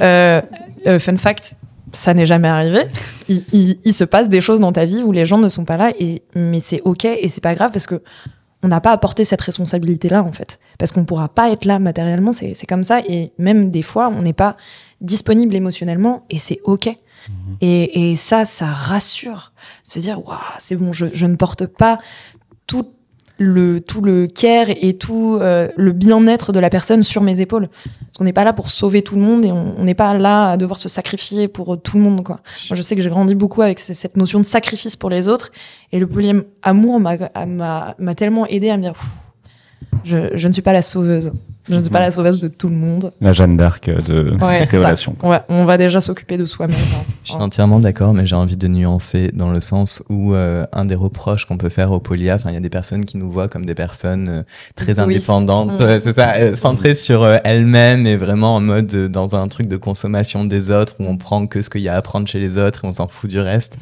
Euh, 0.00 0.40
euh, 0.86 0.98
fun 1.00 1.16
fact, 1.16 1.56
ça 1.92 2.14
n'est 2.14 2.26
jamais 2.26 2.46
arrivé. 2.48 2.82
Il, 3.28 3.42
il- 3.52 3.78
il 3.84 3.92
se 3.92 4.04
passe 4.04 4.28
des 4.28 4.40
choses 4.40 4.60
dans 4.60 4.72
ta 4.72 4.84
vie 4.84 5.02
où 5.02 5.10
les 5.10 5.26
gens 5.26 5.38
ne 5.38 5.48
sont 5.48 5.64
pas 5.64 5.76
là, 5.76 5.92
et, 5.98 6.22
mais 6.36 6.60
c'est 6.60 6.80
ok 6.84 7.04
et 7.04 7.28
c'est 7.28 7.42
pas 7.42 7.54
grave 7.56 7.70
parce 7.72 7.86
que 7.86 8.02
on 8.64 8.68
n'a 8.68 8.80
pas 8.80 8.96
porter 8.96 9.24
cette 9.24 9.40
responsabilité-là 9.40 10.22
en 10.22 10.30
fait, 10.30 10.60
parce 10.78 10.92
qu'on 10.92 11.04
pourra 11.04 11.28
pas 11.28 11.50
être 11.50 11.64
là 11.64 11.80
matériellement, 11.80 12.30
c'est 12.30 12.54
c'est 12.54 12.66
comme 12.66 12.84
ça, 12.84 13.00
et 13.00 13.32
même 13.36 13.70
des 13.72 13.82
fois 13.82 14.08
on 14.16 14.22
n'est 14.22 14.32
pas 14.32 14.56
disponible 15.00 15.56
émotionnellement 15.56 16.22
et 16.30 16.38
c'est 16.38 16.60
ok. 16.62 16.96
Et, 17.60 18.14
ça, 18.14 18.44
ça 18.44 18.66
rassure, 18.66 19.52
se 19.84 19.98
dire 19.98 20.26
waouh, 20.26 20.38
c'est 20.58 20.76
bon, 20.76 20.92
je, 20.92 21.26
ne 21.26 21.36
porte 21.36 21.66
pas 21.66 21.98
tout 22.66 22.86
le 23.38 23.80
tout 23.80 24.02
le 24.02 24.26
care 24.26 24.66
et 24.68 24.96
tout 24.98 25.38
euh, 25.40 25.68
le 25.76 25.92
bien-être 25.92 26.52
de 26.52 26.60
la 26.60 26.70
personne 26.70 27.02
sur 27.02 27.22
mes 27.22 27.40
épaules. 27.40 27.68
Parce 27.68 28.18
qu'on 28.18 28.24
n'est 28.24 28.32
pas 28.32 28.44
là 28.44 28.52
pour 28.52 28.70
sauver 28.70 29.02
tout 29.02 29.16
le 29.16 29.22
monde 29.22 29.44
et 29.44 29.50
on 29.50 29.82
n'est 29.82 29.94
pas 29.94 30.14
là 30.14 30.50
à 30.50 30.56
devoir 30.56 30.78
se 30.78 30.88
sacrifier 30.88 31.48
pour 31.48 31.80
tout 31.80 31.96
le 31.96 32.02
monde. 32.02 32.22
Quoi. 32.22 32.40
Moi, 32.68 32.76
je 32.76 32.82
sais 32.82 32.94
que 32.94 33.02
j'ai 33.02 33.10
grandi 33.10 33.34
beaucoup 33.34 33.62
avec 33.62 33.78
cette 33.78 34.16
notion 34.16 34.38
de 34.38 34.44
sacrifice 34.44 34.96
pour 34.96 35.08
les 35.08 35.28
autres. 35.28 35.50
Et 35.92 35.98
le 35.98 36.06
polyamour 36.06 37.00
m'a 37.00 38.14
tellement 38.14 38.46
aidé 38.46 38.68
à 38.68 38.76
me 38.76 38.82
dire, 38.82 38.94
je, 40.04 40.16
je 40.34 40.48
ne 40.48 40.52
suis 40.52 40.62
pas 40.62 40.72
la 40.72 40.82
sauveuse. 40.82 41.32
Je 41.68 41.76
ne 41.76 41.80
suis 41.80 41.90
pas 41.90 42.00
la 42.00 42.10
sauveuse 42.10 42.40
de 42.40 42.48
tout 42.48 42.68
le 42.68 42.74
monde. 42.74 43.12
La 43.20 43.32
Jeanne 43.32 43.56
d'Arc 43.56 43.88
de 43.88 44.34
Ouais, 44.44 44.66
tes 44.66 44.78
relations. 44.78 45.14
Ouais, 45.22 45.38
on 45.48 45.64
va 45.64 45.78
déjà 45.78 46.00
s'occuper 46.00 46.36
de 46.36 46.44
soi-même. 46.44 46.74
hein. 46.76 47.04
Je 47.22 47.30
suis 47.30 47.40
entièrement 47.40 47.78
d'accord, 47.78 48.14
mais 48.14 48.26
j'ai 48.26 48.34
envie 48.34 48.56
de 48.56 48.66
nuancer 48.66 49.30
dans 49.32 49.48
le 49.48 49.60
sens 49.60 50.02
où 50.08 50.34
euh, 50.34 50.64
un 50.72 50.84
des 50.84 50.96
reproches 50.96 51.44
qu'on 51.46 51.58
peut 51.58 51.68
faire 51.68 51.92
au 51.92 52.00
polia, 52.00 52.34
enfin 52.34 52.50
il 52.50 52.54
y 52.54 52.56
a 52.56 52.60
des 52.60 52.68
personnes 52.68 53.04
qui 53.04 53.16
nous 53.16 53.30
voient 53.30 53.46
comme 53.46 53.64
des 53.64 53.76
personnes 53.76 54.28
euh, 54.28 54.42
très 54.74 54.98
indépendantes, 54.98 55.78
Mm. 55.78 55.82
euh, 55.82 56.00
c'est 56.00 56.14
ça, 56.14 56.34
euh, 56.38 56.56
centrées 56.56 56.96
sur 56.96 57.22
euh, 57.22 57.36
elles-mêmes 57.44 58.08
et 58.08 58.16
vraiment 58.16 58.56
en 58.56 58.60
mode 58.60 58.92
euh, 58.94 59.08
dans 59.08 59.36
un 59.36 59.46
truc 59.46 59.68
de 59.68 59.76
consommation 59.76 60.44
des 60.44 60.72
autres 60.72 60.96
où 60.98 61.04
on 61.06 61.16
prend 61.16 61.46
que 61.46 61.62
ce 61.62 61.70
qu'il 61.70 61.82
y 61.82 61.88
a 61.88 61.94
à 61.94 62.02
prendre 62.02 62.26
chez 62.26 62.40
les 62.40 62.58
autres 62.58 62.84
et 62.84 62.88
on 62.88 62.92
s'en 62.92 63.06
fout 63.06 63.30
du 63.30 63.38
reste. 63.38 63.78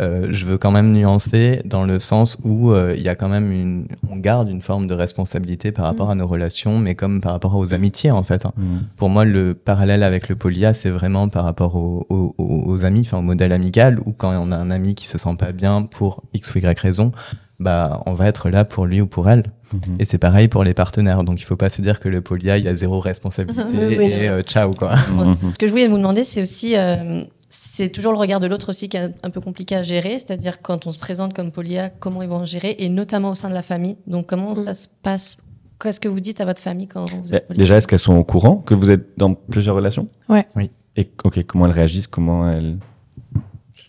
Euh, 0.00 0.28
je 0.30 0.46
veux 0.46 0.56
quand 0.56 0.70
même 0.70 0.92
nuancer 0.92 1.60
dans 1.66 1.84
le 1.84 1.98
sens 1.98 2.38
où 2.44 2.70
euh, 2.70 2.94
il 2.96 3.02
y 3.02 3.08
a 3.10 3.14
quand 3.14 3.28
même 3.28 3.52
une, 3.52 3.86
on 4.10 4.16
garde 4.16 4.48
une 4.48 4.62
forme 4.62 4.86
de 4.86 4.94
responsabilité 4.94 5.70
par 5.70 5.84
rapport 5.84 6.08
à 6.10 6.14
nos 6.14 6.26
relations, 6.26 6.78
mais 6.78 6.94
comme 6.94 7.20
par 7.20 7.32
rapport 7.32 7.54
aux 7.56 7.74
amitiés 7.74 8.10
en 8.10 8.22
fait. 8.22 8.46
hein. 8.46 8.52
Mm. 8.56 8.76
Pour 8.96 9.10
moi, 9.10 9.24
le 9.24 9.52
parallèle 9.54 10.02
avec 10.02 10.28
le 10.30 10.36
polia, 10.36 10.72
c'est 10.72 10.88
vraiment 10.90 11.28
par 11.28 11.44
rapport 11.44 11.76
aux, 11.76 12.06
aux- 12.08 12.34
aux- 12.38 12.62
aux 12.66 12.84
amis, 12.84 13.00
enfin 13.00 13.18
au 13.18 13.22
modèle 13.22 13.52
amical, 13.52 14.00
où 14.06 14.12
quand 14.12 14.32
on 14.40 14.50
a 14.50 14.56
un 14.56 14.70
ami 14.70 14.94
qui 14.94 15.06
se 15.06 15.18
sent 15.18 15.36
pas 15.38 15.52
bien 15.52 15.82
pour 15.82 16.22
x 16.32 16.54
ou 16.54 16.58
y 16.58 16.78
raison, 16.80 17.12
bah 17.60 18.02
on 18.06 18.14
va 18.14 18.26
être 18.26 18.48
là 18.50 18.64
pour 18.64 18.86
lui 18.86 19.00
ou 19.00 19.06
pour 19.06 19.28
elle. 19.28 19.44
Mhm. 19.72 19.96
Et 20.00 20.04
c'est 20.04 20.18
pareil 20.18 20.48
pour 20.48 20.64
les 20.64 20.74
partenaires. 20.74 21.22
Donc 21.22 21.40
il 21.40 21.44
faut 21.44 21.56
pas 21.56 21.70
se 21.70 21.80
dire 21.82 22.00
que 22.00 22.08
le 22.08 22.20
polia, 22.20 22.56
il 22.58 22.64
y 22.64 22.68
a 22.68 22.74
zéro 22.74 22.98
responsabilité 23.12 23.64
Oui, 23.98 24.04
et 24.04 24.28
euh, 24.28 24.42
ciao 24.42 24.70
quoi. 24.72 24.94
Mhm. 24.96 25.36
Ce 25.52 25.58
que 25.58 25.66
je 25.66 25.70
voulais 25.70 25.88
vous 25.88 25.98
demander, 25.98 26.24
c'est 26.24 26.42
aussi, 26.42 26.76
euh, 26.76 27.22
c'est 27.54 27.90
toujours 27.90 28.12
le 28.12 28.18
regard 28.18 28.40
de 28.40 28.46
l'autre 28.46 28.70
aussi 28.70 28.88
qui 28.88 28.96
est 28.96 29.10
un 29.22 29.28
peu 29.30 29.40
compliqué 29.42 29.76
à 29.76 29.82
gérer, 29.82 30.12
c'est-à-dire 30.18 30.62
quand 30.62 30.86
on 30.86 30.92
se 30.92 30.98
présente 30.98 31.34
comme 31.34 31.52
polia, 31.52 31.90
comment 31.90 32.22
ils 32.22 32.28
vont 32.28 32.36
en 32.36 32.46
gérer, 32.46 32.76
et 32.78 32.88
notamment 32.88 33.30
au 33.30 33.34
sein 33.34 33.50
de 33.50 33.54
la 33.54 33.60
famille. 33.62 33.96
Donc 34.06 34.26
comment 34.26 34.54
ça 34.54 34.72
se 34.72 34.88
passe? 35.02 35.36
Qu'est-ce 35.78 36.00
que 36.00 36.08
vous 36.08 36.20
dites 36.20 36.40
à 36.40 36.46
votre 36.46 36.62
famille 36.62 36.86
quand 36.86 37.04
vous 37.04 37.34
êtes 37.34 37.42
Eh, 37.44 37.46
poly 37.48 37.58
Déjà, 37.58 37.76
est-ce 37.76 37.86
qu'elles 37.86 37.98
sont 37.98 38.16
au 38.16 38.24
courant 38.24 38.56
que 38.56 38.72
vous 38.72 38.90
êtes 38.90 39.18
dans 39.18 39.34
plusieurs 39.34 39.76
relations? 39.76 40.06
Ouais. 40.30 40.46
Oui. 40.56 40.70
Et 40.96 41.10
ok, 41.24 41.42
comment 41.44 41.66
elles 41.66 41.72
réagissent? 41.72 42.06
Comment 42.06 42.50
elles? 42.50 42.78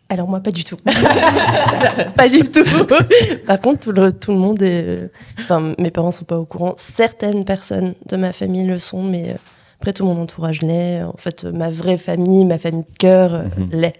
Alors 0.09 0.27
moi, 0.27 0.41
pas 0.41 0.51
du 0.51 0.63
tout. 0.65 0.75
pas 2.17 2.29
du 2.29 2.41
tout. 2.43 2.63
Par 3.47 3.61
contre, 3.61 3.79
tout 3.79 3.91
le, 3.93 4.11
tout 4.11 4.31
le 4.31 4.37
monde 4.37 4.61
est... 4.61 4.83
euh, 4.85 5.07
Enfin, 5.39 5.73
mes 5.79 5.89
parents 5.91 6.11
sont 6.11 6.25
pas 6.25 6.37
au 6.37 6.45
courant. 6.45 6.73
Certaines 6.77 7.45
personnes 7.45 7.93
de 8.09 8.17
ma 8.17 8.31
famille 8.33 8.65
le 8.65 8.77
sont, 8.77 9.03
mais 9.03 9.29
euh, 9.31 9.37
après, 9.83 9.91
tout 9.91 10.05
mon 10.05 10.21
entourage 10.21 10.61
l'est. 10.61 11.03
En 11.03 11.17
fait, 11.17 11.43
ma 11.43 11.69
vraie 11.69 11.97
famille, 11.97 12.45
ma 12.45 12.57
famille 12.57 12.83
de 12.89 12.97
cœur 12.97 13.33
euh, 13.33 13.43
Mhm. 13.57 13.69
l'est. 13.73 13.95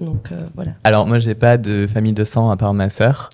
Donc, 0.00 0.32
euh, 0.32 0.46
voilà. 0.56 0.72
Alors 0.82 1.06
moi, 1.06 1.20
j'ai 1.20 1.36
pas 1.36 1.58
de 1.58 1.86
famille 1.86 2.12
de 2.12 2.24
sang 2.24 2.50
à 2.50 2.56
part 2.56 2.74
ma 2.74 2.90
sœur. 2.90 3.30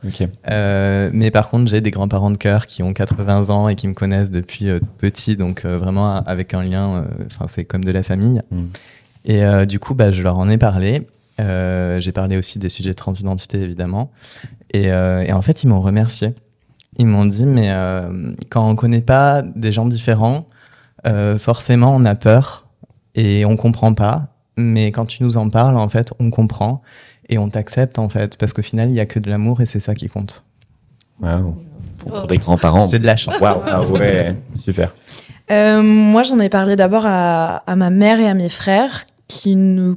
Euh, 0.51 1.09
mais 1.15 1.31
par 1.31 1.49
contre, 1.49 1.71
j'ai 1.71 1.81
des 1.81 1.91
grands-parents 1.91 2.31
de 2.31 2.37
cœur 2.37 2.67
qui 2.67 2.83
ont 2.83 2.93
80 2.93 3.49
ans 3.49 3.71
et 3.71 3.75
qui 3.75 3.89
me 3.89 3.95
connaissent 3.95 4.31
depuis 4.31 4.69
euh, 4.69 4.81
petit, 4.99 5.39
donc 5.39 5.65
euh, 5.65 5.79
vraiment 5.79 6.17
avec 6.17 6.53
un 6.53 6.63
lien, 6.63 6.97
euh, 6.97 7.25
enfin 7.25 7.47
c'est 7.49 7.65
comme 7.65 7.85
de 7.85 7.91
la 7.91 8.03
famille. 8.03 8.43
Mm. 8.51 8.65
Et 9.25 9.43
euh, 9.45 9.65
du 9.65 9.79
coup, 9.79 9.95
bah, 9.95 10.11
je 10.13 10.23
leur 10.23 10.37
en 10.37 10.51
ai 10.51 10.59
parlé. 10.59 11.07
Euh, 11.41 12.01
j'ai 12.01 12.13
parlé 12.13 12.37
aussi 12.37 12.59
des 12.59 12.69
sujets 12.69 12.91
de 12.91 12.97
transidentité, 12.97 13.63
évidemment. 13.63 14.11
Et, 14.75 14.93
euh, 14.93 15.23
et 15.23 15.33
en 15.33 15.41
fait, 15.41 15.63
ils 15.65 15.69
m'ont 15.69 15.81
remercié. 15.81 16.35
Ils 16.99 17.07
m'ont 17.07 17.25
dit, 17.25 17.47
mais 17.47 17.71
euh, 17.71 18.35
quand 18.51 18.69
on 18.69 18.75
connaît 18.77 19.01
pas 19.01 19.41
des 19.43 19.73
gens 19.73 19.87
différents, 19.87 20.47
euh, 21.09 21.39
forcément, 21.39 21.95
on 21.95 22.05
a 22.05 22.15
peur 22.15 22.67
et 23.15 23.45
on 23.45 23.57
comprend 23.57 23.95
pas. 23.95 24.29
Mais 24.57 24.91
quand 24.91 25.07
tu 25.07 25.23
nous 25.23 25.37
en 25.37 25.49
parles, 25.51 25.77
en 25.77 25.89
fait, 25.89 26.13
on 26.19 26.31
comprend 26.31 26.83
et 27.29 27.39
on 27.39 27.49
t'accepte, 27.49 27.99
en 27.99 28.09
fait, 28.09 28.37
parce 28.37 28.53
qu'au 28.53 28.63
final, 28.63 28.91
il 28.91 28.95
y 28.95 29.01
a 29.01 29.07
que 29.07 29.19
de 29.19 29.31
l'amour 29.31 29.61
et 29.61 29.67
c'est 29.67 29.81
ça 29.81 29.95
qui 29.95 30.09
compte. 30.09 30.45
Waouh. 31.21 31.57
Pour, 31.99 32.13
pour 32.13 32.27
des 32.27 32.39
grands-parents. 32.39 32.89
J'ai 32.89 32.99
de 32.99 33.07
la 33.07 33.17
chance. 33.17 33.39
Waouh. 33.41 33.63
Ah 33.67 33.83
ouais, 33.83 34.37
super. 34.55 34.95
Euh, 35.51 35.83
moi, 35.83 36.23
j'en 36.23 36.39
ai 36.39 36.49
parlé 36.49 36.77
d'abord 36.77 37.07
à, 37.07 37.63
à 37.67 37.77
ma 37.77 37.91
mère 37.91 38.21
et 38.21 38.29
à 38.29 38.35
mes 38.35 38.49
frères 38.49 39.07
qui 39.29 39.57
ne, 39.57 39.95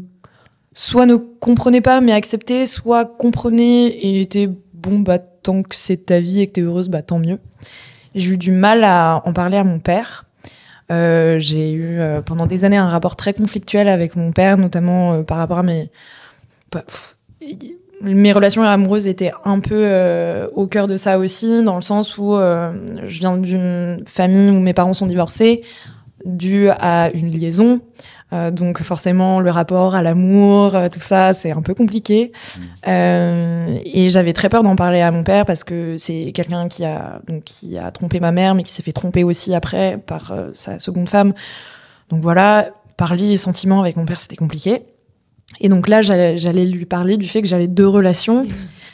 soit 0.73 1.05
ne 1.05 1.15
comprenaient 1.15 1.81
pas 1.81 2.01
mais 2.01 2.11
acceptaient, 2.11 2.65
soit 2.65 3.05
comprenaient 3.05 3.87
et 3.87 4.21
étaient 4.21 4.49
bon, 4.73 4.99
bah, 4.99 5.19
tant 5.19 5.63
que 5.63 5.75
c'est 5.75 6.05
ta 6.05 6.19
vie 6.19 6.41
et 6.41 6.47
que 6.47 6.53
t'es 6.53 6.61
heureuse, 6.61 6.89
bah, 6.89 7.01
tant 7.01 7.19
mieux. 7.19 7.39
J'ai 8.15 8.33
eu 8.33 8.37
du 8.37 8.51
mal 8.51 8.83
à 8.83 9.21
en 9.25 9.33
parler 9.33 9.57
à 9.57 9.63
mon 9.63 9.79
père. 9.79 10.25
Euh, 10.91 11.39
j'ai 11.39 11.71
eu 11.71 11.99
euh, 11.99 12.21
pendant 12.21 12.45
des 12.45 12.65
années 12.65 12.77
un 12.77 12.89
rapport 12.89 13.15
très 13.15 13.33
conflictuel 13.33 13.87
avec 13.87 14.15
mon 14.15 14.31
père, 14.31 14.57
notamment 14.57 15.13
euh, 15.13 15.23
par 15.23 15.37
rapport 15.37 15.59
à 15.59 15.63
mes. 15.63 15.89
bah, 16.71 16.83
pff, 16.85 17.15
mes 18.01 18.33
relations 18.33 18.63
amoureuses 18.63 19.07
étaient 19.07 19.31
un 19.45 19.59
peu 19.59 19.87
au 20.55 20.65
cœur 20.65 20.87
de 20.87 20.95
ça 20.95 21.19
aussi, 21.19 21.63
dans 21.63 21.75
le 21.75 21.83
sens 21.83 22.17
où 22.17 22.35
je 22.35 23.19
viens 23.19 23.37
d'une 23.37 24.03
famille 24.07 24.49
où 24.49 24.59
mes 24.59 24.73
parents 24.73 24.93
sont 24.93 25.05
divorcés, 25.05 25.61
dû 26.25 26.69
à 26.69 27.11
une 27.13 27.29
liaison. 27.29 27.79
Euh, 28.33 28.49
donc 28.49 28.81
forcément, 28.81 29.39
le 29.41 29.49
rapport 29.49 29.95
à 29.95 30.01
l'amour, 30.01 30.75
euh, 30.75 30.87
tout 30.89 30.99
ça, 30.99 31.33
c'est 31.33 31.51
un 31.51 31.61
peu 31.61 31.73
compliqué. 31.73 32.31
Euh, 32.87 33.77
et 33.83 34.09
j'avais 34.09 34.33
très 34.33 34.47
peur 34.47 34.63
d'en 34.63 34.75
parler 34.75 35.01
à 35.01 35.11
mon 35.11 35.23
père 35.23 35.45
parce 35.45 35.63
que 35.63 35.97
c'est 35.97 36.31
quelqu'un 36.33 36.67
qui 36.67 36.85
a 36.85 37.21
donc 37.27 37.43
qui 37.43 37.77
a 37.77 37.91
trompé 37.91 38.19
ma 38.19 38.31
mère, 38.31 38.55
mais 38.55 38.63
qui 38.63 38.71
s'est 38.71 38.83
fait 38.83 38.93
tromper 38.93 39.23
aussi 39.23 39.53
après 39.53 39.97
par 39.97 40.31
euh, 40.31 40.49
sa 40.53 40.79
seconde 40.79 41.09
femme. 41.09 41.33
Donc 42.09 42.21
voilà, 42.21 42.69
parler 42.97 43.35
sentiments 43.35 43.81
avec 43.81 43.97
mon 43.97 44.05
père, 44.05 44.19
c'était 44.19 44.37
compliqué. 44.37 44.83
Et 45.59 45.69
donc 45.69 45.87
là, 45.87 46.01
j'allais 46.01 46.65
lui 46.65 46.85
parler 46.85 47.17
du 47.17 47.27
fait 47.27 47.41
que 47.41 47.47
j'avais 47.47 47.67
deux 47.67 47.87
relations 47.87 48.47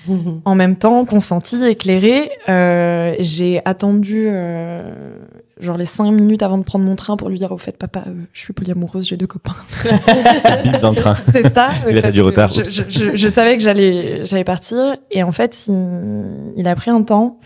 en 0.45 0.55
même 0.55 0.75
temps, 0.75 1.05
consenties, 1.05 1.65
éclairées. 1.65 2.31
Euh, 2.49 3.15
J'ai 3.19 3.61
attendu 3.65 4.25
euh, 4.27 5.19
genre 5.59 5.77
les 5.77 5.85
cinq 5.85 6.11
minutes 6.11 6.43
avant 6.43 6.57
de 6.57 6.63
prendre 6.63 6.85
mon 6.85 6.95
train 6.95 7.17
pour 7.17 7.29
lui 7.29 7.37
dire 7.39 7.51
au 7.51 7.57
fait, 7.57 7.77
papa, 7.77 8.03
euh, 8.07 8.13
je 8.33 8.39
suis 8.41 8.53
polyamoureuse, 8.53 9.07
j'ai 9.07 9.17
deux 9.17 9.27
copains. 9.27 9.55
Dans 10.81 10.91
le 10.91 10.95
train. 10.95 11.15
C'est 11.31 11.53
ça. 11.53 11.71
Il 11.89 11.97
a 12.05 12.11
du 12.11 12.21
retard. 12.21 12.51
Je, 12.51 12.63
je- 12.63 12.83
je- 12.89 13.15
je 13.15 13.27
savais 13.27 13.57
que 13.57 13.63
j'allais 13.63 14.25
j'allais 14.25 14.43
partir 14.43 14.95
et 15.11 15.23
en 15.23 15.31
fait, 15.31 15.65
il, 15.67 16.53
il 16.57 16.67
a 16.67 16.75
pris 16.75 16.91
un 16.91 17.01
temps. 17.03 17.39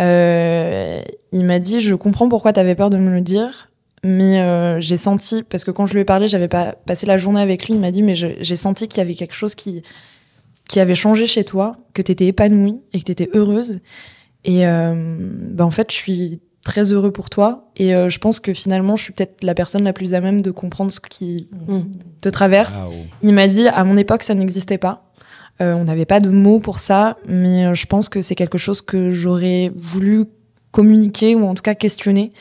euh, 0.00 1.00
il 1.32 1.44
m'a 1.44 1.58
dit 1.58 1.80
Je 1.80 1.94
comprends 1.94 2.28
pourquoi 2.28 2.52
tu 2.52 2.60
avais 2.60 2.74
peur 2.74 2.90
de 2.90 2.96
me 2.96 3.10
le 3.10 3.20
dire, 3.20 3.70
mais 4.02 4.40
euh, 4.40 4.80
j'ai 4.80 4.96
senti, 4.96 5.42
parce 5.42 5.64
que 5.64 5.70
quand 5.70 5.86
je 5.86 5.94
lui 5.94 6.00
ai 6.00 6.04
parlé, 6.04 6.26
j'avais 6.28 6.48
pas 6.48 6.74
passé 6.86 7.06
la 7.06 7.16
journée 7.16 7.40
avec 7.40 7.66
lui, 7.66 7.74
il 7.74 7.80
m'a 7.80 7.90
dit 7.90 8.02
Mais 8.02 8.14
j'ai 8.14 8.56
senti 8.56 8.88
qu'il 8.88 8.98
y 8.98 9.00
avait 9.02 9.14
quelque 9.14 9.34
chose 9.34 9.54
qui, 9.54 9.82
qui 10.68 10.80
avait 10.80 10.94
changé 10.94 11.26
chez 11.26 11.44
toi, 11.44 11.76
que 11.94 12.02
tu 12.02 12.12
étais 12.12 12.26
épanouie 12.26 12.80
et 12.92 13.00
que 13.00 13.04
tu 13.04 13.12
étais 13.12 13.28
heureuse. 13.34 13.80
Et 14.44 14.66
euh, 14.66 14.94
bah, 15.50 15.64
en 15.66 15.70
fait, 15.70 15.90
je 15.90 15.96
suis 15.96 16.40
très 16.62 16.92
heureux 16.92 17.10
pour 17.10 17.30
toi. 17.30 17.70
Et 17.76 17.94
euh, 17.94 18.08
je 18.08 18.18
pense 18.18 18.40
que 18.40 18.52
finalement, 18.52 18.96
je 18.96 19.04
suis 19.04 19.12
peut-être 19.12 19.42
la 19.42 19.54
personne 19.54 19.82
la 19.82 19.92
plus 19.92 20.14
à 20.14 20.20
même 20.20 20.42
de 20.42 20.50
comprendre 20.50 20.92
ce 20.92 21.00
qui 21.00 21.48
te 22.20 22.28
traverse. 22.28 22.80
Il 23.22 23.32
m'a 23.34 23.48
dit, 23.48 23.68
à 23.68 23.84
mon 23.84 23.96
époque, 23.96 24.22
ça 24.22 24.34
n'existait 24.34 24.78
pas. 24.78 25.10
Euh, 25.60 25.74
on 25.74 25.84
n'avait 25.84 26.06
pas 26.06 26.20
de 26.20 26.30
mots 26.30 26.58
pour 26.58 26.78
ça, 26.78 27.18
mais 27.26 27.66
euh, 27.66 27.74
je 27.74 27.86
pense 27.86 28.08
que 28.08 28.22
c'est 28.22 28.34
quelque 28.34 28.56
chose 28.56 28.80
que 28.80 29.10
j'aurais 29.10 29.70
voulu 29.74 30.24
communiquer 30.70 31.34
ou 31.34 31.46
en 31.46 31.54
tout 31.54 31.62
cas 31.62 31.74
questionner. 31.74 32.32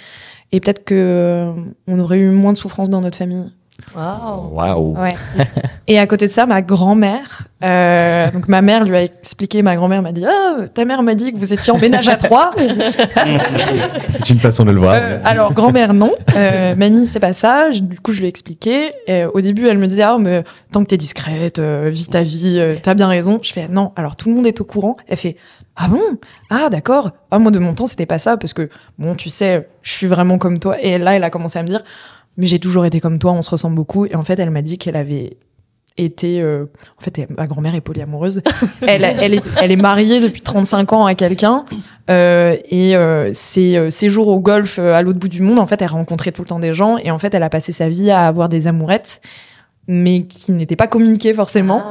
Et 0.52 0.60
peut-être 0.62 0.86
que 0.86 0.96
euh, 0.96 1.52
on 1.88 2.00
aurait 2.00 2.20
eu 2.20 2.30
moins 2.30 2.54
de 2.54 2.58
souffrance 2.58 2.90
dans 2.90 3.02
notre 3.02 3.18
famille. 3.18 3.52
Waouh. 3.96 4.98
Ouais. 4.98 5.10
Et 5.88 5.98
à 6.00 6.06
côté 6.08 6.28
de 6.28 6.32
ça, 6.32 6.46
ma 6.46 6.62
grand-mère, 6.62 7.44
euh, 7.64 8.30
donc 8.32 8.48
ma 8.48 8.62
mère 8.62 8.84
lui 8.84 8.96
a 8.96 9.02
expliqué, 9.04 9.62
ma 9.64 9.76
grand-mère 9.76 10.02
m'a 10.04 10.12
dit, 10.12 10.24
ah, 10.26 10.68
ta 10.74 10.86
mère 10.86 11.02
m'a 11.02 11.16
dit 11.16 11.34
que 11.34 11.38
vous 11.40 11.52
étiez 11.52 11.74
en 11.74 11.78
ménage 11.80 12.08
à 12.08 12.16
trois. 12.16 12.52
C'est 14.20 14.30
une 14.30 14.40
façon 14.40 14.66
de 14.66 14.72
le 14.72 14.80
voir. 14.80 14.96
Euh, 14.96 15.20
alors, 15.26 15.54
grand-mère, 15.54 15.94
non. 15.94 16.14
Euh, 16.36 16.76
mamie, 16.76 17.08
c'est 17.08 17.20
pas 17.20 17.34
ça. 17.34 17.72
Je- 17.72 17.82
du 17.82 18.00
coup, 18.00 18.14
je 18.14 18.20
lui 18.20 18.26
ai 18.26 18.30
expliqué. 18.30 18.92
Et, 19.08 19.24
euh, 19.24 19.32
au 19.34 19.42
début, 19.42 19.68
elle 19.68 19.78
me 19.78 19.88
disait, 19.88 20.04
ah, 20.04 20.18
mais 20.20 20.44
tant 20.72 20.82
que 20.84 20.88
t'es 20.90 20.98
discrète, 20.98 21.60
euh, 21.60 21.90
vis 21.92 22.08
ta 22.10 22.22
vie, 22.22 22.58
euh, 22.60 22.76
t'as 22.82 22.94
bien 22.94 23.08
raison. 23.08 23.40
Je 23.42 23.52
fais, 23.52 23.68
non. 23.68 23.92
Alors, 23.96 24.16
tout 24.16 24.30
le 24.30 24.36
monde 24.36 24.48
est 24.48 24.62
au 24.62 24.66
courant. 24.66 24.98
Elle 25.08 25.18
fait, 25.18 25.36
ah 25.76 25.88
bon? 25.88 26.02
Ah, 26.50 26.70
d'accord. 26.70 27.12
Ah, 27.32 27.40
moi, 27.40 27.52
de 27.52 27.60
mon 27.60 27.74
temps, 27.74 27.88
c'était 27.88 28.06
pas 28.06 28.20
ça. 28.20 28.38
Parce 28.38 28.54
que, 28.54 28.70
bon, 28.98 29.16
tu 29.16 29.30
sais, 29.30 29.68
je 29.82 29.92
suis 29.92 30.08
vraiment 30.08 30.38
comme 30.38 30.60
toi. 30.60 30.80
Et 30.82 30.98
là, 30.98 31.16
elle 31.16 31.24
a 31.24 31.30
commencé 31.30 31.58
à 31.58 31.64
me 31.64 31.68
dire, 31.68 31.82
mais 32.40 32.48
j'ai 32.48 32.58
toujours 32.58 32.86
été 32.86 33.00
comme 33.00 33.20
toi, 33.20 33.34
on 33.34 33.44
se 33.44 33.52
ressemble 33.52 33.76
beaucoup. 33.76 34.06
Et 34.08 34.16
en 34.16 34.24
fait, 34.24 34.40
elle 34.40 34.50
m'a 34.50 34.64
dit 34.64 34.80
qu'elle 34.80 34.96
avait 34.96 35.38
été. 35.98 36.42
euh, 36.42 36.66
en 36.98 37.02
fait, 37.04 37.30
ma 37.38 37.46
grand-mère 37.46 37.76
est 37.76 37.82
polyamoureuse. 37.82 38.42
elle, 38.88 39.04
elle, 39.04 39.34
est, 39.34 39.44
elle 39.62 39.72
est 39.72 39.76
mariée 39.76 40.22
depuis 40.22 40.42
35 40.42 40.94
ans 40.94 41.06
à 41.06 41.14
quelqu'un. 41.14 41.66
euh, 42.10 42.56
et 42.70 42.96
euh, 42.96 43.32
ses 43.34 43.76
euh, 43.76 43.90
séjours 43.90 44.30
au 44.30 44.40
golf 44.40 44.80
euh, 44.80 44.94
à 44.96 45.02
l'autre 45.02 45.20
bout 45.20 45.28
du 45.28 45.42
monde, 45.42 45.60
en 45.60 45.68
fait, 45.68 45.82
elle 45.82 45.90
rencontrait 45.90 46.32
tout 46.32 46.42
le 46.42 46.48
temps 46.48 46.60
des 46.60 46.74
gens. 46.74 46.98
Et 46.98 47.12
en 47.12 47.20
fait, 47.20 47.34
elle 47.34 47.44
a 47.44 47.50
passé 47.50 47.72
sa 47.74 47.90
vie 47.90 48.10
à 48.12 48.26
avoir 48.28 48.48
des 48.48 48.66
amourettes, 48.68 49.20
mais 49.88 50.22
qui 50.24 50.54
n'étaient 50.54 50.78
pas 50.78 50.88
communiquées 50.88 51.34
forcément. 51.34 51.84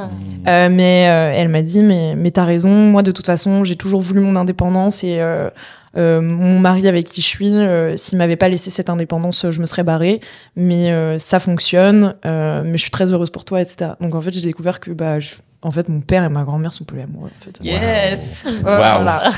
Euh, 0.47 0.69
mais 0.71 1.07
euh, 1.09 1.31
elle 1.39 1.49
m'a 1.49 1.61
dit, 1.61 1.83
mais, 1.83 2.15
mais 2.15 2.31
t'as 2.31 2.45
raison, 2.45 2.69
moi, 2.71 3.03
de 3.03 3.11
toute 3.11 3.27
façon, 3.27 3.63
j'ai 3.63 3.75
toujours 3.75 4.01
voulu 4.01 4.21
mon 4.21 4.35
indépendance. 4.35 5.03
Et. 5.03 5.21
Euh, 5.97 6.21
mon 6.21 6.59
mari 6.59 6.87
avec 6.87 7.07
qui 7.07 7.21
je 7.21 7.25
suis, 7.27 7.49
euh, 7.53 7.95
s'il 7.97 8.17
m'avait 8.17 8.35
pas 8.35 8.49
laissé 8.49 8.69
cette 8.69 8.89
indépendance, 8.89 9.45
euh, 9.45 9.51
je 9.51 9.59
me 9.61 9.65
serais 9.65 9.83
barrée. 9.83 10.19
Mais 10.55 10.91
euh, 10.91 11.17
ça 11.19 11.39
fonctionne. 11.39 12.15
euh, 12.25 12.61
mais 12.65 12.77
je 12.77 12.81
suis 12.83 12.91
très 12.91 13.11
heureuse 13.11 13.29
pour 13.29 13.45
toi, 13.45 13.61
etc. 13.61 13.91
Donc 14.01 14.15
en 14.15 14.21
fait, 14.21 14.33
j'ai 14.33 14.41
découvert 14.41 14.79
que 14.79 14.91
bah, 14.91 15.19
je- 15.19 15.35
en 15.61 15.71
fait, 15.71 15.89
mon 15.89 15.99
père 15.99 16.23
et 16.23 16.29
ma 16.29 16.43
grand-mère 16.43 16.71
sont 16.71 16.85
polyamoureux. 16.85 17.29
En 17.37 17.43
fait. 17.43 17.59
Yes. 17.61 18.45
Voilà. 18.61 19.31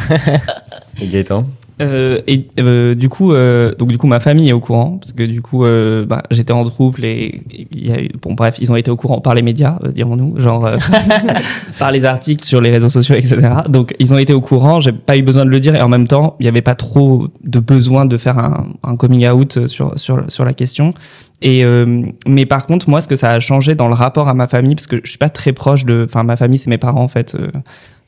Et 1.01 1.07
Gaëtan? 1.07 1.45
Euh, 1.79 2.21
et 2.27 2.47
euh, 2.59 2.95
du 2.95 3.09
coup, 3.09 3.33
euh, 3.33 3.73
donc 3.75 3.89
du 3.89 3.97
coup, 3.97 4.07
ma 4.07 4.19
famille 4.19 4.49
est 4.49 4.53
au 4.53 4.59
courant 4.59 4.97
parce 4.99 5.13
que 5.13 5.23
du 5.23 5.41
coup, 5.41 5.65
euh, 5.65 6.05
bah, 6.05 6.23
j'étais 6.31 6.53
en 6.53 6.63
trouble 6.63 7.05
et 7.05 7.41
et 7.51 7.67
il 7.71 7.87
y 7.87 7.91
a 7.91 8.01
eu, 8.01 8.09
bon 8.21 8.33
bref, 8.33 8.57
ils 8.59 8.71
ont 8.71 8.75
été 8.75 8.91
au 8.91 8.95
courant 8.95 9.21
par 9.21 9.33
les 9.33 9.41
médias, 9.41 9.79
euh, 9.83 9.91
dirons-nous, 9.91 10.39
genre 10.39 10.65
euh, 10.65 10.77
par 11.79 11.91
les 11.91 12.05
articles 12.05 12.45
sur 12.45 12.61
les 12.61 12.69
réseaux 12.69 12.89
sociaux, 12.89 13.15
etc. 13.15 13.49
Donc 13.69 13.95
ils 13.99 14.13
ont 14.13 14.17
été 14.17 14.33
au 14.33 14.41
courant. 14.41 14.81
J'ai 14.81 14.91
pas 14.91 15.17
eu 15.17 15.23
besoin 15.23 15.45
de 15.45 15.49
le 15.49 15.59
dire 15.59 15.75
et 15.75 15.81
en 15.81 15.89
même 15.89 16.07
temps, 16.07 16.35
il 16.39 16.43
n'y 16.43 16.49
avait 16.49 16.61
pas 16.61 16.75
trop 16.75 17.27
de 17.43 17.59
besoin 17.59 18.05
de 18.05 18.17
faire 18.17 18.37
un, 18.37 18.67
un 18.83 18.95
coming 18.95 19.27
out 19.27 19.67
sur 19.67 19.97
sur 19.97 20.23
sur 20.27 20.45
la 20.45 20.53
question. 20.53 20.93
Et 21.41 21.65
euh, 21.65 22.03
mais 22.27 22.45
par 22.45 22.67
contre, 22.67 22.89
moi, 22.89 23.01
ce 23.01 23.07
que 23.07 23.15
ça 23.15 23.31
a 23.31 23.39
changé 23.39 23.73
dans 23.73 23.87
le 23.87 23.95
rapport 23.95 24.27
à 24.27 24.33
ma 24.33 24.47
famille, 24.47 24.75
parce 24.75 24.87
que 24.87 25.01
je 25.03 25.09
suis 25.09 25.17
pas 25.17 25.29
très 25.29 25.53
proche 25.53 25.85
de, 25.85 26.05
enfin, 26.07 26.23
ma 26.23 26.35
famille, 26.35 26.59
c'est 26.59 26.69
mes 26.69 26.77
parents 26.77 27.01
en 27.03 27.07
fait, 27.07 27.35
euh, 27.35 27.47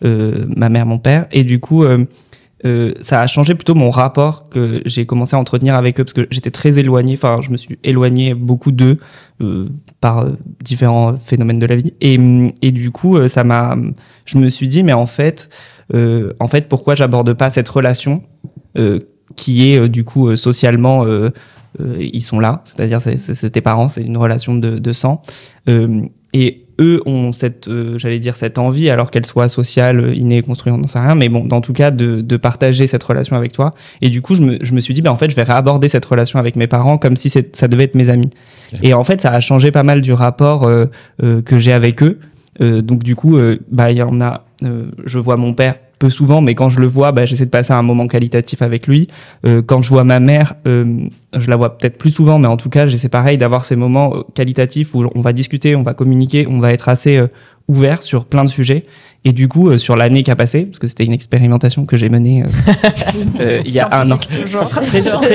euh, 0.05 0.45
ma 0.55 0.69
mère, 0.69 0.85
mon 0.85 0.99
père, 0.99 1.25
et 1.31 1.43
du 1.43 1.59
coup. 1.59 1.83
Euh, 2.65 2.93
ça 3.01 3.21
a 3.21 3.27
changé 3.27 3.55
plutôt 3.55 3.75
mon 3.75 3.89
rapport 3.89 4.49
que 4.49 4.81
j'ai 4.85 5.05
commencé 5.05 5.35
à 5.35 5.39
entretenir 5.39 5.75
avec 5.75 5.99
eux 5.99 6.03
parce 6.03 6.13
que 6.13 6.27
j'étais 6.31 6.51
très 6.51 6.79
éloigné, 6.79 7.13
enfin 7.13 7.39
je 7.41 7.49
me 7.49 7.57
suis 7.57 7.77
éloigné 7.83 8.33
beaucoup 8.33 8.71
d'eux 8.71 8.99
euh, 9.41 9.67
par 9.99 10.19
euh, 10.19 10.31
différents 10.63 11.17
phénomènes 11.17 11.59
de 11.59 11.65
la 11.65 11.75
vie. 11.75 11.93
Et, 11.99 12.17
et 12.61 12.71
du 12.71 12.91
coup 12.91 13.27
ça 13.27 13.43
m'a, 13.43 13.75
je 14.25 14.37
me 14.37 14.49
suis 14.49 14.67
dit 14.67 14.83
mais 14.83 14.93
en 14.93 15.05
fait, 15.05 15.49
en 15.93 16.47
fait 16.47 16.69
pourquoi 16.69 16.95
j'aborde 16.95 17.33
pas 17.33 17.49
cette 17.49 17.69
relation 17.69 18.23
qui 19.35 19.69
est 19.69 19.89
du 19.89 20.03
coup 20.03 20.35
socialement 20.35 21.05
ils 21.99 22.21
sont 22.21 22.39
là, 22.39 22.61
c'est-à-dire 22.65 23.01
c'est, 23.01 23.49
tes 23.51 23.61
parents, 23.61 23.87
c'est 23.87 24.01
une 24.01 24.17
relation 24.17 24.55
de, 24.55 24.79
de 24.79 24.93
sang. 24.93 25.21
Et 26.33 26.62
eux 26.79 27.01
ont 27.05 27.31
cette, 27.31 27.67
euh, 27.67 27.97
j'allais 27.97 28.19
dire 28.19 28.35
cette 28.35 28.57
envie, 28.57 28.89
alors 28.89 29.11
qu'elle 29.11 29.25
soit 29.25 29.47
sociale, 29.49 29.99
euh, 29.99 30.13
innée, 30.13 30.41
construite, 30.41 30.73
on 30.73 30.77
n'en 30.77 30.87
sait 30.87 30.99
rien, 30.99 31.15
mais 31.15 31.29
bon, 31.29 31.45
dans 31.45 31.61
tout 31.61 31.73
cas, 31.73 31.91
de, 31.91 32.21
de 32.21 32.37
partager 32.37 32.87
cette 32.87 33.03
relation 33.03 33.35
avec 33.35 33.51
toi. 33.51 33.73
Et 34.01 34.09
du 34.09 34.21
coup, 34.21 34.35
je 34.35 34.41
me, 34.41 34.57
je 34.61 34.73
me 34.73 34.79
suis 34.79 34.93
dit, 34.93 35.01
ben 35.01 35.11
en 35.11 35.15
fait, 35.15 35.29
je 35.29 35.35
vais 35.35 35.43
réaborder 35.43 35.89
cette 35.89 36.05
relation 36.05 36.39
avec 36.39 36.55
mes 36.55 36.67
parents 36.67 36.97
comme 36.97 37.15
si 37.15 37.29
ça 37.29 37.67
devait 37.67 37.85
être 37.85 37.95
mes 37.95 38.09
amis. 38.09 38.29
Et 38.81 38.93
en 38.93 39.03
fait, 39.03 39.21
ça 39.21 39.29
a 39.29 39.39
changé 39.39 39.71
pas 39.71 39.83
mal 39.83 40.01
du 40.01 40.13
rapport 40.13 40.63
euh, 40.63 40.85
euh, 41.21 41.41
que 41.41 41.57
j'ai 41.57 41.73
avec 41.73 42.01
eux. 42.01 42.19
Donc 42.59 43.03
du 43.03 43.15
coup, 43.15 43.35
bah 43.71 43.89
il 43.89 43.97
y 43.97 44.03
en 44.03 44.21
a. 44.21 44.45
je 44.61 45.17
vois 45.17 45.37
mon 45.37 45.55
père 45.55 45.75
peu 46.03 46.09
souvent, 46.09 46.41
mais 46.41 46.53
quand 46.53 46.67
je 46.67 46.81
le 46.81 46.87
vois, 46.87 47.13
bah, 47.13 47.23
j'essaie 47.23 47.45
de 47.45 47.49
passer 47.49 47.71
un 47.71 47.81
moment 47.81 48.07
qualitatif 48.07 48.61
avec 48.61 48.87
lui. 48.87 49.07
Euh, 49.45 49.61
quand 49.65 49.81
je 49.81 49.87
vois 49.87 50.03
ma 50.03 50.19
mère, 50.19 50.55
euh, 50.67 51.07
je 51.33 51.49
la 51.49 51.55
vois 51.55 51.77
peut-être 51.77 51.97
plus 51.97 52.11
souvent, 52.11 52.39
mais 52.39 52.47
en 52.49 52.57
tout 52.57 52.67
cas, 52.67 52.87
j'essaie 52.87 53.07
pareil 53.07 53.37
d'avoir 53.37 53.63
ces 53.63 53.77
moments 53.77 54.13
euh, 54.13 54.21
qualitatifs 54.35 54.95
où 54.95 55.05
on 55.15 55.21
va 55.21 55.31
discuter, 55.31 55.77
on 55.77 55.81
va 55.81 55.93
communiquer, 55.93 56.45
on 56.45 56.59
va 56.59 56.73
être 56.73 56.89
assez 56.89 57.15
euh, 57.15 57.27
ouvert 57.69 58.01
sur 58.01 58.25
plein 58.25 58.43
de 58.43 58.49
sujets. 58.49 58.83
Et 59.25 59.31
du 59.31 59.47
coup, 59.47 59.69
euh, 59.69 59.77
sur 59.77 59.95
l'année 59.95 60.21
qui 60.21 60.31
a 60.31 60.35
passé, 60.35 60.65
parce 60.65 60.79
que 60.79 60.87
c'était 60.87 61.05
une 61.05 61.13
expérimentation 61.13 61.85
que 61.85 61.95
j'ai 61.95 62.09
menée 62.09 62.43
euh, 62.43 62.71
euh, 63.39 63.61
il 63.65 63.71
y 63.71 63.79
a 63.79 63.87
un 63.91 64.11
an. 64.11 64.17
toujours. 64.41 64.69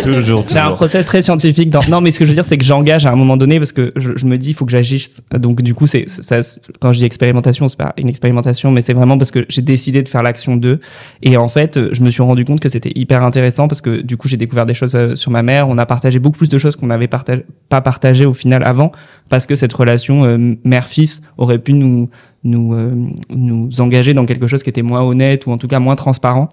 Toujours, 0.03 0.45
J'ai 0.47 0.59
un 0.59 0.73
process 0.73 1.07
très 1.07 1.23
scientifique. 1.23 1.71
Dans... 1.71 1.83
Non, 1.89 2.01
mais 2.01 2.13
ce 2.13 2.19
que 2.19 2.27
je 2.27 2.31
veux 2.31 2.35
dire, 2.35 2.45
c'est 2.45 2.59
que 2.59 2.65
j'engage 2.65 3.07
à 3.07 3.13
un 3.13 3.17
moment 3.17 3.37
donné 3.37 3.59
parce 3.59 3.73
que 3.73 3.93
je, 3.97 4.11
je 4.17 4.27
me 4.27 4.37
dis, 4.37 4.51
il 4.51 4.55
faut 4.55 4.67
que 4.67 4.73
j'agisse. 4.73 5.23
Donc, 5.33 5.63
du 5.63 5.75
coup, 5.75 5.87
c'est 5.87 6.07
ça. 6.09 6.41
Quand 6.81 6.93
je 6.93 6.99
dis 6.99 7.05
expérimentation, 7.05 7.69
c'est 7.69 7.79
pas 7.79 7.95
une 7.97 8.09
expérimentation, 8.09 8.71
mais 8.71 8.83
c'est 8.83 8.93
vraiment 8.93 9.17
parce 9.17 9.31
que 9.31 9.47
j'ai 9.49 9.63
décidé 9.63 10.03
de 10.03 10.09
faire 10.09 10.23
l'action 10.23 10.57
2. 10.57 10.81
Et 11.23 11.37
en 11.37 11.49
fait, 11.49 11.77
euh, 11.77 11.89
je 11.93 12.03
me 12.03 12.11
suis 12.11 12.23
rendu 12.23 12.45
compte 12.45 12.61
que 12.61 12.69
c'était 12.69 12.93
hyper 12.95 13.23
intéressant 13.23 13.69
parce 13.69 13.81
que 13.81 14.01
du 14.01 14.17
coup, 14.17 14.29
j'ai 14.29 14.37
découvert 14.37 14.67
des 14.67 14.75
choses 14.75 14.95
euh, 14.95 15.15
sur 15.15 15.31
ma 15.31 15.43
mère. 15.43 15.69
On 15.69 15.79
a 15.79 15.87
partagé 15.87 16.19
beaucoup 16.19 16.39
plus 16.39 16.49
de 16.49 16.59
choses 16.59 16.77
qu'on 16.77 16.87
n'avait 16.87 17.09
partage... 17.09 17.43
pas 17.69 17.81
partagé 17.81 18.27
au 18.27 18.35
final 18.35 18.63
avant 18.65 18.93
parce 19.29 19.47
que 19.47 19.57
cette 19.57 19.73
relation 19.73 20.25
euh, 20.25 20.57
mère-fils 20.65 21.23
aurait 21.37 21.59
pu 21.59 21.73
nous 21.73 22.09
nous 22.45 22.75
euh, 22.75 22.95
nous 23.31 23.81
engager 23.81 24.15
dans 24.15 24.27
quelque 24.27 24.47
chose 24.47 24.63
qui 24.63 24.71
était 24.71 24.83
moins 24.83 25.03
honnête 25.03 25.47
ou 25.47 25.53
en 25.53 25.59
tout 25.59 25.67
cas 25.69 25.79
moins 25.79 25.97
transparent. 25.97 26.51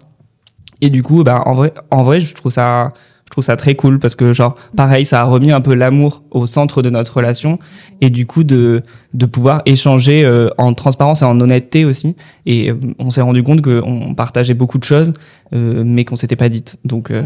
Et 0.81 0.89
du 0.89 1.03
coup, 1.03 1.23
bah, 1.23 1.43
en 1.45 1.55
vrai, 1.55 1.73
en 1.91 2.03
vrai, 2.03 2.19
je 2.19 2.33
trouve 2.33 2.51
ça, 2.51 2.93
je 3.25 3.31
trouve 3.31 3.43
ça 3.43 3.55
très 3.55 3.75
cool 3.75 3.99
parce 3.99 4.15
que 4.15 4.33
genre, 4.33 4.55
pareil, 4.75 5.05
ça 5.05 5.21
a 5.21 5.23
remis 5.23 5.51
un 5.51 5.61
peu 5.61 5.73
l'amour 5.73 6.23
au 6.31 6.45
centre 6.45 6.81
de 6.81 6.89
notre 6.89 7.15
relation 7.15 7.59
et 8.01 8.09
du 8.09 8.25
coup 8.25 8.43
de 8.43 8.83
de 9.15 9.25
pouvoir 9.25 9.61
échanger 9.65 10.25
euh, 10.25 10.49
en 10.57 10.73
transparence 10.73 11.21
et 11.21 11.25
en 11.25 11.39
honnêteté 11.39 11.85
aussi. 11.85 12.15
Et 12.45 12.69
euh, 12.69 12.75
on 12.99 13.11
s'est 13.11 13.21
rendu 13.21 13.41
compte 13.43 13.61
qu'on 13.61 14.13
partageait 14.13 14.53
beaucoup 14.53 14.77
de 14.77 14.83
choses, 14.83 15.13
euh, 15.53 15.83
mais 15.85 16.03
qu'on 16.05 16.17
s'était 16.17 16.35
pas 16.35 16.49
dites. 16.49 16.77
Donc 16.83 17.11
euh, 17.11 17.23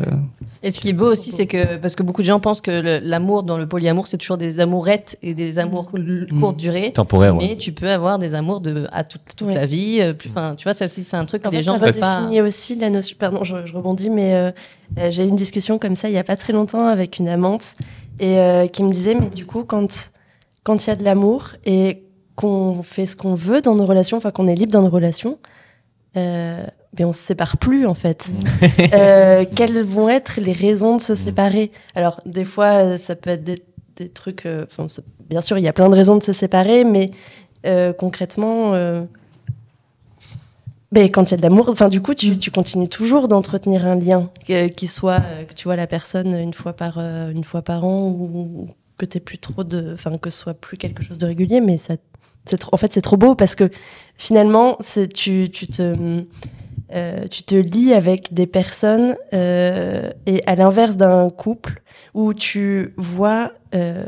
Et 0.62 0.70
ce 0.72 0.80
qui 0.80 0.90
est 0.90 0.94
beau 0.94 1.12
aussi, 1.12 1.32
c'est 1.32 1.48
que, 1.48 1.78
parce 1.78 1.96
que 1.96 2.04
beaucoup 2.04 2.22
de 2.22 2.28
gens 2.28 2.40
pensent 2.40 2.62
que 2.62 3.00
l'amour 3.04 3.42
dans 3.44 3.58
le 3.58 3.68
polyamour, 3.68 4.06
c'est 4.08 4.18
toujours 4.18 4.38
des 4.38 4.60
amourettes 4.60 5.18
et 5.24 5.34
des 5.34 5.58
amours 5.58 5.92
l- 5.96 6.28
courte 6.40 6.58
durée. 6.58 6.92
Temporaire, 6.94 7.36
ouais. 7.36 7.48
Mais 7.50 7.56
tu 7.58 7.72
peux 7.72 7.90
avoir 7.90 8.20
des 8.20 8.36
amours 8.36 8.62
de, 8.62 8.88
à 8.92 9.04
toute, 9.04 9.22
toute 9.36 9.48
Ouais. 9.48 9.56
la 9.56 9.66
vie. 9.66 10.00
Enfin, 10.30 10.54
tu 10.56 10.66
vois, 10.66 10.74
ça 10.74 10.86
aussi, 10.86 11.04
c'est 11.04 11.18
un 11.18 11.26
truc 11.26 11.42
que 11.42 11.48
En 11.48 11.52
les 11.52 11.58
fait, 11.58 11.64
gens 11.64 11.74
ça 11.80 11.86
peuvent 11.86 12.00
pas. 12.00 12.18
redéfinit 12.20 12.42
aussi 12.42 12.76
la 12.76 12.90
notion. 12.92 13.16
Pardon, 13.20 13.44
je, 13.44 13.66
je 13.66 13.74
rebondis, 13.74 14.10
mais 14.12 14.54
j'ai 15.10 15.24
eu 15.24 15.28
une 15.28 15.36
discussion 15.36 15.80
comme 15.80 15.96
ça 15.96 16.08
il 16.10 16.14
y 16.14 16.18
a 16.20 16.24
pas 16.24 16.36
très 16.36 16.54
longtemps 16.54 16.88
avec 16.88 17.18
une 17.20 17.30
amante 17.30 17.76
et 18.20 18.38
euh, 18.38 18.68
qui 18.68 18.84
me 18.84 18.90
disait, 18.90 19.16
mais 19.16 19.30
du 19.30 19.46
coup, 19.46 19.64
quand 19.64 20.12
quand 20.64 20.86
il 20.86 20.90
y 20.90 20.94
a 20.94 20.96
de 20.96 21.04
l'amour 21.04 21.52
et 21.66 22.04
qu'on 22.36 22.82
fait 22.84 23.06
ce 23.06 23.16
qu'on 23.16 23.36
veut 23.36 23.62
dans 23.62 23.76
nos 23.76 23.86
relations, 23.86 24.18
enfin 24.18 24.32
qu'on 24.32 24.48
est 24.48 24.56
libre 24.56 24.72
dans 24.72 24.82
nos 24.82 24.90
relations, 24.90 25.38
euh, 26.18 26.64
mais 26.98 27.06
on 27.06 27.14
se 27.14 27.20
sépare 27.22 27.58
plus 27.58 27.86
en 27.86 27.94
fait. 27.94 28.32
Euh, 28.94 29.46
quelles 29.56 29.82
vont 29.84 30.10
être 30.10 30.40
les 30.40 30.54
raisons 30.54 30.96
de 30.98 31.02
se 31.02 31.16
séparer? 31.16 31.72
Alors 31.96 32.22
des 32.26 32.46
fois, 32.46 32.84
euh, 32.86 32.98
ça 32.98 33.16
peut 33.16 33.30
être 33.32 33.44
des, 33.44 33.62
des 33.98 34.10
trucs. 34.10 34.46
euh, 34.46 34.66
ça- 34.88 35.02
bien 35.30 35.42
sûr, 35.42 35.58
il 35.58 35.64
y 35.64 35.68
a 35.68 35.74
plein 35.74 35.90
de 35.90 35.96
raisons 35.96 36.16
de 36.18 36.24
se 36.24 36.34
séparer, 36.34 36.84
mais 36.84 37.12
euh, 37.66 37.94
concrètement. 37.94 38.74
euh, 38.74 39.04
ben, 40.92 41.08
quand 41.12 41.26
il 41.30 41.32
y 41.32 41.34
a 41.36 41.38
de 41.38 41.44
l'amour, 41.44 41.70
enfin 41.70 41.88
du 41.88 42.02
coup, 42.02 42.16
tu, 42.16 42.40
tu 42.40 42.50
continues 42.50 42.90
toujours 42.90 43.28
d'entretenir 43.28 43.86
un 43.86 43.94
lien, 43.96 44.32
qui 44.76 44.88
soit 44.88 45.22
euh, 45.24 45.44
que 45.44 45.54
tu 45.54 45.66
vois 45.66 45.76
la 45.76 45.86
personne 45.86 46.34
une 46.36 46.54
fois 46.54 46.74
par 46.74 46.96
euh, 46.98 47.30
une 47.30 47.44
fois 47.44 47.62
par 47.62 47.86
an 47.86 48.08
ou 48.08 48.70
que 49.00 49.06
t'aies 49.06 49.20
plus 49.20 49.40
trop 49.40 49.64
de, 49.64 49.94
enfin 49.94 50.16
que 50.18 50.30
ce 50.30 50.38
soit 50.38 50.54
plus 50.54 50.78
quelque 50.78 51.02
chose 51.02 51.18
de 51.18 51.26
régulier, 51.26 51.62
mais 51.62 51.78
ça, 51.78 51.96
c'est 52.46 52.64
en 52.72 52.78
fait 52.78 52.94
c'est 52.94 53.02
trop 53.02 53.18
beau 53.18 53.34
parce 53.34 53.56
que 53.56 53.70
finalement, 54.18 54.78
c'est 54.82 55.12
tu, 55.12 55.50
tu 55.52 55.68
te 55.68 55.96
euh, 56.92 57.28
tu 57.28 57.44
te 57.44 57.54
lis 57.54 57.94
avec 57.94 58.34
des 58.34 58.48
personnes 58.48 59.16
euh, 59.34 60.10
et 60.26 60.42
à 60.48 60.56
l'inverse 60.56 60.98
d'un 60.98 61.30
couple 61.30 61.82
où 62.16 62.34
tu 62.34 62.94
vois, 62.98 63.54
euh, 63.76 64.06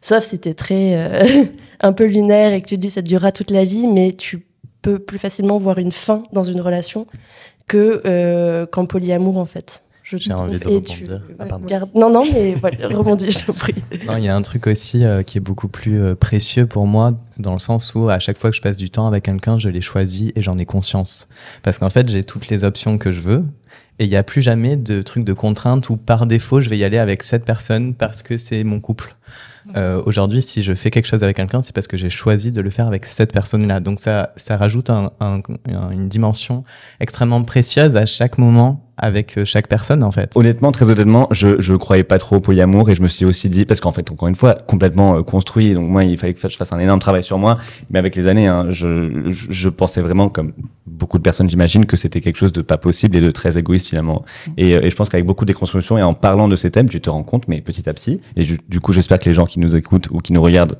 sauf 0.00 0.24
si 0.24 0.38
t'es 0.40 0.54
très 0.54 0.96
un 1.80 1.92
peu 1.92 2.06
lunaire 2.06 2.52
et 2.52 2.60
que 2.60 2.68
tu 2.68 2.76
te 2.76 2.80
dis 2.80 2.90
ça 2.90 3.02
durera 3.02 3.32
toute 3.32 3.50
la 3.50 3.64
vie, 3.64 3.86
mais 3.86 4.12
tu 4.12 4.44
peux 4.82 4.98
plus 4.98 5.18
facilement 5.18 5.58
voir 5.58 5.78
une 5.78 5.92
fin 5.92 6.24
dans 6.32 6.44
une 6.44 6.60
relation 6.60 7.06
que 7.68 8.64
qu'en 8.72 8.86
polyamour 8.86 9.38
en 9.38 9.46
fait. 9.46 9.84
Je 10.02 10.16
J'ai 10.16 10.32
envie 10.32 10.58
de 10.58 10.68
Et 10.68 10.82
tu 10.82 11.04
rebondir. 11.04 11.22
Ah, 11.38 11.46
pardon. 11.46 11.66
Non, 11.94 12.10
non, 12.10 12.24
mais 12.32 12.54
voilà, 12.54 12.88
rebondis, 12.96 13.30
je 13.30 13.44
t'en 13.44 13.52
prie. 13.52 13.74
Non, 14.06 14.16
il 14.16 14.24
y 14.24 14.28
a 14.28 14.34
un 14.36 14.42
truc 14.42 14.66
aussi 14.66 15.04
euh, 15.04 15.22
qui 15.22 15.38
est 15.38 15.40
beaucoup 15.40 15.68
plus 15.68 16.00
euh, 16.02 16.14
précieux 16.16 16.66
pour 16.66 16.86
moi, 16.86 17.12
dans 17.38 17.52
le 17.52 17.58
sens 17.60 17.94
où 17.94 18.08
à 18.08 18.18
chaque 18.18 18.38
fois 18.38 18.50
que 18.50 18.56
je 18.56 18.62
passe 18.62 18.76
du 18.76 18.90
temps 18.90 19.06
avec 19.06 19.24
quelqu'un, 19.24 19.58
je 19.58 19.68
l'ai 19.68 19.80
choisi 19.80 20.32
et 20.34 20.42
j'en 20.42 20.58
ai 20.58 20.66
conscience. 20.66 21.28
Parce 21.62 21.78
qu'en 21.78 21.90
fait, 21.90 22.08
j'ai 22.08 22.24
toutes 22.24 22.48
les 22.48 22.64
options 22.64 22.98
que 22.98 23.12
je 23.12 23.20
veux. 23.20 23.44
Et 23.98 24.04
il 24.04 24.08
n'y 24.08 24.16
a 24.16 24.22
plus 24.24 24.42
jamais 24.42 24.76
de 24.76 25.02
truc 25.02 25.24
de 25.24 25.32
contrainte 25.34 25.88
où 25.90 25.96
par 25.96 26.26
défaut, 26.26 26.60
je 26.60 26.68
vais 26.68 26.78
y 26.78 26.82
aller 26.84 26.98
avec 26.98 27.22
cette 27.22 27.44
personne 27.44 27.94
parce 27.94 28.22
que 28.22 28.38
c'est 28.38 28.64
mon 28.64 28.80
couple. 28.80 29.14
Euh, 29.76 30.02
Aujourd'hui, 30.06 30.42
si 30.42 30.62
je 30.62 30.72
fais 30.74 30.90
quelque 30.90 31.06
chose 31.06 31.22
avec 31.22 31.36
quelqu'un, 31.36 31.62
c'est 31.62 31.72
parce 31.74 31.86
que 31.86 31.96
j'ai 31.96 32.08
choisi 32.10 32.50
de 32.50 32.60
le 32.60 32.70
faire 32.70 32.88
avec 32.88 33.04
cette 33.06 33.32
personne-là. 33.32 33.78
Donc 33.78 34.00
ça, 34.00 34.32
ça 34.36 34.56
rajoute 34.56 34.90
un- 34.90 35.12
un- 35.20 35.40
un- 35.70 35.90
une 35.92 36.08
dimension 36.08 36.64
extrêmement 36.98 37.42
précieuse 37.44 37.94
à 37.94 38.04
chaque 38.06 38.38
moment 38.38 38.84
avec 38.98 39.38
euh, 39.38 39.44
chaque 39.44 39.68
personne, 39.68 40.02
en 40.02 40.10
fait. 40.10 40.32
Honnêtement, 40.36 40.70
très 40.72 40.88
honnêtement, 40.90 41.28
je 41.30 41.60
je 41.60 41.74
croyais 41.74 42.02
pas 42.04 42.18
trop 42.18 42.36
au 42.36 42.40
polyamour 42.40 42.90
et 42.90 42.94
je 42.94 43.02
me 43.02 43.08
suis 43.08 43.24
aussi 43.24 43.48
dit 43.48 43.64
parce 43.64 43.80
qu'en 43.80 43.92
fait, 43.92 44.10
encore 44.10 44.28
une 44.28 44.34
fois, 44.36 44.54
complètement 44.54 45.16
euh, 45.16 45.22
construit. 45.22 45.74
Donc 45.74 45.88
moi, 45.88 46.04
il 46.04 46.16
fallait 46.18 46.34
que 46.34 46.48
je 46.48 46.56
fasse 46.56 46.72
un 46.72 46.78
énorme 46.78 47.00
travail 47.00 47.22
sur 47.24 47.38
moi. 47.38 47.58
Mais 47.90 47.98
avec 47.98 48.14
les 48.16 48.26
années, 48.26 48.46
hein, 48.46 48.66
je, 48.70 49.22
je 49.28 49.46
je 49.50 49.68
pensais 49.68 50.02
vraiment 50.02 50.28
comme 50.28 50.52
beaucoup 50.86 51.16
de 51.18 51.22
personnes, 51.22 51.48
j'imagine, 51.48 51.86
que 51.86 51.96
c'était 51.96 52.20
quelque 52.20 52.36
chose 52.36 52.52
de 52.52 52.60
pas 52.60 52.76
possible 52.76 53.16
et 53.16 53.20
de 53.20 53.30
très 53.30 53.56
égoïste 53.56 53.88
finalement. 53.88 54.24
Et, 54.56 54.74
euh, 54.74 54.82
et 54.84 54.90
je 54.90 54.94
pense 54.96 55.08
qu'avec 55.08 55.24
beaucoup 55.26 55.44
de 55.44 55.52
déconstruction 55.52 55.96
et 55.96 56.02
en 56.02 56.12
parlant 56.14 56.48
de 56.48 56.56
ces 56.56 56.70
thèmes, 56.70 56.88
tu 56.88 57.00
te 57.00 57.08
rends 57.08 57.22
compte, 57.22 57.48
mais 57.48 57.60
petit 57.60 57.88
à 57.88 57.94
petit. 57.94 58.20
Et 58.36 58.44
je- 58.44 58.56
du 58.68 58.80
coup, 58.80 58.92
j'espère 58.92 59.18
que 59.18 59.24
les 59.28 59.34
gens 59.34 59.46
qui 59.46 59.58
nous 59.60 59.74
écoutent 59.74 60.08
ou 60.10 60.18
qui 60.18 60.32
nous 60.32 60.42
regardent 60.42 60.76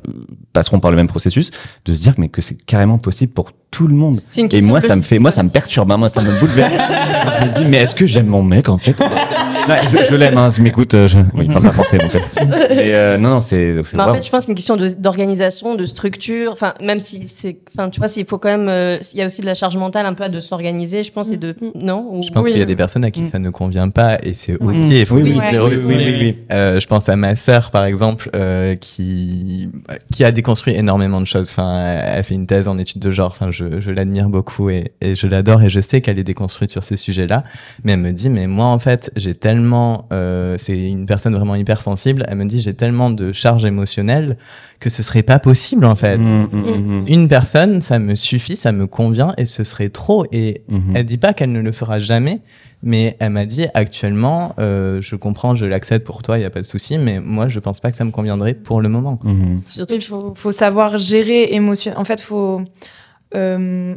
passeront 0.53 0.81
par 0.81 0.91
le 0.91 0.97
même 0.97 1.09
processus, 1.09 1.51
de 1.87 1.95
se 1.95 2.03
dire 2.03 2.15
mais 2.19 2.29
que 2.29 2.43
c'est 2.43 2.55
carrément 2.63 2.99
possible 2.99 3.33
pour 3.33 3.53
tout 3.71 3.87
le 3.87 3.95
monde. 3.95 4.21
Et 4.59 4.61
moi, 4.61 4.81
ça 4.83 4.97
me 4.97 5.03
fait, 5.03 5.19
moi, 5.19 5.31
ça 5.31 5.43
me 5.43 5.49
perturbe, 5.49 5.91
hein, 5.93 5.97
moi, 5.97 6.11
ça 6.11 6.21
me 6.21 6.39
bouleverse. 6.39 6.75
je 7.41 7.47
me 7.61 7.65
dis, 7.65 7.71
mais 7.71 7.79
est-ce 7.79 7.95
que 7.95 8.02
j'aime 8.07 8.27
mon 8.27 8.43
mec, 8.43 8.69
en 8.69 8.79
fait 8.79 8.97
Je, 9.91 10.05
je 10.11 10.15
l'aime, 10.15 10.37
hein, 10.39 10.49
m'écoute, 10.61 10.95
euh, 10.95 11.09
je... 11.09 11.19
oui, 11.35 11.47
il 11.47 11.53
parle 11.53 11.65
pas 11.67 11.73
français, 11.73 11.99
donc. 11.99 12.15
euh, 12.15 12.21
euh, 12.71 13.19
non, 13.19 13.31
non, 13.31 13.41
c'est. 13.41 13.75
Mais 13.95 14.01
en 14.03 14.15
fait, 14.15 14.23
je 14.23 14.31
pense 14.31 14.41
que 14.41 14.47
c'est 14.47 14.53
une 14.53 14.57
question 14.57 14.77
d'organisation, 14.99 15.75
de, 15.75 15.85
structure. 15.85 16.53
Enfin, 16.53 16.75
même 16.81 17.01
si 17.01 17.27
c'est, 17.27 17.57
enfin, 17.77 17.91
tu 17.91 17.99
vois, 18.01 18.09
s'il 18.09 18.25
faut 18.27 18.39
quand 18.39 18.49
même, 18.51 18.69
euh, 18.69 18.99
il 19.13 19.19
y 19.19 19.23
a 19.23 19.27
aussi 19.27 19.41
de 19.41 19.47
la 19.47 19.55
charge 19.55 19.77
mentale 19.77 20.07
un 20.07 20.15
peu 20.15 20.25
à 20.25 20.29
de 20.29 20.41
s'organiser, 20.41 21.03
je 21.03 21.13
pense, 21.13 21.31
et 21.31 21.37
de, 21.37 21.55
non? 21.75 22.07
Ou- 22.11 22.23
Je 22.23 22.31
pense 22.31 22.47
qu'il 22.47 22.59
y 22.59 22.63
a 22.63 22.67
des 22.67 22.77
personnes 22.77 23.05
à 23.05 23.11
qui 23.11 23.23
Mm. 23.23 23.31
ça 23.31 23.39
ne 23.39 23.51
convient 23.51 23.89
pas 23.89 24.19
et 24.23 24.35
c'est 24.35 24.55
ok. 24.55 24.61
Oui. 24.63 24.89
Il 24.91 25.07
faut 25.07 25.17
Oui, 25.17 25.23
le 25.35 25.39
oui, 25.39 25.47
oui, 25.53 25.59
aussi. 25.59 25.77
oui, 25.87 25.95
oui, 25.99 26.17
oui. 26.21 26.37
Euh, 26.53 26.81
je 26.81 26.87
pense 26.87 27.09
à 27.09 27.17
ma 27.17 27.37
sœur, 27.37 27.71
par 27.71 27.85
exemple, 27.85 28.31
euh, 28.35 28.75
qui 28.75 29.69
qui 30.13 30.25
a 30.25 30.33
déconstruit 30.33 30.75
énormément 30.75 31.21
de 31.21 31.27
choses. 31.27 31.49
Enfin, 31.51 31.85
elle 32.05 32.25
fait 32.25 32.35
une 32.35 32.47
thèse 32.47 32.69
en 32.69 32.79
études 32.79 33.01
de 33.03 33.11
genre. 33.11 33.31
Enfin, 33.31 33.51
je, 33.51 33.81
je 33.81 33.91
l'admire 33.91 34.29
beaucoup 34.29 34.71
et, 34.71 34.93
et 35.01 35.15
je 35.15 35.27
l'adore 35.27 35.63
et 35.63 35.69
je 35.69 35.81
sais 35.81 36.01
qu'elle 36.01 36.19
est 36.19 36.25
déconstruite 36.25 36.71
sur 36.71 36.83
ces 36.85 36.97
sujets-là. 36.97 37.45
Mais 37.85 37.93
elle 37.93 38.01
me 38.01 38.13
dit, 38.13 38.29
mais 38.31 38.47
moi, 38.47 38.67
en 38.67 38.79
fait, 38.79 39.11
j'ai 39.17 39.35
tellement, 39.35 39.52
euh, 40.13 40.57
c'est 40.59 40.89
une 40.89 41.07
personne 41.07 41.35
vraiment 41.35 41.55
hypersensible. 41.55 42.25
Elle 42.29 42.37
me 42.37 42.45
dit, 42.45 42.61
j'ai 42.61 42.75
tellement 42.75 43.11
de 43.11 43.33
charge 43.33 43.65
émotionnelle 43.65 44.37
que 44.81 44.91
ce 44.91 45.03
serait 45.03 45.23
pas 45.23 45.39
possible, 45.39 45.85
en 45.85 45.95
fait. 45.95 46.19
Mm, 46.19 46.49
mm, 46.53 47.03
mm, 47.03 47.05
Une 47.09 47.29
personne, 47.29 47.81
ça 47.81 47.99
me 47.99 48.15
suffit, 48.15 48.57
ça 48.57 48.73
me 48.73 48.87
convient 48.87 49.35
et 49.39 49.47
ce 49.47 49.65
serait 49.65 49.89
trop. 49.89 50.27
Et 50.33 50.63
elle 50.95 51.05
dit 51.05 51.19
pas 51.19 51.33
qu'elle 51.35 51.53
ne 51.53 51.61
le 51.61 51.73
fera 51.73 51.99
jamais, 51.99 52.41
mais 52.83 53.17
elle 53.21 53.31
m'a 53.31 53.47
dit 53.47 53.67
actuellement, 53.75 54.55
euh, 54.59 55.01
je 55.01 55.15
comprends, 55.17 55.55
je 55.55 55.67
l'accepte 55.67 56.05
pour 56.05 56.23
toi, 56.23 56.39
il 56.39 56.43
y 56.43 56.45
a 56.45 56.51
pas 56.51 56.61
de 56.61 56.67
souci, 56.67 56.99
mais 56.99 57.21
moi 57.21 57.49
je 57.49 57.61
pense 57.61 57.79
pas 57.81 57.91
que 57.91 57.97
ça 57.97 58.05
me 58.05 58.11
conviendrait 58.11 58.55
pour 58.55 58.81
le 58.81 58.89
moment. 58.89 59.19
Surtout, 59.69 59.95
Il 59.95 60.03
faut, 60.03 60.35
faut 60.35 60.53
savoir 60.53 60.99
gérer 60.99 61.53
émotion. 61.53 61.93
En 61.97 62.05
fait, 62.05 62.21
faut 62.21 62.63
euh, 63.35 63.95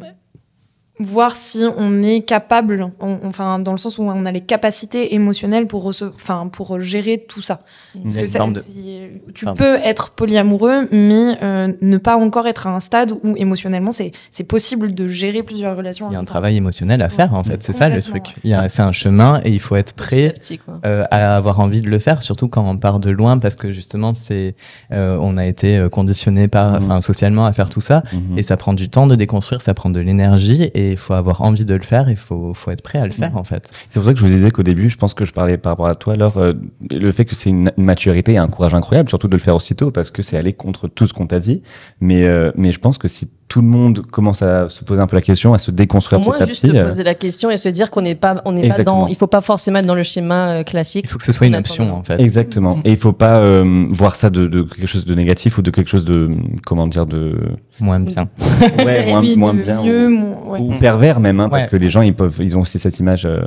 voir 0.99 1.35
si 1.35 1.63
on 1.77 2.01
est 2.01 2.21
capable, 2.21 2.89
on- 3.01 3.17
enfin 3.25 3.59
dans 3.59 3.73
le 3.73 3.77
sens 3.77 3.97
où 3.97 4.03
on 4.03 4.25
a 4.25 4.31
les 4.31 4.39
capacités 4.41 5.13
émotionnelles 5.13 5.67
pour 5.67 5.87
enfin 5.87 6.47
pour 6.51 6.79
gérer 6.79 7.25
tout 7.27 7.41
ça. 7.41 7.61
Parce 8.01 8.15
que 8.15 8.25
ça- 8.27 8.47
de- 8.47 8.59
si- 8.61 8.99
tu 9.33 9.43
Pardon. 9.45 9.57
peux 9.61 9.75
être 9.75 10.11
polyamoureux, 10.11 10.87
mais 10.93 11.37
euh, 11.43 11.73
ne 11.81 11.97
pas 11.97 12.15
encore 12.15 12.47
être 12.47 12.67
à 12.67 12.69
un 12.73 12.79
stade 12.79 13.11
où 13.23 13.35
émotionnellement 13.35 13.91
c'est 13.91 14.11
c'est 14.31 14.45
possible 14.45 14.93
de 14.93 15.07
gérer 15.09 15.43
plusieurs 15.43 15.75
relations. 15.75 16.09
Il 16.09 16.13
y 16.13 16.15
a 16.15 16.19
un 16.19 16.21
temps. 16.23 16.31
travail 16.35 16.55
émotionnel 16.55 17.01
à 17.01 17.09
faire 17.09 17.33
en 17.33 17.43
fait, 17.43 17.61
c'est 17.61 17.73
ça 17.73 17.89
le 17.89 18.01
truc. 18.01 18.35
Il 18.45 18.51
y 18.51 18.53
a, 18.53 18.69
c'est 18.69 18.81
un 18.81 18.91
chemin 18.93 19.41
et 19.43 19.51
il 19.51 19.59
faut 19.59 19.75
être 19.75 19.93
petit 19.93 20.03
à 20.03 20.05
prêt 20.05 20.33
petit, 20.39 20.59
euh, 20.85 21.03
à 21.11 21.35
avoir 21.35 21.59
envie 21.59 21.81
de 21.81 21.89
le 21.89 21.99
faire, 21.99 22.23
surtout 22.23 22.47
quand 22.47 22.65
on 22.69 22.77
part 22.77 22.99
de 23.01 23.09
loin, 23.09 23.37
parce 23.37 23.55
que 23.57 23.71
justement 23.73 24.13
c'est, 24.13 24.55
euh, 24.93 25.17
on 25.19 25.35
a 25.37 25.45
été 25.45 25.87
conditionné 25.91 26.47
par, 26.47 26.79
Mhm. 26.79 26.85
enfin 26.85 27.01
socialement 27.01 27.45
à 27.45 27.51
faire 27.53 27.69
tout 27.69 27.81
ça, 27.81 28.03
Mhm. 28.13 28.37
et 28.37 28.43
ça 28.43 28.55
prend 28.55 28.73
du 28.73 28.87
temps 28.87 29.07
de 29.07 29.15
déconstruire, 29.15 29.61
ça 29.61 29.73
prend 29.73 29.89
de 29.89 29.99
l'énergie 29.99 30.69
et 30.73 30.84
il 30.91 30.97
faut 30.97 31.13
avoir 31.13 31.41
envie 31.41 31.65
de 31.65 31.73
le 31.73 31.81
faire, 31.81 32.09
il 32.09 32.15
faut, 32.15 32.53
faut 32.53 32.71
être 32.71 32.81
prêt 32.81 32.99
à 32.99 33.05
le 33.05 33.11
faire 33.11 33.35
en 33.37 33.43
fait. 33.43 33.71
C'est 33.89 33.99
pour 33.99 34.05
ça 34.05 34.13
que 34.13 34.19
je 34.19 34.25
vous 34.25 34.31
disais 34.31 34.51
qu'au 34.51 34.63
début, 34.63 34.89
je 34.89 34.97
pense 34.97 35.13
que 35.13 35.25
je 35.25 35.33
parlais 35.33 35.57
par 35.57 35.73
rapport 35.73 35.87
à 35.87 35.95
toi, 35.95 36.13
alors 36.13 36.37
euh, 36.37 36.53
le 36.89 37.11
fait 37.11 37.25
que 37.25 37.35
c'est 37.35 37.49
une, 37.49 37.71
une 37.77 37.85
maturité 37.85 38.33
et 38.33 38.37
un 38.37 38.47
courage 38.47 38.73
incroyable, 38.73 39.09
surtout 39.09 39.27
de 39.27 39.33
le 39.35 39.41
faire 39.41 39.55
aussitôt, 39.55 39.91
parce 39.91 40.11
que 40.11 40.21
c'est 40.21 40.37
aller 40.37 40.53
contre 40.53 40.87
tout 40.87 41.07
ce 41.07 41.13
qu'on 41.13 41.27
t'a 41.27 41.39
dit. 41.39 41.61
Mais, 41.99 42.25
euh, 42.25 42.51
mais 42.55 42.71
je 42.71 42.79
pense 42.79 42.97
que 42.97 43.07
si 43.07 43.29
tout 43.47 43.61
le 43.61 43.67
monde 43.67 44.01
commence 44.01 44.41
à 44.41 44.69
se 44.69 44.83
poser 44.83 44.99
un 45.01 45.07
peu 45.07 45.15
la 45.15 45.21
question, 45.21 45.53
à 45.53 45.59
se 45.59 45.69
déconstruire 45.69 46.19
Au 46.19 46.31
petit 46.31 46.41
à 46.41 46.45
juste 46.47 46.61
petit, 46.63 46.71
se 46.73 46.77
euh, 46.77 46.83
poser 46.83 47.03
la 47.03 47.13
question 47.13 47.51
et 47.51 47.57
se 47.57 47.69
dire 47.69 47.91
qu'on 47.91 48.01
n'est 48.01 48.15
pas, 48.15 48.41
on 48.45 48.51
n'est 48.53 48.67
pas 48.67 48.83
dans, 48.83 49.05
il 49.07 49.15
faut 49.15 49.27
pas 49.27 49.41
forcément 49.41 49.77
être 49.79 49.85
dans 49.85 49.93
le 49.95 50.01
schéma 50.03 50.49
euh, 50.49 50.63
classique. 50.63 51.05
Il 51.05 51.09
faut 51.09 51.19
que 51.19 51.23
ce 51.23 51.31
soit 51.31 51.45
une 51.45 51.55
On 51.55 51.59
option 51.59 51.95
en 51.95 52.03
fait. 52.03 52.19
Exactement. 52.19 52.79
Et 52.83 52.91
il 52.91 52.97
faut 52.97 53.13
pas 53.13 53.39
euh, 53.41 53.85
voir 53.89 54.15
ça 54.15 54.31
de, 54.31 54.47
de 54.47 54.63
quelque 54.63 54.87
chose 54.87 55.05
de 55.05 55.13
négatif 55.13 55.59
ou 55.59 55.61
de 55.61 55.69
quelque 55.69 55.89
chose 55.89 56.05
de 56.05 56.29
comment 56.65 56.87
dire 56.87 57.05
de 57.05 57.37
Moins 57.79 57.99
bien. 57.99 58.27
ouais, 58.85 59.05
moins, 59.11 59.21
Oui, 59.21 59.35
moins 59.37 59.53
bien 59.53 59.83
mieux, 59.83 60.07
ou, 60.07 60.09
moins- 60.09 60.37
ouais. 60.47 60.59
ou 60.61 60.73
pervers 60.79 61.19
même 61.19 61.39
hein, 61.39 61.47
parce 61.49 61.67
que 61.67 61.75
les 61.75 61.89
gens 61.91 62.01
ils 62.01 62.15
peuvent 62.15 62.37
ils 62.39 62.57
ont 62.57 62.61
aussi 62.61 62.79
cette 62.79 62.99
image. 62.99 63.25
euh, 63.25 63.41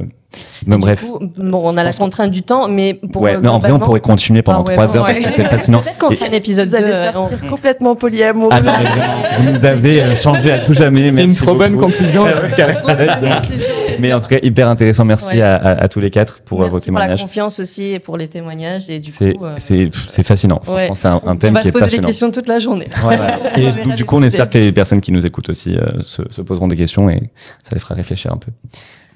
Mais 0.67 0.77
Du 0.77 0.81
bref. 0.83 1.01
coup, 1.01 1.19
bon, 1.39 1.61
on 1.65 1.77
a 1.79 1.83
la 1.85 1.93
contrainte 1.95 2.31
du 2.31 2.43
temps, 2.43 2.69
mais 2.69 2.93
pour 2.95 3.23
ouais, 3.23 3.37
euh, 3.37 3.41
mais 3.43 3.49
en 3.49 3.59
vrai 3.59 3.71
on 3.73 3.79
pourrait 3.79 4.01
continuer 4.01 4.43
pendant 4.43 4.59
Ah 4.61 4.69
ouais, 4.69 4.75
trois 4.75 4.95
heures 4.97 5.07
parce 5.07 5.17
ouais. 5.19 5.25
que 5.25 5.31
c'est 5.35 5.45
fascinant. 5.49 5.81
Peut-être 5.81 5.99
qu'on 5.99 6.09
un 6.11 6.33
épisode 6.33 6.69
Vous 6.69 6.75
allez 6.75 6.87
2, 6.87 6.93
euh, 6.93 7.09
on- 7.11 7.29
sortir 7.29 7.49
complètement 7.49 7.97
polyamoureux. 7.97 8.51
Ah 8.53 8.61
non, 8.61 8.73
mais 8.79 8.85
vraiment, 8.85 9.15
vous 9.39 9.51
nous 9.53 9.65
avez 9.65 10.03
euh, 10.03 10.17
changé 10.17 10.53
à 10.53 10.59
tout 10.59 10.75
jamais. 10.75 11.11
C'est 11.15 11.25
une 11.25 11.35
trop 11.35 11.55
bonne 11.55 11.77
conclusion. 11.79 12.27
mais 13.99 14.13
en 14.13 14.21
tout 14.21 14.29
cas 14.31 14.39
hyper 14.43 14.69
intéressant. 14.69 15.05
Merci 15.05 15.37
Ouais. 15.37 15.43
à, 15.43 15.57
à- 15.57 15.85
à 15.85 15.89
tous 15.89 16.01
les 16.01 16.11
quatre 16.11 16.41
pour 16.41 16.61
Merci 16.61 16.71
vos 16.71 16.77
pour 16.79 16.81
la 16.81 16.85
témoignages. 16.85 17.21
confiance 17.23 17.61
aussi 17.61 17.93
et 17.95 17.99
pour 17.99 18.17
les 18.17 18.29
témoignages 18.29 18.91
et 18.91 18.99
du 19.01 19.11
C'est 19.13 19.33
coup, 19.35 19.45
euh, 19.47 19.55
c'est 19.59 19.91
c'est 20.09 20.23
fascinant. 20.23 20.61
c'est 20.95 21.07
un, 21.09 21.15
un 21.15 21.21
on 21.25 21.37
thème 21.37 21.55
va 21.55 21.61
qui 21.61 21.65
se 21.65 21.69
est 21.69 21.73
poser 21.73 21.85
des 21.85 21.91
passionnant. 21.91 22.07
questions 22.09 22.31
toute 22.31 22.49
la 22.49 22.59
journée. 22.59 22.89
Ouais, 23.05 23.17
voilà. 23.17 23.39
Et 23.57 23.95
du, 23.97 24.05
coup, 24.05 24.17
on 24.17 24.23
espère 24.23 24.49
que 24.51 24.59
les 24.59 24.73
personnes 24.73 25.01
qui 25.01 25.11
nous 25.13 25.25
écoutent 25.27 25.49
aussi 25.49 25.77
se, 26.05 26.23
se 26.31 26.43
poseront 26.43 26.69
des 26.69 26.77
questions 26.77 27.09
et 27.11 27.31
ça 27.63 27.71
les 27.73 27.81
fera 27.81 27.95
réfléchir 27.95 28.33
un 28.33 28.37
peu. 28.37 28.51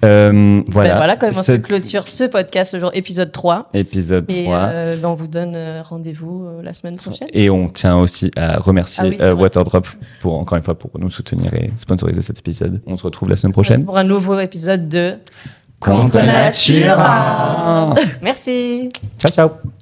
Euh, 0.05 0.63
voilà. 0.67 0.91
Ben 0.91 0.97
voilà 0.97 1.17
comment 1.17 1.43
se 1.43 1.53
clôture 1.53 2.09
ce 2.09 2.25
podcast, 2.25 2.75
aujourd'hui, 2.75 2.99
épisode 2.99 3.31
3. 3.31 3.71
épisode 3.75 4.31
Et 4.31 4.45
3. 4.45 4.57
euh, 4.57 4.97
ben, 4.97 5.09
on 5.09 5.15
vous 5.15 5.29
donne 5.29 5.55
euh, 5.55 5.83
rendez-vous 5.83 6.47
euh, 6.47 6.63
la 6.63 6.73
semaine 6.73 6.97
prochaine. 6.97 7.29
Et 7.33 7.51
on 7.51 7.69
tient 7.69 7.97
aussi 7.97 8.31
à 8.37 8.59
remercier 8.59 9.03
Ah 9.05 9.09
oui, 9.09 9.17
euh. 9.21 9.35
Waterdrop 9.35 9.87
pour 10.21 10.39
encore 10.39 10.57
une 10.57 10.65
fois 10.65 10.77
pour 10.77 10.91
nous 10.99 11.11
soutenir 11.11 11.55
et 11.55 11.71
sponsoriser 11.77 12.23
cet 12.23 12.39
épisode. 12.41 12.81
On 12.87 12.97
se 12.97 13.05
retrouve 13.05 13.29
la 13.29 13.37
semaine 13.37 13.53
prochaine. 13.53 13.85
Pour 13.85 13.97
un 13.97 14.05
nouveau 14.05 14.39
épisode 14.41 14.89
de 14.89 15.15
Contre 15.79 16.17
nature. 16.25 16.97
Merci. 18.23 18.89
Ciao 19.19 19.31
ciao. 19.33 19.82